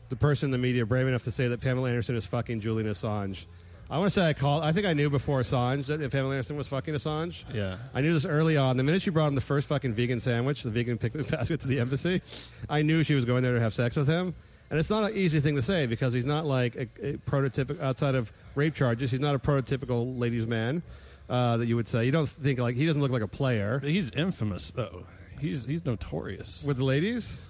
the 0.08 0.16
person 0.16 0.48
in 0.48 0.50
the 0.52 0.58
media 0.58 0.86
brave 0.86 1.06
enough 1.06 1.24
to 1.24 1.30
say 1.30 1.48
that 1.48 1.60
Pamela 1.60 1.88
Anderson 1.88 2.16
is 2.16 2.26
fucking 2.26 2.60
Julian 2.60 2.88
Assange. 2.88 3.44
I 3.90 3.98
want 3.98 4.12
to 4.12 4.20
say 4.20 4.28
I 4.28 4.34
called. 4.34 4.64
I 4.64 4.72
think 4.72 4.86
I 4.86 4.92
knew 4.92 5.08
before 5.08 5.40
Assange 5.40 5.86
that 5.86 6.02
if 6.02 6.12
Pamela 6.12 6.34
Anderson 6.34 6.56
was 6.56 6.68
fucking 6.68 6.94
Assange. 6.94 7.44
Yeah. 7.54 7.78
I 7.94 8.02
knew 8.02 8.12
this 8.12 8.26
early 8.26 8.56
on. 8.56 8.76
The 8.76 8.82
minute 8.82 9.00
she 9.00 9.10
brought 9.10 9.28
him 9.28 9.34
the 9.34 9.40
first 9.40 9.66
fucking 9.66 9.94
vegan 9.94 10.20
sandwich, 10.20 10.62
the 10.62 10.70
vegan 10.70 10.98
picnic 10.98 11.28
basket 11.30 11.60
to 11.60 11.68
the 11.68 11.80
embassy, 11.80 12.20
I 12.68 12.82
knew 12.82 13.02
she 13.02 13.14
was 13.14 13.24
going 13.24 13.42
there 13.42 13.54
to 13.54 13.60
have 13.60 13.72
sex 13.72 13.96
with 13.96 14.06
him. 14.06 14.34
And 14.70 14.78
it's 14.78 14.90
not 14.90 15.10
an 15.10 15.16
easy 15.16 15.40
thing 15.40 15.56
to 15.56 15.62
say 15.62 15.86
because 15.86 16.12
he's 16.12 16.26
not 16.26 16.44
like 16.44 16.76
a, 16.76 16.82
a 17.02 17.12
prototypical 17.16 17.80
outside 17.80 18.14
of 18.14 18.30
rape 18.54 18.74
charges. 18.74 19.10
He's 19.10 19.20
not 19.20 19.34
a 19.34 19.38
prototypical 19.38 20.18
ladies' 20.18 20.46
man 20.46 20.82
uh, 21.30 21.56
that 21.56 21.66
you 21.66 21.76
would 21.76 21.88
say. 21.88 22.04
You 22.04 22.12
don't 22.12 22.28
think 22.28 22.58
like 22.58 22.74
he 22.74 22.84
doesn't 22.84 23.00
look 23.00 23.10
like 23.10 23.22
a 23.22 23.28
player 23.28 23.80
he's 23.80 24.10
infamous 24.10 24.70
though. 24.70 25.04
He's 25.40 25.64
he's 25.64 25.84
notorious. 25.84 26.62
with 26.64 26.76
the 26.78 26.84
ladies. 26.84 27.42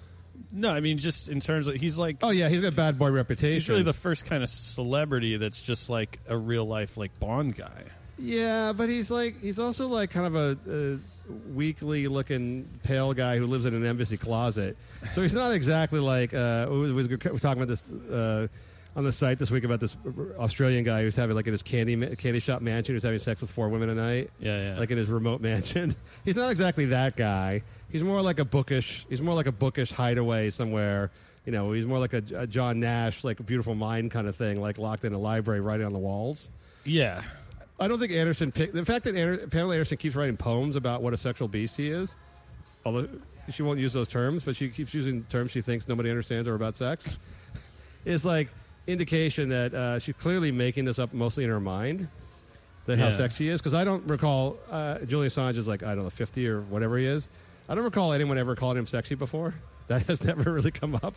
No, 0.51 0.71
I 0.71 0.79
mean 0.79 0.97
just 0.97 1.29
in 1.29 1.39
terms 1.41 1.67
of 1.67 1.75
he's 1.75 1.97
like 1.97 2.17
Oh 2.21 2.29
yeah, 2.29 2.49
he's 2.49 2.61
got 2.61 2.73
a 2.73 2.75
bad 2.75 2.97
boy 2.97 3.11
reputation. 3.11 3.53
he's 3.53 3.69
really 3.69 3.83
the 3.83 3.93
first 3.93 4.25
kind 4.25 4.41
of 4.41 4.49
celebrity 4.49 5.37
that's 5.37 5.63
just 5.63 5.89
like 5.89 6.19
a 6.27 6.37
real 6.37 6.65
life 6.65 6.95
like 6.97 7.17
Bond 7.19 7.55
guy. 7.55 7.83
Yeah, 8.17 8.73
but 8.73 8.89
he's 8.89 9.11
like 9.11 9.41
he's 9.41 9.59
also 9.59 9.87
like 9.87 10.11
kind 10.11 10.25
of 10.27 10.35
a, 10.35 10.57
a 10.69 11.53
weakly 11.53 12.07
looking 12.07 12.67
pale 12.83 13.13
guy 13.13 13.37
who 13.37 13.47
lives 13.47 13.65
in 13.65 13.73
an 13.73 13.85
embassy 13.85 14.17
closet. 14.17 14.77
So 15.11 15.21
he's 15.21 15.33
not 15.33 15.51
exactly 15.53 15.99
like 15.99 16.33
uh, 16.33 16.67
we 16.69 16.91
we 16.93 17.07
were 17.07 17.17
talking 17.17 17.61
about 17.61 17.67
this 17.67 17.89
uh, 17.89 18.47
on 18.95 19.03
the 19.03 19.11
site 19.11 19.37
this 19.37 19.51
week 19.51 19.63
about 19.63 19.79
this 19.79 19.97
Australian 20.37 20.83
guy 20.83 21.03
who's 21.03 21.15
having 21.15 21.35
like 21.35 21.47
in 21.47 21.53
his 21.53 21.61
candy 21.61 21.95
candy 22.15 22.39
shop 22.39 22.61
mansion 22.61 22.95
who's 22.95 23.03
having 23.03 23.19
sex 23.19 23.41
with 23.41 23.51
four 23.51 23.69
women 23.69 23.89
a 23.89 23.95
night. 23.95 24.31
Yeah, 24.39 24.73
yeah. 24.73 24.79
Like 24.79 24.91
in 24.91 24.97
his 24.97 25.09
remote 25.09 25.41
mansion. 25.41 25.95
He's 26.25 26.35
not 26.35 26.51
exactly 26.51 26.85
that 26.85 27.15
guy. 27.15 27.61
He's 27.91 28.03
more 28.03 28.21
like 28.21 28.39
a 28.39 28.45
bookish. 28.45 29.05
He's 29.09 29.21
more 29.21 29.35
like 29.35 29.47
a 29.47 29.51
bookish 29.51 29.91
hideaway 29.91 30.49
somewhere. 30.49 31.11
You 31.45 31.51
know, 31.51 31.71
he's 31.71 31.85
more 31.85 31.97
like 31.97 32.13
a, 32.13 32.23
a 32.35 32.45
John 32.45 32.79
Nash, 32.79 33.23
like 33.23 33.39
a 33.39 33.43
beautiful 33.43 33.73
mind 33.73 34.11
kind 34.11 34.27
of 34.27 34.35
thing, 34.35 34.61
like 34.61 34.77
locked 34.77 35.05
in 35.05 35.13
a 35.13 35.17
library, 35.17 35.61
writing 35.61 35.85
on 35.85 35.93
the 35.93 35.99
walls. 35.99 36.51
yeah. 36.83 37.21
I 37.81 37.87
don't 37.87 37.97
think 37.97 38.11
Anderson 38.11 38.51
picked 38.51 38.73
the 38.73 38.83
fact 38.83 39.05
that 39.05 39.15
Ander, 39.15 39.47
Pamela 39.47 39.75
Anderson 39.75 39.95
keeps 39.95 40.13
writing 40.13 40.35
poems 40.35 40.75
about 40.75 41.01
what 41.01 41.13
a 41.13 41.17
sexual 41.17 41.47
beast 41.47 41.77
he 41.77 41.89
is. 41.89 42.17
Although 42.85 43.07
she 43.49 43.63
won't 43.63 43.79
use 43.79 43.93
those 43.93 44.09
terms, 44.09 44.43
but 44.43 44.57
she 44.57 44.67
keeps 44.67 44.93
using 44.93 45.23
terms 45.23 45.51
she 45.51 45.61
thinks 45.61 45.87
nobody 45.87 46.09
understands 46.09 46.45
or 46.47 46.55
about 46.55 46.75
sex. 46.75 47.17
is 48.05 48.25
like 48.25 48.49
indication 48.89 49.49
that 49.49 49.73
uh, 49.73 49.99
she's 49.99 50.15
clearly 50.15 50.51
making 50.51 50.85
this 50.85 50.99
up 50.99 51.13
mostly 51.13 51.43
in 51.43 51.49
her 51.49 51.59
mind. 51.59 52.07
That 52.85 52.97
how 52.97 53.05
Yeah. 53.09 53.17
sexy 53.17 53.43
he 53.45 53.49
is 53.51 53.59
because 53.61 53.73
I 53.75 53.83
don't 53.83 54.07
recall 54.07 54.57
uh, 54.71 54.99
Julian 54.99 55.29
Assange 55.29 55.57
is 55.57 55.67
like 55.67 55.83
I 55.83 55.93
don't 55.93 56.03
know 56.05 56.09
fifty 56.09 56.47
or 56.47 56.61
whatever 56.61 56.97
he 56.97 57.05
is. 57.05 57.29
I 57.67 57.75
don't 57.75 57.83
recall 57.83 58.13
anyone 58.13 58.37
ever 58.39 58.55
calling 58.55 58.77
him 58.77 58.87
sexy 58.87 59.13
before. 59.15 59.53
That 59.87 60.03
has 60.07 60.23
never 60.25 60.51
really 60.51 60.71
come 60.71 60.95
up. 60.95 61.15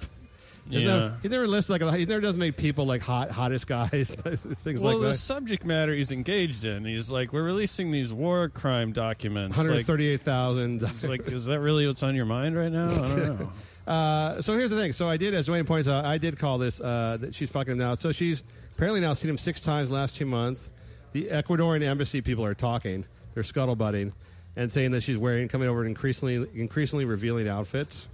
There's 0.66 0.84
Yeah. 0.84 0.90
no- 0.96 1.14
he 1.22 1.28
never 1.28 1.48
lists 1.48 1.70
like 1.70 1.80
he 1.80 2.04
never 2.04 2.20
does 2.20 2.36
make 2.36 2.56
people 2.58 2.84
like 2.84 3.00
hot 3.00 3.30
hottest 3.30 3.66
guys 3.66 4.10
things 4.14 4.80
well, 4.82 4.92
like 4.94 5.02
the 5.02 5.08
that. 5.08 5.14
subject 5.14 5.64
matter 5.64 5.94
he's 5.94 6.12
engaged 6.12 6.64
in, 6.66 6.84
he's 6.84 7.10
like, 7.10 7.32
we're 7.32 7.42
releasing 7.42 7.90
these 7.90 8.12
war 8.12 8.48
crime 8.50 8.92
documents. 8.92 9.56
Hundred 9.56 9.76
Like, 9.76 9.86
thirty-eight 9.86 10.20
thousand. 10.20 10.82
it's 10.82 11.06
like, 11.08 11.26
is 11.26 11.46
that 11.46 11.60
really 11.60 11.86
what's 11.86 12.02
on 12.02 12.14
your 12.14 12.26
mind 12.26 12.54
right 12.54 12.70
now? 12.70 12.90
I 12.90 12.94
don't 12.96 13.16
know. 13.40 13.52
Uh, 13.86 14.40
so 14.40 14.54
here's 14.56 14.70
the 14.70 14.76
thing. 14.76 14.92
So 14.92 15.08
I 15.08 15.16
did, 15.16 15.34
as 15.34 15.48
Dwayne 15.48 15.66
points 15.66 15.88
out, 15.88 16.04
I 16.04 16.18
did 16.18 16.38
call 16.38 16.58
this 16.58 16.80
uh, 16.80 17.18
that 17.20 17.34
she's 17.34 17.50
fucking 17.50 17.72
him 17.72 17.78
now. 17.78 17.94
So 17.94 18.12
she's 18.12 18.42
apparently 18.74 19.00
now 19.00 19.12
seen 19.12 19.30
him 19.30 19.38
six 19.38 19.60
times 19.60 19.90
last 19.90 20.16
two 20.16 20.26
months. 20.26 20.70
The 21.12 21.26
Ecuadorian 21.26 21.82
embassy 21.82 22.20
people 22.20 22.44
are 22.44 22.54
talking. 22.54 23.04
They're 23.34 23.42
scuttlebutting 23.42 24.12
and 24.56 24.70
saying 24.70 24.92
that 24.92 25.02
she's 25.02 25.18
wearing, 25.18 25.48
coming 25.48 25.68
over 25.68 25.82
in 25.82 25.88
increasingly, 25.88 26.48
increasingly 26.54 27.04
revealing 27.04 27.48
outfits. 27.48 28.08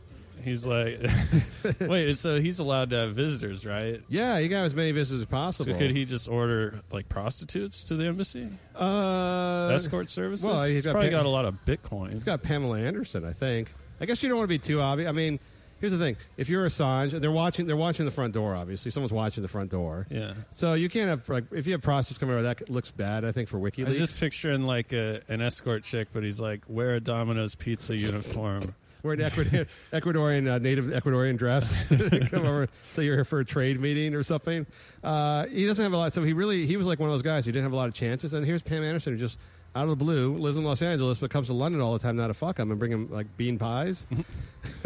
He's 0.45 0.67
like, 0.67 1.01
wait, 1.81 2.17
so 2.17 2.41
he's 2.41 2.61
allowed 2.61 2.91
to 2.91 2.97
have 2.97 3.15
visitors, 3.15 3.67
right? 3.67 4.01
Yeah, 4.09 4.39
you 4.39 4.49
got 4.49 4.65
as 4.65 4.75
many 4.75 4.93
visitors 4.93 5.23
as 5.23 5.27
possible. 5.27 5.73
So 5.73 5.79
could 5.79 5.91
he 5.91 6.05
just 6.05 6.29
order 6.29 6.81
like 6.93 7.09
prostitutes 7.09 7.85
to 7.85 7.97
the 7.97 8.07
embassy? 8.07 8.49
Uh, 8.75 9.71
Escort 9.73 10.09
services? 10.09 10.47
well, 10.47 10.65
he's 10.65 10.77
he's 10.77 10.85
got 10.85 10.93
probably 10.93 11.11
pa- 11.11 11.17
got 11.17 11.27
a 11.27 11.31
lot 11.31 11.45
of 11.45 11.57
Bitcoin. 11.67 12.13
He's 12.13 12.25
got 12.25 12.43
Pamela 12.43 12.79
Anderson, 12.79 13.25
I 13.25 13.33
think. 13.33 13.73
I 14.01 14.07
guess 14.07 14.23
you 14.23 14.29
don't 14.29 14.39
want 14.39 14.49
to 14.49 14.55
be 14.55 14.59
too 14.61 14.81
obvious. 14.81 15.09
I 15.09 15.13
mean, 15.13 15.41
here's 15.81 15.93
the 15.93 15.99
thing: 15.99 16.17
if 16.37 16.49
you're 16.49 16.67
Assange, 16.67 17.21
they're 17.21 17.31
watching. 17.31 17.67
They're 17.67 17.77
watching 17.77 18.05
the 18.05 18.11
front 18.11 18.35
door. 18.35 18.55
Obviously, 18.55 18.91
someone's 18.91 19.13
watching 19.13 19.43
the 19.43 19.49
front 19.49 19.71
door. 19.71 20.07
yeah. 20.11 20.35
So 20.51 20.75
you 20.75 20.89
can't 20.89 21.09
have 21.09 21.29
like 21.29 21.45
if 21.53 21.67
you 21.67 21.73
have 21.73 21.83
prostitutes 21.83 22.19
coming 22.19 22.35
over, 22.35 22.43
that 22.43 22.69
looks 22.71 22.91
bad. 22.91 23.25
I 23.25 23.33
think 23.33 23.49
for 23.49 23.59
WikiLeaks. 23.59 23.87
I 23.87 23.89
was 23.91 23.99
just 23.99 24.21
picturing 24.21 24.63
like 24.63 24.93
a, 24.93 25.21
an 25.29 25.41
escort 25.41 25.83
chick, 25.83 26.09
but 26.13 26.23
he's 26.23 26.41
like, 26.41 26.65
wear 26.69 26.97
a 26.97 27.01
Domino's 27.01 27.55
pizza 27.55 27.97
uniform. 27.97 28.75
Wear 29.05 29.15
an 29.15 29.21
Ecuador, 29.21 29.67
Ecuadorian 29.93 30.51
uh, 30.53 30.59
native 30.59 30.87
Ecuadorian 30.87 31.37
dress, 31.39 31.89
come 32.31 32.45
over, 32.45 32.67
say 32.91 33.05
you're 33.05 33.15
here 33.15 33.25
for 33.25 33.39
a 33.39 33.45
trade 33.45 33.81
meeting 33.81 34.13
or 34.13 34.25
something. 34.25 34.67
Uh, 35.05 35.47
he 35.47 35.67
doesn't 35.67 35.85
have 35.85 35.93
a 35.93 35.97
lot, 35.97 36.13
so 36.13 36.25
he 36.25 36.33
really 36.33 36.67
he 36.67 36.77
was 36.77 36.85
like 36.85 36.99
one 36.99 37.09
of 37.09 37.15
those 37.15 37.23
guys 37.23 37.47
who 37.47 37.53
didn't 37.53 37.63
have 37.63 37.73
a 37.73 37.77
lot 37.77 37.87
of 37.87 37.95
chances. 37.95 38.35
And 38.35 38.45
here's 38.45 38.61
Pam 38.61 38.83
Anderson, 38.83 39.13
who 39.13 39.19
just 39.21 39.39
out 39.79 39.85
of 39.85 39.91
the 39.91 39.97
blue 40.05 40.37
lives 40.37 40.57
in 40.57 40.65
Los 40.65 40.83
Angeles, 40.83 41.19
but 41.19 41.31
comes 41.31 41.47
to 41.47 41.53
London 41.53 41.81
all 41.81 41.93
the 41.93 41.99
time 41.99 42.17
now 42.17 42.27
to 42.27 42.35
fuck 42.35 42.59
him 42.59 42.71
and 42.71 42.79
bring 42.79 42.91
him 42.93 43.11
like 43.11 43.37
bean 43.37 43.59
pies, 43.59 44.07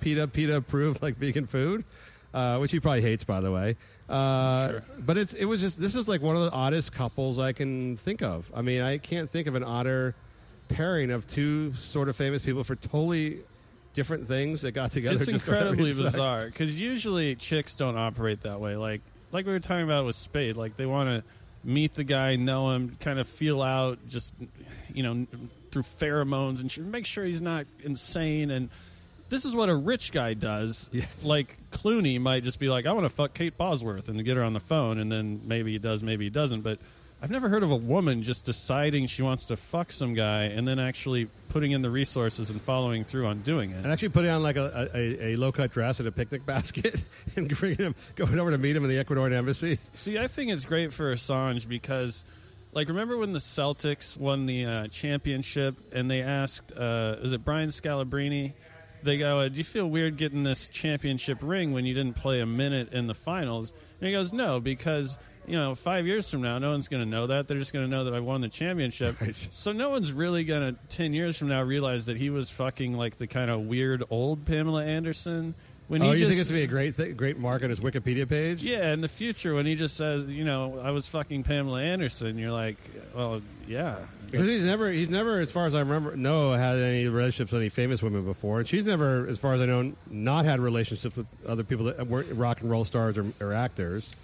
PETA 0.00 0.26
PETA 0.28 0.56
approved 0.56 1.02
like 1.02 1.16
vegan 1.16 1.46
food. 1.46 1.84
Uh, 2.34 2.56
which 2.56 2.72
he 2.72 2.80
probably 2.80 3.02
hates, 3.02 3.24
by 3.24 3.40
the 3.40 3.52
way. 3.52 3.76
Uh, 4.08 4.68
Sure. 4.70 4.82
But 5.00 5.18
it's 5.18 5.34
it 5.34 5.44
was 5.44 5.60
just 5.60 5.78
this 5.78 5.94
is 5.94 6.08
like 6.08 6.22
one 6.22 6.34
of 6.34 6.42
the 6.42 6.50
oddest 6.50 6.90
couples 6.92 7.38
I 7.38 7.52
can 7.52 7.98
think 7.98 8.22
of. 8.22 8.50
I 8.54 8.62
mean, 8.62 8.80
I 8.80 8.96
can't 8.96 9.28
think 9.28 9.46
of 9.48 9.54
an 9.54 9.62
odder 9.62 10.14
pairing 10.68 11.10
of 11.10 11.26
two 11.26 11.74
sort 11.74 12.08
of 12.08 12.16
famous 12.16 12.42
people 12.42 12.64
for 12.64 12.74
totally 12.74 13.40
different 13.92 14.26
things 14.26 14.62
that 14.62 14.72
got 14.72 14.92
together. 14.92 15.16
it's 15.16 15.26
just 15.26 15.44
for 15.44 15.52
having 15.52 15.72
incredibly 15.72 15.92
sex. 15.92 16.12
bizarre 16.12 16.46
because 16.46 16.80
usually 16.80 17.34
chicks 17.34 17.74
don't 17.74 17.98
operate 17.98 18.40
that 18.40 18.58
way. 18.60 18.76
Like 18.76 19.02
like 19.30 19.44
we 19.44 19.52
were 19.52 19.60
talking 19.60 19.84
about 19.84 20.06
with 20.06 20.14
Spade, 20.16 20.56
like 20.56 20.78
they 20.78 20.86
want 20.86 21.10
to 21.10 21.24
meet 21.64 21.94
the 21.94 22.04
guy, 22.04 22.36
know 22.36 22.70
him, 22.72 22.96
kind 23.00 23.18
of 23.18 23.28
feel 23.28 23.62
out, 23.62 23.98
just 24.08 24.34
you 24.92 25.02
know, 25.02 25.26
through 25.70 25.82
pheromones 25.82 26.60
and 26.60 26.90
make 26.90 27.06
sure 27.06 27.24
he's 27.24 27.40
not 27.40 27.66
insane. 27.82 28.50
And 28.50 28.68
this 29.28 29.44
is 29.44 29.54
what 29.54 29.68
a 29.68 29.76
rich 29.76 30.12
guy 30.12 30.34
does. 30.34 30.88
Yes. 30.92 31.24
Like 31.24 31.56
Clooney 31.70 32.20
might 32.20 32.44
just 32.44 32.58
be 32.58 32.68
like, 32.68 32.86
I 32.86 32.92
want 32.92 33.04
to 33.04 33.10
fuck 33.10 33.34
Kate 33.34 33.56
Bosworth 33.56 34.08
and 34.08 34.24
get 34.24 34.36
her 34.36 34.42
on 34.42 34.52
the 34.52 34.60
phone, 34.60 34.98
and 34.98 35.10
then 35.10 35.42
maybe 35.44 35.72
he 35.72 35.78
does, 35.78 36.02
maybe 36.02 36.24
he 36.24 36.30
doesn't, 36.30 36.62
but. 36.62 36.78
I've 37.22 37.30
never 37.30 37.48
heard 37.48 37.62
of 37.62 37.70
a 37.70 37.76
woman 37.76 38.22
just 38.22 38.44
deciding 38.44 39.06
she 39.06 39.22
wants 39.22 39.44
to 39.44 39.56
fuck 39.56 39.92
some 39.92 40.12
guy 40.12 40.46
and 40.46 40.66
then 40.66 40.80
actually 40.80 41.28
putting 41.50 41.70
in 41.70 41.80
the 41.80 41.88
resources 41.88 42.50
and 42.50 42.60
following 42.60 43.04
through 43.04 43.26
on 43.26 43.42
doing 43.42 43.70
it. 43.70 43.76
And 43.76 43.86
actually 43.86 44.08
putting 44.08 44.32
on 44.32 44.42
like 44.42 44.56
a, 44.56 44.90
a, 44.92 45.26
a 45.26 45.36
low 45.36 45.52
cut 45.52 45.70
dress 45.70 46.00
and 46.00 46.08
a 46.08 46.10
picnic 46.10 46.44
basket 46.46 47.00
and 47.36 47.48
bringing 47.56 47.78
him 47.78 47.94
going 48.16 48.36
over 48.40 48.50
to 48.50 48.58
meet 48.58 48.74
him 48.74 48.82
in 48.82 48.90
the 48.90 48.96
Ecuadorian 48.96 49.34
embassy. 49.34 49.78
See, 49.94 50.18
I 50.18 50.26
think 50.26 50.50
it's 50.50 50.64
great 50.64 50.92
for 50.92 51.14
Assange 51.14 51.68
because, 51.68 52.24
like, 52.72 52.88
remember 52.88 53.16
when 53.16 53.32
the 53.32 53.38
Celtics 53.38 54.16
won 54.16 54.46
the 54.46 54.66
uh, 54.66 54.88
championship 54.88 55.76
and 55.92 56.10
they 56.10 56.22
asked, 56.22 56.72
uh, 56.76 57.18
is 57.22 57.32
it 57.32 57.44
Brian 57.44 57.68
Scalabrine? 57.68 58.52
They 59.04 59.18
go, 59.18 59.40
uh, 59.40 59.48
"Do 59.48 59.58
you 59.58 59.64
feel 59.64 59.88
weird 59.88 60.16
getting 60.16 60.42
this 60.42 60.68
championship 60.68 61.38
ring 61.40 61.72
when 61.72 61.84
you 61.84 61.94
didn't 61.94 62.14
play 62.16 62.40
a 62.40 62.46
minute 62.46 62.92
in 62.92 63.06
the 63.08 63.14
finals?" 63.14 63.72
And 64.00 64.06
he 64.08 64.12
goes, 64.12 64.32
"No, 64.32 64.58
because." 64.60 65.18
You 65.46 65.56
know, 65.56 65.74
five 65.74 66.06
years 66.06 66.30
from 66.30 66.42
now, 66.42 66.58
no 66.58 66.70
one's 66.70 66.88
going 66.88 67.02
to 67.02 67.08
know 67.08 67.26
that. 67.26 67.48
They're 67.48 67.58
just 67.58 67.72
going 67.72 67.84
to 67.84 67.90
know 67.90 68.04
that 68.04 68.14
I 68.14 68.20
won 68.20 68.40
the 68.40 68.48
championship. 68.48 69.16
Right. 69.22 69.34
So 69.34 69.72
no 69.72 69.90
one's 69.90 70.12
really 70.12 70.42
going 70.44 70.74
to, 70.74 70.96
10 70.96 71.12
years 71.12 71.36
from 71.36 71.48
now, 71.48 71.62
realize 71.62 72.06
that 72.06 72.16
he 72.16 72.30
was 72.30 72.50
fucking 72.50 72.94
like 72.94 73.16
the 73.16 73.26
kind 73.26 73.50
of 73.50 73.62
weird 73.62 74.02
old 74.10 74.44
Pamela 74.44 74.84
Anderson. 74.84 75.54
When 75.88 76.00
oh, 76.00 76.06
he 76.06 76.12
you 76.12 76.18
just, 76.20 76.30
think 76.30 76.40
it's 76.40 76.50
gonna 76.50 76.60
be 76.60 76.64
a 76.64 76.68
great 76.68 76.96
th- 76.96 77.16
great 77.18 77.38
mark 77.38 77.62
on 77.62 77.68
his 77.68 77.80
Wikipedia 77.80 78.26
page? 78.26 78.62
yeah, 78.62 78.94
in 78.94 79.02
the 79.02 79.08
future, 79.08 79.52
when 79.52 79.66
he 79.66 79.74
just 79.74 79.94
says, 79.94 80.24
you 80.24 80.42
know, 80.42 80.80
I 80.82 80.90
was 80.90 81.06
fucking 81.08 81.42
Pamela 81.42 81.82
Anderson, 81.82 82.38
you're 82.38 82.50
like, 82.50 82.78
well, 83.14 83.42
yeah. 83.66 83.98
Because 84.24 84.46
he's 84.46 84.64
never, 84.64 84.90
he's 84.90 85.10
never, 85.10 85.40
as 85.40 85.50
far 85.50 85.66
as 85.66 85.74
I 85.74 85.80
remember, 85.80 86.16
no 86.16 86.52
had 86.52 86.78
any 86.78 87.06
relationships 87.08 87.52
with 87.52 87.60
any 87.60 87.68
famous 87.68 88.02
women 88.02 88.24
before, 88.24 88.60
and 88.60 88.66
she's 88.66 88.86
never, 88.86 89.26
as 89.26 89.38
far 89.38 89.52
as 89.52 89.60
I 89.60 89.66
know, 89.66 89.92
not 90.08 90.46
had 90.46 90.60
relationships 90.60 91.16
with 91.16 91.26
other 91.46 91.62
people 91.62 91.84
that 91.86 92.06
weren't 92.06 92.32
rock 92.32 92.62
and 92.62 92.70
roll 92.70 92.86
stars 92.86 93.18
or, 93.18 93.26
or 93.40 93.52
actors. 93.52 94.16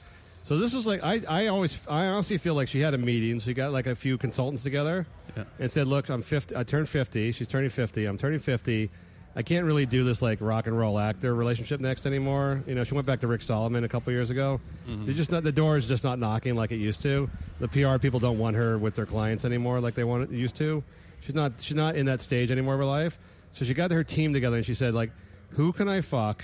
So 0.42 0.56
this 0.58 0.72
was 0.72 0.86
like, 0.86 1.02
I, 1.02 1.20
I 1.28 1.46
always, 1.48 1.78
I 1.88 2.06
honestly 2.06 2.38
feel 2.38 2.54
like 2.54 2.68
she 2.68 2.80
had 2.80 2.94
a 2.94 2.98
meeting. 2.98 3.38
She 3.40 3.52
got 3.54 3.72
like 3.72 3.86
a 3.86 3.94
few 3.94 4.16
consultants 4.16 4.62
together 4.62 5.06
Yeah. 5.36 5.44
and 5.58 5.70
said, 5.70 5.86
"Look, 5.86 6.08
I'm 6.08 6.22
50. 6.22 6.56
I 6.56 6.62
turned 6.64 6.88
50. 6.88 7.32
She's 7.32 7.48
turning 7.48 7.70
50. 7.70 8.06
I'm 8.06 8.16
turning 8.16 8.38
50. 8.38 8.90
I 9.36 9.42
can't 9.42 9.66
really 9.66 9.84
do 9.86 10.04
this 10.04 10.22
like 10.22 10.38
rock 10.40 10.66
and 10.66 10.76
roll 10.76 10.98
actor 10.98 11.34
relationship 11.34 11.80
next 11.80 12.06
anymore. 12.06 12.62
You 12.66 12.74
know, 12.74 12.82
she 12.82 12.94
went 12.94 13.06
back 13.06 13.20
to 13.20 13.26
Rick 13.28 13.42
Salomon 13.42 13.84
a 13.84 13.88
couple 13.88 14.12
years 14.12 14.30
ago. 14.30 14.58
Mm-hmm. 14.88 15.06
They 15.06 15.12
just 15.12 15.30
not, 15.30 15.44
the 15.44 15.52
door 15.52 15.76
is 15.76 15.86
just 15.86 16.02
not 16.02 16.18
knocking 16.18 16.54
like 16.56 16.72
it 16.72 16.78
used 16.78 17.02
to. 17.02 17.28
The 17.60 17.68
PR 17.68 17.98
people 17.98 18.18
don't 18.18 18.38
want 18.38 18.56
her 18.56 18.78
with 18.78 18.96
their 18.96 19.06
clients 19.06 19.44
anymore 19.44 19.80
like 19.80 19.94
they 19.94 20.02
want 20.04 20.30
used 20.32 20.56
to. 20.56 20.82
She's 21.20 21.34
not 21.34 21.52
she's 21.58 21.76
not 21.76 21.94
in 21.94 22.06
that 22.06 22.20
stage 22.20 22.50
anymore 22.50 22.74
of 22.74 22.80
her 22.80 22.86
life. 22.86 23.18
So 23.50 23.64
she 23.64 23.74
got 23.74 23.90
her 23.90 24.02
team 24.02 24.32
together 24.32 24.56
and 24.56 24.64
she 24.64 24.74
said 24.74 24.94
like, 24.94 25.10
"Who 25.50 25.72
can 25.72 25.88
I 25.88 26.00
fuck 26.00 26.42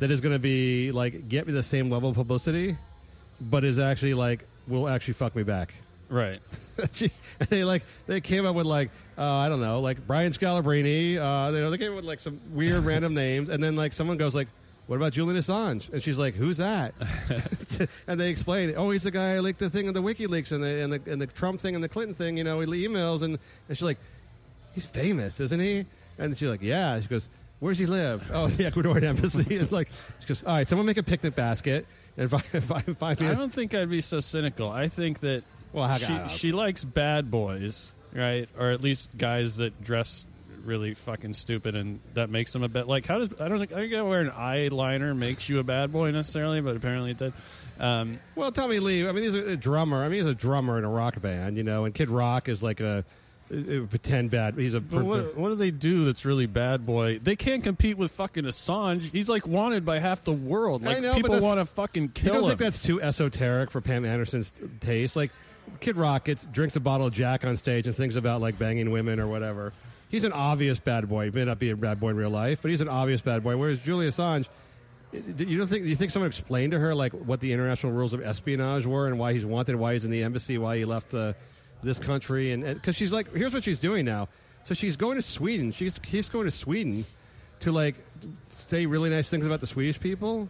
that 0.00 0.10
is 0.10 0.20
going 0.20 0.34
to 0.34 0.38
be 0.38 0.90
like 0.90 1.28
get 1.28 1.46
me 1.46 1.52
the 1.52 1.62
same 1.62 1.88
level 1.90 2.10
of 2.10 2.16
publicity, 2.16 2.76
but 3.50 3.64
is 3.64 3.78
actually 3.78 4.14
like 4.14 4.44
will 4.66 4.88
actually 4.88 5.14
fuck 5.14 5.34
me 5.36 5.42
back." 5.42 5.74
Right. 6.08 6.40
They 7.50 7.62
like 7.64 7.84
they 8.06 8.20
came 8.20 8.46
up 8.46 8.56
with 8.56 8.66
like 8.66 8.90
uh, 9.16 9.22
I 9.22 9.48
don't 9.48 9.60
know 9.60 9.80
like 9.80 10.06
Brian 10.06 10.32
Scalabrine. 10.32 11.16
Uh, 11.18 11.52
you 11.52 11.60
know 11.60 11.70
they 11.70 11.78
came 11.78 11.90
up 11.90 11.96
with 11.96 12.04
like 12.04 12.20
some 12.20 12.40
weird 12.50 12.84
random 12.90 13.14
names, 13.14 13.48
and 13.48 13.62
then 13.62 13.76
like 13.76 13.92
someone 13.92 14.16
goes 14.16 14.34
like, 14.34 14.48
"What 14.88 14.96
about 14.96 15.12
Julian 15.12 15.40
Assange?" 15.40 15.92
And 15.92 16.02
she's 16.02 16.18
like, 16.18 16.34
"Who's 16.34 16.56
that?" 16.56 16.94
and 18.08 18.20
they 18.20 18.30
explain, 18.30 18.74
"Oh, 18.76 18.90
he's 18.90 19.02
the 19.04 19.10
guy 19.12 19.36
who 19.36 19.42
leaked 19.42 19.60
the 19.60 19.70
thing 19.70 19.86
of 19.88 19.94
the 19.94 20.02
WikiLeaks 20.02 20.50
and 20.52 20.62
the 20.64 20.82
and 20.82 20.92
the, 20.92 21.12
and 21.12 21.20
the 21.20 21.26
Trump 21.28 21.60
thing 21.60 21.74
and 21.74 21.82
the 21.84 21.88
Clinton 21.88 22.14
thing. 22.14 22.36
You 22.36 22.44
know, 22.44 22.58
he 22.60 22.66
emails 22.66 23.22
and 23.22 23.38
and 23.68 23.76
she's 23.76 23.82
like, 23.82 23.98
"He's 24.74 24.86
famous, 24.86 25.38
isn't 25.40 25.60
he?" 25.60 25.86
And 26.18 26.36
she's 26.36 26.48
like, 26.48 26.62
"Yeah." 26.62 27.00
She 27.00 27.06
goes, 27.08 27.28
"Where 27.60 27.72
does 27.72 27.78
he 27.78 27.86
live?" 27.86 28.30
Oh, 28.32 28.48
the 28.48 28.64
Ecuadorian 28.64 29.04
embassy. 29.04 29.58
and 29.58 29.70
like 29.70 29.90
she 30.20 30.26
goes, 30.26 30.42
"All 30.44 30.54
right, 30.56 30.66
someone 30.66 30.86
make 30.86 30.98
a 30.98 31.02
picnic 31.04 31.34
basket." 31.34 31.86
If 32.16 32.32
I, 32.32 32.38
if 32.56 32.70
I 32.70 32.80
find 32.80 33.20
me, 33.20 33.28
I 33.28 33.34
don't 33.34 33.52
think 33.52 33.74
I'd 33.74 33.90
be 33.90 34.00
so 34.00 34.20
cynical. 34.20 34.70
I 34.70 34.88
think 34.88 35.20
that 35.20 35.42
well, 35.72 35.88
how 35.88 35.98
she, 35.98 36.36
she 36.36 36.52
likes 36.52 36.84
bad 36.84 37.30
boys, 37.30 37.92
right? 38.12 38.48
Or 38.58 38.70
at 38.70 38.80
least 38.80 39.16
guys 39.16 39.56
that 39.56 39.82
dress 39.82 40.26
really 40.64 40.94
fucking 40.94 41.34
stupid 41.34 41.76
and 41.76 42.00
that 42.14 42.30
makes 42.30 42.50
them 42.54 42.62
a 42.62 42.68
bit 42.70 42.88
like 42.88 43.04
how 43.04 43.18
does 43.18 43.28
I 43.38 43.48
don't 43.48 43.58
think 43.58 43.74
I 43.74 43.86
don't 43.86 44.08
wear 44.08 44.22
an 44.22 44.30
eyeliner 44.30 45.14
makes 45.14 45.46
you 45.46 45.58
a 45.58 45.62
bad 45.62 45.92
boy 45.92 46.10
necessarily, 46.10 46.60
but 46.60 46.76
apparently 46.76 47.10
it 47.10 47.18
did. 47.18 47.32
Um, 47.78 48.20
Well, 48.34 48.52
Tommy 48.52 48.78
Lee. 48.78 49.06
I 49.06 49.12
mean, 49.12 49.24
he's 49.24 49.34
a, 49.34 49.56
drummer. 49.56 50.04
I 50.04 50.08
mean, 50.08 50.18
he's 50.18 50.26
a 50.26 50.34
drummer 50.34 50.78
in 50.78 50.84
a 50.84 50.88
rock 50.88 51.20
band, 51.20 51.56
you 51.56 51.64
know. 51.64 51.84
And 51.84 51.94
Kid 51.94 52.08
Rock 52.08 52.48
is 52.48 52.62
like 52.62 52.80
a 52.80 53.04
pretend 53.48 54.30
bad. 54.30 54.54
He's 54.56 54.74
a. 54.74 54.80
But 54.80 55.04
what, 55.04 55.36
what 55.36 55.48
do 55.50 55.54
they 55.54 55.70
do 55.70 56.04
that's 56.04 56.24
really 56.24 56.46
bad 56.46 56.84
boy? 56.86 57.18
They 57.18 57.36
can't 57.36 57.62
compete 57.62 57.98
with 57.98 58.12
fucking 58.12 58.44
Assange. 58.44 59.10
He's 59.12 59.28
like 59.28 59.46
wanted 59.46 59.84
by 59.84 59.98
half 59.98 60.24
the 60.24 60.32
world. 60.32 60.84
I 60.86 60.94
Like 60.94 61.02
know, 61.02 61.14
people 61.14 61.40
want 61.40 61.60
to 61.60 61.66
fucking 61.66 62.08
kill 62.08 62.26
you 62.26 62.32
don't 62.40 62.42
him. 62.44 62.48
think 62.50 62.60
that's 62.60 62.82
too 62.82 63.00
esoteric 63.02 63.70
for 63.70 63.80
Pam 63.80 64.04
Anderson's 64.04 64.52
taste? 64.80 65.14
Like, 65.16 65.30
Kid 65.80 65.96
Rock 65.96 66.24
gets 66.24 66.46
drinks 66.46 66.76
a 66.76 66.80
bottle 66.80 67.06
of 67.06 67.12
Jack 67.12 67.44
on 67.44 67.56
stage 67.56 67.86
and 67.86 67.94
thinks 67.94 68.16
about 68.16 68.40
like 68.40 68.58
banging 68.58 68.90
women 68.90 69.20
or 69.20 69.26
whatever. 69.26 69.72
He's 70.08 70.24
an 70.24 70.32
obvious 70.32 70.78
bad 70.78 71.08
boy. 71.08 71.24
He 71.26 71.30
may 71.30 71.44
not 71.44 71.58
be 71.58 71.70
a 71.70 71.76
bad 71.76 71.98
boy 72.00 72.10
in 72.10 72.16
real 72.16 72.30
life, 72.30 72.60
but 72.62 72.70
he's 72.70 72.80
an 72.80 72.88
obvious 72.88 73.20
bad 73.20 73.42
boy. 73.42 73.56
Whereas 73.56 73.80
Julian 73.80 74.10
Assange, 74.12 74.48
do 75.36 75.44
you 75.44 75.58
don't 75.58 75.66
think? 75.66 75.84
You 75.86 75.96
think 75.96 76.10
someone 76.12 76.28
explained 76.28 76.72
to 76.72 76.78
her 76.78 76.94
like 76.94 77.12
what 77.12 77.40
the 77.40 77.52
international 77.52 77.92
rules 77.92 78.12
of 78.14 78.22
espionage 78.24 78.86
were 78.86 79.06
and 79.06 79.18
why 79.18 79.32
he's 79.32 79.44
wanted, 79.44 79.76
why 79.76 79.92
he's 79.94 80.04
in 80.04 80.10
the 80.10 80.22
embassy, 80.22 80.56
why 80.58 80.76
he 80.76 80.84
left 80.84 81.14
uh, 81.14 81.32
this 81.84 81.98
country, 81.98 82.52
and 82.52 82.64
because 82.64 82.96
she's 82.96 83.12
like, 83.12 83.32
here's 83.34 83.54
what 83.54 83.64
she's 83.64 83.78
doing 83.78 84.04
now. 84.04 84.28
So 84.64 84.74
she's 84.74 84.96
going 84.96 85.16
to 85.16 85.22
Sweden. 85.22 85.72
She 85.72 85.90
keeps 85.90 86.28
going 86.28 86.46
to 86.46 86.50
Sweden 86.50 87.04
to 87.60 87.72
like 87.72 87.94
say 88.50 88.86
really 88.86 89.10
nice 89.10 89.28
things 89.28 89.44
about 89.46 89.60
the 89.60 89.66
Swedish 89.66 90.00
people 90.00 90.48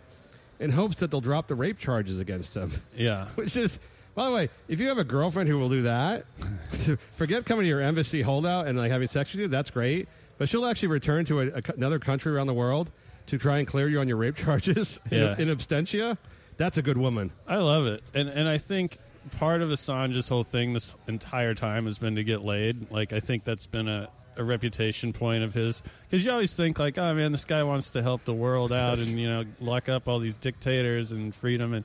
in 0.61 0.70
hopes 0.70 1.01
that 1.01 1.11
they'll 1.11 1.20
drop 1.20 1.49
the 1.49 1.55
rape 1.55 1.78
charges 1.78 2.20
against 2.20 2.55
him. 2.55 2.70
yeah. 2.97 3.26
Which 3.35 3.57
is, 3.57 3.80
by 4.14 4.26
the 4.26 4.32
way, 4.32 4.49
if 4.68 4.78
you 4.78 4.89
have 4.89 4.99
a 4.99 5.05
girlfriend 5.05 5.49
who 5.49 5.59
will 5.59 5.68
do 5.68 5.82
that, 5.82 6.24
forget 7.16 7.45
coming 7.45 7.62
to 7.64 7.68
your 7.68 7.80
embassy 7.80 8.22
holdout 8.22 8.66
and 8.66 8.78
like 8.78 8.91
having 8.91 9.09
sex 9.09 9.32
with 9.32 9.41
you. 9.41 9.49
That's 9.49 9.70
great, 9.70 10.09
but 10.39 10.49
she'll 10.49 10.66
actually 10.66 10.89
return 10.89 11.24
to 11.26 11.41
a, 11.41 11.47
a, 11.49 11.62
another 11.76 11.99
country 11.99 12.32
around 12.32 12.47
the 12.47 12.55
world 12.55 12.91
to 13.26 13.39
try 13.39 13.59
and 13.59 13.66
clear 13.66 13.89
you 13.89 13.99
on 14.01 14.07
your 14.09 14.16
rape 14.16 14.37
charges 14.45 15.01
Yeah. 15.11 15.35
in, 15.39 15.49
in 15.49 15.57
absentia. 15.57 16.16
That's 16.57 16.76
a 16.76 16.82
good 16.82 16.97
woman. 16.99 17.32
I 17.49 17.57
love 17.57 17.87
it, 17.87 18.05
and 18.14 18.28
and 18.28 18.49
I 18.49 18.59
think 18.59 18.99
part 19.39 19.62
of 19.62 19.70
Assange's 19.70 20.29
whole 20.29 20.45
thing 20.45 20.72
this 20.72 20.95
entire 21.09 21.55
time 21.55 21.87
has 21.87 21.99
been 21.99 22.16
to 22.16 22.25
get 22.25 22.43
laid. 22.45 22.91
Like 22.91 23.12
I 23.12 23.20
think 23.20 23.45
that's 23.45 23.66
been 23.66 23.89
a, 23.89 24.09
a 24.37 24.45
reputation 24.45 25.12
point 25.12 25.45
of 25.45 25.55
his 25.55 25.83
because 26.09 26.25
you 26.25 26.31
always 26.33 26.55
think 26.55 26.79
like, 26.79 26.99
oh 26.99 27.14
man, 27.14 27.33
this 27.33 27.45
guy 27.45 27.62
wants 27.62 27.91
to 27.91 28.03
help 28.03 28.25
the 28.25 28.35
world 28.35 28.72
out 28.72 28.99
and 28.99 29.18
you 29.18 29.29
know 29.29 29.45
lock 29.61 29.89
up 29.89 30.09
all 30.09 30.18
these 30.18 30.37
dictators 30.37 31.12
and 31.12 31.35
freedom 31.35 31.75
and 31.75 31.85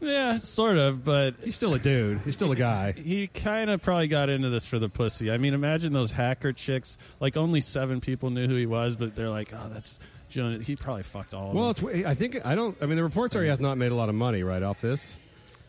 yeah, 0.00 0.36
sort 0.36 0.76
of, 0.76 1.02
but. 1.02 1.36
He's 1.42 1.54
still 1.54 1.72
a 1.72 1.78
dude. 1.78 2.20
He's 2.24 2.34
still 2.34 2.52
a 2.52 2.56
guy. 2.56 2.92
He 2.92 3.26
kind 3.28 3.70
of 3.70 3.80
probably 3.80 4.08
got 4.08 4.28
into 4.28 4.50
this 4.50 4.68
for 4.68 4.78
the 4.78 4.88
pussy. 4.90 5.30
I 5.30 5.38
mean, 5.38 5.54
imagine 5.54 5.94
those 5.94 6.10
hacker 6.10 6.52
chicks. 6.52 6.98
Like, 7.20 7.38
only 7.38 7.62
seven 7.62 8.02
people 8.02 8.28
knew 8.28 8.46
who 8.46 8.56
he 8.56 8.66
was, 8.66 8.96
but 8.96 9.16
they're 9.16 9.30
like, 9.30 9.50
"Oh, 9.54 9.70
that's 9.72 9.98
Jonas." 10.28 10.66
He 10.66 10.76
probably 10.76 11.04
fucked 11.04 11.32
all 11.32 11.50
of 11.50 11.54
Well, 11.54 11.72
them. 11.72 11.88
it's, 11.90 12.06
I 12.06 12.12
think 12.14 12.44
I 12.44 12.54
don't. 12.54 12.76
I 12.82 12.86
mean, 12.86 12.96
the 12.96 13.04
reports 13.04 13.34
are 13.34 13.42
he 13.42 13.48
has 13.48 13.60
not 13.60 13.78
made 13.78 13.92
a 13.92 13.94
lot 13.94 14.10
of 14.10 14.14
money 14.14 14.42
right 14.42 14.62
off 14.62 14.82
this. 14.82 15.18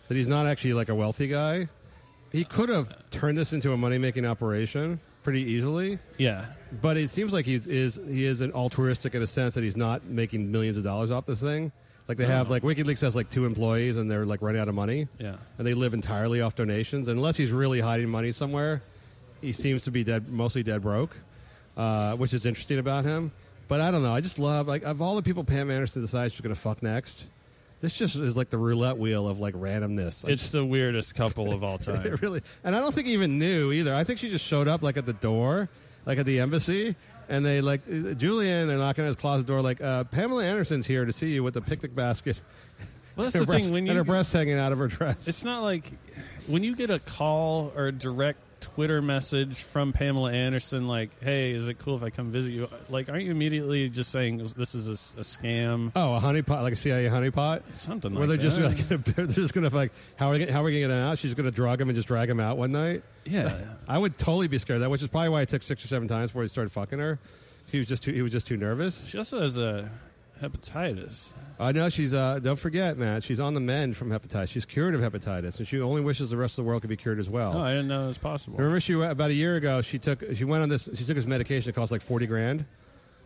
That 0.07 0.15
he's 0.15 0.27
not 0.27 0.45
actually 0.45 0.73
like 0.73 0.89
a 0.89 0.95
wealthy 0.95 1.27
guy. 1.27 1.67
He 2.31 2.43
could 2.43 2.69
have 2.69 3.09
turned 3.11 3.37
this 3.37 3.53
into 3.53 3.71
a 3.71 3.77
money 3.77 3.97
making 3.97 4.25
operation 4.25 4.99
pretty 5.23 5.41
easily. 5.41 5.97
Yeah, 6.17 6.45
But 6.81 6.97
it 6.97 7.09
seems 7.09 7.33
like 7.33 7.45
he's 7.45 7.65
is 7.65 7.99
he 8.07 8.25
is 8.25 8.41
an 8.41 8.51
altruistic 8.51 9.15
in 9.15 9.21
a 9.21 9.27
sense 9.27 9.55
that 9.55 9.63
he's 9.63 9.77
not 9.77 10.03
making 10.05 10.51
millions 10.51 10.77
of 10.77 10.83
dollars 10.83 11.09
off 11.11 11.25
this 11.25 11.41
thing. 11.41 11.71
Like 12.07 12.17
they 12.17 12.25
have 12.27 12.51
like 12.51 12.61
WikiLeaks 12.61 13.01
has 13.01 13.15
like 13.15 13.31
two 13.31 13.45
employees 13.45 13.97
and 13.97 14.11
they're 14.11 14.25
like 14.25 14.41
running 14.43 14.61
out 14.61 14.67
of 14.67 14.75
money. 14.75 15.07
Yeah. 15.17 15.37
And 15.57 15.65
they 15.65 15.73
live 15.73 15.95
entirely 15.95 16.41
off 16.41 16.53
donations. 16.53 17.07
And 17.07 17.17
unless 17.17 17.37
he's 17.37 17.51
really 17.51 17.79
hiding 17.79 18.09
money 18.09 18.31
somewhere, 18.31 18.83
he 19.41 19.51
seems 19.51 19.83
to 19.83 19.91
be 19.91 20.03
dead 20.03 20.29
mostly 20.29 20.61
dead 20.61 20.81
broke. 20.83 21.17
Uh, 21.75 22.15
which 22.15 22.33
is 22.33 22.45
interesting 22.45 22.79
about 22.79 23.03
him. 23.03 23.31
But 23.67 23.81
I 23.81 23.91
don't 23.91 24.03
know. 24.03 24.13
I 24.13 24.21
just 24.21 24.37
love 24.39 24.67
like 24.67 24.83
of 24.83 25.01
all 25.01 25.15
the 25.15 25.23
people 25.23 25.43
Pam 25.43 25.71
Anderson 25.71 26.01
decides 26.01 26.33
she's 26.33 26.41
gonna 26.41 26.53
fuck 26.55 26.83
next. 26.83 27.25
This 27.85 27.95
just 27.95 28.15
is 28.15 28.35
like 28.35 28.49
the 28.49 28.57
roulette 28.57 28.97
wheel 28.97 29.27
of 29.27 29.37
like 29.37 29.53
randomness. 29.53 30.27
I 30.27 30.31
it's 30.31 30.49
the 30.49 30.65
weirdest 30.65 31.13
couple 31.13 31.53
of 31.53 31.63
all 31.63 31.77
time. 31.91 32.03
it 32.03 32.19
really, 32.19 32.41
and 32.63 32.75
I 32.75 32.79
don't 32.79 32.95
think 32.95 33.05
he 33.05 33.13
even 33.13 33.37
knew 33.37 33.71
either. 33.71 33.93
I 33.93 34.03
think 34.03 34.17
she 34.17 34.27
just 34.27 34.43
showed 34.43 34.67
up 34.67 34.81
like 34.81 34.97
at 34.97 35.05
the 35.05 35.13
door, 35.13 35.69
like 36.03 36.17
at 36.17 36.25
the 36.25 36.39
embassy, 36.39 36.95
and 37.29 37.45
they 37.45 37.61
like 37.61 37.81
uh, 37.87 38.15
Julian. 38.15 38.67
They're 38.67 38.79
knocking 38.79 39.03
at 39.03 39.07
his 39.07 39.17
closet 39.17 39.45
door, 39.45 39.61
like 39.61 39.81
uh, 39.81 40.05
Pamela 40.05 40.43
Anderson's 40.43 40.87
here 40.87 41.05
to 41.05 41.13
see 41.13 41.31
you 41.31 41.43
with 41.43 41.57
a 41.57 41.61
picnic 41.61 41.93
basket. 41.93 42.41
Well, 43.15 43.25
that's 43.25 43.35
and 43.35 43.41
the 43.41 43.45
her 43.45 43.45
breast, 43.51 43.63
thing 43.65 43.73
when 43.73 43.85
you, 43.85 43.91
and 43.91 43.97
her 43.99 44.03
breast 44.03 44.33
hanging 44.33 44.57
out 44.57 44.71
of 44.71 44.79
her 44.79 44.87
dress. 44.87 45.27
It's 45.27 45.43
not 45.43 45.61
like 45.61 45.91
when 46.47 46.63
you 46.63 46.75
get 46.75 46.89
a 46.89 46.97
call 46.97 47.71
or 47.75 47.85
a 47.85 47.91
direct 47.91 48.39
Twitter 48.65 48.99
message 49.01 49.61
from 49.61 49.93
Pamela 49.93 50.31
Anderson, 50.31 50.87
like, 50.87 51.11
"Hey, 51.21 51.51
is 51.51 51.67
it 51.67 51.77
cool 51.77 51.95
if 51.95 52.03
I 52.03 52.09
come 52.09 52.31
visit 52.31 52.49
you?" 52.51 52.67
Like, 52.89 53.09
aren't 53.09 53.23
you 53.23 53.31
immediately 53.31 53.89
just 53.89 54.11
saying 54.11 54.37
this 54.57 54.73
is 54.73 54.89
a 54.89 55.21
scam? 55.21 55.91
oh, 55.95 56.15
a 56.15 56.19
honeypot, 56.19 56.63
like 56.63 56.73
a 56.73 56.75
CIA 56.75 57.05
honeypot. 57.07 57.61
Something 57.73 58.13
Where 58.15 58.27
like 58.27 58.39
they're 58.39 58.49
just 58.49 58.59
like, 58.59 58.77
they're 59.15 59.27
just 59.27 59.53
gonna 59.53 59.69
like, 59.69 59.91
how 60.15 60.29
are 60.29 60.33
we, 60.33 60.45
how 60.47 60.61
are 60.61 60.63
we 60.63 60.71
gonna 60.71 60.79
get 60.87 60.89
him 60.89 61.03
out? 61.05 61.19
She's 61.19 61.35
gonna 61.35 61.51
drug 61.51 61.79
him 61.79 61.89
and 61.89 61.95
just 61.95 62.07
drag 62.07 62.29
him 62.29 62.39
out 62.39 62.57
one 62.57 62.71
night. 62.71 63.03
yeah, 63.23 63.55
I 63.87 63.97
would 63.99 64.17
totally 64.17 64.47
be 64.47 64.57
scared 64.57 64.77
of 64.77 64.81
that, 64.81 64.89
which 64.89 65.03
is 65.03 65.09
probably 65.09 65.29
why 65.29 65.43
it 65.43 65.49
took 65.49 65.61
six 65.61 65.85
or 65.85 65.87
seven 65.87 66.07
times 66.07 66.31
before 66.31 66.41
he 66.41 66.47
started 66.47 66.71
fucking 66.71 66.97
her. 66.99 67.19
He 67.71 67.77
was 67.77 67.87
just 67.87 68.03
too, 68.03 68.13
he 68.13 68.21
was 68.23 68.31
just 68.31 68.47
too 68.47 68.57
nervous. 68.57 69.07
she 69.07 69.17
also 69.17 69.41
has 69.41 69.57
a 69.59 69.89
hepatitis. 70.41 71.33
I 71.59 71.71
know 71.71 71.89
she's. 71.89 72.13
Uh, 72.13 72.39
don't 72.39 72.59
forget, 72.59 72.97
Matt. 72.97 73.23
She's 73.23 73.39
on 73.39 73.53
the 73.53 73.59
mend 73.59 73.95
from 73.95 74.09
hepatitis. 74.09 74.49
She's 74.49 74.65
cured 74.65 74.93
of 74.93 75.01
hepatitis, 75.01 75.57
and 75.59 75.67
she 75.67 75.79
only 75.79 76.01
wishes 76.01 76.29
the 76.29 76.37
rest 76.37 76.53
of 76.53 76.65
the 76.65 76.67
world 76.67 76.81
could 76.81 76.89
be 76.89 76.97
cured 76.97 77.19
as 77.19 77.29
well. 77.29 77.57
Oh, 77.57 77.61
I 77.61 77.71
didn't 77.71 77.87
know 77.87 78.03
it 78.03 78.07
was 78.07 78.17
possible. 78.17 78.57
Remember, 78.57 78.79
she 78.79 78.93
about 78.93 79.29
a 79.29 79.33
year 79.33 79.55
ago. 79.55 79.81
She 79.81 79.97
took. 79.97 80.23
She 80.33 80.43
went 80.43 80.63
on 80.63 80.69
this. 80.69 80.89
She 80.93 81.05
took 81.05 81.15
this 81.15 81.25
medication. 81.25 81.69
It 81.69 81.73
cost 81.73 81.91
like 81.91 82.01
forty 82.01 82.27
grand. 82.27 82.65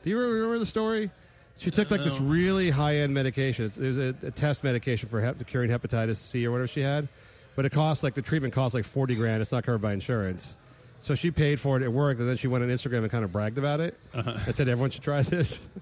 Do 0.03 0.10
you 0.10 0.20
remember 0.20 0.60
the 0.60 0.66
story? 0.66 1.12
She 1.57 1.72
took 1.72 1.91
like 1.91 2.03
this 2.03 2.20
really 2.22 2.70
high 2.70 2.97
end 2.97 3.14
medication. 3.14 3.66
It's, 3.66 3.78
it 3.78 3.88
was 3.88 3.97
a, 3.97 4.16
a 4.24 4.32
test 4.32 4.64
medication 4.64 5.10
for 5.10 5.20
hep, 5.20 5.45
curing 5.45 5.70
hepatitis 5.70 6.16
C 6.16 6.45
or 6.47 6.51
whatever 6.51 6.68
she 6.68 6.80
had, 6.80 7.10
but 7.55 7.66
it 7.66 7.72
cost 7.74 8.01
like 8.01 8.14
the 8.14 8.22
treatment 8.22 8.53
cost 8.53 8.74
like 8.74 8.86
forty 8.86 9.16
grand. 9.16 9.41
It's 9.41 9.51
not 9.51 9.66
covered 9.66 9.82
by 9.82 9.91
insurance. 9.93 10.55
So 11.01 11.16
she 11.16 11.32
paid 11.32 11.60
for 11.60 11.78
it. 11.78 11.84
It 11.84 11.91
worked, 11.91 12.20
and 12.20 12.30
then 12.30 12.38
she 12.38 12.47
went 12.47 12.64
on 12.64 12.70
Instagram 12.70 12.99
and 12.99 13.12
kind 13.12 13.26
of 13.26 13.32
bragged 13.32 13.57
about 13.57 13.80
it 13.80 13.97
and 14.14 14.55
said 14.55 14.68
everyone 14.68 14.91
should 14.91 15.03
try 15.03 15.22
this. 15.22 15.68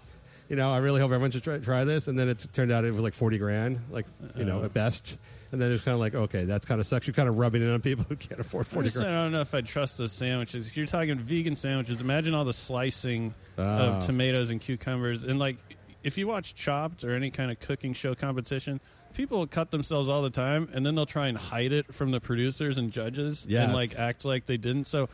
you 0.49 0.55
know, 0.55 0.71
I 0.71 0.77
really 0.77 0.99
hope 1.01 1.11
everyone 1.11 1.31
should 1.31 1.43
try, 1.43 1.57
try 1.57 1.83
this. 1.83 2.07
And 2.07 2.17
then 2.17 2.29
it 2.29 2.45
turned 2.53 2.71
out 2.71 2.85
it 2.85 2.91
was 2.91 2.99
like 2.99 3.13
forty 3.13 3.37
grand, 3.37 3.79
like 3.89 4.05
you 4.35 4.45
know, 4.45 4.57
uh-huh. 4.57 4.65
at 4.65 4.73
best. 4.73 5.19
And 5.51 5.61
then 5.61 5.69
it 5.69 5.71
was 5.71 5.81
kind 5.81 5.93
of 5.93 5.99
like, 6.01 6.13
okay, 6.13 6.43
that's 6.43 6.65
kind 6.65 6.81
of 6.81 6.85
sucks. 6.85 7.07
You're 7.07 7.13
kind 7.13 7.29
of 7.29 7.37
rubbing 7.37 7.61
it 7.61 7.69
on 7.71 7.79
people 7.81 8.05
who 8.09 8.17
can't 8.17 8.41
afford 8.41 8.65
I 8.65 8.69
forty 8.69 8.87
just- 8.89 8.97
I 8.97 9.03
grand. 9.03 9.15
don't 9.15 9.31
know 9.31 9.41
if 9.41 9.55
I'd 9.55 9.65
trust 9.65 9.97
those 9.97 10.11
sandwiches. 10.11 10.67
If 10.67 10.75
you're 10.75 10.85
talking 10.85 11.17
vegan 11.17 11.55
sandwiches, 11.55 12.01
imagine 12.01 12.33
all 12.33 12.43
the 12.45 12.51
slicing 12.53 13.33
Oh. 13.57 13.63
of 13.63 13.93
ah. 13.95 13.99
tomatoes 14.01 14.49
and 14.51 14.59
cucumbers. 14.59 15.23
And, 15.23 15.39
like, 15.39 15.55
if 16.03 16.17
you 16.17 16.27
watch 16.27 16.53
Chopped 16.53 17.03
or 17.05 17.13
any 17.15 17.31
kind 17.31 17.49
of 17.49 17.59
cooking 17.59 17.93
show 17.93 18.13
competition, 18.13 18.79
people 19.13 19.39
will 19.39 19.47
cut 19.47 19.71
themselves 19.71 20.09
all 20.09 20.21
the 20.21 20.29
time 20.29 20.69
and 20.73 20.85
then 20.85 20.95
they'll 20.95 21.05
try 21.07 21.27
and 21.27 21.37
hide 21.37 21.71
it 21.71 21.93
from 21.95 22.11
the 22.11 22.19
producers 22.19 22.77
and 22.77 22.91
judges 22.91 23.45
Yes. 23.49 23.63
and, 23.63 23.73
like, 23.73 23.97
act 23.97 24.25
like 24.25 24.45
they 24.47 24.57
didn't. 24.57 24.85
So 24.85 25.07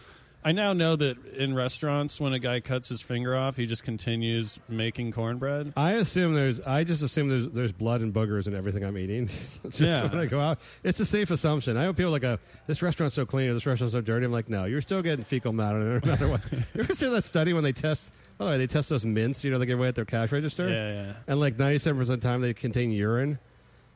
I 0.45 0.51
now 0.51 0.73
know 0.73 0.95
that 0.95 1.25
in 1.35 1.53
restaurants, 1.55 2.19
when 2.19 2.33
a 2.33 2.39
guy 2.39 2.59
cuts 2.59 2.89
his 2.89 3.01
finger 3.01 3.35
off, 3.35 3.55
he 3.55 3.65
just 3.65 3.83
continues 3.83 4.59
making 4.67 5.11
cornbread. 5.13 5.73
I 5.77 5.93
assume 5.93 6.33
there's. 6.33 6.59
I 6.59 6.83
just 6.83 7.01
assume 7.01 7.29
there's 7.29 7.49
there's 7.49 7.71
blood 7.71 8.01
and 8.01 8.13
boogers 8.13 8.47
in 8.47 8.53
everything 8.55 8.83
I'm 8.83 8.97
eating. 8.97 9.23
It's 9.23 9.57
just 9.63 9.79
Yeah. 9.81 10.07
when 10.09 10.19
I 10.19 10.25
go 10.25 10.39
out, 10.41 10.59
it's 10.83 10.99
a 10.99 11.05
safe 11.05 11.31
assumption. 11.31 11.77
I 11.77 11.85
hope 11.85 11.95
people 11.97 12.09
are 12.09 12.19
like, 12.19 12.23
a, 12.23 12.39
"This 12.67 12.81
restaurant's 12.81 13.15
so 13.15 13.25
clean 13.25 13.49
or 13.49 13.53
this 13.53 13.65
restaurant's 13.65 13.93
so 13.93 14.01
dirty." 14.01 14.25
I'm 14.25 14.31
like, 14.31 14.49
no, 14.49 14.65
you're 14.65 14.81
still 14.81 15.01
getting 15.01 15.23
fecal 15.25 15.53
matter 15.53 15.79
no 15.79 15.99
matter 16.05 16.27
what. 16.27 16.41
you 16.51 16.59
ever 16.81 16.93
see 16.93 17.09
that 17.09 17.23
study 17.23 17.53
when 17.53 17.63
they 17.63 17.73
test? 17.73 18.13
By 18.37 18.45
the 18.45 18.51
way, 18.51 18.57
they 18.57 18.67
test 18.67 18.89
those 18.89 19.05
mints. 19.05 19.43
You 19.43 19.51
know, 19.51 19.59
they 19.59 19.65
give 19.65 19.79
away 19.79 19.87
at 19.87 19.95
their 19.95 20.05
cash 20.05 20.31
register. 20.31 20.67
Yeah, 20.69 21.03
yeah. 21.05 21.13
And 21.27 21.39
like 21.39 21.57
97 21.57 21.97
percent 21.97 22.15
of 22.15 22.21
the 22.21 22.27
time, 22.27 22.41
they 22.41 22.53
contain 22.53 22.91
urine. 22.91 23.39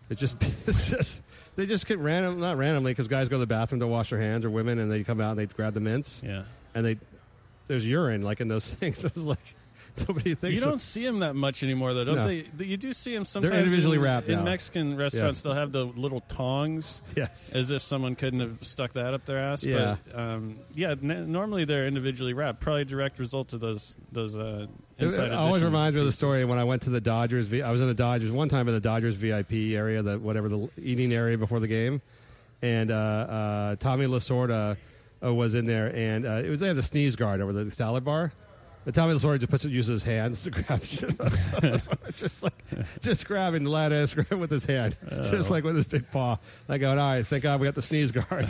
It 0.10 0.18
just, 0.18 0.42
it's 0.68 0.90
just 0.90 1.24
they 1.58 1.66
just 1.66 1.86
get 1.88 2.00
random, 2.00 2.40
not 2.40 2.56
randomly, 2.58 2.92
because 2.92 3.10
guys 3.10 3.28
go 3.28 3.36
to 3.36 3.40
the 3.40 3.48
bathroom 3.48 3.82
to 3.82 3.88
wash 3.88 4.12
their 4.12 4.20
hands, 4.20 4.46
or 4.46 4.50
women, 4.50 4.80
and 4.80 4.90
they 4.90 5.04
come 5.04 5.20
out 5.20 5.32
and 5.32 5.40
they 5.40 5.46
grab 5.48 5.74
the 5.74 5.82
mints, 5.82 6.24
Yeah. 6.26 6.44
and 6.74 6.86
they 6.86 6.98
there's 7.68 7.86
urine 7.86 8.22
like 8.22 8.40
in 8.40 8.48
those 8.48 8.66
things. 8.74 9.04
It 9.04 9.14
was 9.14 9.26
like 9.26 9.56
nobody 10.08 10.36
thinks. 10.36 10.56
You 10.56 10.64
don't 10.64 10.80
see 10.80 11.04
them 11.06 11.20
that 11.20 11.36
much 11.36 11.64
anymore, 11.64 11.94
though, 11.94 12.06
don't 12.06 12.16
No. 12.18 12.28
they? 12.28 12.46
You 12.64 12.78
do 12.78 12.94
see 12.94 13.14
them 13.14 13.26
sometimes. 13.26 13.52
They're 13.52 13.60
individually 13.60 13.98
in, 13.98 14.04
wrapped 14.04 14.28
in 14.30 14.38
now. 14.40 14.44
Mexican 14.46 14.96
restaurants. 14.96 15.38
Yes. 15.40 15.42
They'll 15.42 15.54
have 15.54 15.72
the 15.74 15.84
little 15.86 16.22
tongs, 16.22 17.02
Yes. 17.16 17.56
as 17.56 17.72
if 17.72 17.82
someone 17.82 18.16
couldn't 18.16 18.40
have 18.40 18.60
stuck 18.64 18.94
that 18.94 19.14
up 19.14 19.26
their 19.26 19.40
ass. 19.40 19.64
Yeah. 19.66 19.98
but, 20.06 20.18
um, 20.20 20.60
yeah. 20.76 20.92
N- 20.92 21.32
normally 21.32 21.66
they're 21.66 21.88
individually 21.88 22.34
wrapped. 22.34 22.60
Probably 22.62 22.84
a 22.84 22.86
direct 22.86 23.18
result 23.20 23.52
of 23.54 23.60
those 23.60 23.96
those 24.12 24.38
uh, 24.38 24.68
It, 25.00 25.14
it 25.14 25.32
always 25.32 25.64
reminds 25.64 25.96
me 25.96 26.02
of 26.02 26.08
the 26.08 26.12
story 26.12 26.44
when 26.44 26.58
I 26.58 26.64
went 26.64 26.82
to 26.84 26.90
the 26.90 27.02
Dodgers. 27.02 27.54
I 27.54 27.72
was 27.72 27.82
in 27.82 27.88
the 27.88 27.94
Dodgers 27.94 28.32
one 28.32 28.50
time 28.50 28.68
in 28.68 28.74
the 28.74 28.80
Dodgers 28.80 29.16
VIP 29.16 29.76
area, 29.76 30.02
the 30.02 30.18
whatever 30.18 30.50
the 30.50 30.70
eating 30.82 31.14
area 31.14 31.38
before 31.38 31.60
the 31.60 31.68
game, 31.68 32.02
and 32.64 32.90
uh, 32.90 32.96
uh, 32.96 33.76
Tommy 33.76 34.08
Lasorda 34.08 34.76
uh, 35.24 35.34
was 35.34 35.54
in 35.54 35.68
there, 35.68 35.96
and 35.96 36.26
uh, 36.26 36.42
it 36.44 36.50
was 36.50 36.60
they 36.60 36.68
had 36.68 36.76
the 36.76 36.84
sneeze 36.84 37.16
guard 37.16 37.42
over 37.42 37.54
the 37.54 37.70
salad 37.70 38.04
bar. 38.04 38.32
And 38.88 38.96
Tommy 38.96 39.14
Lasorda 39.14 39.40
just 39.40 39.52
puts 39.52 39.66
it, 39.66 39.72
uses 39.72 40.02
his 40.02 40.04
hands 40.06 40.44
to 40.44 40.50
grab 40.64 40.82
shit. 40.82 41.04
out 41.04 41.20
of 41.20 41.32
the 41.32 41.38
salad 41.38 41.82
bar. 41.90 42.12
just 42.14 42.42
like 42.42 42.54
just 43.02 43.28
grabbing 43.28 43.66
the 43.66 43.70
lettuce 43.70 44.16
with 44.32 44.50
his 44.50 44.64
hand, 44.64 44.96
just 45.10 45.50
like 45.50 45.66
with 45.66 45.76
his 45.76 45.84
big 45.84 46.10
paw. 46.10 46.38
Like 46.70 46.80
going, 46.80 46.98
all 46.98 47.06
right, 47.06 47.28
thank 47.28 47.44
God 47.44 47.60
we 47.60 47.68
got 47.68 47.76
the 47.76 47.82
sneeze 47.82 48.14
guard. 48.14 48.48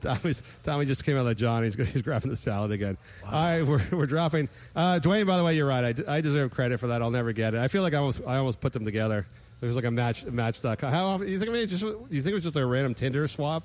Tommy's, 0.00 0.44
Tommy 0.62 0.86
just 0.86 1.04
came 1.04 1.16
out 1.16 1.24
like 1.24 1.36
John. 1.36 1.64
He's, 1.64 1.74
he's 1.74 2.02
grabbing 2.02 2.30
the 2.30 2.36
salad 2.36 2.70
again. 2.70 2.96
All 3.24 3.32
right, 3.32 3.62
we're, 3.64 3.82
we're 3.90 4.06
dropping. 4.06 4.48
Uh, 4.76 5.00
Dwayne, 5.02 5.26
by 5.26 5.36
the 5.36 5.42
way, 5.42 5.56
you're 5.56 5.66
right. 5.66 5.98
I, 6.08 6.18
I 6.18 6.20
deserve 6.20 6.52
credit 6.52 6.78
for 6.78 6.86
that. 6.86 7.02
I'll 7.02 7.10
never 7.10 7.32
get 7.32 7.54
it. 7.54 7.60
I 7.60 7.66
feel 7.66 7.82
like 7.82 7.92
I 7.92 7.96
almost 7.96 8.22
I 8.24 8.36
almost 8.36 8.60
put 8.60 8.72
them 8.72 8.84
together. 8.84 9.26
It 9.60 9.66
was 9.66 9.74
like 9.74 9.84
a 9.84 9.90
match 9.90 10.24
match.com. 10.24 10.92
How 10.92 11.06
often 11.06 11.26
you 11.26 11.40
think? 11.40 11.50
I 11.50 11.54
mean, 11.54 11.66
just 11.66 11.82
you 11.82 12.22
think 12.22 12.26
it 12.28 12.34
was 12.34 12.44
just 12.44 12.56
a 12.56 12.64
random 12.64 12.94
Tinder 12.94 13.26
swap? 13.26 13.64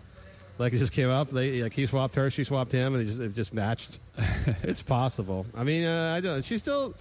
Like 0.59 0.73
it 0.73 0.79
just 0.79 0.91
came 0.91 1.09
up. 1.09 1.29
They 1.29 1.63
like 1.63 1.73
he 1.73 1.85
swapped 1.85 2.15
her, 2.15 2.29
she 2.29 2.43
swapped 2.43 2.73
him, 2.73 2.93
and 2.93 3.03
it 3.03 3.05
just, 3.05 3.19
it 3.21 3.33
just 3.33 3.53
matched. 3.53 3.97
it's 4.61 4.83
possible. 4.83 5.45
I 5.55 5.63
mean, 5.63 5.85
uh, 5.85 6.13
I 6.13 6.19
don't. 6.19 6.43
She 6.43 6.57
still, 6.57 6.93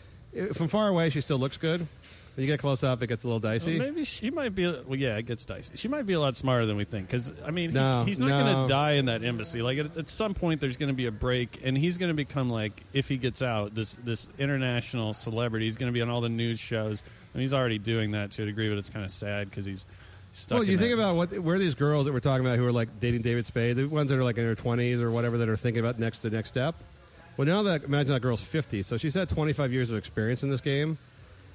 from 0.54 0.68
far 0.68 0.88
away, 0.88 1.10
she 1.10 1.20
still 1.20 1.38
looks 1.38 1.56
good. 1.56 1.80
When 1.80 2.46
you 2.46 2.52
get 2.52 2.60
close 2.60 2.84
up, 2.84 3.02
it 3.02 3.08
gets 3.08 3.24
a 3.24 3.26
little 3.26 3.40
dicey. 3.40 3.76
Well, 3.76 3.88
maybe 3.88 4.04
she 4.04 4.30
might 4.30 4.54
be. 4.54 4.64
Well, 4.64 4.94
yeah, 4.94 5.16
it 5.16 5.26
gets 5.26 5.44
dicey. 5.44 5.76
She 5.76 5.88
might 5.88 6.06
be 6.06 6.12
a 6.12 6.20
lot 6.20 6.36
smarter 6.36 6.66
than 6.66 6.76
we 6.76 6.84
think. 6.84 7.08
Because 7.08 7.32
I 7.44 7.50
mean, 7.50 7.70
he- 7.70 8.04
he's 8.04 8.20
not 8.20 8.28
no. 8.28 8.44
going 8.44 8.68
to 8.68 8.72
die 8.72 8.92
in 8.92 9.06
that 9.06 9.24
embassy. 9.24 9.60
Like 9.60 9.78
at, 9.78 9.96
at 9.96 10.08
some 10.08 10.34
point, 10.34 10.60
there's 10.60 10.76
going 10.76 10.90
to 10.90 10.94
be 10.94 11.06
a 11.06 11.10
break, 11.10 11.60
and 11.64 11.76
he's 11.76 11.98
going 11.98 12.10
to 12.10 12.14
become 12.14 12.48
like, 12.48 12.84
if 12.92 13.08
he 13.08 13.16
gets 13.16 13.42
out, 13.42 13.74
this 13.74 13.94
this 14.04 14.28
international 14.38 15.14
celebrity. 15.14 15.64
He's 15.66 15.76
going 15.76 15.92
to 15.92 15.94
be 15.94 16.00
on 16.00 16.08
all 16.08 16.20
the 16.20 16.28
news 16.28 16.60
shows, 16.60 17.02
and 17.34 17.42
he's 17.42 17.52
already 17.52 17.78
doing 17.78 18.12
that 18.12 18.30
to 18.32 18.44
a 18.44 18.46
degree. 18.46 18.68
But 18.68 18.78
it's 18.78 18.88
kind 18.88 19.04
of 19.04 19.10
sad 19.10 19.50
because 19.50 19.66
he's. 19.66 19.84
Well, 20.50 20.64
you 20.64 20.78
think 20.78 20.94
about 20.94 21.16
what 21.16 21.38
where 21.38 21.56
are 21.56 21.58
these 21.58 21.74
girls 21.74 22.06
that 22.06 22.12
we're 22.12 22.20
talking 22.20 22.46
about 22.46 22.58
who 22.58 22.66
are 22.66 22.72
like 22.72 23.00
dating 23.00 23.22
David 23.22 23.46
Spade, 23.46 23.76
the 23.76 23.86
ones 23.86 24.10
that 24.10 24.18
are 24.18 24.24
like 24.24 24.38
in 24.38 24.44
their 24.44 24.54
twenties 24.54 25.00
or 25.00 25.10
whatever 25.10 25.38
that 25.38 25.48
are 25.48 25.56
thinking 25.56 25.80
about 25.80 25.98
next 25.98 26.20
the 26.20 26.30
next 26.30 26.48
step. 26.48 26.74
Well, 27.36 27.46
now 27.46 27.62
that 27.64 27.84
imagine 27.84 28.12
that 28.12 28.20
girl's 28.20 28.42
fifty, 28.42 28.82
so 28.82 28.96
she's 28.96 29.14
had 29.14 29.28
twenty 29.28 29.52
five 29.52 29.72
years 29.72 29.90
of 29.90 29.96
experience 29.96 30.42
in 30.42 30.50
this 30.50 30.60
game, 30.60 30.98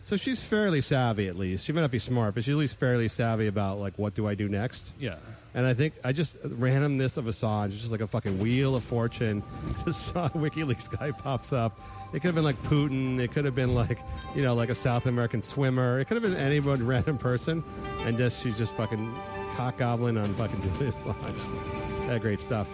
so 0.01 0.15
she's 0.15 0.43
fairly 0.43 0.81
savvy 0.81 1.27
at 1.27 1.35
least. 1.35 1.65
She 1.65 1.73
might 1.73 1.81
not 1.81 1.91
be 1.91 1.99
smart, 1.99 2.35
but 2.35 2.43
she's 2.43 2.53
at 2.53 2.59
least 2.59 2.79
fairly 2.79 3.07
savvy 3.07 3.47
about 3.47 3.79
like 3.79 3.97
what 3.97 4.15
do 4.15 4.27
I 4.27 4.35
do 4.35 4.47
next. 4.47 4.93
Yeah. 4.99 5.15
And 5.55 5.65
I 5.65 5.73
think 5.73 5.93
I 6.03 6.13
just 6.13 6.41
randomness 6.43 7.17
of 7.17 7.25
Assange, 7.25 7.71
just 7.71 7.91
like 7.91 8.01
a 8.01 8.07
fucking 8.07 8.39
wheel 8.39 8.75
of 8.75 8.83
fortune. 8.83 9.43
This 9.85 10.15
uh, 10.15 10.29
WikiLeaks 10.29 10.97
guy 10.97 11.11
pops 11.11 11.51
up. 11.51 11.79
It 12.13 12.21
could 12.21 12.27
have 12.27 12.35
been 12.35 12.43
like 12.43 12.61
Putin. 12.63 13.19
It 13.19 13.31
could 13.31 13.43
have 13.45 13.55
been 13.55 13.75
like 13.75 13.99
you 14.35 14.41
know 14.41 14.55
like 14.55 14.69
a 14.69 14.75
South 14.75 15.05
American 15.05 15.41
swimmer. 15.41 15.99
It 15.99 16.05
could 16.05 16.21
have 16.21 16.23
been 16.23 16.39
any 16.39 16.59
random 16.59 17.17
person, 17.17 17.63
and 18.01 18.17
just 18.17 18.41
she's 18.41 18.57
just 18.57 18.73
fucking 18.75 19.13
cock 19.55 19.77
goblin 19.77 20.17
on 20.17 20.33
fucking 20.35 20.61
Julian 20.61 20.91
Assange. 21.03 22.07
That 22.07 22.21
great 22.21 22.39
stuff. 22.39 22.69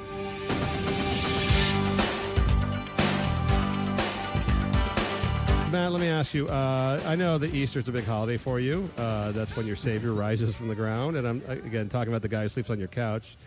Matt, 5.71 5.91
let 5.91 6.01
me 6.01 6.07
ask 6.07 6.33
you. 6.33 6.47
Uh, 6.47 6.99
I 7.05 7.15
know 7.15 7.37
that 7.37 7.53
Easter's 7.53 7.87
a 7.87 7.91
big 7.91 8.03
holiday 8.03 8.37
for 8.37 8.59
you. 8.59 8.89
Uh, 8.97 9.31
that's 9.33 9.55
when 9.55 9.67
your 9.67 9.75
Savior 9.75 10.13
rises 10.13 10.55
from 10.55 10.67
the 10.67 10.73
ground, 10.73 11.15
and 11.15 11.27
I'm 11.27 11.43
again 11.47 11.89
talking 11.89 12.11
about 12.11 12.23
the 12.23 12.27
guy 12.27 12.41
who 12.41 12.47
sleeps 12.47 12.71
on 12.71 12.79
your 12.79 12.87
couch. 12.87 13.37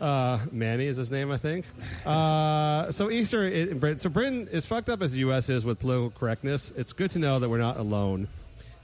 Uh, 0.00 0.38
Manny 0.50 0.86
is 0.86 0.96
his 0.96 1.10
name, 1.10 1.30
I 1.30 1.36
think. 1.36 1.66
Uh, 2.06 2.90
so 2.90 3.10
Easter 3.10 3.46
in 3.46 3.78
Britain. 3.80 3.98
So 3.98 4.08
Britain, 4.08 4.48
as 4.50 4.64
fucked 4.64 4.88
up 4.88 5.02
as 5.02 5.12
the 5.12 5.18
U.S. 5.18 5.50
is 5.50 5.66
with 5.66 5.78
political 5.78 6.10
correctness, 6.10 6.72
it's 6.74 6.94
good 6.94 7.10
to 7.10 7.18
know 7.18 7.38
that 7.38 7.50
we're 7.50 7.58
not 7.58 7.76
alone. 7.76 8.28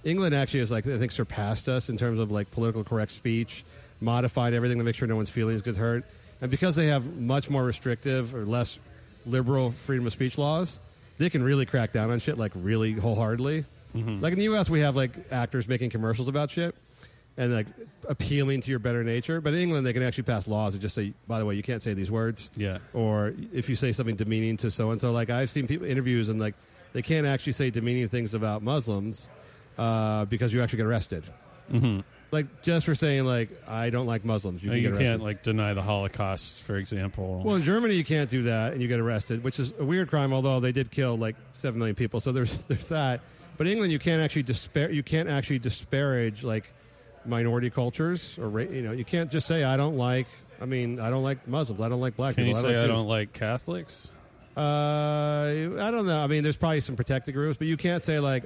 England 0.04 0.34
actually 0.34 0.60
is 0.60 0.70
like 0.70 0.86
I 0.86 0.98
think 0.98 1.10
surpassed 1.10 1.70
us 1.70 1.88
in 1.88 1.96
terms 1.96 2.18
of 2.18 2.30
like 2.30 2.50
political 2.50 2.84
correct 2.84 3.12
speech, 3.12 3.64
modified 4.02 4.52
everything 4.52 4.76
to 4.76 4.84
make 4.84 4.96
sure 4.96 5.08
no 5.08 5.16
one's 5.16 5.30
feelings 5.30 5.62
get 5.62 5.78
hurt, 5.78 6.04
and 6.42 6.50
because 6.50 6.76
they 6.76 6.88
have 6.88 7.16
much 7.16 7.48
more 7.48 7.64
restrictive 7.64 8.34
or 8.34 8.44
less 8.44 8.78
liberal 9.24 9.70
freedom 9.70 10.06
of 10.06 10.12
speech 10.12 10.36
laws, 10.36 10.80
they 11.18 11.30
can 11.30 11.42
really 11.42 11.66
crack 11.66 11.92
down 11.92 12.10
on 12.10 12.18
shit 12.18 12.38
like 12.38 12.52
really 12.54 12.92
wholeheartedly. 12.92 13.64
Like 14.20 14.32
in 14.32 14.38
the 14.38 14.44
U.S., 14.46 14.68
we 14.68 14.80
have 14.80 14.96
like 14.96 15.12
actors 15.30 15.68
making 15.68 15.90
commercials 15.90 16.26
about 16.26 16.50
shit 16.50 16.74
and 17.36 17.52
like 17.54 17.66
appealing 18.08 18.60
to 18.62 18.70
your 18.70 18.78
better 18.80 19.04
nature. 19.04 19.40
But 19.40 19.54
in 19.54 19.60
England, 19.60 19.86
they 19.86 19.92
can 19.92 20.02
actually 20.02 20.24
pass 20.24 20.48
laws 20.48 20.74
and 20.74 20.82
just 20.82 20.94
say, 20.94 21.12
by 21.28 21.38
the 21.38 21.46
way, 21.46 21.54
you 21.54 21.62
can't 21.62 21.80
say 21.80 21.94
these 21.94 22.10
words. 22.10 22.50
Yeah. 22.56 22.78
Or 22.92 23.34
if 23.52 23.68
you 23.68 23.76
say 23.76 23.92
something 23.92 24.16
demeaning 24.16 24.56
to 24.58 24.70
so 24.70 24.90
and 24.90 25.00
so, 25.00 25.12
like 25.12 25.30
I've 25.30 25.50
seen 25.50 25.66
people 25.66 25.86
interviews 25.86 26.28
and 26.28 26.40
like 26.40 26.54
they 26.92 27.02
can't 27.02 27.26
actually 27.26 27.52
say 27.52 27.70
demeaning 27.70 28.08
things 28.08 28.34
about 28.34 28.62
Muslims 28.62 29.30
uh, 29.78 30.24
because 30.24 30.52
you 30.52 30.62
actually 30.62 30.78
get 30.78 30.86
arrested. 30.86 31.24
Mm-hmm. 31.72 32.00
Like 32.34 32.62
just 32.62 32.84
for 32.84 32.94
saying 32.94 33.24
like 33.24 33.48
I 33.66 33.90
don't 33.90 34.06
like 34.06 34.24
Muslims, 34.24 34.62
you 34.62 34.70
You, 34.70 34.74
can 34.74 34.82
get 34.82 34.88
arrested. 34.90 35.04
can't 35.06 35.22
like 35.22 35.42
deny 35.42 35.72
the 35.72 35.82
Holocaust, 35.82 36.62
for 36.64 36.76
example. 36.76 37.42
Well, 37.44 37.54
in 37.54 37.62
Germany, 37.62 37.94
you 37.94 38.04
can't 38.04 38.28
do 38.28 38.42
that, 38.42 38.72
and 38.74 38.82
you 38.82 38.88
get 38.88 39.00
arrested, 39.00 39.42
which 39.44 39.58
is 39.58 39.72
a 39.78 39.84
weird 39.84 40.08
crime. 40.10 40.32
Although 40.32 40.60
they 40.60 40.72
did 40.72 40.90
kill 40.90 41.16
like 41.16 41.36
seven 41.52 41.78
million 41.78 41.94
people, 41.96 42.20
so 42.20 42.32
there's 42.32 42.58
there's 42.68 42.88
that. 42.88 43.20
But 43.56 43.66
in 43.68 43.72
England, 43.74 43.92
you 43.92 43.98
can't 44.00 44.20
actually 44.20 44.42
dispar- 44.42 44.90
You 44.92 45.02
can't 45.02 45.28
actually 45.28 45.60
disparage 45.60 46.42
like 46.44 46.64
minority 47.24 47.70
cultures, 47.70 48.38
or 48.38 48.48
ra- 48.50 48.62
you 48.62 48.82
know, 48.82 48.92
you 48.92 49.04
can't 49.04 49.30
just 49.30 49.46
say 49.46 49.64
I 49.64 49.76
don't 49.76 49.96
like. 49.96 50.26
I 50.60 50.66
mean, 50.66 51.00
I 51.00 51.08
don't 51.10 51.22
like 51.24 51.46
Muslims. 51.48 51.80
I 51.80 51.88
don't 51.88 52.00
like 52.00 52.16
black 52.16 52.34
Can 52.34 52.44
you 52.46 52.54
people. 52.54 52.62
say 52.68 52.76
I 52.76 52.86
don't, 52.86 52.96
don't 52.96 53.08
like 53.08 53.32
Catholics? 53.32 54.12
Uh, 54.56 54.60
I 55.80 55.90
don't 55.90 56.06
know. 56.06 56.20
I 56.20 56.26
mean, 56.26 56.42
there's 56.42 56.56
probably 56.56 56.80
some 56.80 56.96
protected 56.96 57.34
groups, 57.34 57.56
but 57.56 57.66
you 57.66 57.76
can't 57.76 58.02
say 58.02 58.18
like 58.20 58.44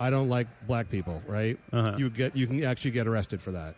I 0.00 0.10
don't 0.10 0.28
like 0.28 0.46
black 0.66 0.90
people, 0.90 1.22
right? 1.26 1.58
Uh-huh. 1.72 1.96
You 1.98 2.10
get 2.10 2.36
you 2.36 2.46
can 2.46 2.64
actually 2.64 2.92
get 2.92 3.06
arrested 3.06 3.40
for 3.40 3.52
that. 3.52 3.74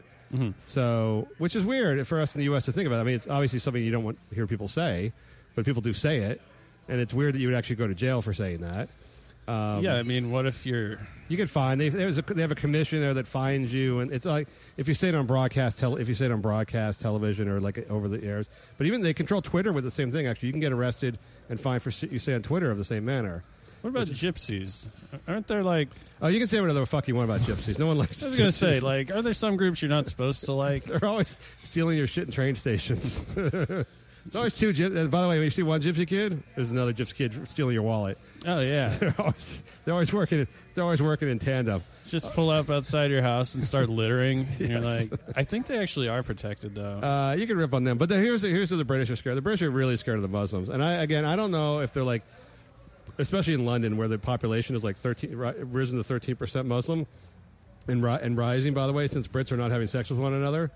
So, 0.66 1.28
which 1.38 1.56
is 1.56 1.64
weird 1.64 2.06
for 2.06 2.20
us 2.20 2.34
in 2.34 2.40
the 2.40 2.44
U.S. 2.46 2.64
to 2.66 2.72
think 2.72 2.86
about. 2.86 3.00
I 3.00 3.04
mean, 3.04 3.14
it's 3.14 3.28
obviously 3.28 3.58
something 3.58 3.82
you 3.82 3.92
don't 3.92 4.04
want 4.04 4.18
to 4.28 4.34
hear 4.34 4.46
people 4.46 4.68
say, 4.68 5.12
but 5.54 5.64
people 5.64 5.80
do 5.82 5.92
say 5.92 6.18
it, 6.18 6.40
and 6.88 7.00
it's 7.00 7.14
weird 7.14 7.34
that 7.34 7.38
you 7.38 7.48
would 7.48 7.56
actually 7.56 7.76
go 7.76 7.86
to 7.86 7.94
jail 7.94 8.20
for 8.20 8.34
saying 8.34 8.60
that. 8.60 8.88
Um, 9.48 9.84
yeah, 9.84 9.94
I 9.94 10.02
mean, 10.02 10.30
what 10.32 10.46
if 10.46 10.66
you're 10.66 10.98
you 11.28 11.36
get 11.36 11.48
fined. 11.48 11.80
They, 11.80 11.88
there's 11.88 12.18
a, 12.18 12.22
they 12.22 12.42
have 12.42 12.50
a 12.50 12.56
commission 12.56 13.00
there 13.00 13.14
that 13.14 13.26
fines 13.26 13.72
you, 13.72 14.00
and 14.00 14.12
it's 14.12 14.26
like 14.26 14.48
if 14.76 14.88
you 14.88 14.94
say 14.94 15.08
it 15.08 15.14
on 15.14 15.26
broadcast, 15.26 15.78
tel- 15.78 15.96
if 15.96 16.08
you 16.08 16.14
say 16.14 16.26
it 16.26 16.32
on 16.32 16.40
broadcast 16.40 17.00
television 17.00 17.48
or 17.48 17.60
like 17.60 17.88
over 17.90 18.08
the 18.08 18.22
airs. 18.24 18.48
But 18.78 18.86
even 18.86 19.02
they 19.02 19.14
control 19.14 19.42
Twitter 19.42 19.72
with 19.72 19.84
the 19.84 19.90
same 19.90 20.12
thing. 20.12 20.26
Actually, 20.26 20.48
you 20.48 20.52
can 20.52 20.60
get 20.60 20.72
arrested 20.72 21.18
and 21.48 21.60
fined 21.60 21.82
for 21.82 21.90
shit 21.90 22.10
you 22.10 22.18
say 22.18 22.34
on 22.34 22.42
Twitter 22.42 22.70
of 22.70 22.78
the 22.78 22.84
same 22.84 23.04
manner. 23.04 23.44
What 23.86 24.02
about 24.02 24.08
gypsies? 24.08 24.88
Aren't 25.28 25.46
there 25.46 25.62
like 25.62 25.88
Oh, 26.20 26.26
you 26.26 26.40
can 26.40 26.48
say 26.48 26.60
whatever 26.60 26.80
the 26.80 26.86
fuck 26.86 27.06
you 27.06 27.14
want 27.14 27.30
about 27.30 27.42
gypsies. 27.42 27.78
No 27.78 27.86
one 27.86 27.98
likes. 27.98 28.20
I 28.20 28.26
was 28.26 28.36
gonna 28.36 28.50
say 28.50 28.80
like 28.80 29.14
are 29.14 29.22
there 29.22 29.32
some 29.32 29.56
groups 29.56 29.80
you're 29.80 29.88
not 29.88 30.08
supposed 30.08 30.44
to 30.46 30.52
like? 30.54 30.82
they're 30.86 31.04
always 31.04 31.38
stealing 31.62 31.96
your 31.96 32.08
shit 32.08 32.24
in 32.24 32.32
train 32.32 32.56
stations. 32.56 33.20
There's 33.34 34.34
always 34.34 34.56
two. 34.56 34.72
Gyp- 34.72 34.96
and 34.96 35.08
by 35.08 35.22
the 35.22 35.28
way, 35.28 35.36
when 35.36 35.44
you 35.44 35.50
see 35.50 35.62
one 35.62 35.80
gypsy 35.80 36.04
kid, 36.04 36.42
there's 36.56 36.72
another 36.72 36.92
gypsy 36.92 37.14
kid 37.14 37.46
stealing 37.46 37.74
your 37.74 37.84
wallet. 37.84 38.18
Oh 38.44 38.58
yeah, 38.58 38.88
They're 38.98 39.14
always 39.20 39.62
they're 39.84 39.94
always 39.94 40.12
working. 40.12 40.48
They're 40.74 40.82
always 40.82 41.00
working 41.00 41.28
in 41.28 41.38
tandem. 41.38 41.80
just 42.08 42.32
pull 42.32 42.50
up 42.50 42.68
outside 42.68 43.12
your 43.12 43.22
house 43.22 43.54
and 43.54 43.62
start 43.64 43.88
littering. 43.88 44.48
And 44.58 44.68
You're 44.68 44.80
like, 44.80 45.12
I 45.36 45.44
think 45.44 45.68
they 45.68 45.78
actually 45.78 46.08
are 46.08 46.24
protected 46.24 46.74
though. 46.74 46.98
Uh, 46.98 47.36
you 47.38 47.46
can 47.46 47.56
rip 47.56 47.72
on 47.72 47.84
them, 47.84 47.98
but 47.98 48.08
the, 48.08 48.16
here's 48.16 48.42
here's 48.42 48.68
who 48.70 48.76
the 48.76 48.84
British 48.84 49.10
are 49.10 49.16
scared. 49.16 49.36
The 49.36 49.42
British 49.42 49.62
are 49.62 49.70
really 49.70 49.96
scared 49.96 50.16
of 50.16 50.22
the 50.22 50.28
Muslims, 50.28 50.70
and 50.70 50.82
I 50.82 50.94
again 50.94 51.24
I 51.24 51.36
don't 51.36 51.52
know 51.52 51.78
if 51.78 51.92
they're 51.92 52.02
like, 52.02 52.24
especially 53.18 53.54
in 53.54 53.64
London 53.64 53.96
where 53.96 54.08
the 54.08 54.18
population 54.18 54.76
is 54.76 54.84
like 54.84 54.96
thirteen 54.96 55.36
risen 55.36 55.98
to 55.98 56.04
thirteen 56.04 56.36
percent 56.36 56.66
Muslim, 56.66 57.06
and 57.88 58.04
and 58.04 58.36
rising 58.36 58.74
by 58.74 58.86
the 58.86 58.92
way 58.92 59.06
since 59.08 59.28
Brits 59.28 59.52
are 59.52 59.56
not 59.56 59.70
having 59.70 59.86
sex 59.86 60.10
with 60.10 60.18
one 60.18 60.34
another, 60.34 60.70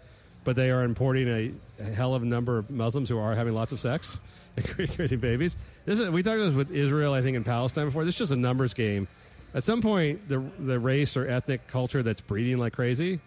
but 0.45 0.57
they 0.57 0.71
are 0.71 0.85
importing 0.85 1.29
a, 1.29 1.53
a 1.81 1.85
hell 1.85 2.15
of 2.15 2.23
a 2.23 2.27
number 2.27 2.59
of 2.59 2.71
Muslims 2.71 3.09
who 3.09 3.19
are 3.19 3.35
having 3.35 3.55
lots 3.55 3.73
of 3.73 3.81
sex 3.81 4.21
and 4.57 4.69
creating 4.69 5.19
babies. 5.19 5.57
This 5.85 5.99
is 5.99 6.09
we 6.11 6.23
talked 6.23 6.37
about 6.37 6.47
this 6.47 6.55
with 6.55 6.71
Israel 6.71 7.13
I 7.13 7.23
think 7.23 7.37
in 7.37 7.45
Palestine 7.45 7.87
before. 7.87 8.05
This 8.05 8.15
is 8.15 8.19
just 8.19 8.33
a 8.33 8.37
numbers 8.37 8.75
game. 8.75 9.09
At 9.53 9.65
some 9.65 9.83
point, 9.83 10.29
the 10.29 10.45
the 10.59 10.79
race 10.79 11.17
or 11.17 11.27
ethnic 11.27 11.67
culture 11.67 12.03
that's 12.03 12.21
breeding 12.21 12.59
like 12.59 12.73
crazy 12.73 13.21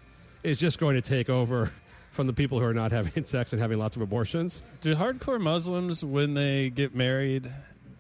is 0.43 0.59
just 0.59 0.80
going 0.80 0.95
to 0.95 1.01
take 1.01 1.30
over 1.30 1.72
from 2.11 2.28
the 2.28 2.34
people 2.34 2.59
who 2.59 2.66
are 2.66 2.74
not 2.74 2.91
having 2.93 3.26
sex 3.26 3.53
and 3.53 3.61
having 3.61 3.80
lots 3.80 3.95
of 3.95 4.01
abortions. 4.01 4.64
do 4.82 4.95
hardcore 4.95 5.41
Muslims 5.41 6.03
when 6.03 6.34
they 6.34 6.70
get 6.70 6.95
married? 6.95 7.51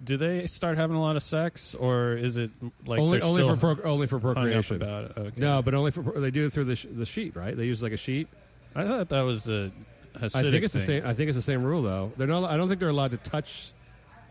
Do 0.03 0.17
they 0.17 0.47
start 0.47 0.77
having 0.77 0.95
a 0.97 1.01
lot 1.01 1.15
of 1.15 1.23
sex, 1.23 1.75
or 1.75 2.13
is 2.13 2.37
it 2.37 2.51
like 2.85 2.99
only 2.99 3.21
only 3.21 3.43
for 3.43 3.75
pro, 3.75 3.83
only 3.91 4.07
for 4.07 4.19
procreation. 4.19 4.75
about 4.77 5.05
it? 5.05 5.17
Okay. 5.17 5.31
No, 5.41 5.61
but 5.61 5.73
only 5.73 5.91
for 5.91 6.01
they 6.19 6.31
do 6.31 6.47
it 6.47 6.53
through 6.53 6.65
the 6.65 6.75
sh- 6.75 6.87
the 6.91 7.05
sheet, 7.05 7.35
right? 7.35 7.55
They 7.55 7.65
use 7.65 7.81
like 7.81 7.93
a 7.93 7.97
sheet. 7.97 8.27
I 8.75 8.83
thought 8.85 9.09
that 9.09 9.21
was 9.21 9.49
a 9.49 9.71
Hasidic 10.17 10.35
I 10.35 10.41
think 10.51 10.63
it's 10.65 10.73
the 10.73 10.79
same. 10.79 11.05
I 11.05 11.13
think 11.13 11.29
it's 11.29 11.37
the 11.37 11.41
same 11.41 11.63
rule 11.63 11.81
though. 11.81 12.11
They're 12.17 12.27
not. 12.27 12.43
I 12.49 12.57
don't 12.57 12.67
think 12.67 12.79
they're 12.79 12.89
allowed 12.89 13.11
to 13.11 13.17
touch 13.17 13.71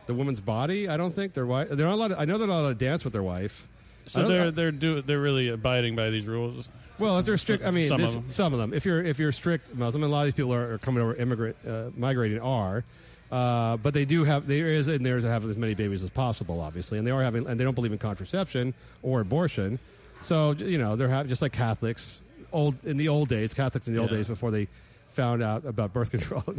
the 0.07 0.15
woman's 0.15 0.41
body. 0.41 0.89
I 0.89 0.97
don't 0.97 1.13
think 1.13 1.33
they're. 1.33 1.45
wi- 1.47 1.65
They're 1.75 1.87
not 1.87 1.95
allowed. 1.95 2.09
To, 2.09 2.21
I 2.21 2.25
know 2.25 2.39
they're 2.39 2.47
not 2.49 2.61
allowed 2.61 2.79
to 2.79 2.85
dance 2.85 3.05
with 3.05 3.13
their 3.13 3.23
wife. 3.23 3.67
So 4.07 4.29
they're 4.29 4.47
I- 4.49 4.51
they're 4.51 4.73
do 4.73 5.01
they're 5.01 5.21
really 5.21 5.49
abiding 5.49 5.97
by 5.97 6.11
these 6.11 6.27
rules. 6.27 6.69
Well, 6.99 7.19
if 7.19 7.25
they're 7.25 7.37
strict, 7.39 7.65
I 7.65 7.71
mean, 7.71 7.89
Some 7.89 8.05
of 8.05 8.13
them. 8.13 8.29
some 8.29 8.53
of 8.53 8.61
them. 8.61 8.75
If 8.75 8.85
you're 8.85 9.03
if 9.03 9.19
you're 9.19 9.33
strict 9.33 9.75
Muslim, 9.75 10.03
and 10.05 10.13
a 10.13 10.15
lot 10.15 10.21
of 10.21 10.27
these 10.27 10.35
people 10.35 10.53
are, 10.53 10.75
are 10.75 10.79
coming 10.79 11.03
over, 11.03 11.15
immigrant, 11.15 11.57
uh, 11.67 11.85
migrating 11.97 12.39
are, 12.41 12.85
uh, 13.33 13.79
but 13.79 13.95
they 13.95 14.05
do 14.05 14.25
have 14.25 14.47
there 14.47 14.69
is 14.69 14.89
and 14.89 15.05
there's 15.05 15.25
have 15.25 15.45
as 15.47 15.59
many 15.59 15.75
babies 15.75 16.03
as 16.03 16.11
possible, 16.11 16.61
obviously, 16.61 16.99
and 16.99 17.07
they 17.07 17.11
are 17.11 17.23
having 17.23 17.47
and 17.47 17.59
they 17.59 17.65
don't 17.65 17.75
believe 17.75 17.93
in 17.93 17.99
contraception 17.99 18.75
or 19.03 19.21
abortion, 19.21 19.79
so 20.21 20.53
you 20.53 20.77
know 20.77 20.97
they're 20.97 21.09
having 21.09 21.31
just 21.31 21.41
like 21.41 21.53
Catholics 21.53 22.21
old 22.53 22.77
in 22.85 22.99
the 22.99 23.09
old 23.09 23.31
days, 23.31 23.55
Catholics 23.55 23.89
in 23.89 23.95
the 23.95 24.01
old 24.01 24.11
days 24.11 24.29
before 24.29 24.51
they 24.51 24.69
found 25.11 25.43
out 25.43 25.65
about 25.65 25.93
birth 25.93 26.11
control. 26.11 26.45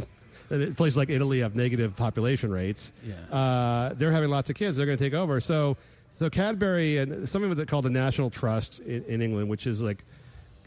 And 0.50 0.76
places 0.76 0.96
like 0.96 1.08
Italy 1.08 1.40
have 1.40 1.56
negative 1.56 1.96
population 1.96 2.50
rates. 2.50 2.92
Yeah. 3.02 3.34
Uh, 3.34 3.94
they're 3.94 4.12
having 4.12 4.28
lots 4.28 4.50
of 4.50 4.56
kids. 4.56 4.76
They're 4.76 4.84
going 4.84 4.98
to 4.98 5.02
take 5.02 5.14
over. 5.14 5.40
So, 5.40 5.78
so 6.10 6.28
Cadbury 6.28 6.98
and 6.98 7.26
something 7.26 7.64
called 7.64 7.86
the 7.86 7.90
National 7.90 8.28
Trust 8.28 8.80
in, 8.80 9.04
in 9.04 9.22
England, 9.22 9.48
which 9.48 9.66
is 9.66 9.80
like 9.80 10.04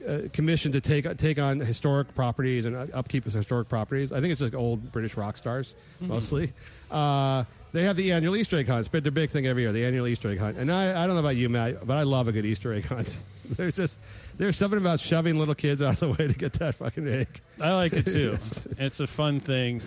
uh, 0.08 0.20
commissioned 0.34 0.74
to 0.74 0.82
take 0.82 1.18
take 1.18 1.40
on 1.40 1.60
historic 1.60 2.14
properties 2.16 2.66
and 2.66 2.76
uh, 2.76 2.86
upkeep 2.94 3.26
of 3.26 3.34
historic 3.34 3.70
properties. 3.70 4.12
I 4.12 4.20
think 4.22 4.32
it's 4.34 4.42
like 4.42 4.54
old 4.56 4.92
British 4.92 5.16
rock 5.18 5.38
stars 5.38 5.76
mostly. 6.02 6.54
Uh, 6.92 7.44
They 7.74 7.84
have 7.84 7.98
the 7.98 8.14
annual 8.14 8.36
Easter 8.38 8.58
egg 8.58 8.68
hunts, 8.70 8.88
but 8.88 9.04
their 9.04 9.12
big 9.12 9.30
thing 9.30 9.46
every 9.46 9.64
year, 9.64 9.72
the 9.74 9.86
annual 9.86 10.08
Easter 10.08 10.30
egg 10.30 10.40
hunt. 10.40 10.58
And 10.58 10.72
I, 10.72 11.04
I 11.04 11.06
don't 11.06 11.16
know 11.16 11.20
about 11.20 11.36
you, 11.36 11.50
Matt, 11.50 11.86
but 11.86 11.98
I 11.98 12.04
love 12.04 12.28
a 12.30 12.32
good 12.32 12.46
Easter 12.46 12.74
egg 12.74 12.86
hunt. 12.86 13.22
there's 13.58 13.76
just 13.76 14.00
there's 14.38 14.56
something 14.56 14.80
about 14.80 15.00
shoving 15.00 15.38
little 15.38 15.54
kids 15.56 15.82
out 15.82 15.94
of 15.94 16.00
the 16.00 16.10
way 16.10 16.28
to 16.28 16.34
get 16.34 16.54
that 16.54 16.76
fucking 16.76 17.08
egg, 17.08 17.28
I 17.62 17.74
like 17.74 17.94
it 17.94 18.06
too. 18.06 18.32
it's 18.80 19.00
a 19.00 19.08
fun 19.08 19.40
thing. 19.40 19.82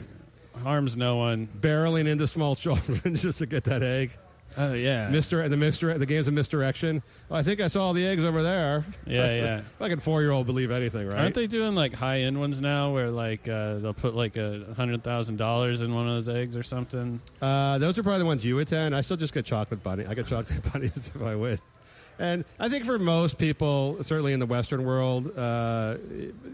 Harms 0.63 0.97
no 0.97 1.17
one. 1.17 1.49
barreling 1.61 2.07
into 2.07 2.27
small 2.29 2.55
children 2.55 3.15
just 3.15 3.39
to 3.39 3.47
get 3.47 3.65
that 3.65 3.83
egg. 3.83 4.11
Oh 4.59 4.75
yeah. 4.75 5.09
Mister 5.11 5.49
the 5.49 5.57
Mister 5.57 5.97
the 5.97 6.07
game's 6.07 6.29
of 6.29 6.35
misdirection. 6.35 7.03
Oh, 7.31 7.37
I 7.37 7.43
think 7.43 7.61
I 7.61 7.68
saw 7.68 7.85
all 7.85 7.93
the 7.93 8.07
eggs 8.07 8.25
over 8.25 8.43
there. 8.43 8.85
Yeah, 9.07 9.35
yeah. 9.35 9.61
Fucking 9.79 10.01
four 10.01 10.22
year 10.22 10.33
old 10.33 10.47
believe 10.47 10.71
anything, 10.71 11.07
right? 11.07 11.21
Aren't 11.21 11.35
they 11.35 11.47
doing 11.47 11.75
like 11.75 11.95
high 11.95 12.21
end 12.21 12.39
ones 12.39 12.61
now, 12.61 12.93
where 12.93 13.11
like 13.11 13.49
uh, 13.49 13.79
they'll 13.79 13.95
put 13.95 14.14
like 14.14 14.37
a 14.37 14.75
hundred 14.77 15.03
thousand 15.05 15.37
dollars 15.37 15.83
in 15.83 15.95
one 15.95 16.09
of 16.09 16.14
those 16.14 16.29
eggs 16.29 16.57
or 16.57 16.63
something? 16.63 17.21
Uh, 17.41 17.79
those 17.79 17.99
are 17.99 18.03
probably 18.03 18.21
the 18.21 18.27
ones 18.27 18.45
you 18.45 18.59
attend. 18.59 18.95
I 18.95 19.03
still 19.03 19.17
just 19.17 19.33
get 19.35 19.45
chocolate 19.45 19.83
bunny. 19.83 20.05
I 20.07 20.14
get 20.14 20.27
chocolate 20.27 20.61
bunnies 20.72 21.11
if 21.14 21.22
I 21.22 21.37
win. 21.37 21.59
And 22.18 22.45
I 22.59 22.68
think 22.68 22.85
for 22.85 22.99
most 22.99 23.39
people, 23.39 24.03
certainly 24.03 24.35
in 24.35 24.41
the 24.41 24.47
Western 24.47 24.85
world, 24.85 25.33
uh, 25.39 25.97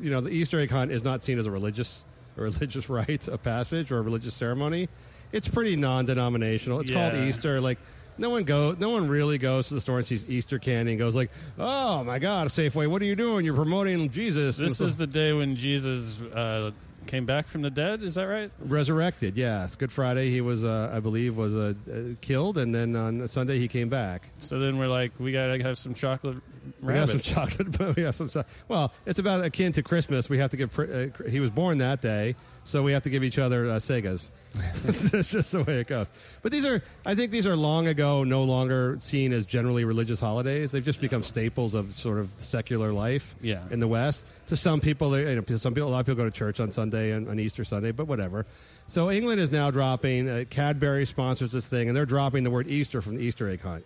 you 0.00 0.10
know, 0.10 0.20
the 0.20 0.30
Easter 0.30 0.60
egg 0.60 0.70
hunt 0.70 0.92
is 0.92 1.02
not 1.02 1.24
seen 1.24 1.40
as 1.40 1.46
a 1.46 1.50
religious, 1.50 2.04
a 2.36 2.42
religious 2.42 2.88
rite 2.90 3.26
of 3.26 3.42
passage 3.42 3.90
or 3.90 3.98
a 3.98 4.02
religious 4.02 4.34
ceremony. 4.34 4.88
It's 5.36 5.48
pretty 5.48 5.76
non-denominational. 5.76 6.80
It's 6.80 6.90
called 6.90 7.14
Easter. 7.14 7.60
Like 7.60 7.78
no 8.18 8.30
one 8.30 8.44
go, 8.44 8.72
no 8.78 8.90
one 8.90 9.08
really 9.08 9.36
goes 9.36 9.68
to 9.68 9.74
the 9.74 9.80
store 9.80 9.98
and 9.98 10.06
sees 10.06 10.28
Easter 10.30 10.58
candy 10.58 10.92
and 10.92 10.98
goes 10.98 11.14
like, 11.14 11.30
"Oh 11.58 12.02
my 12.04 12.18
God, 12.18 12.48
Safeway, 12.48 12.86
what 12.86 13.02
are 13.02 13.04
you 13.04 13.16
doing? 13.16 13.44
You're 13.44 13.54
promoting 13.54 14.08
Jesus." 14.10 14.58
And 14.58 14.68
This 14.70 14.78
so- 14.78 14.86
is 14.86 14.96
the 14.96 15.06
day 15.06 15.32
when 15.34 15.54
Jesus 15.56 16.22
uh, 16.22 16.70
came 17.06 17.26
back 17.26 17.46
from 17.46 17.60
the 17.62 17.70
dead. 17.70 18.02
Is 18.02 18.14
that 18.14 18.24
right? 18.24 18.50
resurrected. 18.60 19.36
Yes, 19.36 19.74
Good 19.76 19.92
Friday. 19.92 20.30
He 20.30 20.40
was, 20.40 20.64
uh, 20.64 20.90
I 20.92 21.00
believe, 21.00 21.36
was 21.36 21.54
uh, 21.56 21.74
uh, 21.92 21.94
killed, 22.22 22.56
and 22.56 22.74
then 22.74 22.96
on 22.96 23.28
Sunday 23.28 23.58
he 23.58 23.68
came 23.68 23.90
back. 23.90 24.22
So 24.38 24.58
then 24.58 24.78
we're 24.78 24.88
like, 24.88 25.12
we 25.20 25.32
gotta 25.32 25.62
have 25.62 25.76
some 25.76 25.92
chocolate 25.92 26.38
We 26.82 26.94
have 26.94 27.10
some 27.10 27.20
chocolate, 27.20 27.72
but 27.78 27.96
we 27.96 28.02
have 28.02 28.14
some. 28.14 28.30
Well, 28.68 28.92
it's 29.04 29.18
about 29.18 29.44
akin 29.44 29.72
to 29.72 29.82
Christmas. 29.82 30.28
We 30.28 30.38
have 30.38 30.50
to 30.50 30.56
give. 30.56 30.78
Uh, 30.78 31.06
he 31.28 31.40
was 31.40 31.50
born 31.50 31.78
that 31.78 32.00
day, 32.00 32.36
so 32.64 32.82
we 32.82 32.92
have 32.92 33.02
to 33.04 33.10
give 33.10 33.24
each 33.24 33.38
other 33.38 33.66
uh, 33.66 33.74
Segas. 33.74 34.30
it's 34.84 35.30
just 35.30 35.52
the 35.52 35.62
way 35.62 35.80
it 35.80 35.86
goes. 35.86 36.06
But 36.42 36.52
these 36.52 36.64
are, 36.64 36.82
I 37.04 37.14
think, 37.14 37.30
these 37.30 37.46
are 37.46 37.56
long 37.56 37.88
ago, 37.88 38.24
no 38.24 38.44
longer 38.44 38.96
seen 39.00 39.32
as 39.32 39.44
generally 39.44 39.84
religious 39.84 40.18
holidays. 40.18 40.72
They've 40.72 40.84
just 40.84 41.00
become 41.00 41.22
staples 41.22 41.74
of 41.74 41.92
sort 41.94 42.18
of 42.18 42.32
secular 42.36 42.92
life. 42.92 43.34
Yeah. 43.42 43.62
In 43.70 43.80
the 43.80 43.88
West, 43.88 44.24
to 44.48 44.56
some 44.56 44.80
people, 44.80 45.10
they, 45.10 45.28
you 45.28 45.36
know, 45.36 45.56
some 45.56 45.74
people, 45.74 45.88
a 45.88 45.90
lot 45.90 46.00
of 46.00 46.06
people 46.06 46.16
go 46.16 46.24
to 46.24 46.30
church 46.30 46.60
on 46.60 46.70
Sunday 46.70 47.12
and 47.12 47.28
on 47.28 47.38
Easter 47.38 47.64
Sunday, 47.64 47.92
but 47.92 48.06
whatever. 48.06 48.46
So 48.86 49.10
England 49.10 49.40
is 49.40 49.52
now 49.52 49.70
dropping. 49.70 50.28
Uh, 50.28 50.44
Cadbury 50.48 51.06
sponsors 51.06 51.52
this 51.52 51.66
thing, 51.66 51.88
and 51.88 51.96
they're 51.96 52.06
dropping 52.06 52.44
the 52.44 52.50
word 52.50 52.68
Easter 52.68 53.02
from 53.02 53.16
the 53.16 53.22
Easter 53.22 53.48
egg 53.48 53.60
hunt. 53.60 53.84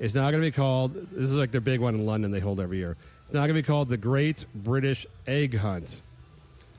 It's 0.00 0.14
not 0.14 0.30
going 0.30 0.42
to 0.42 0.46
be 0.46 0.52
called. 0.52 0.94
This 1.12 1.24
is 1.30 1.34
like 1.34 1.50
their 1.50 1.60
big 1.60 1.80
one 1.80 1.94
in 1.94 2.06
London. 2.06 2.30
They 2.30 2.40
hold 2.40 2.60
every 2.60 2.78
year. 2.78 2.96
It's 3.24 3.32
not 3.34 3.40
going 3.40 3.48
to 3.50 3.54
be 3.54 3.62
called 3.62 3.88
the 3.88 3.96
Great 3.96 4.46
British 4.54 5.06
Egg 5.26 5.56
Hunt, 5.56 6.00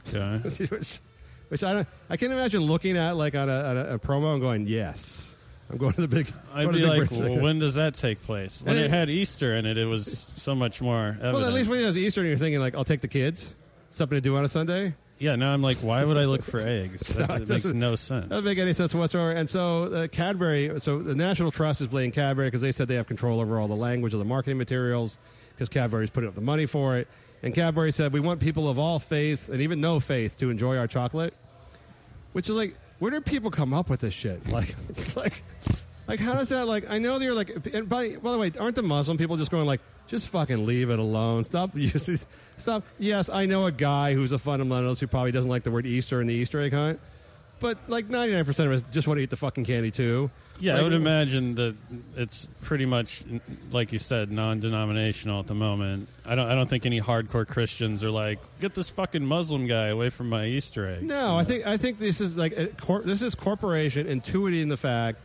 Okay. 0.07 0.37
which, 0.69 0.99
which 1.49 1.63
I 1.63 1.73
don't. 1.73 1.87
I 2.09 2.17
can 2.17 2.31
imagine 2.31 2.61
looking 2.61 2.97
at 2.97 3.11
like 3.17 3.35
on 3.35 3.49
a, 3.49 3.63
on 3.63 3.77
a, 3.77 3.81
a 3.95 3.99
promo 3.99 4.33
and 4.33 4.41
going, 4.41 4.65
"Yes, 4.67 5.35
I'm 5.69 5.77
going 5.77 5.93
to 5.93 6.01
the 6.01 6.07
big." 6.07 6.31
I'd 6.53 6.71
be 6.71 6.81
the 6.81 6.87
like, 6.87 6.97
British 7.09 7.19
well, 7.19 7.41
when 7.41 7.59
does 7.59 7.75
that 7.75 7.93
take 7.95 8.23
place? 8.23 8.61
When 8.63 8.75
And 8.75 8.81
it, 8.81 8.85
it- 8.85 8.91
had 8.91 9.09
Easter 9.09 9.53
in 9.55 9.65
it, 9.65 9.77
it 9.77 9.85
was 9.85 10.31
so 10.35 10.55
much 10.55 10.81
more 10.81 11.09
evident. 11.09 11.33
Well, 11.35 11.45
at 11.45 11.53
least 11.53 11.69
when 11.69 11.79
it 11.79 11.83
has 11.83 11.97
Easter, 11.97 12.21
and 12.21 12.29
you're 12.29 12.37
thinking 12.37 12.59
like, 12.61 12.75
"I'll 12.75 12.85
take 12.85 13.01
the 13.01 13.07
kids." 13.07 13.53
Something 13.91 14.17
to 14.17 14.21
do 14.21 14.35
on 14.37 14.45
a 14.45 14.49
Sunday. 14.49 14.93
Yeah, 15.19 15.35
now 15.35 15.53
I'm 15.53 15.61
like, 15.61 15.77
why 15.77 16.03
would 16.03 16.17
I 16.17 16.25
look 16.25 16.41
for 16.41 16.59
eggs? 16.59 17.07
That, 17.19 17.47
makes 17.47 17.65
no 17.65 17.95
sense. 17.95 18.27
Doesn't 18.27 18.45
make 18.45 18.57
any 18.57 18.73
sense 18.73 18.93
whatsoever. 18.93 19.31
And 19.31 19.49
so 19.49 19.93
uh, 19.93 20.07
Cadbury, 20.07 20.79
so 20.79 20.99
the 20.99 21.15
National 21.15 21.51
Trust 21.51 21.81
is 21.81 21.89
blaming 21.89 22.11
Cadbury 22.11 22.47
because 22.47 22.61
they 22.61 22.71
said 22.71 22.87
they 22.87 22.95
have 22.95 23.07
control 23.07 23.41
over 23.41 23.59
all 23.59 23.67
the 23.67 23.75
language 23.75 24.13
of 24.13 24.19
the 24.19 24.25
marketing 24.25 24.57
materials 24.57 25.17
because 25.53 25.67
Cadbury's 25.67 26.09
putting 26.09 26.29
up 26.29 26.35
the 26.35 26.41
money 26.41 26.65
for 26.65 26.97
it. 26.97 27.07
And 27.43 27.53
Cadbury 27.53 27.91
said 27.91 28.13
we 28.13 28.21
want 28.21 28.39
people 28.39 28.69
of 28.69 28.79
all 28.79 28.99
faiths 28.99 29.49
and 29.49 29.61
even 29.61 29.81
no 29.81 29.99
faith 29.99 30.37
to 30.37 30.49
enjoy 30.49 30.77
our 30.77 30.87
chocolate, 30.87 31.33
which 32.31 32.49
is 32.49 32.55
like, 32.55 32.75
where 32.99 33.11
do 33.11 33.19
people 33.21 33.51
come 33.51 33.73
up 33.73 33.89
with 33.89 33.99
this 33.99 34.13
shit? 34.13 34.41
Like, 34.49 34.73
it's 34.89 35.17
like, 35.17 35.43
like 36.09 36.19
how 36.19 36.33
does 36.33 36.49
that 36.49 36.67
like? 36.67 36.89
I 36.89 36.97
know 36.99 37.19
they're 37.19 37.33
like, 37.33 37.51
and 37.73 37.87
by 37.87 38.15
by 38.17 38.31
the 38.33 38.37
way, 38.37 38.51
aren't 38.59 38.75
the 38.75 38.83
Muslim 38.83 39.17
people 39.17 39.37
just 39.37 39.51
going 39.51 39.65
like, 39.65 39.79
just 40.07 40.27
fucking 40.29 40.65
leave 40.65 40.89
it 40.89 40.99
alone, 40.99 41.43
stop 41.45 41.71
using, 41.75 42.19
stop. 42.57 42.83
Yes, 42.97 43.29
I 43.29 43.45
know 43.45 43.65
a 43.67 43.71
guy 43.71 44.13
who's 44.13 44.31
a 44.33 44.37
fundamentalist 44.37 44.99
who 44.99 45.07
probably 45.07 45.31
doesn't 45.31 45.49
like 45.49 45.63
the 45.63 45.71
word 45.71 45.85
Easter 45.85 46.19
and 46.19 46.29
the 46.29 46.33
Easter 46.33 46.59
egg 46.59 46.73
hunt. 46.73 46.99
But 47.59 47.77
like 47.87 48.09
ninety 48.09 48.33
nine 48.33 48.45
percent 48.45 48.67
of 48.69 48.75
us 48.75 48.83
just 48.91 49.07
want 49.07 49.17
to 49.17 49.21
eat 49.23 49.29
the 49.29 49.35
fucking 49.37 49.65
candy 49.65 49.91
too. 49.91 50.31
yeah, 50.61 50.73
Like, 50.75 50.79
I 50.79 50.83
would 50.83 50.93
imagine 50.93 51.55
that 51.55 51.75
it's 52.15 52.47
pretty 52.61 52.85
much, 52.85 53.21
like 53.71 53.91
you 53.91 53.99
said, 53.99 54.31
non-denominational 54.31 55.41
at 55.41 55.47
the 55.47 55.55
moment. 55.55 56.07
I 56.25 56.35
don't. 56.35 56.47
I 56.49 56.55
don't 56.55 56.69
think 56.69 56.85
any 56.85 57.01
hardcore 57.01 57.45
Christians 57.45 58.05
are 58.05 58.11
like, 58.11 58.39
get 58.61 58.75
this 58.75 58.89
fucking 58.89 59.25
Muslim 59.25 59.67
guy 59.67 59.87
away 59.87 60.09
from 60.09 60.29
my 60.29 60.45
Easter 60.45 60.87
egg. 60.87 61.03
No, 61.03 61.35
I 61.35 61.43
think 61.43 61.67
I 61.67 61.75
think 61.75 61.99
this 61.99 62.21
is 62.21 62.37
like 62.37 62.57
a 62.57 62.67
cor- 62.67 63.01
this 63.01 63.21
is 63.21 63.35
corporation 63.35 64.07
intuiting 64.07 64.69
the 64.69 64.77
fact 64.77 65.19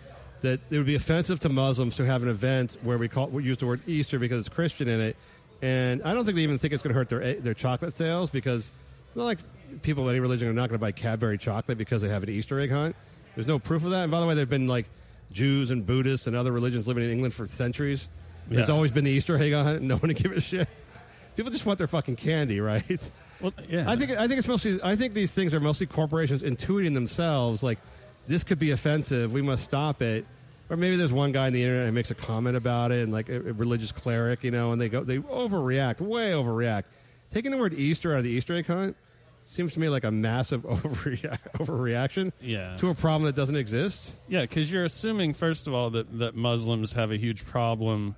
that 0.45 0.61
it 0.71 0.77
would 0.79 0.87
be 0.87 0.95
offensive 0.95 1.41
to 1.41 1.49
Muslims 1.49 1.97
to 1.97 2.07
have 2.07 2.23
an 2.23 2.29
event 2.29 2.77
where 2.83 2.97
we 2.99 3.09
call 3.09 3.27
we 3.29 3.43
use 3.45 3.57
the 3.59 3.67
word 3.67 3.81
Easter 3.87 4.19
because 4.19 4.39
it's 4.39 4.49
Christian 4.55 4.89
in 4.89 5.01
it, 5.01 5.17
and 5.63 6.03
I 6.05 6.15
don't 6.15 6.25
think 6.25 6.37
they 6.37 6.43
even 6.43 6.59
think 6.59 6.73
it's 6.73 6.83
going 6.83 6.93
to 6.93 6.99
hurt 6.99 7.09
their 7.09 7.23
eh, 7.23 7.35
their 7.41 7.55
chocolate 7.55 7.97
sales 7.97 8.31
because 8.31 8.71
not 9.15 9.25
like 9.25 9.39
people 9.83 10.05
of 10.05 10.11
any 10.11 10.21
religion 10.21 10.49
are 10.49 10.53
not 10.53 10.69
going 10.69 10.79
to 10.79 10.83
buy 10.83 10.93
Cadbury 10.93 11.37
chocolate 11.39 11.77
because 11.79 12.01
they 12.03 12.09
have 12.09 12.23
an 12.23 12.31
Easter 12.31 12.59
egg 12.61 12.71
hunt. 12.71 12.95
There's 13.35 13.47
no 13.49 13.59
proof 13.59 13.85
of 13.85 13.91
that. 13.91 14.03
And 14.05 14.11
by 14.13 14.21
the 14.21 14.27
way, 14.27 14.35
there've 14.35 14.49
been 14.49 14.69
like 14.69 14.87
Jews 15.33 15.71
and 15.73 15.85
Buddhists 15.85 16.27
and 16.29 16.37
other 16.37 16.53
religions 16.53 16.87
living 16.87 17.05
in 17.05 17.11
England 17.11 17.35
for 17.35 17.47
centuries. 17.47 18.09
There's 18.49 18.69
Yeah. 18.69 18.75
always 18.75 18.93
been 18.93 19.05
the 19.05 19.11
Easter 19.11 19.37
egg 19.37 19.53
hunt, 19.53 19.83
no 19.93 19.97
one 19.97 20.13
give 20.13 20.31
a 20.33 20.41
shit. 20.41 20.69
People 21.37 21.51
just 21.51 21.67
want 21.67 21.79
their 21.79 21.89
fucking 21.89 22.17
candy, 22.17 22.61
right? 22.61 23.11
Well, 23.41 23.53
yeah. 23.69 23.91
I 23.91 23.97
think 23.97 24.13
I 24.13 24.29
think 24.29 24.39
it's 24.39 24.47
mostly 24.47 24.79
I 24.85 24.95
think 24.95 25.15
these 25.15 25.33
things 25.33 25.53
are 25.55 25.61
mostly 25.61 25.87
corporations 25.87 26.43
intuiting 26.43 26.95
themselves 26.95 27.63
like 27.63 27.79
this 28.29 28.45
could 28.45 28.59
be 28.61 28.71
offensive. 28.71 29.33
We 29.33 29.43
must 29.43 29.65
stop 29.65 30.01
it. 30.03 30.25
Or 30.71 30.77
maybe 30.77 30.97
there's 30.97 31.13
one 31.13 31.33
guy 31.33 31.47
on 31.47 31.53
the 31.53 31.63
internet 31.63 31.87
who 31.87 31.93
makes 31.93 32.11
a 32.11 32.15
comment 32.15 32.57
about 32.57 32.91
it, 32.91 33.03
and 33.03 33.13
like 33.13 33.29
a, 33.29 33.37
a 33.37 33.53
religious 33.53 33.93
cleric, 33.93 34.43
you 34.45 34.51
know, 34.51 34.73
and 34.73 34.81
they 34.81 34.89
go 34.89 35.05
they 35.05 35.19
overreact, 35.19 36.01
way 36.01 36.31
overreact. 36.33 36.85
Taking 37.31 37.51
the 37.51 37.59
word 37.59 37.75
Easter 37.75 38.13
out 38.13 38.19
of 38.19 38.25
the 38.25 38.31
Easter 38.31 38.55
egg 38.55 38.67
hunt 38.67 38.97
seems 39.45 39.75
to 39.75 39.81
me 39.81 39.89
like 39.91 40.05
a 40.05 40.11
massive 40.11 40.63
overreact, 40.65 41.53
overreaction 41.59 42.33
Yeah. 42.41 42.77
to 42.79 42.89
a 42.89 42.95
problem 42.95 43.25
that 43.25 43.35
doesn't 43.35 43.57
exist. 43.57 44.15
Yeah, 44.29 44.43
because 44.43 44.73
you're 44.73 44.85
assuming 44.85 45.35
first 45.35 45.67
of 45.67 45.75
all 45.75 45.91
that, 45.91 46.19
that 46.19 46.35
Muslims 46.35 46.93
have 46.95 47.11
a 47.11 47.17
huge 47.19 47.45
problem 47.45 48.17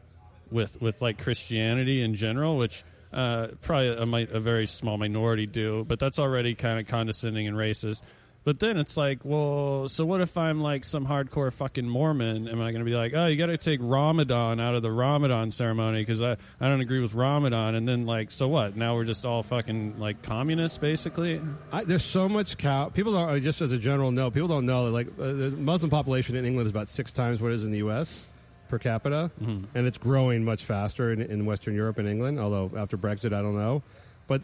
with 0.52 0.80
with 0.80 1.02
like 1.02 1.20
Christianity 1.20 2.02
in 2.02 2.14
general, 2.14 2.56
which 2.56 2.84
uh, 3.12 3.48
probably 3.62 3.88
a, 3.88 4.36
a 4.36 4.40
very 4.40 4.66
small 4.66 4.98
minority 4.98 5.46
do, 5.46 5.84
but 5.88 5.98
that's 5.98 6.18
already 6.20 6.54
kind 6.54 6.78
of 6.78 6.86
condescending 6.86 7.48
and 7.48 7.56
racist. 7.56 8.02
But 8.46 8.60
then 8.60 8.76
it's 8.76 8.96
like, 8.96 9.24
well, 9.24 9.88
so 9.88 10.06
what 10.06 10.20
if 10.20 10.38
I'm 10.38 10.60
like 10.60 10.84
some 10.84 11.04
hardcore 11.04 11.52
fucking 11.52 11.88
Mormon? 11.88 12.46
Am 12.46 12.60
I 12.60 12.70
going 12.70 12.78
to 12.78 12.84
be 12.84 12.94
like, 12.94 13.12
oh, 13.12 13.26
you 13.26 13.36
got 13.36 13.46
to 13.46 13.56
take 13.56 13.80
Ramadan 13.82 14.60
out 14.60 14.76
of 14.76 14.82
the 14.82 14.92
Ramadan 14.92 15.50
ceremony 15.50 16.02
because 16.02 16.22
I, 16.22 16.36
I 16.60 16.68
don't 16.68 16.80
agree 16.80 17.00
with 17.00 17.12
Ramadan? 17.12 17.74
And 17.74 17.88
then 17.88 18.06
like, 18.06 18.30
so 18.30 18.46
what? 18.46 18.76
Now 18.76 18.94
we're 18.94 19.04
just 19.04 19.26
all 19.26 19.42
fucking 19.42 19.98
like 19.98 20.22
communists, 20.22 20.78
basically. 20.78 21.40
I, 21.72 21.82
there's 21.82 22.04
so 22.04 22.28
much 22.28 22.56
cow. 22.56 22.88
People 22.88 23.14
don't 23.14 23.42
just 23.42 23.60
as 23.62 23.72
a 23.72 23.78
general 23.78 24.12
note. 24.12 24.32
People 24.32 24.46
don't 24.46 24.64
know 24.64 24.84
that 24.84 24.92
like 24.92 25.08
uh, 25.18 25.32
the 25.32 25.56
Muslim 25.58 25.90
population 25.90 26.36
in 26.36 26.44
England 26.44 26.66
is 26.66 26.70
about 26.70 26.86
six 26.86 27.10
times 27.10 27.42
what 27.42 27.50
it 27.50 27.56
is 27.56 27.64
in 27.64 27.72
the 27.72 27.78
U.S. 27.78 28.28
per 28.68 28.78
capita, 28.78 29.28
and 29.74 29.88
it's 29.88 29.98
growing 29.98 30.44
much 30.44 30.64
faster 30.64 31.10
in, 31.12 31.20
in 31.20 31.46
Western 31.46 31.74
Europe 31.74 31.98
and 31.98 32.06
England. 32.08 32.38
Although 32.38 32.70
after 32.76 32.96
Brexit, 32.96 33.32
I 33.32 33.42
don't 33.42 33.56
know. 33.56 33.82
But 34.28 34.42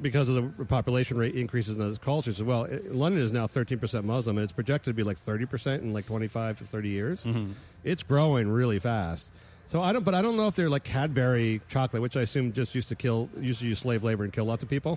because 0.00 0.28
of 0.28 0.56
the 0.56 0.64
population 0.64 1.18
rate 1.18 1.34
increases 1.34 1.76
in 1.76 1.82
those 1.82 1.98
cultures 1.98 2.38
as 2.38 2.44
well, 2.44 2.64
it- 2.64 2.94
London 2.94 3.22
is 3.22 3.32
now 3.32 3.46
13% 3.46 4.04
Muslim, 4.04 4.38
and 4.38 4.44
it's 4.44 4.52
projected 4.52 4.92
to 4.92 4.94
be 4.94 5.02
like 5.02 5.18
30% 5.18 5.82
in 5.82 5.92
like 5.92 6.06
25 6.06 6.58
to 6.58 6.64
30 6.64 6.88
years. 6.88 7.24
Mm-hmm. 7.24 7.52
It's 7.82 8.02
growing 8.04 8.48
really 8.48 8.78
fast. 8.78 9.30
So 9.64 9.82
I 9.82 9.92
don't, 9.92 10.04
but 10.04 10.14
I 10.14 10.22
don't 10.22 10.36
know 10.36 10.46
if 10.46 10.54
they're 10.54 10.70
like 10.70 10.84
Cadbury 10.84 11.60
chocolate, 11.66 12.00
which 12.00 12.16
I 12.16 12.20
assume 12.22 12.52
just 12.52 12.72
used 12.76 12.86
to 12.88 12.94
kill, 12.94 13.28
used 13.40 13.58
to 13.60 13.66
use 13.66 13.80
slave 13.80 14.04
labor 14.04 14.22
and 14.22 14.32
kill 14.32 14.44
lots 14.44 14.62
of 14.62 14.68
people. 14.68 14.96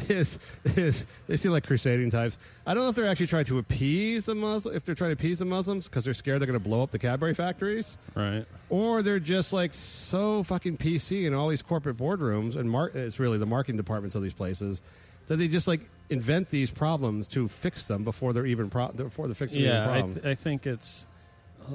is 0.08 0.38
is 0.64 1.06
they 1.26 1.36
seem 1.36 1.52
like 1.52 1.66
crusading 1.66 2.10
types. 2.10 2.38
I 2.66 2.74
don't 2.74 2.84
know 2.84 2.90
if 2.90 2.96
they're 2.96 3.06
actually 3.06 3.26
trying 3.28 3.44
to 3.46 3.58
appease 3.58 4.26
the 4.26 4.34
Muslim, 4.34 4.74
if 4.74 4.84
they're 4.84 4.94
trying 4.94 5.10
to 5.10 5.14
appease 5.14 5.38
the 5.40 5.44
Muslims 5.44 5.88
because 5.88 6.04
they're 6.04 6.14
scared 6.14 6.40
they're 6.40 6.46
going 6.46 6.58
to 6.58 6.62
blow 6.68 6.82
up 6.82 6.90
the 6.90 6.98
Cadbury 6.98 7.34
factories, 7.34 7.98
Right. 8.14 8.44
or 8.68 9.02
they're 9.02 9.20
just 9.20 9.52
like 9.52 9.74
so 9.74 10.42
fucking 10.42 10.76
PC 10.78 11.26
in 11.26 11.34
all 11.34 11.48
these 11.48 11.62
corporate 11.62 11.96
boardrooms 11.96 12.56
and 12.56 12.70
mar- 12.70 12.90
it's 12.94 13.18
really 13.18 13.38
the 13.38 13.46
marketing 13.46 13.76
departments 13.76 14.14
of 14.14 14.22
these 14.22 14.34
places 14.34 14.82
that 15.26 15.36
they 15.36 15.48
just 15.48 15.68
like 15.68 15.80
invent 16.08 16.50
these 16.50 16.70
problems 16.70 17.28
to 17.28 17.46
fix 17.48 17.86
them 17.86 18.02
before 18.02 18.32
they're 18.32 18.46
even 18.46 18.68
pro- 18.68 18.88
before 18.88 19.26
they're 19.28 19.34
fixing 19.34 19.62
the 19.62 19.68
yeah, 19.68 19.92
I, 19.92 20.02
th- 20.02 20.24
I 20.24 20.34
think 20.34 20.66
it's 20.66 21.06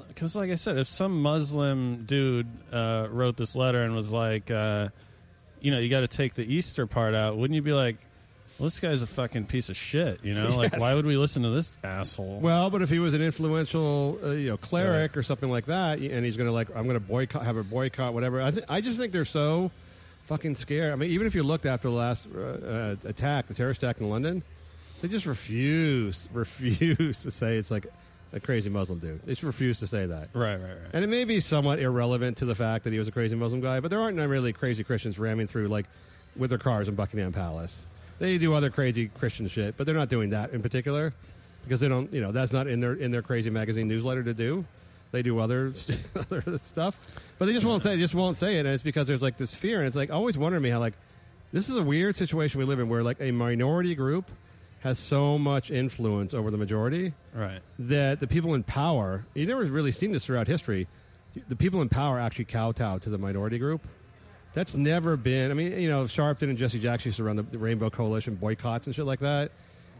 because, 0.10 0.36
like 0.36 0.52
I 0.52 0.56
said, 0.56 0.78
if 0.78 0.88
some 0.88 1.22
Muslim 1.22 2.04
dude 2.06 2.48
uh, 2.74 3.08
wrote 3.10 3.38
this 3.38 3.56
letter 3.56 3.82
and 3.84 3.96
was 3.96 4.12
like, 4.12 4.52
uh, 4.52 4.90
you 5.62 5.72
know, 5.72 5.78
you 5.80 5.88
got 5.90 6.02
to 6.02 6.08
take 6.08 6.34
the 6.34 6.44
Easter 6.44 6.86
part 6.86 7.14
out, 7.14 7.38
wouldn't 7.38 7.56
you 7.56 7.62
be 7.62 7.72
like, 7.72 7.96
well, 8.60 8.66
this 8.68 8.80
guy's 8.80 9.02
a 9.02 9.08
fucking 9.08 9.46
piece 9.48 9.70
of 9.70 9.76
shit. 9.78 10.24
You 10.24 10.34
know, 10.34 10.56
like 10.58 10.72
Yes. 10.72 10.82
why 10.82 10.96
would 10.96 11.06
we 11.06 11.18
listen 11.18 11.44
to 11.44 11.50
this 11.50 11.78
asshole? 11.84 12.40
Well, 12.40 12.70
but 12.70 12.82
if 12.82 12.90
he 12.90 13.00
was 13.00 13.14
an 13.14 13.22
influential, 13.22 14.20
uh, 14.24 14.32
you 14.32 14.50
know, 14.50 14.58
cleric 14.58 15.18
or 15.18 15.24
something 15.24 15.50
like 15.50 15.66
that, 15.66 16.00
and 16.00 16.24
he's 16.26 16.38
going 16.38 16.48
to 16.48 16.54
like, 16.54 16.70
I'm 16.76 16.84
going 16.84 17.00
to 17.00 17.06
boycott, 17.06 17.44
have 17.46 17.58
a 17.58 17.64
boycott, 17.64 18.14
whatever. 18.14 18.42
I, 18.42 18.52
th- 18.52 18.66
I 18.70 18.82
just 18.82 18.98
think 18.98 19.12
they're 19.14 19.26
so 19.26 19.72
fucking 20.26 20.56
scared. 20.56 20.94
I 20.94 20.96
mean, 20.96 21.12
even 21.12 21.28
if 21.28 21.36
you 21.36 21.44
looked 21.44 21.66
after 21.66 21.88
the 21.90 21.94
last 21.96 22.28
uh, 22.36 22.40
uh, 22.40 22.96
attack, 23.06 23.48
the 23.48 23.54
terrorist 23.54 23.84
attack 23.84 24.00
in 24.02 24.10
London, 24.10 24.42
they 25.02 25.08
just 25.08 25.26
refuse, 25.26 26.30
refuse 26.34 27.22
to 27.24 27.32
say 27.32 27.58
it's 27.58 27.70
like 27.72 27.86
a 28.34 28.40
crazy 28.40 28.70
Muslim 28.70 29.00
dude. 29.00 29.22
They 29.24 29.34
just 29.34 29.44
refuse 29.44 29.80
to 29.80 29.88
say 29.88 30.06
that. 30.06 30.30
right, 30.34 30.56
right, 30.56 30.62
right. 30.62 30.78
And 30.94 31.04
it 31.04 31.08
may 31.08 31.26
be 31.26 31.40
somewhat 31.40 31.80
irrelevant 31.80 32.38
to 32.38 32.46
the 32.46 32.56
fact 32.56 32.86
that 32.86 32.94
he 32.94 33.00
was 33.00 33.08
a 33.08 33.12
crazy 33.12 33.36
Muslim 33.36 33.62
guy, 33.62 33.80
but 33.82 33.90
there 33.92 34.00
aren't 34.00 34.18
no 34.18 34.26
really 34.26 34.52
crazy 34.54 34.84
Christians 34.84 35.20
ramming 35.20 35.48
through 35.48 35.68
like 35.68 35.86
with 36.36 36.50
their 36.50 36.60
cars 36.60 36.88
in 36.90 36.96
Buckingham 36.96 37.32
Palace. 37.34 37.86
They 38.20 38.38
do 38.38 38.54
other 38.54 38.70
crazy 38.70 39.08
Christian 39.08 39.48
shit, 39.48 39.76
but 39.78 39.86
they're 39.86 39.96
not 39.96 40.10
doing 40.10 40.30
that 40.30 40.52
in 40.52 40.62
particular 40.62 41.14
because 41.64 41.80
they 41.80 41.88
don't, 41.88 42.12
you 42.14 42.22
know, 42.22 42.32
that's 42.32 42.54
not 42.54 42.68
in 42.68 42.80
their 42.80 42.94
in 42.94 43.12
their 43.12 43.22
crazy 43.22 43.50
magazine 43.50 43.88
newsletter 43.88 44.24
to 44.24 44.34
do. 44.34 44.66
They 45.12 45.22
do 45.22 45.40
other 45.40 45.72
other 46.16 46.58
stuff, 46.58 47.00
but 47.38 47.46
they 47.46 47.54
just 47.54 47.66
won't 47.66 47.84
say. 47.84 47.96
They 47.96 48.02
just 48.02 48.16
won't 48.16 48.38
say 48.38 48.58
it, 48.58 48.60
and 48.60 48.70
it's 48.70 48.84
because 48.84 49.08
there's 49.08 49.22
like 49.22 49.38
this 49.38 49.54
fear, 49.54 49.80
and 49.80 49.88
it's 49.88 49.96
like 49.96 50.12
always 50.12 50.38
wondering 50.38 50.64
me 50.64 50.70
how 50.70 50.80
like 50.80 50.94
this 51.52 51.70
is 51.70 51.78
a 51.78 51.84
weird 51.84 52.16
situation 52.16 52.60
we 52.60 52.66
live 52.66 52.80
in 52.80 52.90
where 52.90 53.04
like 53.04 53.22
a 53.22 53.32
minority 53.32 53.96
group 53.96 54.30
has 54.82 55.00
so 55.00 55.38
much 55.38 55.72
influence 55.72 56.34
over 56.34 56.52
the 56.52 56.58
majority 56.58 57.14
right. 57.34 57.60
that 57.80 58.20
the 58.20 58.28
people 58.28 58.54
in 58.54 58.62
power, 58.62 59.26
you 59.34 59.46
never 59.46 59.64
really 59.66 59.92
seen 59.92 60.12
this 60.12 60.26
throughout 60.26 60.48
history, 60.48 60.88
the 61.48 61.56
people 61.56 61.82
in 61.82 61.90
power 61.90 62.20
actually 62.20 62.46
kowtow 62.46 62.98
to 63.00 63.10
the 63.10 63.18
minority 63.18 63.58
group. 63.58 63.82
That's 64.56 64.74
never 64.74 65.18
been, 65.18 65.52
I 65.52 65.54
mean, 65.54 65.78
you 65.78 65.90
know, 65.90 66.06
Sharpton 66.06 66.44
and 66.44 66.58
Jesse 66.58 66.80
Jackson 66.80 67.10
used 67.10 67.18
to 67.18 67.26
run 67.26 67.36
the, 67.36 67.44
the 67.44 67.58
Rainbow 67.58 67.90
Coalition 67.90 68.36
boycotts 68.36 68.88
and 68.88 68.96
shit 68.96 69.06
like 69.06 69.20
that. 69.20 69.52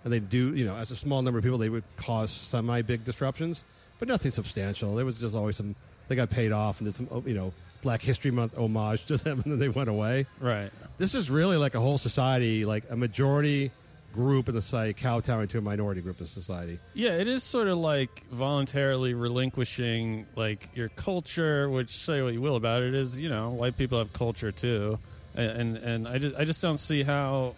And 0.06 0.14
they 0.14 0.20
do, 0.20 0.56
you 0.56 0.66
know, 0.66 0.78
as 0.78 0.92
a 0.92 0.96
small 0.96 1.22
number 1.22 1.38
of 1.38 1.44
people, 1.44 1.58
they 1.58 1.68
would 1.68 1.84
cause 1.98 2.32
semi 2.32 2.82
big 2.82 3.04
disruptions, 3.04 3.66
but 4.00 4.08
nothing 4.08 4.32
substantial. 4.32 4.96
There 4.96 5.04
was 5.04 5.20
just 5.20 5.36
always 5.36 5.58
some, 5.58 5.76
they 6.08 6.16
got 6.16 6.30
paid 6.30 6.54
off 6.54 6.80
and 6.80 6.88
did 6.88 6.96
some, 6.96 7.10
oh, 7.12 7.22
you 7.26 7.34
know, 7.34 7.52
Black 7.82 8.02
History 8.02 8.32
Month 8.32 8.58
homage 8.58 9.06
to 9.06 9.18
them 9.18 9.40
and 9.44 9.52
then 9.52 9.60
they 9.60 9.70
went 9.70 9.90
away. 9.90 10.26
Right. 10.40 10.72
This 10.98 11.16
is 11.16 11.30
really 11.30 11.58
like 11.58 11.76
a 11.76 11.82
whole 11.82 11.98
society, 11.98 12.64
like 12.64 12.86
a 12.90 12.96
majority 12.96 13.72
group 14.16 14.48
in 14.48 14.56
the 14.56 14.62
society 14.62 14.94
kowtowing 14.94 15.48
to 15.50 15.58
a 15.58 15.62
minority 15.62 16.02
group 16.02 16.20
in 16.22 16.26
society. 16.26 16.80
Yeah, 16.94 17.12
it 17.12 17.28
is 17.28 17.44
sort 17.44 17.68
of 17.68 17.78
like 17.78 18.24
voluntarily 18.32 19.14
relinquishing 19.14 20.26
like 20.36 20.70
your 20.74 20.90
culture, 20.90 21.70
which 21.70 21.90
say 21.90 22.22
what 22.22 22.34
you 22.34 22.42
will 22.42 22.56
about 22.56 22.82
it 22.82 22.96
is, 22.96 23.20
you 23.20 23.30
know, 23.30 23.50
white 23.50 23.78
people 23.78 24.00
have 24.00 24.14
culture 24.14 24.52
too. 24.52 24.98
And 25.36 25.52
and, 25.52 25.78
and 25.78 26.08
I 26.08 26.18
just 26.18 26.36
I 26.36 26.46
just 26.46 26.62
don't 26.62 26.80
see 26.80 27.04
how 27.04 27.56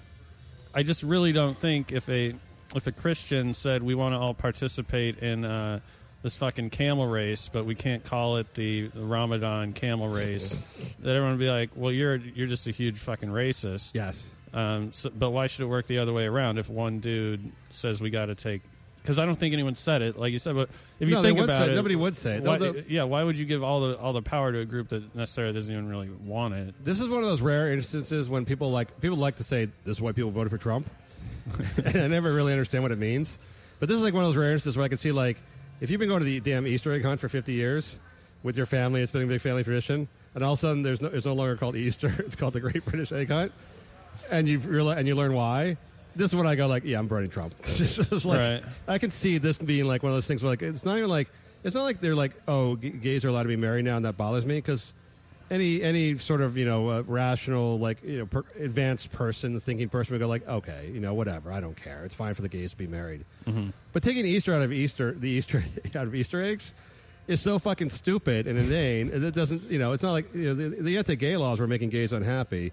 I 0.73 0.84
just 0.84 1.03
really 1.03 1.31
don't 1.31 1.55
think 1.55 1.91
if 1.91 2.09
a 2.09 2.34
if 2.75 2.88
a 2.88 2.91
Christian 2.91 3.53
said 3.53 3.84
we 3.84 3.95
want 3.95 4.13
to 4.13 4.19
all 4.19 4.34
participate 4.34 5.19
in 5.19 5.45
uh, 5.45 5.79
this 6.23 6.35
fucking 6.35 6.71
camel 6.71 7.07
race, 7.07 7.49
but 7.49 7.65
we 7.65 7.75
can't 7.75 8.03
call 8.03 8.38
it 8.38 8.53
the, 8.55 8.88
the 8.88 9.03
Ramadan 9.03 9.73
camel 9.73 10.07
race, 10.07 10.49
that 10.99 11.15
everyone 11.15 11.31
would 11.31 11.39
be 11.39 11.49
like, 11.49 11.69
"Well, 11.75 11.91
you're 11.91 12.15
you're 12.15 12.47
just 12.47 12.67
a 12.67 12.71
huge 12.71 12.97
fucking 12.97 13.29
racist." 13.29 13.93
Yes. 13.93 14.29
Um, 14.57 14.91
so, 14.91 15.11
but 15.11 15.29
why 15.29 15.45
should 15.47 15.61
it 15.63 15.67
work 15.67 15.85
the 15.85 15.99
other 15.99 16.13
way 16.13 16.25
around? 16.25 16.57
If 16.57 16.67
one 16.69 16.99
dude 16.99 17.51
says 17.69 18.01
we 18.01 18.09
got 18.09 18.25
to 18.25 18.35
take, 18.35 18.63
because 19.01 19.19
I 19.19 19.25
don't 19.25 19.35
think 19.35 19.53
anyone 19.53 19.75
said 19.75 20.01
it, 20.01 20.17
like 20.17 20.31
you 20.34 20.39
said. 20.39 20.55
But 20.55 20.69
if 20.99 21.07
you 21.07 21.13
No, 21.13 21.21
think 21.21 21.38
about 21.38 21.65
say- 21.65 21.71
it, 21.71 21.75
nobody 21.75 21.95
would 21.95 22.15
say 22.15 22.38
it. 22.38 22.43
Why, 22.43 22.57
they'll- 22.57 22.75
yeah, 22.88 23.03
why 23.03 23.23
would 23.23 23.38
you 23.38 23.45
give 23.45 23.61
all 23.61 23.81
the 23.81 23.97
all 23.99 24.13
the 24.13 24.21
power 24.23 24.51
to 24.51 24.59
a 24.59 24.65
group 24.65 24.89
that 24.89 25.15
necessarily 25.15 25.53
doesn't 25.53 25.71
even 25.71 25.88
really 25.88 26.09
want 26.09 26.55
it? 26.55 26.73
This 26.84 26.99
is 26.99 27.07
one 27.07 27.21
of 27.21 27.29
those 27.29 27.39
rare 27.41 27.71
instances 27.71 28.29
when 28.31 28.45
people 28.45 28.71
like 28.71 28.99
people 28.99 29.17
like 29.17 29.35
to 29.35 29.43
say 29.43 29.65
this 29.85 29.97
is 29.97 30.01
why 30.01 30.11
people 30.11 30.31
voted 30.31 30.49
for 30.49 30.57
Trump, 30.57 30.89
and 31.85 31.97
I 31.97 32.07
never 32.07 32.34
really 32.34 32.51
understand 32.51 32.84
what 32.84 32.91
it 32.91 32.97
means. 32.99 33.38
But 33.79 33.89
this 33.89 33.95
is 33.97 34.01
like 34.01 34.15
one 34.15 34.23
of 34.23 34.29
those 34.29 34.38
rare 34.38 34.53
instances 34.53 34.75
where 34.75 34.85
I 34.85 34.89
can 34.89 34.97
see 34.97 35.11
like 35.11 35.38
if 35.81 35.91
you've 35.91 35.99
been 35.99 36.09
going 36.09 36.21
to 36.21 36.25
the 36.25 36.39
damn 36.39 36.65
Easter 36.65 36.91
egg 36.93 37.03
hunt 37.03 37.19
for 37.19 37.29
fifty 37.29 37.53
years 37.53 37.99
with 38.41 38.57
your 38.57 38.65
family, 38.65 39.03
it's 39.03 39.11
been 39.11 39.21
a 39.21 39.27
big 39.27 39.41
family 39.41 39.63
tradition, 39.63 40.07
and 40.34 40.43
all 40.43 40.53
of 40.53 40.57
a 40.59 40.61
sudden 40.61 40.81
there's 40.81 40.99
no, 41.01 41.09
it's 41.09 41.27
no 41.27 41.34
longer 41.34 41.55
called 41.57 41.75
Easter; 41.75 42.11
it's 42.19 42.35
called 42.35 42.53
the 42.53 42.59
Great 42.59 42.84
British 42.85 43.11
Egg 43.11 43.29
Hunt, 43.29 43.51
and 44.31 44.48
you 44.48 44.60
realize 44.60 44.98
and 44.99 45.07
you 45.07 45.15
learn 45.15 45.34
why. 45.34 45.77
This 46.15 46.31
is 46.31 46.35
when 46.35 46.48
I 46.48 46.56
go 46.56 46.65
like, 46.68 46.84
yeah, 46.84 46.98
I'm 46.99 47.07
voting 47.07 47.30
Trump. 47.30 47.53
It's 47.68 48.26
like, 48.26 48.39
Right. 48.39 48.64
I 48.88 48.98
can 48.98 49.11
see 49.11 49.38
this 49.38 49.57
being 49.57 49.85
like 49.85 50.02
one 50.03 50.11
of 50.11 50.15
those 50.15 50.26
things 50.27 50.41
where 50.44 50.52
like 50.52 50.61
it's 50.64 50.84
not 50.85 50.98
even 50.98 51.10
like 51.10 51.30
it's 51.64 51.76
not 51.76 51.84
like 51.84 51.99
they're 52.02 52.15
like 52.15 52.31
oh 52.48 52.76
g- 52.76 52.89
gays 52.89 53.23
are 53.26 53.30
allowed 53.30 53.44
to 53.44 53.49
be 53.49 53.56
married 53.56 53.85
now 53.85 53.98
and 53.98 54.06
that 54.06 54.18
bothers 54.18 54.45
me 54.45 54.56
because 54.57 54.94
any 55.52 55.81
any 55.84 56.15
sort 56.15 56.41
of 56.41 56.57
you 56.57 56.65
know 56.65 56.89
uh, 56.89 57.03
rational 57.07 57.77
like 57.80 58.03
you 58.03 58.19
know 58.19 58.26
per, 58.26 58.44
advanced 58.60 59.11
person 59.11 59.60
thinking 59.60 59.89
person 59.89 60.14
would 60.14 60.19
go 60.19 60.27
like 60.27 60.48
okay 60.48 60.89
you 60.94 60.99
know 60.99 61.14
whatever 61.14 61.52
I 61.52 61.60
don't 61.61 61.76
care 61.77 62.03
it's 62.03 62.14
fine 62.15 62.34
for 62.34 62.41
the 62.41 62.49
gays 62.49 62.72
to 62.72 62.77
be 62.77 62.88
married 62.88 63.23
but 63.94 64.03
taking 64.03 64.26
Easter 64.26 64.53
out 64.53 64.61
of 64.61 64.73
Easter 64.73 65.11
the 65.14 65.30
Easter 65.30 65.64
out 65.95 66.07
of 66.07 66.15
Easter 66.15 66.44
eggs 66.44 66.73
is 67.27 67.39
so 67.41 67.60
fucking 67.60 67.89
stupid 67.89 68.45
and 68.48 68.57
inane 68.57 69.11
and 69.11 69.23
it 69.23 69.34
doesn't 69.35 69.64
you 69.69 69.80
know 69.80 69.91
it's 69.94 70.03
not 70.03 70.11
like 70.14 70.34
you 70.34 70.45
know 70.45 70.53
the, 70.53 70.81
the 70.81 70.98
anti-gay 70.98 71.38
laws 71.38 71.60
were 71.60 71.68
making 71.68 71.89
gays 71.89 72.11
unhappy 72.14 72.72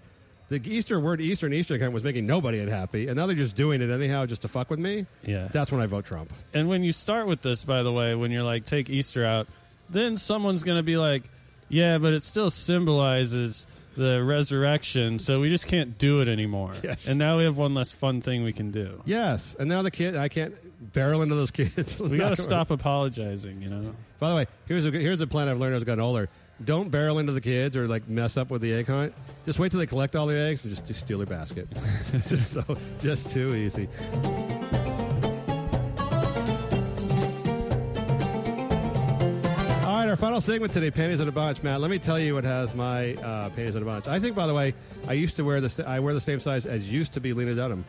the 0.49 0.61
Easter 0.65 0.99
word 0.99 1.21
Easter 1.21 1.45
and 1.47 1.55
Easter 1.55 1.73
egg 1.75 1.81
hunt 1.81 1.93
was 1.93 2.03
making 2.03 2.25
nobody 2.27 2.59
unhappy 2.59 3.07
and 3.07 3.15
now 3.15 3.25
they're 3.25 3.35
just 3.35 3.55
doing 3.55 3.81
it 3.81 3.89
anyhow 3.89 4.25
just 4.25 4.41
to 4.43 4.47
fuck 4.47 4.69
with 4.69 4.79
me 4.79 5.05
Yeah. 5.25 5.47
that's 5.51 5.71
when 5.71 5.81
I 5.81 5.85
vote 5.87 6.05
Trump 6.05 6.31
And 6.53 6.67
when 6.69 6.83
you 6.83 6.91
start 6.91 7.25
with 7.27 7.41
this, 7.41 7.65
by 7.65 7.83
the 7.83 7.91
way, 7.91 8.15
when 8.15 8.31
you're 8.31 8.43
like 8.43 8.65
take 8.65 8.89
Easter 8.89 9.23
out, 9.25 9.47
then 9.89 10.17
someone's 10.17 10.63
going 10.63 10.77
to 10.79 10.83
be 10.83 10.97
like, 10.97 11.23
yeah, 11.69 11.97
but 11.97 12.13
it 12.13 12.23
still 12.23 12.49
symbolizes 12.51 13.65
the 13.97 14.21
resurrection, 14.23 15.19
so 15.19 15.39
we 15.39 15.47
just 15.49 15.67
can't 15.67 15.97
do 15.97 16.21
it 16.21 16.27
anymore. 16.27 16.71
Yes. 16.83 17.07
And 17.07 17.17
now 17.17 17.37
we 17.37 17.45
have 17.45 17.57
one 17.57 17.73
less 17.73 17.91
fun 17.93 18.21
thing 18.21 18.43
we 18.43 18.51
can 18.53 18.71
do. 18.71 19.01
yes 19.05 19.55
and 19.59 19.67
now 19.69 19.81
the 19.81 19.91
kid 19.91 20.15
I 20.15 20.27
can't 20.27 20.53
barrel 20.93 21.21
into 21.21 21.33
those 21.35 21.51
kids 21.51 21.99
We 21.99 22.17
got 22.17 22.35
to 22.35 22.41
stop 22.41 22.69
apologizing, 22.71 23.61
you 23.61 23.69
know. 23.69 23.95
By 24.19 24.29
the 24.29 24.35
way, 24.35 24.45
here's 24.67 24.85
a 24.85 24.91
here's 24.91 25.21
a 25.21 25.27
plan 25.27 25.47
I've 25.49 25.59
learned 25.59 25.75
as 25.75 25.81
I've 25.83 25.87
gotten 25.87 26.03
older. 26.03 26.29
Don't 26.63 26.89
barrel 26.89 27.19
into 27.19 27.33
the 27.33 27.41
kids 27.41 27.75
or 27.75 27.87
like 27.87 28.07
mess 28.07 28.37
up 28.37 28.49
with 28.49 28.61
the 28.61 28.73
egg 28.73 28.87
hunt. 28.87 29.13
Just 29.45 29.59
wait 29.59 29.71
till 29.71 29.79
they 29.79 29.85
collect 29.85 30.15
all 30.15 30.25
the 30.25 30.37
eggs 30.37 30.63
and 30.63 30.73
just, 30.73 30.87
just 30.87 31.01
steal 31.01 31.17
their 31.17 31.27
basket. 31.27 31.67
just 32.27 32.53
so 32.53 32.63
just 32.99 33.31
too 33.31 33.53
easy. 33.55 33.89
All 39.83 40.01
right, 40.01 40.09
our 40.09 40.15
final 40.15 40.39
segment 40.39 40.71
today, 40.71 40.91
panties 40.91 41.19
in 41.19 41.27
a 41.27 41.31
bunch. 41.31 41.61
Matt, 41.61 41.81
let 41.81 41.91
me 41.91 41.99
tell 41.99 42.17
you 42.17 42.33
what 42.35 42.45
has 42.45 42.73
my 42.73 43.15
uh, 43.15 43.49
panties 43.49 43.75
in 43.75 43.83
a 43.83 43.85
bunch. 43.85 44.07
I 44.07 44.19
think, 44.21 44.33
by 44.33 44.47
the 44.47 44.53
way, 44.53 44.73
I 45.09 45.13
used 45.13 45.35
to 45.35 45.43
wear 45.43 45.59
the 45.59 45.83
I 45.85 45.99
wear 45.99 46.13
the 46.13 46.21
same 46.21 46.39
size 46.39 46.65
as 46.65 46.89
used 46.89 47.13
to 47.13 47.19
be 47.19 47.33
Lena 47.33 47.55
Dunham. 47.55 47.83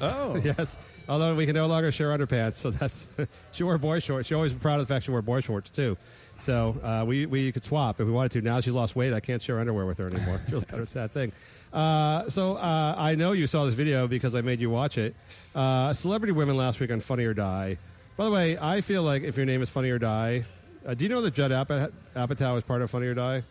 Oh. 0.00 0.40
Yes. 0.42 0.78
Although 1.08 1.36
we 1.36 1.46
can 1.46 1.54
no 1.54 1.66
longer 1.66 1.92
share 1.92 2.08
underpants, 2.08 2.56
so 2.56 2.70
that's 2.70 3.08
she 3.52 3.62
wore 3.62 3.78
boy 3.78 4.00
shorts. 4.00 4.26
She 4.26 4.34
always 4.34 4.52
was 4.52 4.60
proud 4.60 4.80
of 4.80 4.88
the 4.88 4.92
fact 4.92 5.04
she 5.04 5.12
wore 5.12 5.22
boy 5.22 5.40
shorts 5.40 5.70
too. 5.70 5.96
So 6.38 6.76
uh, 6.82 7.04
we 7.06 7.26
we 7.26 7.50
could 7.52 7.64
swap 7.64 8.00
if 8.00 8.06
we 8.06 8.12
wanted 8.12 8.32
to. 8.32 8.40
Now 8.42 8.60
she's 8.60 8.72
lost 8.72 8.94
weight. 8.94 9.12
I 9.12 9.20
can't 9.20 9.40
share 9.40 9.58
underwear 9.58 9.86
with 9.86 9.98
her 9.98 10.06
anymore. 10.06 10.36
It's 10.42 10.52
really 10.52 10.64
kind 10.66 10.80
of 10.82 10.88
a 10.88 10.90
sad 10.90 11.10
thing. 11.10 11.32
Uh, 11.72 12.28
so 12.28 12.56
uh, 12.56 12.94
I 12.96 13.14
know 13.14 13.32
you 13.32 13.46
saw 13.46 13.64
this 13.64 13.74
video 13.74 14.06
because 14.06 14.34
I 14.34 14.40
made 14.42 14.60
you 14.60 14.70
watch 14.70 14.98
it. 14.98 15.14
Uh, 15.54 15.92
celebrity 15.92 16.32
women 16.32 16.56
last 16.56 16.78
week 16.80 16.90
on 16.90 17.00
Funny 17.00 17.24
or 17.24 17.34
Die. 17.34 17.78
By 18.16 18.24
the 18.24 18.30
way, 18.30 18.58
I 18.58 18.80
feel 18.80 19.02
like 19.02 19.22
if 19.22 19.36
your 19.36 19.46
name 19.46 19.62
is 19.62 19.68
Funny 19.68 19.90
or 19.90 19.98
Die, 19.98 20.44
uh, 20.86 20.94
do 20.94 21.04
you 21.04 21.10
know 21.10 21.20
that 21.22 21.34
Judd 21.34 21.50
Apatow 21.50 21.92
Apatow 22.14 22.56
is 22.56 22.62
part 22.64 22.82
of 22.82 22.90
Funny 22.90 23.06
or 23.06 23.14
Die? 23.14 23.42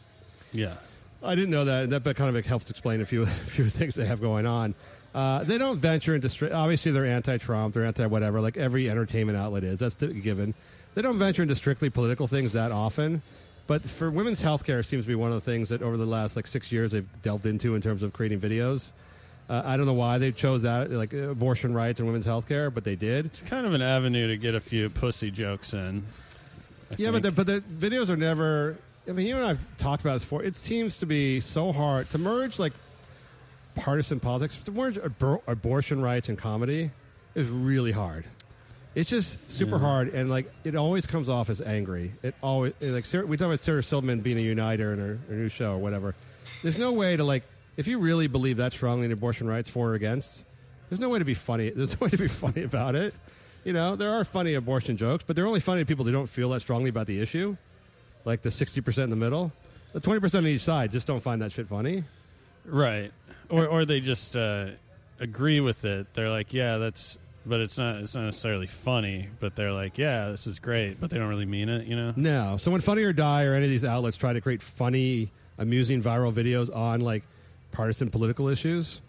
Yeah. 0.54 0.76
I 1.24 1.34
didn't 1.36 1.50
know 1.50 1.66
that. 1.66 1.90
That 1.90 2.04
that 2.04 2.16
kind 2.16 2.36
of 2.36 2.46
helps 2.46 2.70
explain 2.70 3.02
a 3.02 3.06
few 3.06 3.22
a 3.24 3.26
few 3.28 3.66
things 3.66 3.96
they 3.96 4.06
have 4.06 4.22
going 4.22 4.46
on. 4.46 4.76
Uh, 5.14 5.44
they 5.44 5.58
don't 5.58 5.80
venture 5.80 6.14
into 6.14 6.28
stri- 6.28 6.54
obviously 6.54 6.92
they're 6.92 7.06
anti-Trump, 7.06 7.74
they're 7.74 7.86
anti-whatever, 7.86 8.42
like 8.42 8.58
every 8.58 8.90
entertainment 8.90 9.38
outlet 9.38 9.64
is. 9.64 9.80
That's 9.80 9.96
the 9.96 10.08
given. 10.08 10.54
They 10.96 11.02
don't 11.02 11.20
venture 11.20 11.42
into 11.44 11.56
strictly 11.56 11.90
political 11.90 12.26
things 12.26 12.54
that 12.54 12.72
often. 12.72 13.22
But 13.68 13.84
for 13.84 14.12
women's 14.12 14.42
healthcare 14.42 14.86
seems 14.86 15.06
to 15.06 15.08
be 15.08 15.16
one 15.16 15.32
of 15.32 15.44
the 15.44 15.52
things 15.52 15.70
that 15.70 15.82
over 15.82 15.98
the 15.98 16.06
last 16.06 16.36
like 16.36 16.48
six 16.48 16.72
years 16.72 16.92
they've 16.92 17.08
delved 17.22 17.46
into 17.46 17.76
in 17.76 17.82
terms 17.82 18.04
of 18.04 18.14
creating 18.14 18.40
videos. 18.40 18.92
Uh, 19.50 19.62
I 19.64 19.78
don't 19.78 19.86
know 19.86 19.94
why 19.94 20.18
they 20.18 20.32
chose 20.32 20.64
that, 20.64 20.90
like 20.92 21.14
abortion 21.14 21.74
rights 21.74 22.00
and 22.00 22.08
women's 22.08 22.26
healthcare, 22.26 22.74
but 22.74 22.84
they 22.84 22.96
did. 22.96 23.26
It's 23.28 23.42
kind 23.42 23.66
of 23.66 23.74
an 23.74 23.82
avenue 23.82 24.28
to 24.28 24.38
get 24.38 24.56
a 24.56 24.60
few 24.60 24.90
pussy 24.90 25.30
jokes 25.30 25.74
in. 25.74 26.04
I 26.92 26.96
Yeah, 26.98 27.12
but 27.12 27.24
the, 27.24 27.32
but 27.32 27.48
the 27.48 27.62
videos 27.62 28.10
are 28.10 28.18
never. 28.18 28.78
I 29.08 29.12
mean, 29.12 29.28
you 29.28 29.36
and 29.36 29.46
I've 29.46 29.78
talked 29.78 30.02
about 30.02 30.14
this 30.14 30.24
before. 30.24 30.44
It 30.44 30.56
seems 30.56 31.00
to 31.00 31.06
be 31.06 31.40
so 31.40 31.72
hard 31.72 32.10
to 32.12 32.18
merge 32.18 32.58
like 32.58 32.74
partisan 33.76 34.20
politics. 34.20 34.58
To 34.64 34.72
merge 34.72 34.96
abor- 34.96 35.42
abortion 35.48 36.02
rights 36.02 36.28
and 36.30 36.38
comedy 36.38 36.90
is 37.36 37.50
really 37.50 37.92
hard. 37.92 38.26
It's 38.96 39.10
just 39.10 39.52
super 39.52 39.78
hard, 39.78 40.14
and 40.14 40.30
like 40.30 40.50
it 40.64 40.76
always 40.76 41.06
comes 41.06 41.28
off 41.28 41.50
as 41.50 41.62
angry. 41.62 42.14
It 42.24 42.34
always 42.42 42.74
like 42.80 43.06
Sarah, 43.06 43.26
we 43.26 43.36
talk 43.36 43.48
about 43.48 43.60
Sarah 43.60 43.84
Silverman 43.84 44.22
being 44.22 44.38
a 44.38 44.42
uniter 44.42 44.94
in 44.94 45.00
her, 45.00 45.20
her 45.28 45.36
new 45.36 45.50
show 45.50 45.74
or 45.74 45.78
whatever. 45.78 46.16
There's 46.64 46.78
no 46.78 46.94
way 46.94 47.18
to 47.18 47.24
like 47.26 47.44
if 47.76 47.88
you 47.88 48.00
really 48.00 48.28
believe 48.28 48.58
that 48.58 48.72
strongly 48.72 49.06
in 49.06 49.12
abortion 49.12 49.48
rights 49.48 49.70
for 49.70 49.92
or 49.92 49.94
against. 49.96 50.46
There's 50.90 51.00
no 51.00 51.10
way 51.10 51.20
to 51.20 51.26
be 51.26 51.34
funny. 51.34 51.72
There's 51.72 52.00
no 52.00 52.06
way 52.06 52.12
to 52.12 52.18
be 52.18 52.28
funny 52.30 52.64
about 52.64 52.96
it. 52.96 53.14
You 53.66 53.74
know, 53.74 53.96
there 53.96 54.12
are 54.12 54.24
funny 54.24 54.54
abortion 54.54 54.96
jokes, 54.96 55.24
but 55.28 55.36
they're 55.36 55.48
only 55.48 55.60
funny 55.60 55.82
to 55.82 55.86
people 55.86 56.06
who 56.06 56.12
don't 56.12 56.30
feel 56.30 56.50
that 56.52 56.62
strongly 56.62 56.90
about 56.90 57.08
the 57.08 57.20
issue. 57.20 57.58
Like 58.24 58.44
the 58.44 58.50
60% 58.50 59.04
in 59.04 59.10
the 59.10 59.16
middle. 59.16 59.52
The 59.94 60.02
20% 60.02 60.38
on 60.38 60.48
each 60.48 60.62
side 60.62 60.92
just 60.92 61.08
don't 61.08 61.22
find 61.22 61.42
that 61.42 61.52
shit 61.52 61.68
funny. 61.68 62.04
Right. 62.64 63.12
Or 63.50 63.68
or 63.68 63.86
they 63.86 64.00
just 64.00 64.36
uh, 64.38 64.68
agree 65.20 65.60
with 65.60 65.86
it. 65.86 66.14
They're 66.14 66.30
like, 66.30 66.54
yeah, 66.54 66.78
that's, 66.78 67.18
but 67.46 67.60
it's 67.60 67.78
not. 67.78 67.98
It's 67.98 68.16
not 68.16 68.26
necessarily 68.26 68.68
funny. 68.68 69.30
But 69.40 69.56
they're 69.56 69.72
like, 69.72 69.98
yeah, 69.98 70.30
this 70.30 70.48
is 70.48 70.60
great. 70.60 71.00
But 71.00 71.10
they 71.10 71.18
don't 71.18 71.30
really 71.30 71.46
mean 71.46 71.70
it. 71.70 71.88
You 71.88 71.96
know? 71.96 72.14
No. 72.16 72.58
So 72.58 72.72
when 72.72 72.82
Funny 72.82 73.04
or 73.04 73.14
Die 73.14 73.46
or 73.46 73.54
any 73.54 73.66
of 73.66 73.72
these 73.72 73.86
outlets 73.86 74.18
try 74.18 74.34
to 74.34 74.42
create 74.42 74.62
funny, 74.62 75.32
amusing, 75.58 76.02
viral 76.02 76.34
videos 76.34 76.76
on 76.76 77.02
like 77.02 77.24
partisan 77.72 78.10
political 78.10 78.48
issues, 78.48 79.02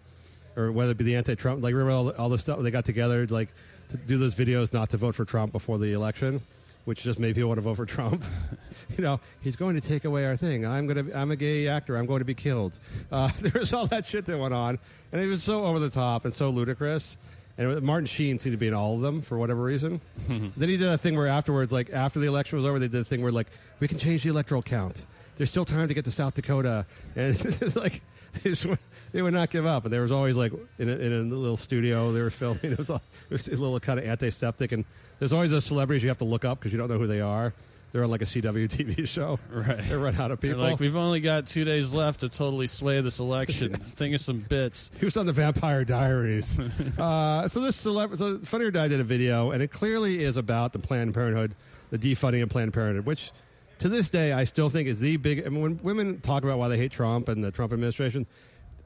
or 0.55 0.71
whether 0.71 0.91
it 0.91 0.97
be 0.97 1.03
the 1.03 1.15
anti-Trump, 1.15 1.63
like 1.63 1.73
remember 1.73 1.91
all, 1.91 2.09
all 2.11 2.29
the 2.29 2.37
stuff 2.37 2.59
they 2.59 2.71
got 2.71 2.85
together 2.85 3.25
like 3.27 3.49
to 3.89 3.97
do 3.97 4.17
those 4.17 4.35
videos 4.35 4.73
not 4.73 4.89
to 4.89 4.97
vote 4.97 5.15
for 5.15 5.25
Trump 5.25 5.51
before 5.51 5.77
the 5.77 5.93
election, 5.93 6.41
which 6.85 7.03
just 7.03 7.19
made 7.19 7.35
people 7.35 7.47
want 7.47 7.57
to 7.57 7.61
vote 7.61 7.75
for 7.75 7.85
Trump. 7.85 8.23
you 8.97 9.03
know, 9.03 9.19
he's 9.41 9.55
going 9.55 9.79
to 9.79 9.87
take 9.87 10.05
away 10.05 10.25
our 10.25 10.35
thing. 10.35 10.65
I'm 10.65 10.87
gonna, 10.87 11.05
I'm 11.13 11.31
a 11.31 11.35
gay 11.35 11.67
actor. 11.67 11.95
I'm 11.95 12.05
going 12.05 12.19
to 12.19 12.25
be 12.25 12.33
killed. 12.33 12.77
Uh, 13.11 13.29
there 13.41 13.59
was 13.59 13.73
all 13.73 13.87
that 13.87 14.05
shit 14.05 14.25
that 14.25 14.37
went 14.37 14.53
on, 14.53 14.79
and 15.11 15.21
it 15.21 15.27
was 15.27 15.43
so 15.43 15.65
over 15.65 15.79
the 15.79 15.89
top 15.89 16.25
and 16.25 16.33
so 16.33 16.49
ludicrous. 16.49 17.17
And 17.57 17.67
was- 17.69 17.81
Martin 17.81 18.05
Sheen 18.05 18.39
seemed 18.39 18.53
to 18.53 18.57
be 18.57 18.67
in 18.67 18.73
all 18.73 18.95
of 18.95 19.01
them 19.01 19.21
for 19.21 19.37
whatever 19.37 19.61
reason. 19.63 20.01
then 20.27 20.69
he 20.69 20.77
did 20.77 20.87
a 20.87 20.97
thing 20.97 21.15
where 21.15 21.27
afterwards, 21.27 21.71
like 21.71 21.89
after 21.91 22.19
the 22.19 22.27
election 22.27 22.57
was 22.57 22.65
over, 22.65 22.79
they 22.79 22.87
did 22.87 23.01
a 23.01 23.03
thing 23.03 23.21
where 23.21 23.31
like 23.31 23.47
we 23.79 23.87
can 23.87 23.97
change 23.97 24.23
the 24.23 24.29
electoral 24.29 24.61
count. 24.61 25.05
There's 25.37 25.49
still 25.49 25.65
time 25.65 25.87
to 25.87 25.93
get 25.93 26.05
to 26.05 26.11
South 26.11 26.33
Dakota, 26.33 26.85
and 27.15 27.35
it's 27.39 27.75
like 27.75 28.01
they, 28.43 28.49
just, 28.51 28.65
would- 28.65 28.79
they 29.11 29.21
would 29.21 29.33
not 29.33 29.49
give 29.49 29.65
up. 29.65 29.85
And 29.85 29.93
there 29.93 30.01
was 30.01 30.11
always 30.11 30.35
like 30.37 30.51
in 30.79 30.89
a, 30.89 30.93
in 30.95 31.11
a 31.13 31.35
little 31.35 31.57
studio 31.57 32.11
they 32.11 32.21
were 32.21 32.29
filming. 32.29 32.59
It 32.71 32.77
was, 32.77 32.89
all, 32.89 33.01
it 33.29 33.33
was 33.33 33.47
a 33.47 33.51
little 33.51 33.79
kind 33.79 33.99
of 33.99 34.05
antiseptic, 34.05 34.71
and 34.71 34.85
there's 35.19 35.33
always 35.33 35.51
those 35.51 35.65
celebrities 35.65 36.03
you 36.03 36.09
have 36.09 36.17
to 36.19 36.25
look 36.25 36.45
up 36.45 36.59
because 36.59 36.71
you 36.71 36.77
don't 36.77 36.89
know 36.89 36.97
who 36.99 37.07
they 37.07 37.21
are. 37.21 37.53
They're 37.91 38.03
on 38.03 38.09
like 38.11 38.21
a 38.21 38.25
CW 38.25 38.67
TV 38.67 39.07
show. 39.07 39.39
Right. 39.49 39.77
They 39.87 39.95
run 39.95 40.15
out 40.15 40.31
of 40.31 40.39
They're 40.39 40.51
people. 40.51 40.63
like, 40.63 40.79
we've 40.79 40.95
only 40.95 41.19
got 41.19 41.47
two 41.47 41.63
days 41.63 41.93
left 41.93 42.19
to 42.19 42.29
totally 42.29 42.67
sway 42.67 43.01
this 43.01 43.19
election. 43.19 43.73
Think 43.75 44.15
of 44.15 44.21
some 44.21 44.39
bits. 44.39 44.91
He 44.99 45.05
was 45.05 45.15
on 45.17 45.25
the 45.25 45.33
Vampire 45.33 45.85
Diaries. 45.85 46.59
uh, 46.99 47.47
so 47.47 47.61
this 47.61 47.81
celeb, 47.83 48.17
so 48.17 48.39
Funny 48.39 48.65
or 48.65 48.71
Die 48.71 48.87
did 48.89 48.99
a 48.99 49.03
video, 49.05 49.51
and 49.51 49.63
it 49.63 49.71
clearly 49.71 50.23
is 50.23 50.37
about 50.37 50.73
the 50.73 50.79
Planned 50.79 51.13
Parenthood, 51.13 51.55
the 51.89 51.97
defunding 51.97 52.43
of 52.43 52.49
Planned 52.49 52.73
Parenthood, 52.73 53.05
which 53.05 53.31
to 53.79 53.89
this 53.89 54.09
day 54.09 54.33
I 54.33 54.43
still 54.43 54.69
think 54.69 54.87
is 54.87 54.99
the 54.99 55.17
big. 55.17 55.45
I 55.45 55.49
mean, 55.49 55.61
when 55.61 55.79
women 55.81 56.19
talk 56.19 56.43
about 56.43 56.59
why 56.59 56.67
they 56.67 56.77
hate 56.77 56.91
Trump 56.91 57.29
and 57.29 57.43
the 57.43 57.51
Trump 57.51 57.71
administration, 57.71 58.25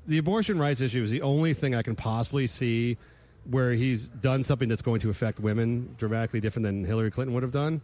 the 0.06 0.20
abortion 0.20 0.60
rights 0.60 0.80
issue 0.82 1.02
is 1.02 1.10
the 1.10 1.22
only 1.22 1.54
thing 1.54 1.74
I 1.74 1.82
can 1.82 1.96
possibly 1.96 2.46
see 2.48 2.98
where 3.50 3.72
he's 3.72 4.10
done 4.10 4.44
something 4.44 4.70
that's 4.70 4.84
going 4.84 5.00
to 5.02 5.10
affect 5.10 5.40
women 5.40 5.96
dramatically 5.98 6.40
different 6.40 6.64
than 6.64 6.86
Hillary 6.86 7.10
Clinton 7.12 7.34
would 7.34 7.44
have 7.44 7.52
done. 7.52 7.82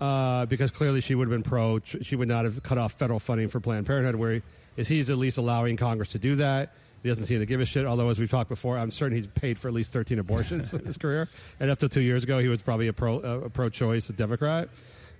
Uh, 0.00 0.44
because 0.46 0.70
clearly 0.70 1.00
she 1.00 1.14
would 1.14 1.28
have 1.28 1.30
been 1.30 1.48
pro, 1.48 1.80
she 1.80 2.16
would 2.16 2.28
not 2.28 2.44
have 2.44 2.62
cut 2.62 2.78
off 2.78 2.94
federal 2.94 3.20
funding 3.20 3.48
for 3.48 3.60
Planned 3.60 3.86
Parenthood, 3.86 4.16
where 4.16 4.32
he, 4.34 4.42
is 4.76 4.88
he's 4.88 5.08
at 5.10 5.16
least 5.18 5.38
allowing 5.38 5.76
Congress 5.76 6.08
to 6.10 6.18
do 6.18 6.34
that. 6.36 6.72
He 7.02 7.08
doesn't 7.08 7.26
seem 7.26 7.38
to 7.38 7.46
give 7.46 7.60
a 7.60 7.64
shit. 7.64 7.86
Although, 7.86 8.08
as 8.08 8.18
we've 8.18 8.28
talked 8.30 8.48
before, 8.48 8.76
I'm 8.76 8.90
certain 8.90 9.16
he's 9.16 9.28
paid 9.28 9.56
for 9.56 9.68
at 9.68 9.74
least 9.74 9.92
13 9.92 10.18
abortions 10.18 10.74
in 10.74 10.84
his 10.84 10.96
career. 10.98 11.28
And 11.60 11.70
up 11.70 11.78
to 11.78 11.88
two 11.88 12.00
years 12.00 12.24
ago, 12.24 12.40
he 12.40 12.48
was 12.48 12.60
probably 12.60 12.88
a 12.88 12.92
pro 12.92 13.18
uh, 13.20 13.40
a 13.46 13.50
pro-choice 13.50 14.08
Democrat. 14.08 14.68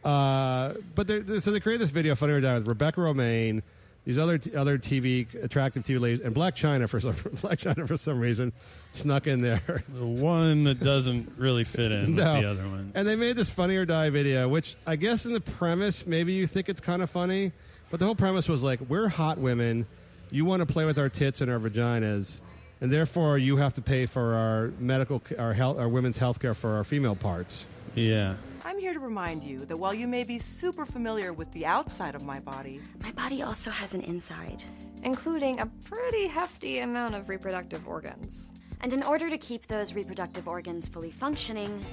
Uh, 0.05 0.75
but 0.97 1.07
they're, 1.07 1.21
they're- 1.21 1.41
so 1.41 1.53
they 1.53 1.61
created 1.61 1.81
this 1.83 1.91
video, 1.91 2.17
funny 2.17 2.33
or 2.33 2.41
die, 2.41 2.55
with 2.57 2.67
Rebecca 2.67 3.01
Romijn, 3.01 3.63
these 4.09 4.17
other 4.19 4.39
t- 4.39 4.57
other 4.57 4.79
TV 4.79 5.27
attractive 5.45 5.83
TV 5.83 6.01
ladies, 6.01 6.21
and 6.21 6.35
Blac 6.35 6.53
Chyna 6.53 6.89
for 6.89 6.99
some 6.99 7.13
Blac 7.43 7.59
Chyna 7.63 7.87
for 7.87 7.99
some 7.99 8.19
reason 8.19 8.55
snuck 8.93 9.27
in 9.27 9.43
there. 9.43 9.61
The 9.93 10.07
one 10.07 10.65
that 10.65 10.81
doesn't 10.81 11.33
really 11.37 11.65
fit 11.65 11.93
in 11.93 12.15
No. 12.15 12.33
with 12.35 12.43
the 12.43 12.51
other 12.51 12.63
ones. 12.71 12.93
And 12.95 13.07
they 13.07 13.17
made 13.17 13.37
this 13.37 13.51
funny 13.51 13.77
or 13.77 13.85
die 13.85 14.09
video, 14.09 14.49
which 14.49 14.77
I 14.87 14.97
guess 14.97 15.27
in 15.27 15.33
the 15.35 15.41
premise, 15.43 16.07
maybe 16.07 16.33
you 16.33 16.47
think 16.47 16.71
it's 16.71 16.81
kind 16.81 17.03
of 17.03 17.11
funny, 17.11 17.53
but 17.91 18.01
the 18.01 18.07
whole 18.07 18.15
premise 18.15 18.49
was 18.49 18.63
like, 18.63 18.81
we're 18.89 19.09
hot 19.09 19.37
women. 19.37 19.87
You 20.31 20.47
want 20.47 20.61
to 20.61 20.67
play 20.67 20.87
with 20.87 20.99
our 20.99 21.11
tits 21.11 21.43
and 21.43 21.51
our 21.51 21.59
vaginas, 21.59 22.41
and 22.81 22.91
therefore 22.91 23.37
you 23.37 23.59
have 23.59 23.75
to 23.75 23.83
pay 23.83 24.07
for 24.07 24.33
our 24.35 24.73
medical, 24.79 25.23
our 25.39 25.53
health, 25.53 25.79
our 25.79 25.89
women's 25.89 26.17
health 26.17 26.41
care 26.41 26.55
for 26.55 26.71
our 26.77 26.85
female 26.85 27.15
parts. 27.15 27.67
yeah. 27.95 28.37
I'm 28.65 28.79
here 28.79 28.93
to 28.93 29.01
remind 29.01 29.45
you 29.45 29.61
that 29.67 29.77
while 29.77 29.95
you 29.95 30.07
may 30.09 30.25
be 30.25 30.39
super 30.39 30.85
familiar 30.85 31.33
with 31.33 31.51
the 31.53 31.65
outside 31.67 32.15
of 32.15 32.23
my 32.25 32.39
body, 32.41 32.81
My 33.03 33.13
body 33.13 33.43
also 33.43 33.71
has 33.71 33.95
an 33.95 34.03
inside. 34.03 34.63
including 35.05 35.61
a 35.61 35.67
pretty 35.85 36.27
hefty 36.27 36.81
amount 36.81 37.15
of 37.15 37.29
reproductive 37.29 37.87
organs. 37.87 38.53
And 38.81 38.93
in 38.93 39.03
order 39.05 39.31
to 39.31 39.39
keep 39.39 39.67
those 39.69 39.95
reproductive 39.95 40.49
organs 40.49 40.89
fully 40.89 41.13
functioning, 41.13 41.85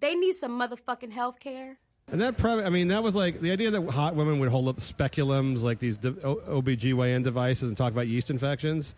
they 0.00 0.14
need 0.14 0.34
some 0.36 0.58
motherfucking 0.58 1.10
health 1.12 1.38
care. 1.38 1.76
And 2.10 2.20
that 2.22 2.38
probably, 2.38 2.64
I 2.64 2.70
mean, 2.70 2.88
that 2.88 3.02
was 3.02 3.14
like 3.14 3.40
the 3.40 3.50
idea 3.52 3.70
that 3.70 3.90
hot 3.90 4.14
women 4.14 4.38
would 4.38 4.48
hold 4.48 4.68
up 4.68 4.76
speculums, 4.76 5.62
like 5.62 5.78
these 5.80 5.98
OBGYN 5.98 7.22
devices, 7.24 7.68
and 7.68 7.76
talk 7.76 7.92
about 7.92 8.08
yeast 8.08 8.30
infections. 8.30 8.94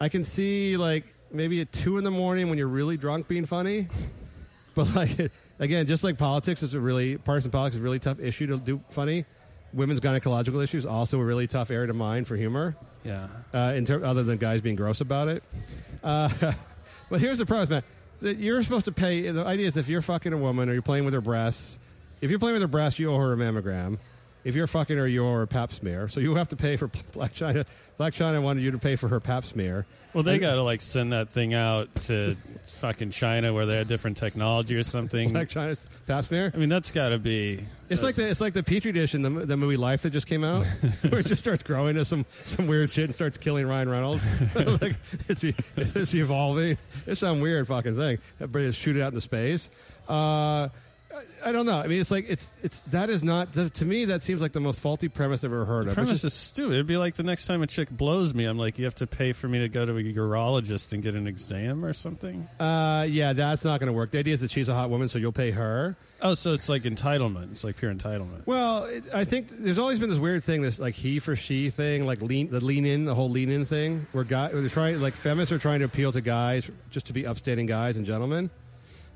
I 0.00 0.08
can 0.08 0.22
see, 0.24 0.76
like, 0.76 1.04
maybe 1.32 1.60
at 1.62 1.72
two 1.72 1.98
in 1.98 2.04
the 2.04 2.10
morning 2.10 2.48
when 2.48 2.56
you're 2.58 2.68
really 2.68 2.96
drunk 2.96 3.26
being 3.28 3.46
funny. 3.46 3.88
But, 4.74 4.94
like, 4.94 5.32
again, 5.58 5.86
just 5.86 6.04
like 6.04 6.18
politics 6.18 6.62
is 6.62 6.74
a 6.74 6.80
really, 6.80 7.16
partisan 7.18 7.50
politics 7.50 7.76
is 7.76 7.80
a 7.80 7.84
really 7.84 7.98
tough 7.98 8.20
issue 8.20 8.46
to 8.48 8.58
do 8.58 8.80
funny. 8.90 9.24
Women's 9.72 10.00
gynecological 10.00 10.62
issues 10.62 10.86
also 10.86 11.20
a 11.20 11.24
really 11.24 11.46
tough 11.46 11.70
area 11.70 11.86
to 11.88 11.94
mine 11.94 12.24
for 12.24 12.36
humor 12.36 12.76
Yeah. 13.04 13.26
uh, 13.52 13.74
in 13.76 13.84
ter- 13.84 14.04
other 14.04 14.22
than 14.22 14.38
guys 14.38 14.60
being 14.62 14.76
gross 14.76 15.00
about 15.00 15.28
it. 15.28 15.42
Uh, 16.02 16.28
but 17.10 17.20
here's 17.20 17.38
the 17.38 17.46
problem, 17.46 17.68
man. 17.70 17.82
That 18.20 18.38
you're 18.38 18.62
supposed 18.62 18.86
to 18.86 18.92
pay. 18.92 19.28
The 19.30 19.44
idea 19.44 19.66
is 19.66 19.76
if 19.76 19.88
you're 19.88 20.00
fucking 20.02 20.32
a 20.32 20.38
woman 20.38 20.70
or 20.70 20.72
you're 20.72 20.80
playing 20.82 21.04
with 21.04 21.12
her 21.12 21.20
breasts, 21.20 21.78
if 22.22 22.30
you're 22.30 22.38
playing 22.38 22.54
with 22.54 22.62
her 22.62 22.68
breasts, 22.68 22.98
you 22.98 23.12
owe 23.12 23.18
her 23.18 23.32
a 23.34 23.36
mammogram. 23.36 23.98
If 24.46 24.54
you're 24.54 24.68
fucking 24.68 24.96
her, 24.96 25.08
you 25.08 25.26
owe 25.26 25.32
her 25.32 25.42
a 25.42 25.46
pap 25.48 25.72
smear. 25.72 26.06
So 26.06 26.20
you 26.20 26.36
have 26.36 26.50
to 26.50 26.56
pay 26.56 26.76
for 26.76 26.86
Blac 26.88 27.32
Chyna. 27.32 27.66
Blac 27.98 28.12
Chyna 28.12 28.40
wanted 28.40 28.62
you 28.62 28.70
to 28.70 28.78
pay 28.78 28.94
for 28.94 29.08
her 29.08 29.18
pap 29.18 29.44
smear. 29.44 29.86
Well, 30.14 30.22
they 30.22 30.38
got 30.38 30.54
to 30.54 30.62
like 30.62 30.80
send 30.80 31.12
that 31.12 31.30
thing 31.30 31.52
out 31.52 31.92
to 32.02 32.36
fucking 32.66 33.10
China 33.10 33.52
where 33.52 33.66
they 33.66 33.76
had 33.76 33.88
different 33.88 34.16
technology 34.16 34.76
or 34.76 34.84
something. 34.84 35.32
Blac 35.32 35.48
Chyna's 35.48 35.82
pap 36.06 36.22
smear. 36.26 36.52
I 36.54 36.58
mean, 36.58 36.68
that's 36.68 36.92
got 36.92 37.08
to 37.08 37.18
be. 37.18 37.66
It's 37.88 38.04
like 38.04 38.14
the 38.14 38.28
it's 38.28 38.40
like 38.40 38.52
the 38.52 38.62
petri 38.62 38.92
dish 38.92 39.16
in 39.16 39.22
the, 39.22 39.30
the 39.30 39.56
movie 39.56 39.76
Life 39.76 40.02
that 40.02 40.10
just 40.10 40.28
came 40.28 40.44
out, 40.44 40.64
where 41.08 41.18
it 41.18 41.26
just 41.26 41.40
starts 41.40 41.64
growing 41.64 41.96
to 41.96 42.04
some 42.04 42.24
some 42.44 42.68
weird 42.68 42.90
shit 42.90 43.04
and 43.06 43.14
starts 43.14 43.36
killing 43.38 43.66
Ryan 43.66 43.88
Reynolds. 43.88 44.24
like 44.80 44.94
it's 45.28 45.42
it's 45.76 46.14
evolving. 46.14 46.78
It's 47.04 47.18
some 47.18 47.40
weird 47.40 47.66
fucking 47.66 47.96
thing. 47.96 48.18
Everybody 48.36 48.66
just 48.66 48.78
shoot 48.78 48.96
it 48.96 49.02
out 49.02 49.08
into 49.08 49.20
space. 49.20 49.70
Uh, 50.08 50.68
I, 51.46 51.52
don't 51.52 51.66
know. 51.66 51.78
I 51.78 51.86
mean, 51.86 52.00
it's 52.00 52.10
like 52.10 52.26
it's 52.28 52.52
it's 52.62 52.80
that 52.88 53.10
is 53.10 53.22
not 53.24 53.52
to 53.52 53.84
me. 53.84 54.06
That 54.06 54.22
seems 54.22 54.40
like 54.42 54.52
the 54.52 54.60
most 54.60 54.80
faulty 54.80 55.08
premise 55.08 55.44
I've 55.44 55.52
ever 55.52 55.64
heard 55.64 55.88
of. 55.88 55.94
Premise 55.94 56.22
just- 56.22 56.24
is 56.24 56.34
stupid. 56.34 56.74
It'd 56.74 56.86
be 56.86 56.96
like 56.96 57.14
the 57.14 57.22
next 57.22 57.46
time 57.46 57.62
a 57.62 57.66
chick 57.66 57.90
blows 57.90 58.34
me, 58.34 58.44
I'm 58.44 58.58
like, 58.58 58.78
you 58.78 58.84
have 58.84 58.94
to 58.96 59.06
pay 59.06 59.32
for 59.32 59.48
me 59.48 59.60
to 59.60 59.68
go 59.68 59.84
to 59.86 59.96
a 59.96 60.02
urologist 60.02 60.92
and 60.92 61.02
get 61.02 61.14
an 61.14 61.26
exam 61.26 61.84
or 61.84 61.92
something. 61.92 62.48
uh, 62.60 63.06
yeah, 63.08 63.32
that's 63.32 63.64
not 63.64 63.80
going 63.80 63.88
to 63.88 63.92
work. 63.92 64.10
The 64.10 64.18
idea 64.18 64.34
is 64.34 64.40
that 64.40 64.50
she's 64.50 64.68
a 64.68 64.74
hot 64.74 64.90
woman, 64.90 65.08
so 65.08 65.18
you'll 65.18 65.32
pay 65.32 65.50
her. 65.52 65.96
Oh, 66.22 66.34
so 66.34 66.54
it's 66.54 66.68
like 66.68 66.82
entitlement. 66.84 67.50
It's 67.50 67.62
like 67.62 67.76
pure 67.76 67.92
entitlement. 67.92 68.46
Well, 68.46 68.84
it, 68.84 69.04
I 69.12 69.24
think 69.24 69.48
there's 69.50 69.78
always 69.78 69.98
been 69.98 70.08
this 70.08 70.18
weird 70.18 70.42
thing, 70.44 70.62
this 70.62 70.78
like 70.78 70.94
he 70.94 71.18
for 71.18 71.36
she 71.36 71.68
thing, 71.70 72.06
like 72.06 72.22
lean 72.22 72.50
the 72.50 72.64
lean 72.64 72.86
in, 72.86 73.04
the 73.04 73.14
whole 73.14 73.28
lean 73.28 73.50
in 73.50 73.66
thing, 73.66 74.06
where 74.12 74.24
guy 74.24 74.48
where 74.50 74.60
they're 74.60 74.70
trying 74.70 75.00
like 75.00 75.14
feminists 75.14 75.52
are 75.52 75.58
trying 75.58 75.80
to 75.80 75.84
appeal 75.84 76.12
to 76.12 76.20
guys 76.22 76.70
just 76.90 77.06
to 77.06 77.12
be 77.12 77.26
upstanding 77.26 77.66
guys 77.66 77.98
and 77.98 78.06
gentlemen. 78.06 78.50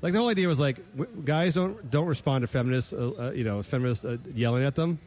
Like 0.01 0.13
the 0.13 0.19
whole 0.19 0.29
idea 0.29 0.47
was 0.47 0.59
like 0.59 0.77
w- 0.97 1.21
guys 1.23 1.53
don't 1.55 1.89
don't 1.91 2.07
respond 2.07 2.41
to 2.41 2.47
feminists, 2.47 2.91
uh, 2.93 3.11
uh, 3.19 3.31
you 3.31 3.43
know, 3.43 3.61
feminists 3.61 4.03
uh, 4.05 4.17
yelling 4.33 4.63
at 4.63 4.75
them 4.75 4.99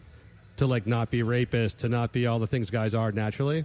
to 0.57 0.67
like 0.67 0.87
not 0.87 1.11
be 1.11 1.21
rapists, 1.23 1.79
to 1.79 1.89
not 1.89 2.13
be 2.13 2.27
all 2.27 2.39
the 2.39 2.47
things 2.47 2.71
guys 2.71 2.95
are 2.95 3.11
naturally. 3.11 3.65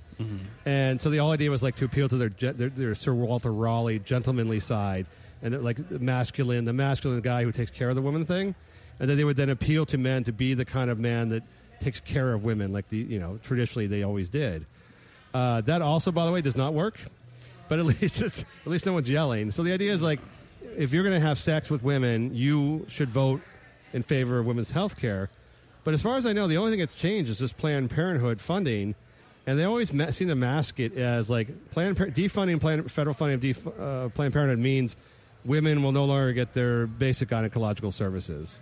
And 0.65 0.99
so 0.99 1.09
the 1.11 1.17
whole 1.17 1.31
idea 1.31 1.51
was 1.51 1.61
like 1.61 1.75
to 1.77 1.85
appeal 1.85 2.09
to 2.09 2.17
their 2.17 2.29
gen- 2.29 2.57
their, 2.57 2.69
their 2.69 2.95
Sir 2.95 3.13
Walter 3.13 3.53
Raleigh 3.53 3.99
gentlemanly 3.99 4.59
side 4.59 5.05
and 5.43 5.53
uh, 5.53 5.59
like 5.59 5.77
masculine, 5.91 6.65
the 6.65 6.73
masculine 6.73 7.21
guy 7.21 7.43
who 7.43 7.51
takes 7.51 7.71
care 7.71 7.89
of 7.89 7.95
the 7.95 8.01
woman 8.01 8.25
thing, 8.25 8.55
and 8.99 9.09
then 9.09 9.15
they 9.15 9.23
would 9.23 9.37
then 9.37 9.49
appeal 9.49 9.85
to 9.85 9.97
men 9.99 10.23
to 10.23 10.31
be 10.33 10.55
the 10.55 10.65
kind 10.65 10.89
of 10.89 10.97
man 10.99 11.29
that 11.29 11.43
takes 11.79 11.99
care 11.99 12.33
of 12.33 12.43
women, 12.43 12.73
like 12.73 12.89
the 12.89 12.97
you 12.97 13.19
know 13.19 13.37
traditionally 13.43 13.85
they 13.85 14.01
always 14.03 14.29
did. 14.29 14.65
Uh, 15.31 15.61
that 15.61 15.83
also, 15.83 16.11
by 16.11 16.25
the 16.25 16.31
way, 16.31 16.41
does 16.41 16.57
not 16.57 16.73
work. 16.73 16.97
But 17.67 17.77
at 17.77 17.85
least 18.01 18.19
it's, 18.23 18.39
at 18.41 18.67
least 18.67 18.87
no 18.87 18.93
one's 18.93 19.07
yelling. 19.07 19.51
So 19.51 19.61
the 19.61 19.71
idea 19.73 19.93
is 19.93 20.01
like, 20.01 20.19
if 20.77 20.93
you're 20.93 21.03
going 21.03 21.15
to 21.19 21.25
have 21.25 21.37
sex 21.37 21.69
with 21.69 21.83
women, 21.83 22.33
you 22.35 22.85
should 22.87 23.09
vote 23.09 23.41
in 23.93 24.01
favor 24.03 24.39
of 24.39 24.45
women's 24.45 24.71
health 24.71 24.99
care. 24.99 25.29
But 25.83 25.93
as 25.93 26.01
far 26.01 26.17
as 26.17 26.25
I 26.25 26.33
know, 26.33 26.47
the 26.47 26.57
only 26.57 26.71
thing 26.71 26.79
that's 26.79 26.93
changed 26.93 27.31
is 27.31 27.39
just 27.39 27.57
Planned 27.57 27.89
Parenthood 27.89 28.39
funding, 28.41 28.95
and 29.47 29.57
they 29.57 29.63
always 29.63 29.91
ma- 29.93 30.11
seem 30.11 30.27
to 30.27 30.35
mask 30.35 30.79
it 30.79 30.95
as 30.97 31.29
like 31.29 31.47
Planned 31.71 31.97
Par- 31.97 32.07
defunding 32.07 32.59
Planned, 32.59 32.91
federal 32.91 33.13
funding 33.13 33.35
of 33.35 33.39
def- 33.41 33.79
uh, 33.79 34.09
Planned 34.09 34.33
Parenthood 34.33 34.59
means 34.59 34.95
women 35.45 35.81
will 35.81 35.91
no 35.91 36.05
longer 36.05 36.33
get 36.33 36.53
their 36.53 36.85
basic 36.85 37.29
gynecological 37.29 37.91
services. 37.93 38.61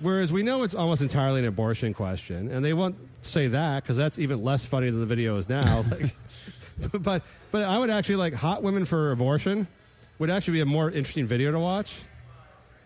Whereas 0.00 0.30
we 0.30 0.44
know 0.44 0.62
it's 0.62 0.74
almost 0.76 1.02
entirely 1.02 1.40
an 1.40 1.46
abortion 1.46 1.92
question, 1.92 2.50
and 2.52 2.64
they 2.64 2.72
won't 2.72 2.96
say 3.22 3.48
that 3.48 3.82
because 3.82 3.96
that's 3.96 4.18
even 4.18 4.44
less 4.44 4.64
funny 4.64 4.90
than 4.90 5.00
the 5.00 5.06
video 5.06 5.36
is 5.36 5.48
now. 5.48 5.82
like, 5.90 6.14
but 7.02 7.24
but 7.50 7.64
I 7.64 7.78
would 7.78 7.90
actually 7.90 8.16
like 8.16 8.34
hot 8.34 8.62
women 8.62 8.84
for 8.84 9.10
abortion 9.10 9.66
would 10.18 10.30
actually 10.30 10.54
be 10.54 10.60
a 10.60 10.66
more 10.66 10.90
interesting 10.90 11.26
video 11.26 11.52
to 11.52 11.58
watch. 11.58 12.00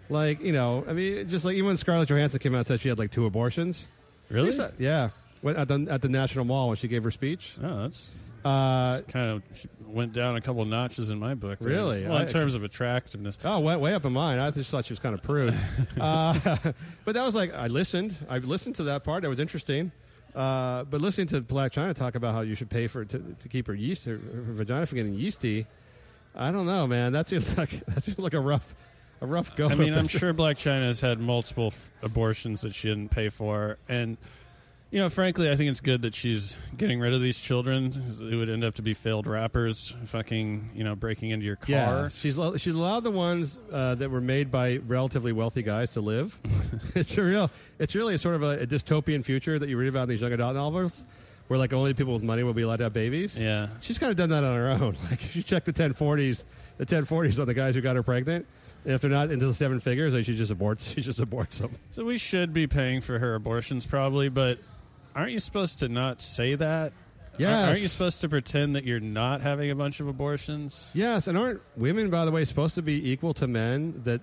Like 0.09 0.41
you 0.41 0.53
know, 0.53 0.85
I 0.89 0.93
mean, 0.93 1.27
just 1.29 1.45
like 1.45 1.55
even 1.55 1.67
when 1.69 1.77
Scarlett 1.77 2.09
Johansson 2.09 2.39
came 2.41 2.55
out 2.55 2.59
and 2.59 2.67
said 2.67 2.81
she 2.81 2.89
had 2.89 2.99
like 2.99 3.11
two 3.11 3.27
abortions. 3.27 3.89
Really? 4.29 4.49
At 4.51 4.59
least 4.59 4.73
yeah. 4.79 5.11
At 5.45 5.67
the, 5.69 5.87
at 5.91 6.03
the 6.03 6.09
National 6.09 6.45
Mall 6.45 6.69
when 6.69 6.77
she 6.77 6.87
gave 6.87 7.03
her 7.03 7.11
speech. 7.11 7.55
Oh, 7.63 7.83
that's 7.83 8.15
Uh, 8.45 9.01
kind 9.09 9.31
of 9.31 9.43
went 9.87 10.13
down 10.13 10.37
a 10.37 10.41
couple 10.41 10.65
notches 10.65 11.11
in 11.11 11.19
my 11.19 11.35
book. 11.35 11.59
Really? 11.61 12.07
Well, 12.07 12.19
in 12.19 12.29
terms 12.29 12.55
of 12.55 12.63
attractiveness. 12.63 13.39
Oh, 13.45 13.61
way, 13.61 13.77
way 13.77 13.95
up 13.95 14.05
in 14.05 14.13
mine. 14.13 14.39
I 14.39 14.51
just 14.51 14.71
thought 14.71 14.85
she 14.85 14.93
was 14.93 15.01
kind 15.01 15.15
of 15.15 15.23
prude. 15.23 15.55
uh, 16.01 16.39
but 17.05 17.15
that 17.15 17.25
was 17.25 17.35
like 17.35 17.53
I 17.55 17.67
listened. 17.67 18.17
I 18.29 18.39
listened 18.39 18.77
to 18.77 18.85
that 18.85 19.03
part. 19.05 19.23
That 19.23 19.29
was 19.29 19.41
interesting. 19.41 19.91
Uh, 20.35 20.85
but 20.85 21.01
listening 21.01 21.27
to 21.29 21.41
Blac 21.41 21.71
Chyna 21.73 21.95
talk 21.95 22.15
about 22.15 22.35
how 22.35 22.41
you 22.41 22.55
should 22.55 22.71
pay 22.71 22.87
for 22.87 23.05
to, 23.05 23.19
to 23.19 23.49
keep 23.49 23.67
her 23.67 23.75
yeast, 23.75 24.07
her, 24.07 24.13
her 24.13 24.53
vagina 24.53 24.87
from 24.87 24.97
getting 24.97 25.15
yeasty. 25.15 25.67
I 26.35 26.51
don't 26.51 26.67
know, 26.67 26.87
man. 26.87 27.13
That 27.13 27.29
seems 27.29 27.57
like 27.59 27.71
that 27.87 28.03
seems 28.03 28.19
like 28.19 28.35
a 28.35 28.41
rough, 28.41 28.75
a 29.21 29.27
rough 29.27 29.55
go. 29.57 29.69
I 29.69 29.75
mean, 29.75 29.95
I'm 29.95 30.09
sure 30.09 30.33
Blac 30.33 30.55
Chyna 30.55 30.85
has 30.85 31.01
had 31.01 31.21
multiple 31.21 31.69
f- 31.69 31.93
abortions 32.03 32.63
that 32.63 32.75
she 32.75 32.89
didn't 32.89 33.11
pay 33.11 33.29
for, 33.29 33.79
and 33.89 34.17
you 34.93 34.99
know, 34.99 35.09
frankly, 35.09 35.51
I 35.51 35.57
think 35.57 35.71
it's 35.71 35.81
good 35.81 36.03
that 36.03 36.15
she's 36.15 36.59
getting 36.77 37.01
rid 37.01 37.15
of 37.15 37.23
these 37.23 37.39
children. 37.41 37.91
It 38.31 38.37
would 38.37 38.51
end 38.51 38.63
up 38.63 38.75
to 38.75 38.83
be 38.83 38.93
failed 38.93 39.27
rappers, 39.27 39.97
fucking, 40.05 40.69
you 40.75 40.85
know, 40.85 40.95
breaking 40.95 41.31
into 41.31 41.47
your 41.47 41.57
car. 41.57 41.71
Yeah, 41.71 42.09
she's 42.09 42.37
lo- 42.37 42.59
she's 42.59 42.75
allowed 42.75 43.01
the 43.01 43.11
ones 43.11 43.59
uh, 43.73 43.95
that 43.95 44.11
were 44.11 44.21
made 44.21 44.51
by 44.51 44.77
relatively 44.87 45.33
wealthy 45.33 45.63
guys 45.63 45.91
to 45.91 46.03
live. 46.03 46.39
it's 46.95 47.17
a 47.17 47.23
real, 47.23 47.51
it's 47.79 47.95
really 47.95 48.15
a 48.15 48.19
sort 48.19 48.35
of 48.35 48.43
a, 48.43 48.61
a 48.61 48.67
dystopian 48.67 49.25
future 49.25 49.59
that 49.59 49.71
you 49.71 49.79
read 49.79 49.89
about 49.89 50.03
in 50.03 50.09
these 50.11 50.21
young 50.21 50.33
adult 50.35 50.57
novels, 50.57 51.07
where 51.49 51.59
like 51.59 51.73
only 51.73 51.95
people 51.95 52.13
with 52.15 52.23
money 52.23 52.43
will 52.43 52.55
be 52.55 52.63
allowed 52.63 52.77
to 52.77 52.85
have 52.85 52.93
babies. 52.93 53.41
Yeah. 53.41 53.69
she's 53.81 53.99
kind 53.99 54.11
of 54.11 54.17
done 54.17 54.31
that 54.31 54.45
on 54.45 54.57
her 54.57 54.69
own. 54.69 54.97
Like 55.11 55.21
she 55.21 55.43
checked 55.43 55.67
the 55.67 55.73
1040s, 55.73 56.45
the 56.79 56.87
1040s 56.87 57.39
on 57.41 57.47
the 57.47 57.55
guys 57.55 57.75
who 57.75 57.81
got 57.81 57.97
her 57.97 58.03
pregnant, 58.03 58.47
and 58.85 58.95
if 58.95 59.01
they're 59.01 59.11
not 59.11 59.31
into 59.31 59.47
the 59.47 59.55
seven 59.55 59.81
figures, 59.81 60.13
then 60.13 60.23
she 60.25 60.37
just 60.37 60.53
aborts. 60.57 60.87
She 60.95 61.01
just 61.01 61.21
aborts 61.21 61.59
them. 61.59 61.75
So 61.93 62.05
we 62.05 62.19
should 62.19 62.53
be 62.53 62.67
paying 62.67 63.01
for 63.01 63.19
her 63.19 63.35
abortions, 63.35 63.87
probably, 63.87 64.29
but 64.29 64.59
aren't 65.15 65.33
you 65.33 65.41
supposed 65.41 65.81
to 65.81 65.89
not 65.89 66.21
say 66.21 66.55
that? 66.55 66.93
Yes. 67.39 67.69
Aren't 67.69 67.81
you 67.81 67.89
supposed 67.89 68.21
to 68.21 68.29
pretend 68.29 68.77
that 68.77 68.85
you're 68.85 69.01
not 69.01 69.41
having 69.41 69.71
a 69.71 69.75
bunch 69.75 70.01
of 70.01 70.09
abortions? 70.09 70.91
Yes, 70.95 71.29
and 71.29 71.39
aren't 71.39 71.61
women, 71.77 72.11
by 72.11 72.25
the 72.25 72.31
way, 72.31 72.45
supposed 72.45 72.75
to 72.75 72.83
be 72.83 73.11
equal 73.11 73.33
to 73.35 73.47
men? 73.47 74.03
That 74.05 74.21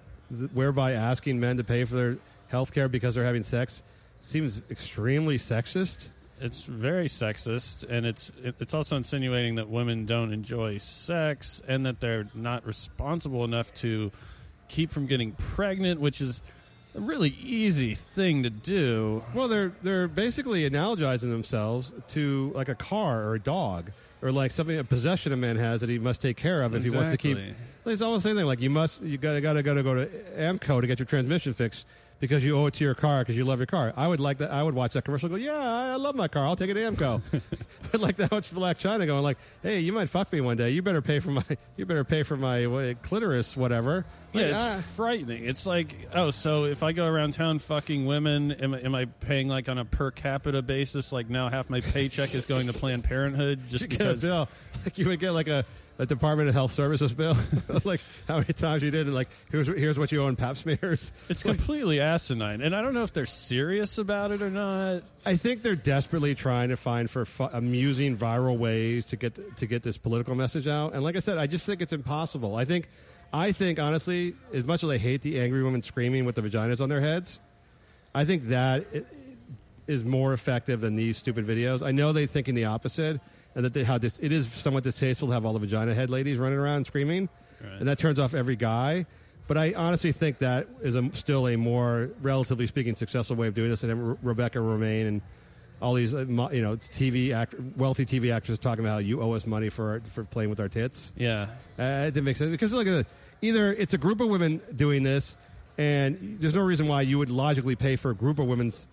whereby 0.54 0.94
asking 0.94 1.40
men 1.40 1.58
to 1.58 1.64
pay 1.64 1.86
for 1.86 1.96
their 1.96 2.18
health 2.50 2.72
care 2.74 2.88
because 2.88 3.16
they're 3.16 3.24
having 3.24 3.42
sex 3.44 3.84
seems 4.20 4.62
extremely 4.70 5.38
sexist. 5.38 6.10
It's 6.42 6.64
very 6.64 7.08
sexist, 7.08 7.86
and 7.90 8.06
it's 8.06 8.32
it's 8.44 8.74
also 8.74 8.96
insinuating 8.96 9.56
that 9.56 9.70
women 9.70 10.06
don't 10.06 10.32
enjoy 10.32 10.78
sex 10.78 11.62
and 11.68 11.86
that 11.86 12.00
they're 12.00 12.28
not 12.34 12.66
responsible 12.66 13.44
enough 13.44 13.74
to 13.76 14.12
keep 14.70 14.92
from 14.92 15.06
getting 15.06 15.34
pregnant, 15.34 16.00
which 16.00 16.22
is 16.22 16.42
a 16.96 17.00
really 17.02 17.30
easy 17.42 17.94
thing 17.96 18.44
to 18.44 18.50
do. 18.50 19.24
Well, 19.34 19.48
they're 19.48 19.74
they're 19.82 20.08
basically 20.08 20.70
analogizing 20.70 21.30
themselves 21.30 21.94
to 22.10 22.52
like 22.56 22.70
a 22.70 22.76
car 22.76 23.24
or 23.24 23.36
a 23.36 23.40
dog 23.40 23.92
or 24.22 24.32
like 24.32 24.52
something 24.52 24.78
a 24.78 24.84
possession 24.84 25.32
a 25.34 25.38
man 25.38 25.58
has 25.58 25.82
that 25.82 25.90
he 25.90 26.00
must 26.00 26.22
take 26.22 26.38
care 26.38 26.62
of 26.64 26.74
if 26.74 26.84
he 26.84 26.90
wants 26.90 27.12
to 27.12 27.18
keep. 27.18 27.38
It's 27.86 28.02
almost 28.02 28.24
the 28.24 28.30
same 28.30 28.38
thing. 28.38 28.46
Like 28.46 28.62
you 28.62 28.70
must 28.70 29.02
you 29.02 29.18
gotta 29.18 29.42
gotta 29.42 29.64
gotta 29.64 29.84
go 29.84 29.96
to 29.96 30.06
AAMCO 30.38 30.82
to 30.82 30.88
get 30.88 31.00
your 31.00 31.06
transmission 31.06 31.54
fixed 31.54 31.88
because 32.20 32.44
you 32.44 32.56
owe 32.56 32.66
it 32.68 32.74
to 32.76 32.84
your 32.84 32.96
car 32.96 33.22
because 33.22 33.38
you 33.38 33.46
love 33.46 33.60
your 33.60 33.66
car. 33.66 33.94
I 33.96 34.08
would 34.08 34.20
like 34.20 34.40
that. 34.40 34.52
I 34.52 34.62
would 34.62 34.76
watch 34.76 34.94
that 34.94 35.06
commercial. 35.06 35.34
and 35.34 35.42
Go, 35.42 35.44
yeah, 35.44 35.58
I 35.58 35.96
love 35.96 36.16
my 36.16 36.28
car. 36.28 36.46
I'll 36.46 36.56
take 36.56 36.70
it 36.70 36.74
to 36.74 36.82
AAMCO. 36.82 37.22
but 37.92 38.02
like 38.02 38.18
that 38.18 38.32
much 38.32 38.52
Blac 38.52 38.76
Chyna 38.76 39.06
going 39.06 39.24
like, 39.24 39.38
hey, 39.64 39.80
you 39.80 39.94
might 39.94 40.10
fuck 40.10 40.32
me 40.32 40.42
one 40.42 40.58
day. 40.58 40.72
You 40.72 40.82
better 40.82 41.02
pay 41.02 41.20
for 41.20 41.32
my 41.32 41.44
you 41.78 41.86
better 41.86 42.04
pay 42.04 42.24
for 42.24 42.38
my 42.38 42.68
what, 42.68 43.02
clitoris, 43.02 43.56
whatever. 43.56 44.06
Yeah, 44.34 44.42
it's 44.42 44.64
ah. 44.64 44.84
frightening. 44.96 45.46
It's 45.46 45.66
like, 45.66 45.96
oh, 46.14 46.30
so 46.30 46.66
if 46.66 46.84
I 46.84 46.92
go 46.92 47.08
around 47.08 47.34
town 47.34 47.58
fucking 47.60 48.06
women, 48.06 48.52
am, 48.52 48.74
I- 48.74 48.82
am 48.82 48.94
I 48.94 49.06
paying 49.06 49.48
like 49.48 49.70
on 49.70 49.78
a 49.78 49.86
per 49.86 50.12
capita 50.12 50.62
basis? 50.62 51.12
Like 51.12 51.30
now 51.30 51.50
half 51.50 51.70
my 51.70 51.82
paycheck 51.82 52.36
is 52.36 52.46
going 52.46 52.68
to 52.68 52.74
Planned 52.74 53.06
Parenthood 53.06 53.62
just 53.68 53.84
you 53.84 53.98
get 53.98 54.02
a 54.02 54.14
because. 54.14 54.48
Like 54.86 54.98
you 54.98 55.10
would 55.10 55.20
get 55.20 55.32
like 55.32 55.50
a, 55.50 55.66
a 56.00 56.06
Department 56.06 56.50
of 56.50 56.56
Health 56.56 56.72
Services 56.72 57.14
bill. 57.14 57.36
like 57.84 58.02
how 58.28 58.38
many 58.38 58.54
times 58.54 58.82
you 58.82 58.90
did, 58.90 59.06
and 59.06 59.14
like 59.16 59.28
here's 59.52 59.68
here's 59.68 60.00
what 60.00 60.12
you 60.12 60.24
owe 60.24 60.28
in 60.28 60.36
Pap 60.36 60.58
smears. 60.58 61.12
It's 61.30 61.44
completely 61.44 62.00
asinine, 62.00 62.62
and 62.62 62.76
I 62.76 62.82
don't 62.82 62.94
know 62.96 63.04
if 63.04 63.14
they're 63.14 63.26
serious 63.28 63.98
about 63.98 64.32
it 64.32 64.42
or 64.42 64.50
not. 64.50 65.04
I 65.26 65.36
think 65.36 65.62
they're 65.62 65.76
desperately 65.76 66.34
trying 66.36 66.70
to 66.70 66.78
find 66.78 67.10
for 67.10 67.26
fu- 67.26 67.44
amusing 67.52 68.18
viral 68.18 68.58
ways 68.58 69.06
to 69.08 69.18
get 69.18 69.58
to 69.58 69.66
get 69.68 69.84
this 69.84 69.98
political 69.98 70.34
message 70.36 70.68
out. 70.68 70.94
And 70.94 71.04
like 71.04 71.16
I 71.16 71.20
said, 71.20 71.38
I 71.38 71.46
just 71.48 71.66
think 71.66 71.82
it's 71.82 71.94
impossible. 71.94 72.56
I 72.56 72.66
think, 72.66 72.88
I 73.34 73.52
think 73.52 73.78
honestly, 73.78 74.36
as 74.54 74.64
much 74.66 74.84
as 74.84 74.90
I 74.90 74.98
hate 74.98 75.22
the 75.22 75.40
angry 75.40 75.62
women 75.64 75.84
screaming 75.84 76.26
with 76.26 76.36
the 76.36 76.42
vaginas 76.42 76.82
on 76.82 76.90
their 76.90 77.02
heads, 77.02 77.40
I 78.16 78.26
think 78.26 78.48
that 78.48 78.86
i- 78.96 79.04
more 80.06 80.34
effective 80.34 80.82
than 80.82 80.96
these 80.96 81.18
stupid 81.18 81.46
videos. 81.46 81.84
I 81.86 81.92
know 81.92 82.14
they're 82.14 82.28
thinking 82.28 82.54
the 82.54 82.66
opposite, 82.66 83.20
and 83.60 83.66
that 83.66 83.74
they, 83.74 83.84
how 83.84 83.98
this 83.98 84.20
it 84.20 84.32
is 84.32 84.50
somewhat 84.50 84.86
distasteful 84.86 85.28
to 85.28 85.34
have 85.34 85.46
all 85.46 85.52
the 85.52 85.60
vagina 85.60 85.94
head 85.94 86.10
ladies 86.10 86.38
running 86.40 86.58
around 86.58 86.88
screaming, 86.88 87.28
and 87.78 87.90
that 87.90 88.00
turns 88.00 88.18
off 88.18 88.34
every 88.34 88.56
guy. 88.56 89.06
But 89.48 89.58
I 89.58 89.74
honestly 89.76 90.14
think 90.14 90.38
that 90.38 90.68
is 90.82 90.96
a, 90.96 91.12
still 91.12 91.46
a 91.46 91.58
more, 91.58 92.10
relatively 92.22 92.68
speaking, 92.68 92.96
successful 92.96 93.36
way 93.36 93.48
of 93.48 93.54
doing 93.56 93.70
this. 93.70 93.84
And 93.84 94.12
Re- 94.12 94.18
Rebecca 94.22 94.60
Romijn 94.60 95.08
and 95.10 95.22
all 95.82 95.94
these, 95.94 96.14
uh, 96.16 96.24
mo- 96.26 96.52
you 96.52 96.62
know, 96.62 96.78
TV 96.78 97.34
act- 97.34 97.56
wealthy 97.76 98.06
TV 98.06 98.32
actors 98.34 98.58
talking 98.60 98.86
about 98.86 98.94
how 98.94 99.00
you 99.00 99.22
owe 99.22 99.34
us 99.34 99.46
money 99.46 99.68
for 99.68 100.00
for 100.06 100.24
playing 100.24 100.50
with 100.52 100.62
our 100.62 100.70
tits. 100.70 101.12
Yeah. 101.18 101.48
Uh, 101.78 102.06
it 102.08 102.14
didn't 102.14 102.24
make 102.24 102.38
sense 102.38 102.52
because 102.52 102.72
look 102.72 102.88
at 102.88 102.92
this. 102.92 103.08
Either 103.42 103.74
it's 103.74 103.94
a 103.94 103.98
group 103.98 104.22
of 104.22 104.30
women 104.30 104.62
doing 104.74 105.04
this, 105.04 105.36
and 105.78 106.38
there's 106.40 106.56
no 106.56 106.64
reason 106.64 106.88
why 106.88 107.02
you 107.02 107.18
would 107.18 107.30
logically 107.30 107.76
pay 107.76 107.98
for 107.98 108.12
a 108.12 108.16
group 108.16 108.40
of 108.40 108.48
women's 108.48 108.88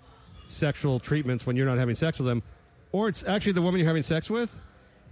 sexual 0.48 0.98
treatments 0.98 1.46
when 1.46 1.54
you're 1.54 1.66
not 1.66 1.78
having 1.78 1.94
sex 1.94 2.18
with 2.18 2.26
them, 2.26 2.42
or 2.92 3.08
it's 3.08 3.24
actually 3.24 3.52
the 3.52 3.62
woman 3.62 3.78
you're 3.80 3.86
having 3.88 4.02
sex 4.02 4.28
with, 4.30 4.58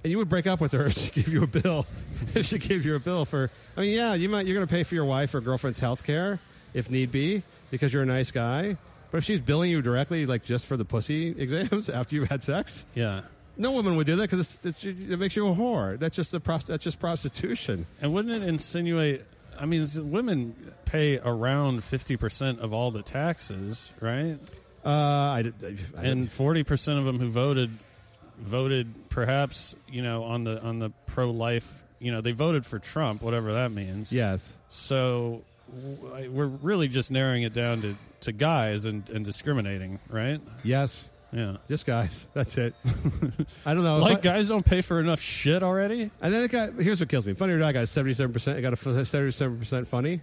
and 0.02 0.10
you 0.10 0.18
would 0.18 0.28
break 0.28 0.46
up 0.46 0.60
with 0.60 0.72
her 0.72 0.86
if 0.86 0.92
she 0.98 1.10
give 1.22 1.28
you 1.32 1.42
a 1.42 1.46
bill. 1.46 1.86
if 2.34 2.46
she 2.46 2.58
gave 2.58 2.84
you 2.84 2.94
a 2.96 3.00
bill 3.00 3.24
for, 3.24 3.50
I 3.76 3.80
mean, 3.82 3.94
yeah, 3.96 4.14
you 4.14 4.28
might 4.28 4.46
you're 4.46 4.54
going 4.56 4.66
to 4.66 4.72
pay 4.72 4.82
for 4.82 4.94
your 4.94 5.04
wife 5.04 5.34
or 5.34 5.40
girlfriend's 5.40 5.78
health 5.78 6.04
care 6.04 6.38
if 6.72 6.90
need 6.90 7.10
be 7.12 7.42
because 7.70 7.92
you're 7.92 8.02
a 8.02 8.06
nice 8.06 8.30
guy. 8.30 8.76
But 9.10 9.18
if 9.18 9.24
she's 9.24 9.40
billing 9.40 9.70
you 9.70 9.80
directly, 9.80 10.26
like 10.26 10.42
just 10.44 10.66
for 10.66 10.76
the 10.76 10.84
pussy 10.84 11.28
exams 11.28 11.88
after 12.00 12.16
you've 12.16 12.28
had 12.28 12.42
sex, 12.42 12.84
Yeah. 12.94 13.20
no 13.56 13.70
woman 13.72 13.94
would 13.96 14.06
do 14.06 14.16
that 14.16 14.28
because 14.30 14.64
it 14.84 15.18
makes 15.18 15.36
you 15.36 15.46
a 15.48 15.52
whore. 15.52 15.98
That's 15.98 16.16
just 16.16 16.34
a 16.34 16.40
prost- 16.40 16.66
that's 16.66 16.82
just 16.82 16.98
prostitution. 16.98 17.86
And 18.02 18.12
wouldn't 18.12 18.42
it 18.42 18.46
insinuate? 18.48 19.22
I 19.58 19.66
mean, 19.66 19.86
women 20.10 20.56
pay 20.84 21.18
around 21.20 21.84
fifty 21.84 22.16
percent 22.16 22.58
of 22.58 22.72
all 22.72 22.90
the 22.90 23.02
taxes, 23.02 23.92
right? 24.00 24.36
Uh, 24.84 24.88
I, 24.88 25.52
I, 25.62 25.76
I 25.98 26.04
and 26.04 26.30
forty 26.30 26.62
percent 26.62 26.98
of 26.98 27.04
them 27.04 27.18
who 27.18 27.28
voted 27.28 27.70
voted 28.38 28.92
perhaps 29.08 29.76
you 29.88 30.02
know 30.02 30.24
on 30.24 30.44
the 30.44 30.60
on 30.62 30.78
the 30.78 30.90
pro 31.06 31.30
life. 31.30 31.82
You 32.00 32.12
know, 32.12 32.20
they 32.20 32.32
voted 32.32 32.66
for 32.66 32.78
Trump, 32.78 33.22
whatever 33.22 33.54
that 33.54 33.72
means. 33.72 34.12
yes, 34.12 34.58
So 34.68 35.42
w- 35.74 36.14
I- 36.14 36.28
we're 36.28 36.44
really 36.46 36.86
just 36.88 37.10
narrowing 37.10 37.44
it 37.44 37.54
down 37.54 37.80
to, 37.80 37.96
to 38.22 38.32
guys 38.32 38.84
and, 38.84 39.08
and 39.08 39.24
discriminating, 39.24 40.00
right? 40.10 40.38
yes, 40.64 41.08
Yeah. 41.32 41.56
just 41.66 41.86
guys. 41.86 42.28
That's 42.34 42.58
it. 42.58 42.74
I 43.64 43.72
don't 43.72 43.84
know. 43.84 43.98
Like 44.00 44.18
I- 44.18 44.20
guys 44.20 44.48
don't 44.48 44.66
pay 44.66 44.82
for 44.82 45.00
enough 45.00 45.20
shit 45.20 45.62
already. 45.62 46.10
And 46.20 46.34
then 46.34 46.42
it 46.44 46.50
got 46.50 46.74
here's 46.74 47.00
what 47.00 47.08
kills 47.08 47.26
me. 47.26 47.32
Funny 47.32 47.54
or 47.54 47.58
Die 47.60 47.72
got 47.72 47.88
seventy 47.88 48.12
seven 48.12 48.34
percent. 48.34 48.58
It 48.58 48.62
got 48.62 48.74
a 48.74 49.04
seventy 49.04 49.30
seven 49.30 49.58
percent 49.58 49.88
funny. 49.88 50.20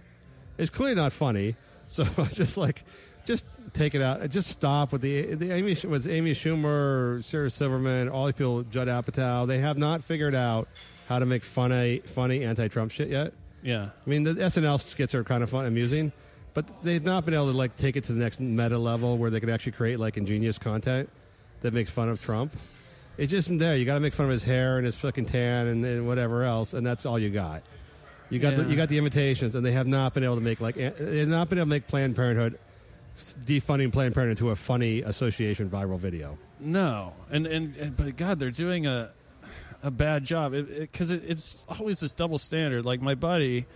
It's 0.58 0.70
clearly 0.70 0.94
not 0.94 1.12
funny. 1.12 1.56
So 1.88 2.04
it's 2.18 2.36
just 2.36 2.56
like, 2.56 2.84
just 3.24 3.44
take 3.72 3.94
it 3.94 4.02
out. 4.02 4.28
Just 4.30 4.48
stop 4.50 4.92
with 4.92 5.02
the 5.02 5.34
the 5.34 5.50
Amy 5.52 5.76
with 5.84 6.06
Amy 6.08 6.32
Schumer, 6.32 7.22
Sarah 7.24 7.50
Silverman, 7.50 8.08
all 8.08 8.26
these 8.26 8.34
people, 8.34 8.62
Judd 8.64 8.88
Apatow. 8.88 9.46
They 9.46 9.58
have 9.58 9.78
not 9.78 10.02
figured 10.02 10.34
out 10.34 10.68
how 11.08 11.18
to 11.18 11.26
make 11.26 11.44
funny 11.44 11.98
funny 12.04 12.44
anti 12.44 12.68
Trump 12.68 12.90
shit 12.92 13.08
yet. 13.08 13.32
Yeah. 13.62 13.90
I 14.06 14.10
mean, 14.10 14.24
the 14.24 14.34
SNL 14.34 14.80
skits 14.80 15.14
are 15.14 15.22
kind 15.24 15.42
of 15.42 15.50
fun, 15.50 15.66
amusing, 15.66 16.10
but 16.54 16.82
they've 16.82 17.04
not 17.04 17.24
been 17.24 17.34
able 17.34 17.50
to 17.52 17.56
like 17.56 17.76
take 17.76 17.96
it 17.96 18.04
to 18.04 18.12
the 18.12 18.22
next 18.22 18.40
meta 18.40 18.76
level 18.78 19.16
where 19.18 19.30
they 19.30 19.38
could 19.40 19.50
actually 19.50 19.72
create 19.72 19.98
like 20.00 20.16
ingenious 20.16 20.58
content 20.58 21.08
that 21.60 21.72
makes 21.72 21.90
fun 21.90 22.08
of 22.08 22.20
Trump. 22.20 22.52
It 23.18 23.26
just 23.28 23.46
isn't 23.46 23.58
there. 23.58 23.76
You 23.76 23.84
got 23.84 23.94
to 23.94 24.00
make 24.00 24.14
fun 24.14 24.26
of 24.26 24.32
his 24.32 24.42
hair 24.42 24.78
and 24.78 24.86
his 24.86 24.96
fucking 24.96 25.26
tan 25.26 25.66
and, 25.68 25.84
and 25.84 26.06
whatever 26.06 26.42
else, 26.44 26.72
and 26.74 26.84
that's 26.84 27.04
all 27.06 27.18
you 27.18 27.30
got. 27.30 27.62
You 28.30 28.38
got 28.38 28.56
the, 28.56 28.62
Yeah. 28.62 28.68
you 28.68 28.76
got 28.76 28.88
the 28.88 28.96
imitations, 28.98 29.54
and 29.54 29.64
they 29.64 29.72
have 29.72 29.86
not 29.86 30.14
been 30.14 30.24
able 30.24 30.36
to 30.36 30.40
make 30.40 30.60
like 30.60 30.74
they 30.76 31.18
have 31.18 31.28
not 31.28 31.48
been 31.50 31.58
able 31.58 31.66
to 31.66 31.70
make 31.70 31.86
Planned 31.86 32.16
Parenthood 32.16 32.58
defunding 33.16 33.92
Planned 33.92 34.14
Parenthood 34.14 34.38
to 34.38 34.50
a 34.50 34.56
funny 34.56 35.02
association 35.02 35.68
viral 35.68 35.98
video. 35.98 36.38
No, 36.60 37.12
and, 37.30 37.46
and 37.46 37.76
and 37.76 37.96
but 37.96 38.16
God, 38.16 38.38
they're 38.38 38.50
doing 38.50 38.86
a 38.86 39.10
a 39.82 39.90
bad 39.90 40.24
job 40.24 40.52
because 40.52 41.10
it, 41.10 41.22
it's 41.26 41.64
always 41.68 42.00
this 42.00 42.12
double 42.12 42.38
standard. 42.38 42.84
Like 42.84 43.02
my 43.02 43.14
buddy, 43.14 43.66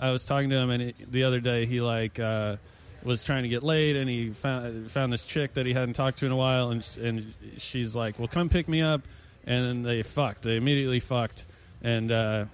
I 0.00 0.10
was 0.10 0.24
talking 0.24 0.50
to 0.50 0.56
him, 0.56 0.70
and 0.70 0.82
it, 0.82 1.10
the 1.10 1.24
other 1.24 1.40
day 1.40 1.66
he 1.66 1.80
like 1.80 2.20
uh, 2.20 2.56
was 3.02 3.24
trying 3.24 3.42
to 3.42 3.48
get 3.48 3.62
laid, 3.62 3.96
and 3.96 4.08
he 4.08 4.30
found 4.30 4.90
found 4.90 5.12
this 5.12 5.24
chick 5.24 5.54
that 5.54 5.66
he 5.66 5.72
hadn't 5.72 5.94
talked 5.94 6.18
to 6.18 6.26
in 6.26 6.32
a 6.32 6.36
while, 6.36 6.70
and 6.70 6.86
and 7.02 7.34
she's 7.58 7.96
like, 7.96 8.18
"Well, 8.18 8.28
come 8.28 8.48
pick 8.48 8.68
me 8.68 8.82
up," 8.82 9.02
and 9.44 9.64
then 9.64 9.82
they 9.82 10.02
fucked. 10.02 10.42
They 10.42 10.56
immediately 10.56 11.00
fucked, 11.00 11.46
and 11.82 12.12
uh, 12.12 12.44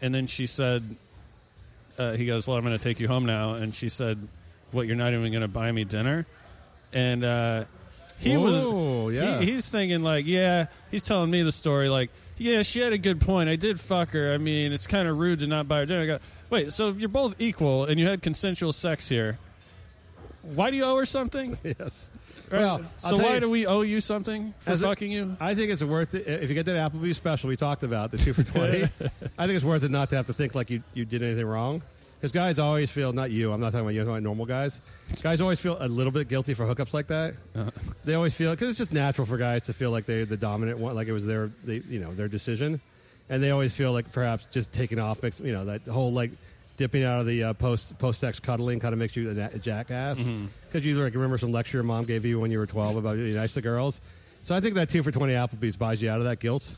and 0.00 0.14
then 0.14 0.26
she 0.26 0.46
said, 0.46 0.82
uh, 1.98 2.12
he 2.12 2.26
goes, 2.26 2.46
"Well, 2.46 2.56
I'm 2.56 2.64
going 2.64 2.76
to 2.76 2.82
take 2.82 3.00
you 3.00 3.08
home 3.08 3.26
now," 3.26 3.54
and 3.54 3.74
she 3.74 3.88
said, 3.88 4.26
"What? 4.72 4.86
You're 4.86 4.96
not 4.96 5.12
even 5.12 5.30
going 5.32 5.42
to 5.42 5.48
buy 5.48 5.70
me 5.72 5.84
dinner?" 5.84 6.26
And 6.92 7.24
uh, 7.24 7.64
he 8.18 8.36
Whoa, 8.36 9.04
was, 9.04 9.14
yeah. 9.14 9.38
he- 9.40 9.52
he's 9.52 9.68
thinking 9.70 10.02
like, 10.02 10.26
yeah, 10.26 10.66
he's 10.90 11.04
telling 11.04 11.30
me 11.30 11.42
the 11.42 11.52
story 11.52 11.88
like 11.88 12.10
yeah, 12.36 12.62
she 12.62 12.80
had 12.80 12.94
a 12.94 12.98
good 12.98 13.20
point. 13.20 13.50
I 13.50 13.56
did 13.56 13.78
fuck 13.78 14.10
her. 14.12 14.32
I 14.32 14.38
mean, 14.38 14.72
it's 14.72 14.86
kind 14.86 15.06
of 15.06 15.18
rude 15.18 15.40
to 15.40 15.46
not 15.46 15.68
buy 15.68 15.80
her 15.80 15.86
dinner. 15.86 16.02
I 16.02 16.06
go, 16.06 16.18
wait, 16.48 16.72
so 16.72 16.88
if 16.88 16.98
you're 16.98 17.10
both 17.10 17.38
equal 17.38 17.84
and 17.84 18.00
you 18.00 18.06
had 18.06 18.22
consensual 18.22 18.72
sex 18.72 19.06
here, 19.10 19.38
why 20.54 20.70
do 20.70 20.78
you 20.78 20.84
owe 20.84 20.96
her 20.96 21.04
something? 21.04 21.58
yes. 21.64 22.10
Right? 22.50 22.60
Well, 22.60 22.84
so 22.96 23.18
why 23.18 23.34
you- 23.34 23.40
do 23.40 23.50
we 23.50 23.66
owe 23.66 23.82
you 23.82 24.00
something 24.00 24.54
for 24.60 24.74
fucking 24.76 25.12
you? 25.12 25.36
I 25.38 25.54
think 25.54 25.70
it's 25.70 25.82
worth 25.82 26.14
it 26.14 26.26
if 26.26 26.48
you 26.48 26.54
get 26.54 26.64
that 26.64 26.92
Applebee's 26.92 27.18
special 27.18 27.48
we 27.48 27.56
talked 27.56 27.82
about 27.82 28.10
the 28.10 28.16
two 28.16 28.32
for 28.32 28.42
twenty. 28.42 28.84
I 29.38 29.46
think 29.46 29.56
it's 29.56 29.64
worth 29.64 29.84
it 29.84 29.90
not 29.90 30.08
to 30.10 30.16
have 30.16 30.26
to 30.26 30.32
think 30.32 30.54
like 30.54 30.70
you, 30.70 30.82
you 30.94 31.04
did 31.04 31.22
anything 31.22 31.44
wrong. 31.46 31.82
Because 32.20 32.32
guys 32.32 32.58
always 32.58 32.90
feel 32.90 33.12
not 33.14 33.30
you. 33.30 33.50
I'm 33.50 33.60
not 33.60 33.72
talking 33.72 33.80
about 33.86 33.94
you. 33.94 34.00
I'm 34.02 34.06
talking 34.06 34.16
about 34.18 34.22
normal 34.24 34.44
guys. 34.44 34.82
Guys 35.22 35.40
always 35.40 35.58
feel 35.58 35.78
a 35.80 35.88
little 35.88 36.12
bit 36.12 36.28
guilty 36.28 36.52
for 36.52 36.66
hookups 36.66 36.92
like 36.92 37.06
that. 37.06 37.34
They 38.04 38.12
always 38.14 38.34
feel 38.34 38.50
because 38.50 38.68
it's 38.68 38.78
just 38.78 38.92
natural 38.92 39.26
for 39.26 39.38
guys 39.38 39.62
to 39.62 39.72
feel 39.72 39.90
like 39.90 40.04
they're 40.04 40.26
the 40.26 40.36
dominant 40.36 40.78
one, 40.78 40.94
like 40.94 41.08
it 41.08 41.12
was 41.12 41.24
their 41.26 41.50
they, 41.64 41.76
you 41.88 41.98
know 41.98 42.12
their 42.12 42.28
decision, 42.28 42.80
and 43.30 43.42
they 43.42 43.50
always 43.50 43.74
feel 43.74 43.92
like 43.92 44.12
perhaps 44.12 44.46
just 44.50 44.70
taking 44.70 44.98
off 44.98 45.22
makes 45.22 45.40
you 45.40 45.52
know 45.52 45.64
that 45.64 45.82
whole 45.86 46.12
like 46.12 46.30
dipping 46.76 47.04
out 47.04 47.20
of 47.20 47.26
the 47.26 47.44
uh, 47.44 47.52
post 47.54 47.98
post 47.98 48.20
sex 48.20 48.38
cuddling 48.38 48.80
kind 48.80 48.92
of 48.92 48.98
makes 48.98 49.16
you 49.16 49.30
a, 49.30 49.58
jackass 49.58 50.18
Mm-hmm. 50.18 50.46
because 50.66 50.84
you 50.86 51.02
like 51.02 51.14
remember 51.14 51.38
some 51.38 51.52
lecture 51.52 51.78
your 51.78 51.84
mom 51.84 52.04
gave 52.04 52.24
you 52.26 52.38
when 52.38 52.50
you 52.50 52.58
were 52.58 52.66
12 52.66 52.96
about 52.96 53.16
being 53.16 53.34
nice 53.34 53.54
to 53.54 53.62
girls. 53.62 54.00
So 54.42 54.54
I 54.54 54.60
think 54.60 54.74
that 54.74 54.88
two 54.90 55.02
for 55.02 55.10
20 55.10 55.32
Applebee's 55.32 55.76
buys 55.76 56.00
you 56.02 56.10
out 56.10 56.18
of 56.18 56.24
that 56.24 56.38
guilt. 56.40 56.76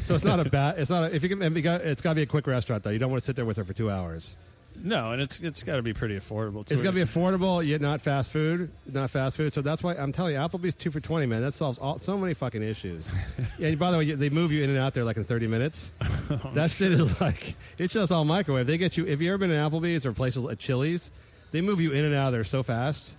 So 0.00 0.14
it's 0.14 0.24
not 0.24 0.38
a 0.44 0.44
bad. 0.50 0.78
It's 0.78 0.90
not. 0.90 1.10
A, 1.10 1.14
if 1.14 1.22
you 1.24 1.28
can, 1.28 1.40
you 1.54 1.70
it's 1.70 2.00
got 2.00 2.10
to 2.10 2.14
be 2.14 2.22
a 2.22 2.26
quick 2.26 2.46
restaurant 2.46 2.82
though. 2.84 2.90
You 2.90 2.98
don't 3.00 3.10
want 3.10 3.20
to 3.22 3.24
sit 3.24 3.34
there 3.36 3.44
with 3.44 3.56
her 3.56 3.64
for 3.64 3.72
two 3.72 3.90
hours. 3.90 4.36
No, 4.82 5.12
and 5.12 5.22
it's 5.22 5.40
it's 5.40 5.62
got 5.62 5.76
to 5.76 5.82
be 5.82 5.92
pretty 5.92 6.16
affordable. 6.16 6.64
Too. 6.64 6.74
It's 6.74 6.82
got 6.82 6.90
to 6.90 6.96
be 6.96 7.02
affordable, 7.02 7.64
yet 7.66 7.80
not 7.80 8.00
fast 8.00 8.30
food. 8.30 8.70
Not 8.90 9.10
fast 9.10 9.36
food. 9.36 9.52
So 9.52 9.62
that's 9.62 9.82
why 9.82 9.94
I'm 9.94 10.12
telling 10.12 10.34
you, 10.34 10.40
Applebee's 10.40 10.74
two 10.74 10.90
for 10.90 11.00
twenty, 11.00 11.26
man. 11.26 11.42
That 11.42 11.52
solves 11.52 11.78
all, 11.78 11.98
so 11.98 12.18
many 12.18 12.34
fucking 12.34 12.62
issues. 12.62 13.08
And 13.60 13.78
by 13.78 13.90
the 13.92 13.98
way, 13.98 14.12
they 14.12 14.30
move 14.30 14.50
you 14.52 14.62
in 14.62 14.70
and 14.70 14.78
out 14.78 14.94
there 14.94 15.04
like 15.04 15.16
in 15.16 15.24
thirty 15.24 15.46
minutes. 15.46 15.92
Oh, 16.30 16.50
that 16.54 16.70
shit 16.70 16.90
is 16.90 17.20
like 17.20 17.54
it's 17.76 17.92
just 17.92 18.10
all 18.10 18.24
microwave. 18.24 18.66
They 18.66 18.78
get 18.78 18.96
you. 18.96 19.06
If 19.06 19.20
you 19.20 19.28
ever 19.28 19.36
been 19.38 19.50
in 19.50 19.58
Applebee's 19.60 20.06
or 20.06 20.12
places 20.14 20.42
like 20.42 20.58
Chili's, 20.58 21.10
they 21.52 21.60
move 21.60 21.80
you 21.82 21.92
in 21.92 22.02
and 22.02 22.14
out 22.14 22.28
of 22.28 22.32
there 22.32 22.44
so 22.44 22.62
fast. 22.62 23.14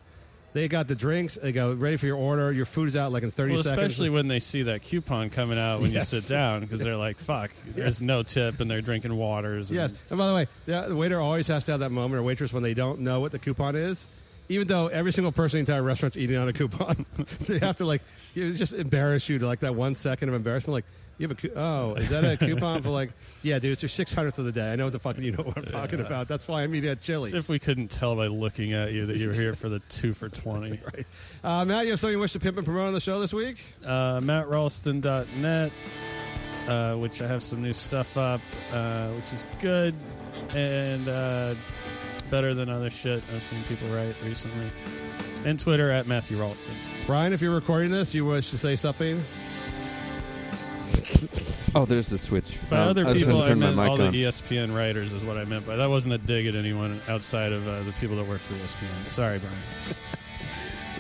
They 0.56 0.69
got 0.69 0.88
the 0.88 0.95
drinks. 0.95 1.36
They 1.36 1.52
go 1.52 1.73
ready 1.73 1.98
for 1.98 2.06
your 2.06 2.15
order. 2.15 2.49
Your 2.49 2.64
food's 2.65 2.95
out 2.95 3.11
like 3.11 3.23
in 3.23 3.30
thirty 3.32 3.56
well, 3.56 3.64
seconds. 3.64 3.77
especially 3.91 4.10
when 4.10 4.30
they 4.30 4.40
see 4.40 4.61
that 4.64 4.84
coupon 4.84 5.30
coming 5.30 5.60
out 5.60 5.82
when 5.82 5.91
Yes. 5.91 6.14
you 6.14 6.22
sit 6.22 6.34
down 6.34 6.61
because 6.61 6.80
they're 6.80 6.95
like, 6.95 7.19
"Fuck, 7.19 7.52
there's 7.65 7.99
Yes. 7.99 8.02
no 8.02 8.23
tip," 8.23 8.61
and 8.61 8.72
they're 8.72 8.82
drinking 8.82 9.14
waters. 9.18 9.69
And 9.69 9.76
Yes. 9.76 9.94
And 10.10 10.18
by 10.18 10.27
the 10.30 10.34
way, 10.34 10.48
the, 10.65 10.86
the 10.88 10.95
waiter 10.95 11.19
always 11.19 11.48
has 11.48 11.65
to 11.65 11.72
have 11.72 11.82
that 11.82 11.90
moment, 11.91 12.22
or 12.22 12.23
waitress, 12.23 12.53
when 12.53 12.64
they 12.64 12.73
don't 12.73 13.02
know 13.02 13.19
what 13.19 13.34
the 13.34 13.40
coupon 13.40 13.76
is. 13.76 14.07
Even 14.48 14.65
though 14.68 14.88
every 14.88 15.11
single 15.11 15.34
person 15.34 15.60
in 15.60 15.65
the 15.65 15.72
entire 15.73 15.84
restaurant's 15.84 16.15
eating 16.15 16.38
on 16.38 16.48
a 16.48 16.53
coupon, 16.53 17.06
they 17.48 17.60
have 17.60 17.76
to 17.76 17.86
like 17.86 18.02
just 18.34 18.72
embarrass 18.72 19.27
you 19.27 19.38
to 19.40 19.45
like 19.45 19.60
that 19.60 19.76
one 19.76 19.94
second 19.94 20.30
of 20.30 20.36
embarrassment. 20.36 20.73
Like 20.73 20.86
you 21.18 21.28
have 21.28 21.44
a 21.44 21.58
oh, 21.58 21.94
is 21.96 22.10
that 22.10 22.24
a 22.24 22.38
coupon 22.38 22.82
for 22.82 22.90
like 22.90 23.12
yeah, 23.42 23.60
dude, 23.60 23.72
it's 23.72 23.82
your 23.82 23.90
six 23.90 24.14
hundredth 24.14 24.38
of 24.40 24.46
the 24.46 24.52
day. 24.52 24.72
I 24.72 24.76
know 24.76 24.86
what 24.86 24.94
the 24.94 25.00
fuck 25.00 25.18
you 25.18 25.32
know 25.32 25.44
what 25.44 25.58
I'm 25.58 25.66
talking 25.66 26.02
about. 26.02 26.28
That's 26.28 26.48
why 26.48 26.64
I'm 26.64 26.76
eating 26.76 26.90
at 26.90 27.02
Chili's. 27.02 27.34
As 27.34 27.46
if 27.46 27.50
we 27.50 27.60
couldn't 27.60 27.90
tell 27.90 28.16
by 28.16 28.28
looking 28.28 28.74
at 28.74 28.92
you 28.92 29.06
that 29.06 29.18
you 29.18 29.28
were 29.28 29.34
here 29.34 29.54
for 29.54 29.70
the 29.70 29.80
two 29.90 30.14
for 30.14 30.30
twenty. 30.30 30.72
right. 30.94 31.06
Uh, 31.44 31.66
Matt, 31.66 31.86
you 31.86 31.92
have 31.92 32.00
something 32.00 32.16
you 32.16 32.20
wish 32.20 32.34
to 32.34 32.40
pimp 32.40 32.58
and 32.58 32.66
promote 32.66 32.88
on 32.88 32.94
the 32.94 33.00
show 33.00 33.20
this 33.20 33.34
week? 33.34 33.64
Uh, 33.86 34.20
MattRalston.net, 34.20 35.72
uh, 36.68 36.96
which 36.96 37.22
I 37.22 37.28
have 37.28 37.44
some 37.44 37.62
new 37.62 37.74
stuff 37.74 38.18
up, 38.18 38.42
uh, 38.72 39.10
which 39.10 39.32
is 39.32 39.46
good 39.62 39.96
and 40.54 41.08
uh, 41.08 41.56
better 42.30 42.54
than 42.54 42.70
other 42.70 42.90
shit 42.90 43.24
I've 43.34 43.44
seen 43.44 43.64
people 43.64 43.88
write 43.90 44.16
recently. 44.24 44.72
And 45.46 45.60
Twitter 45.60 45.92
at 45.92 46.08
Matthew 46.08 46.38
Ralston. 46.38 46.76
Brian, 47.06 47.34
if 47.34 47.42
you're 47.42 47.54
recording 47.54 47.92
this, 47.92 48.14
you 48.14 48.26
wish 48.26 48.50
to 48.50 48.58
say 48.58 48.76
something. 48.76 49.24
Oh, 51.76 51.86
there's 51.86 52.08
the 52.08 52.18
switch. 52.18 52.58
By 52.70 52.78
Um, 52.84 52.90
other 52.90 53.06
I 53.08 53.14
people, 53.14 53.34
trying 53.34 53.44
I 53.44 53.48
turn 53.50 53.60
meant 53.60 53.76
mic 53.78 53.90
all 53.90 53.98
the. 53.98 54.10
ESPN 54.12 54.74
writers, 54.76 55.12
is 55.14 55.26
what 55.26 55.38
I 55.38 55.44
meant. 55.46 55.66
But 55.66 55.76
that 55.78 55.90
wasn't 55.90 56.14
a 56.14 56.18
dig 56.18 56.48
at 56.48 56.56
anyone 56.56 57.02
outside 57.10 57.52
of 57.52 57.68
uh, 57.68 57.84
the 57.84 57.92
people 57.94 58.16
that 58.18 58.26
work 58.28 58.42
for 58.42 58.54
ESPN. 58.54 59.12
Sorry, 59.12 59.40
Brian. 59.40 59.56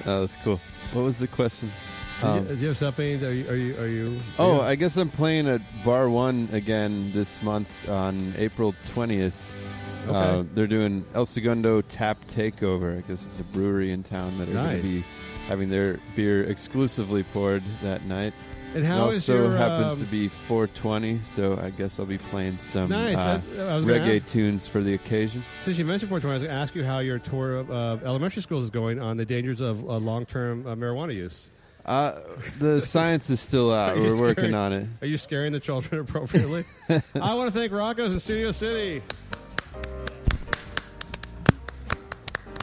Oh, 0.07 0.19
that's 0.21 0.35
cool. 0.43 0.61
What 0.93 1.01
was 1.01 1.17
the 1.17 1.27
question? 1.27 1.71
Do 2.21 2.27
you- 2.27 2.33
Um, 2.33 2.45
do 2.47 2.55
you 2.55 2.67
have 2.67 2.77
something? 2.77 3.23
Are 3.23 3.31
you? 3.31 3.49
Are 3.49 3.55
you? 3.55 3.77
Are 3.79 3.87
you 3.87 4.19
Oh, 4.37 4.57
yeah. 4.57 4.67
I 4.67 4.75
guess 4.75 4.97
I'm 4.97 5.09
playing 5.09 5.47
at 5.47 5.61
Bar 5.83 6.09
One 6.09 6.47
again 6.51 7.11
this 7.11 7.41
month 7.41 7.89
on 7.89 8.35
April 8.37 8.75
20th. 8.93 9.33
Uh, 10.07 10.11
Okay. 10.11 10.49
they're 10.53 10.67
doing 10.67 11.03
El 11.15 11.25
Segundo 11.25 11.81
Tap 11.81 12.27
Takeover. 12.27 12.99
I 12.99 13.01
guess 13.07 13.25
it's 13.25 13.39
a 13.39 13.43
brewery 13.43 13.91
in 13.91 14.03
town 14.03 14.37
that 14.37 14.47
are 14.49 14.53
going 14.53 14.77
to 14.77 14.83
be 14.83 15.05
having 15.47 15.69
their 15.71 15.99
beer 16.15 16.43
exclusively 16.43 17.23
poured 17.23 17.63
that 17.81 18.05
night. 18.05 18.33
And 18.75 18.83
It 18.83 18.87
how 18.87 19.07
is 19.09 19.27
also 19.29 19.43
your, 19.47 19.55
happens 19.57 19.93
um, 19.93 19.99
to 19.99 20.05
be 20.05 20.27
420, 20.27 21.19
so 21.21 21.57
I 21.63 21.69
guess 21.69 21.97
I'll 21.97 22.05
be 22.05 22.17
playing 22.17 22.59
some 22.59 22.89
Nice. 22.89 23.15
uh, 23.17 23.39
I- 23.57 23.61
I 23.61 23.75
was 23.77 23.85
reggae 23.85 24.17
ask- 24.21 24.27
tunes 24.27 24.67
for 24.67 24.81
the 24.81 24.93
occasion. 24.93 25.45
Since 25.61 25.77
you 25.77 25.85
mentioned 25.85 26.09
420, 26.09 26.29
I 26.31 26.33
was 26.35 26.43
going 26.43 26.53
to 26.53 26.61
ask 26.61 26.75
you 26.75 26.83
how 26.83 26.99
your 26.99 27.17
tour 27.17 27.55
of 27.55 27.71
uh, 27.71 27.97
elementary 28.05 28.41
schools 28.41 28.65
is 28.65 28.69
going 28.69 28.99
on 28.99 29.15
the 29.15 29.23
dangers 29.25 29.61
of 29.61 29.79
uh, 29.89 29.95
long-term 29.97 30.67
uh, 30.67 30.75
marijuana 30.75 31.15
use. 31.15 31.51
Uh, 31.85 32.19
the 32.59 32.81
science 32.85 33.29
is 33.29 33.39
still 33.39 33.73
out. 33.73 33.95
We're 33.95 34.19
working 34.19 34.53
on 34.53 34.73
it. 34.73 34.87
Are 35.01 35.07
you 35.07 35.17
scaring 35.17 35.53
the 35.53 35.59
children 35.61 36.01
appropriately? 36.07 36.65
I 36.89 37.33
want 37.33 37.53
to 37.53 37.57
thank 37.57 37.71
Rocco's 37.71 38.13
in 38.13 38.19
Studio 38.19 38.51
City. 38.51 39.01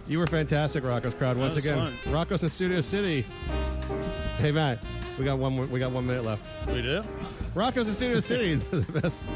You 0.06 0.18
were 0.18 0.26
fantastic, 0.26 0.84
Rocco's 0.84 1.14
crowd. 1.14 1.38
Once 1.38 1.54
was 1.54 1.64
again, 1.64 1.94
Rocco's 2.08 2.42
in 2.42 2.50
Studio 2.50 2.82
City. 2.82 3.24
Hey 4.36 4.50
Matt, 4.52 4.82
we 5.18 5.24
got 5.24 5.38
one. 5.38 5.70
We 5.70 5.78
got 5.78 5.92
one 5.92 6.06
minute 6.06 6.24
left. 6.24 6.52
We 6.66 6.82
do? 6.82 7.04
Rocco's 7.54 7.88
in 7.88 7.94
Studio 7.94 8.20
City, 8.20 8.54
the 8.70 9.00
best. 9.00 9.26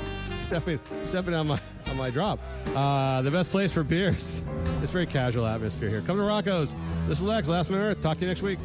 Stepping, 0.41 0.79
stepping 1.05 1.35
on 1.35 1.47
my 1.49 1.61
on 1.87 1.97
my 1.97 2.11
drop. 2.11 2.39
Uh, 2.75 3.23
the 3.23 3.31
best 3.31 3.51
place 3.51 3.73
for 3.73 3.83
beers. 3.83 4.43
It's 4.83 4.93
very 4.93 5.07
casual 5.07 5.47
atmosphere 5.47 5.89
here. 5.89 6.03
Come 6.03 6.17
to 6.19 6.23
Rocco's. 6.23 6.75
This 7.09 7.19
is 7.19 7.25
Lex. 7.25 7.49
Last 7.49 7.71
minute. 7.71 7.83
Earth. 7.83 8.03
Talk 8.03 8.19
to 8.19 8.25
you 8.25 8.29
next 8.29 8.43
week. 8.43 8.59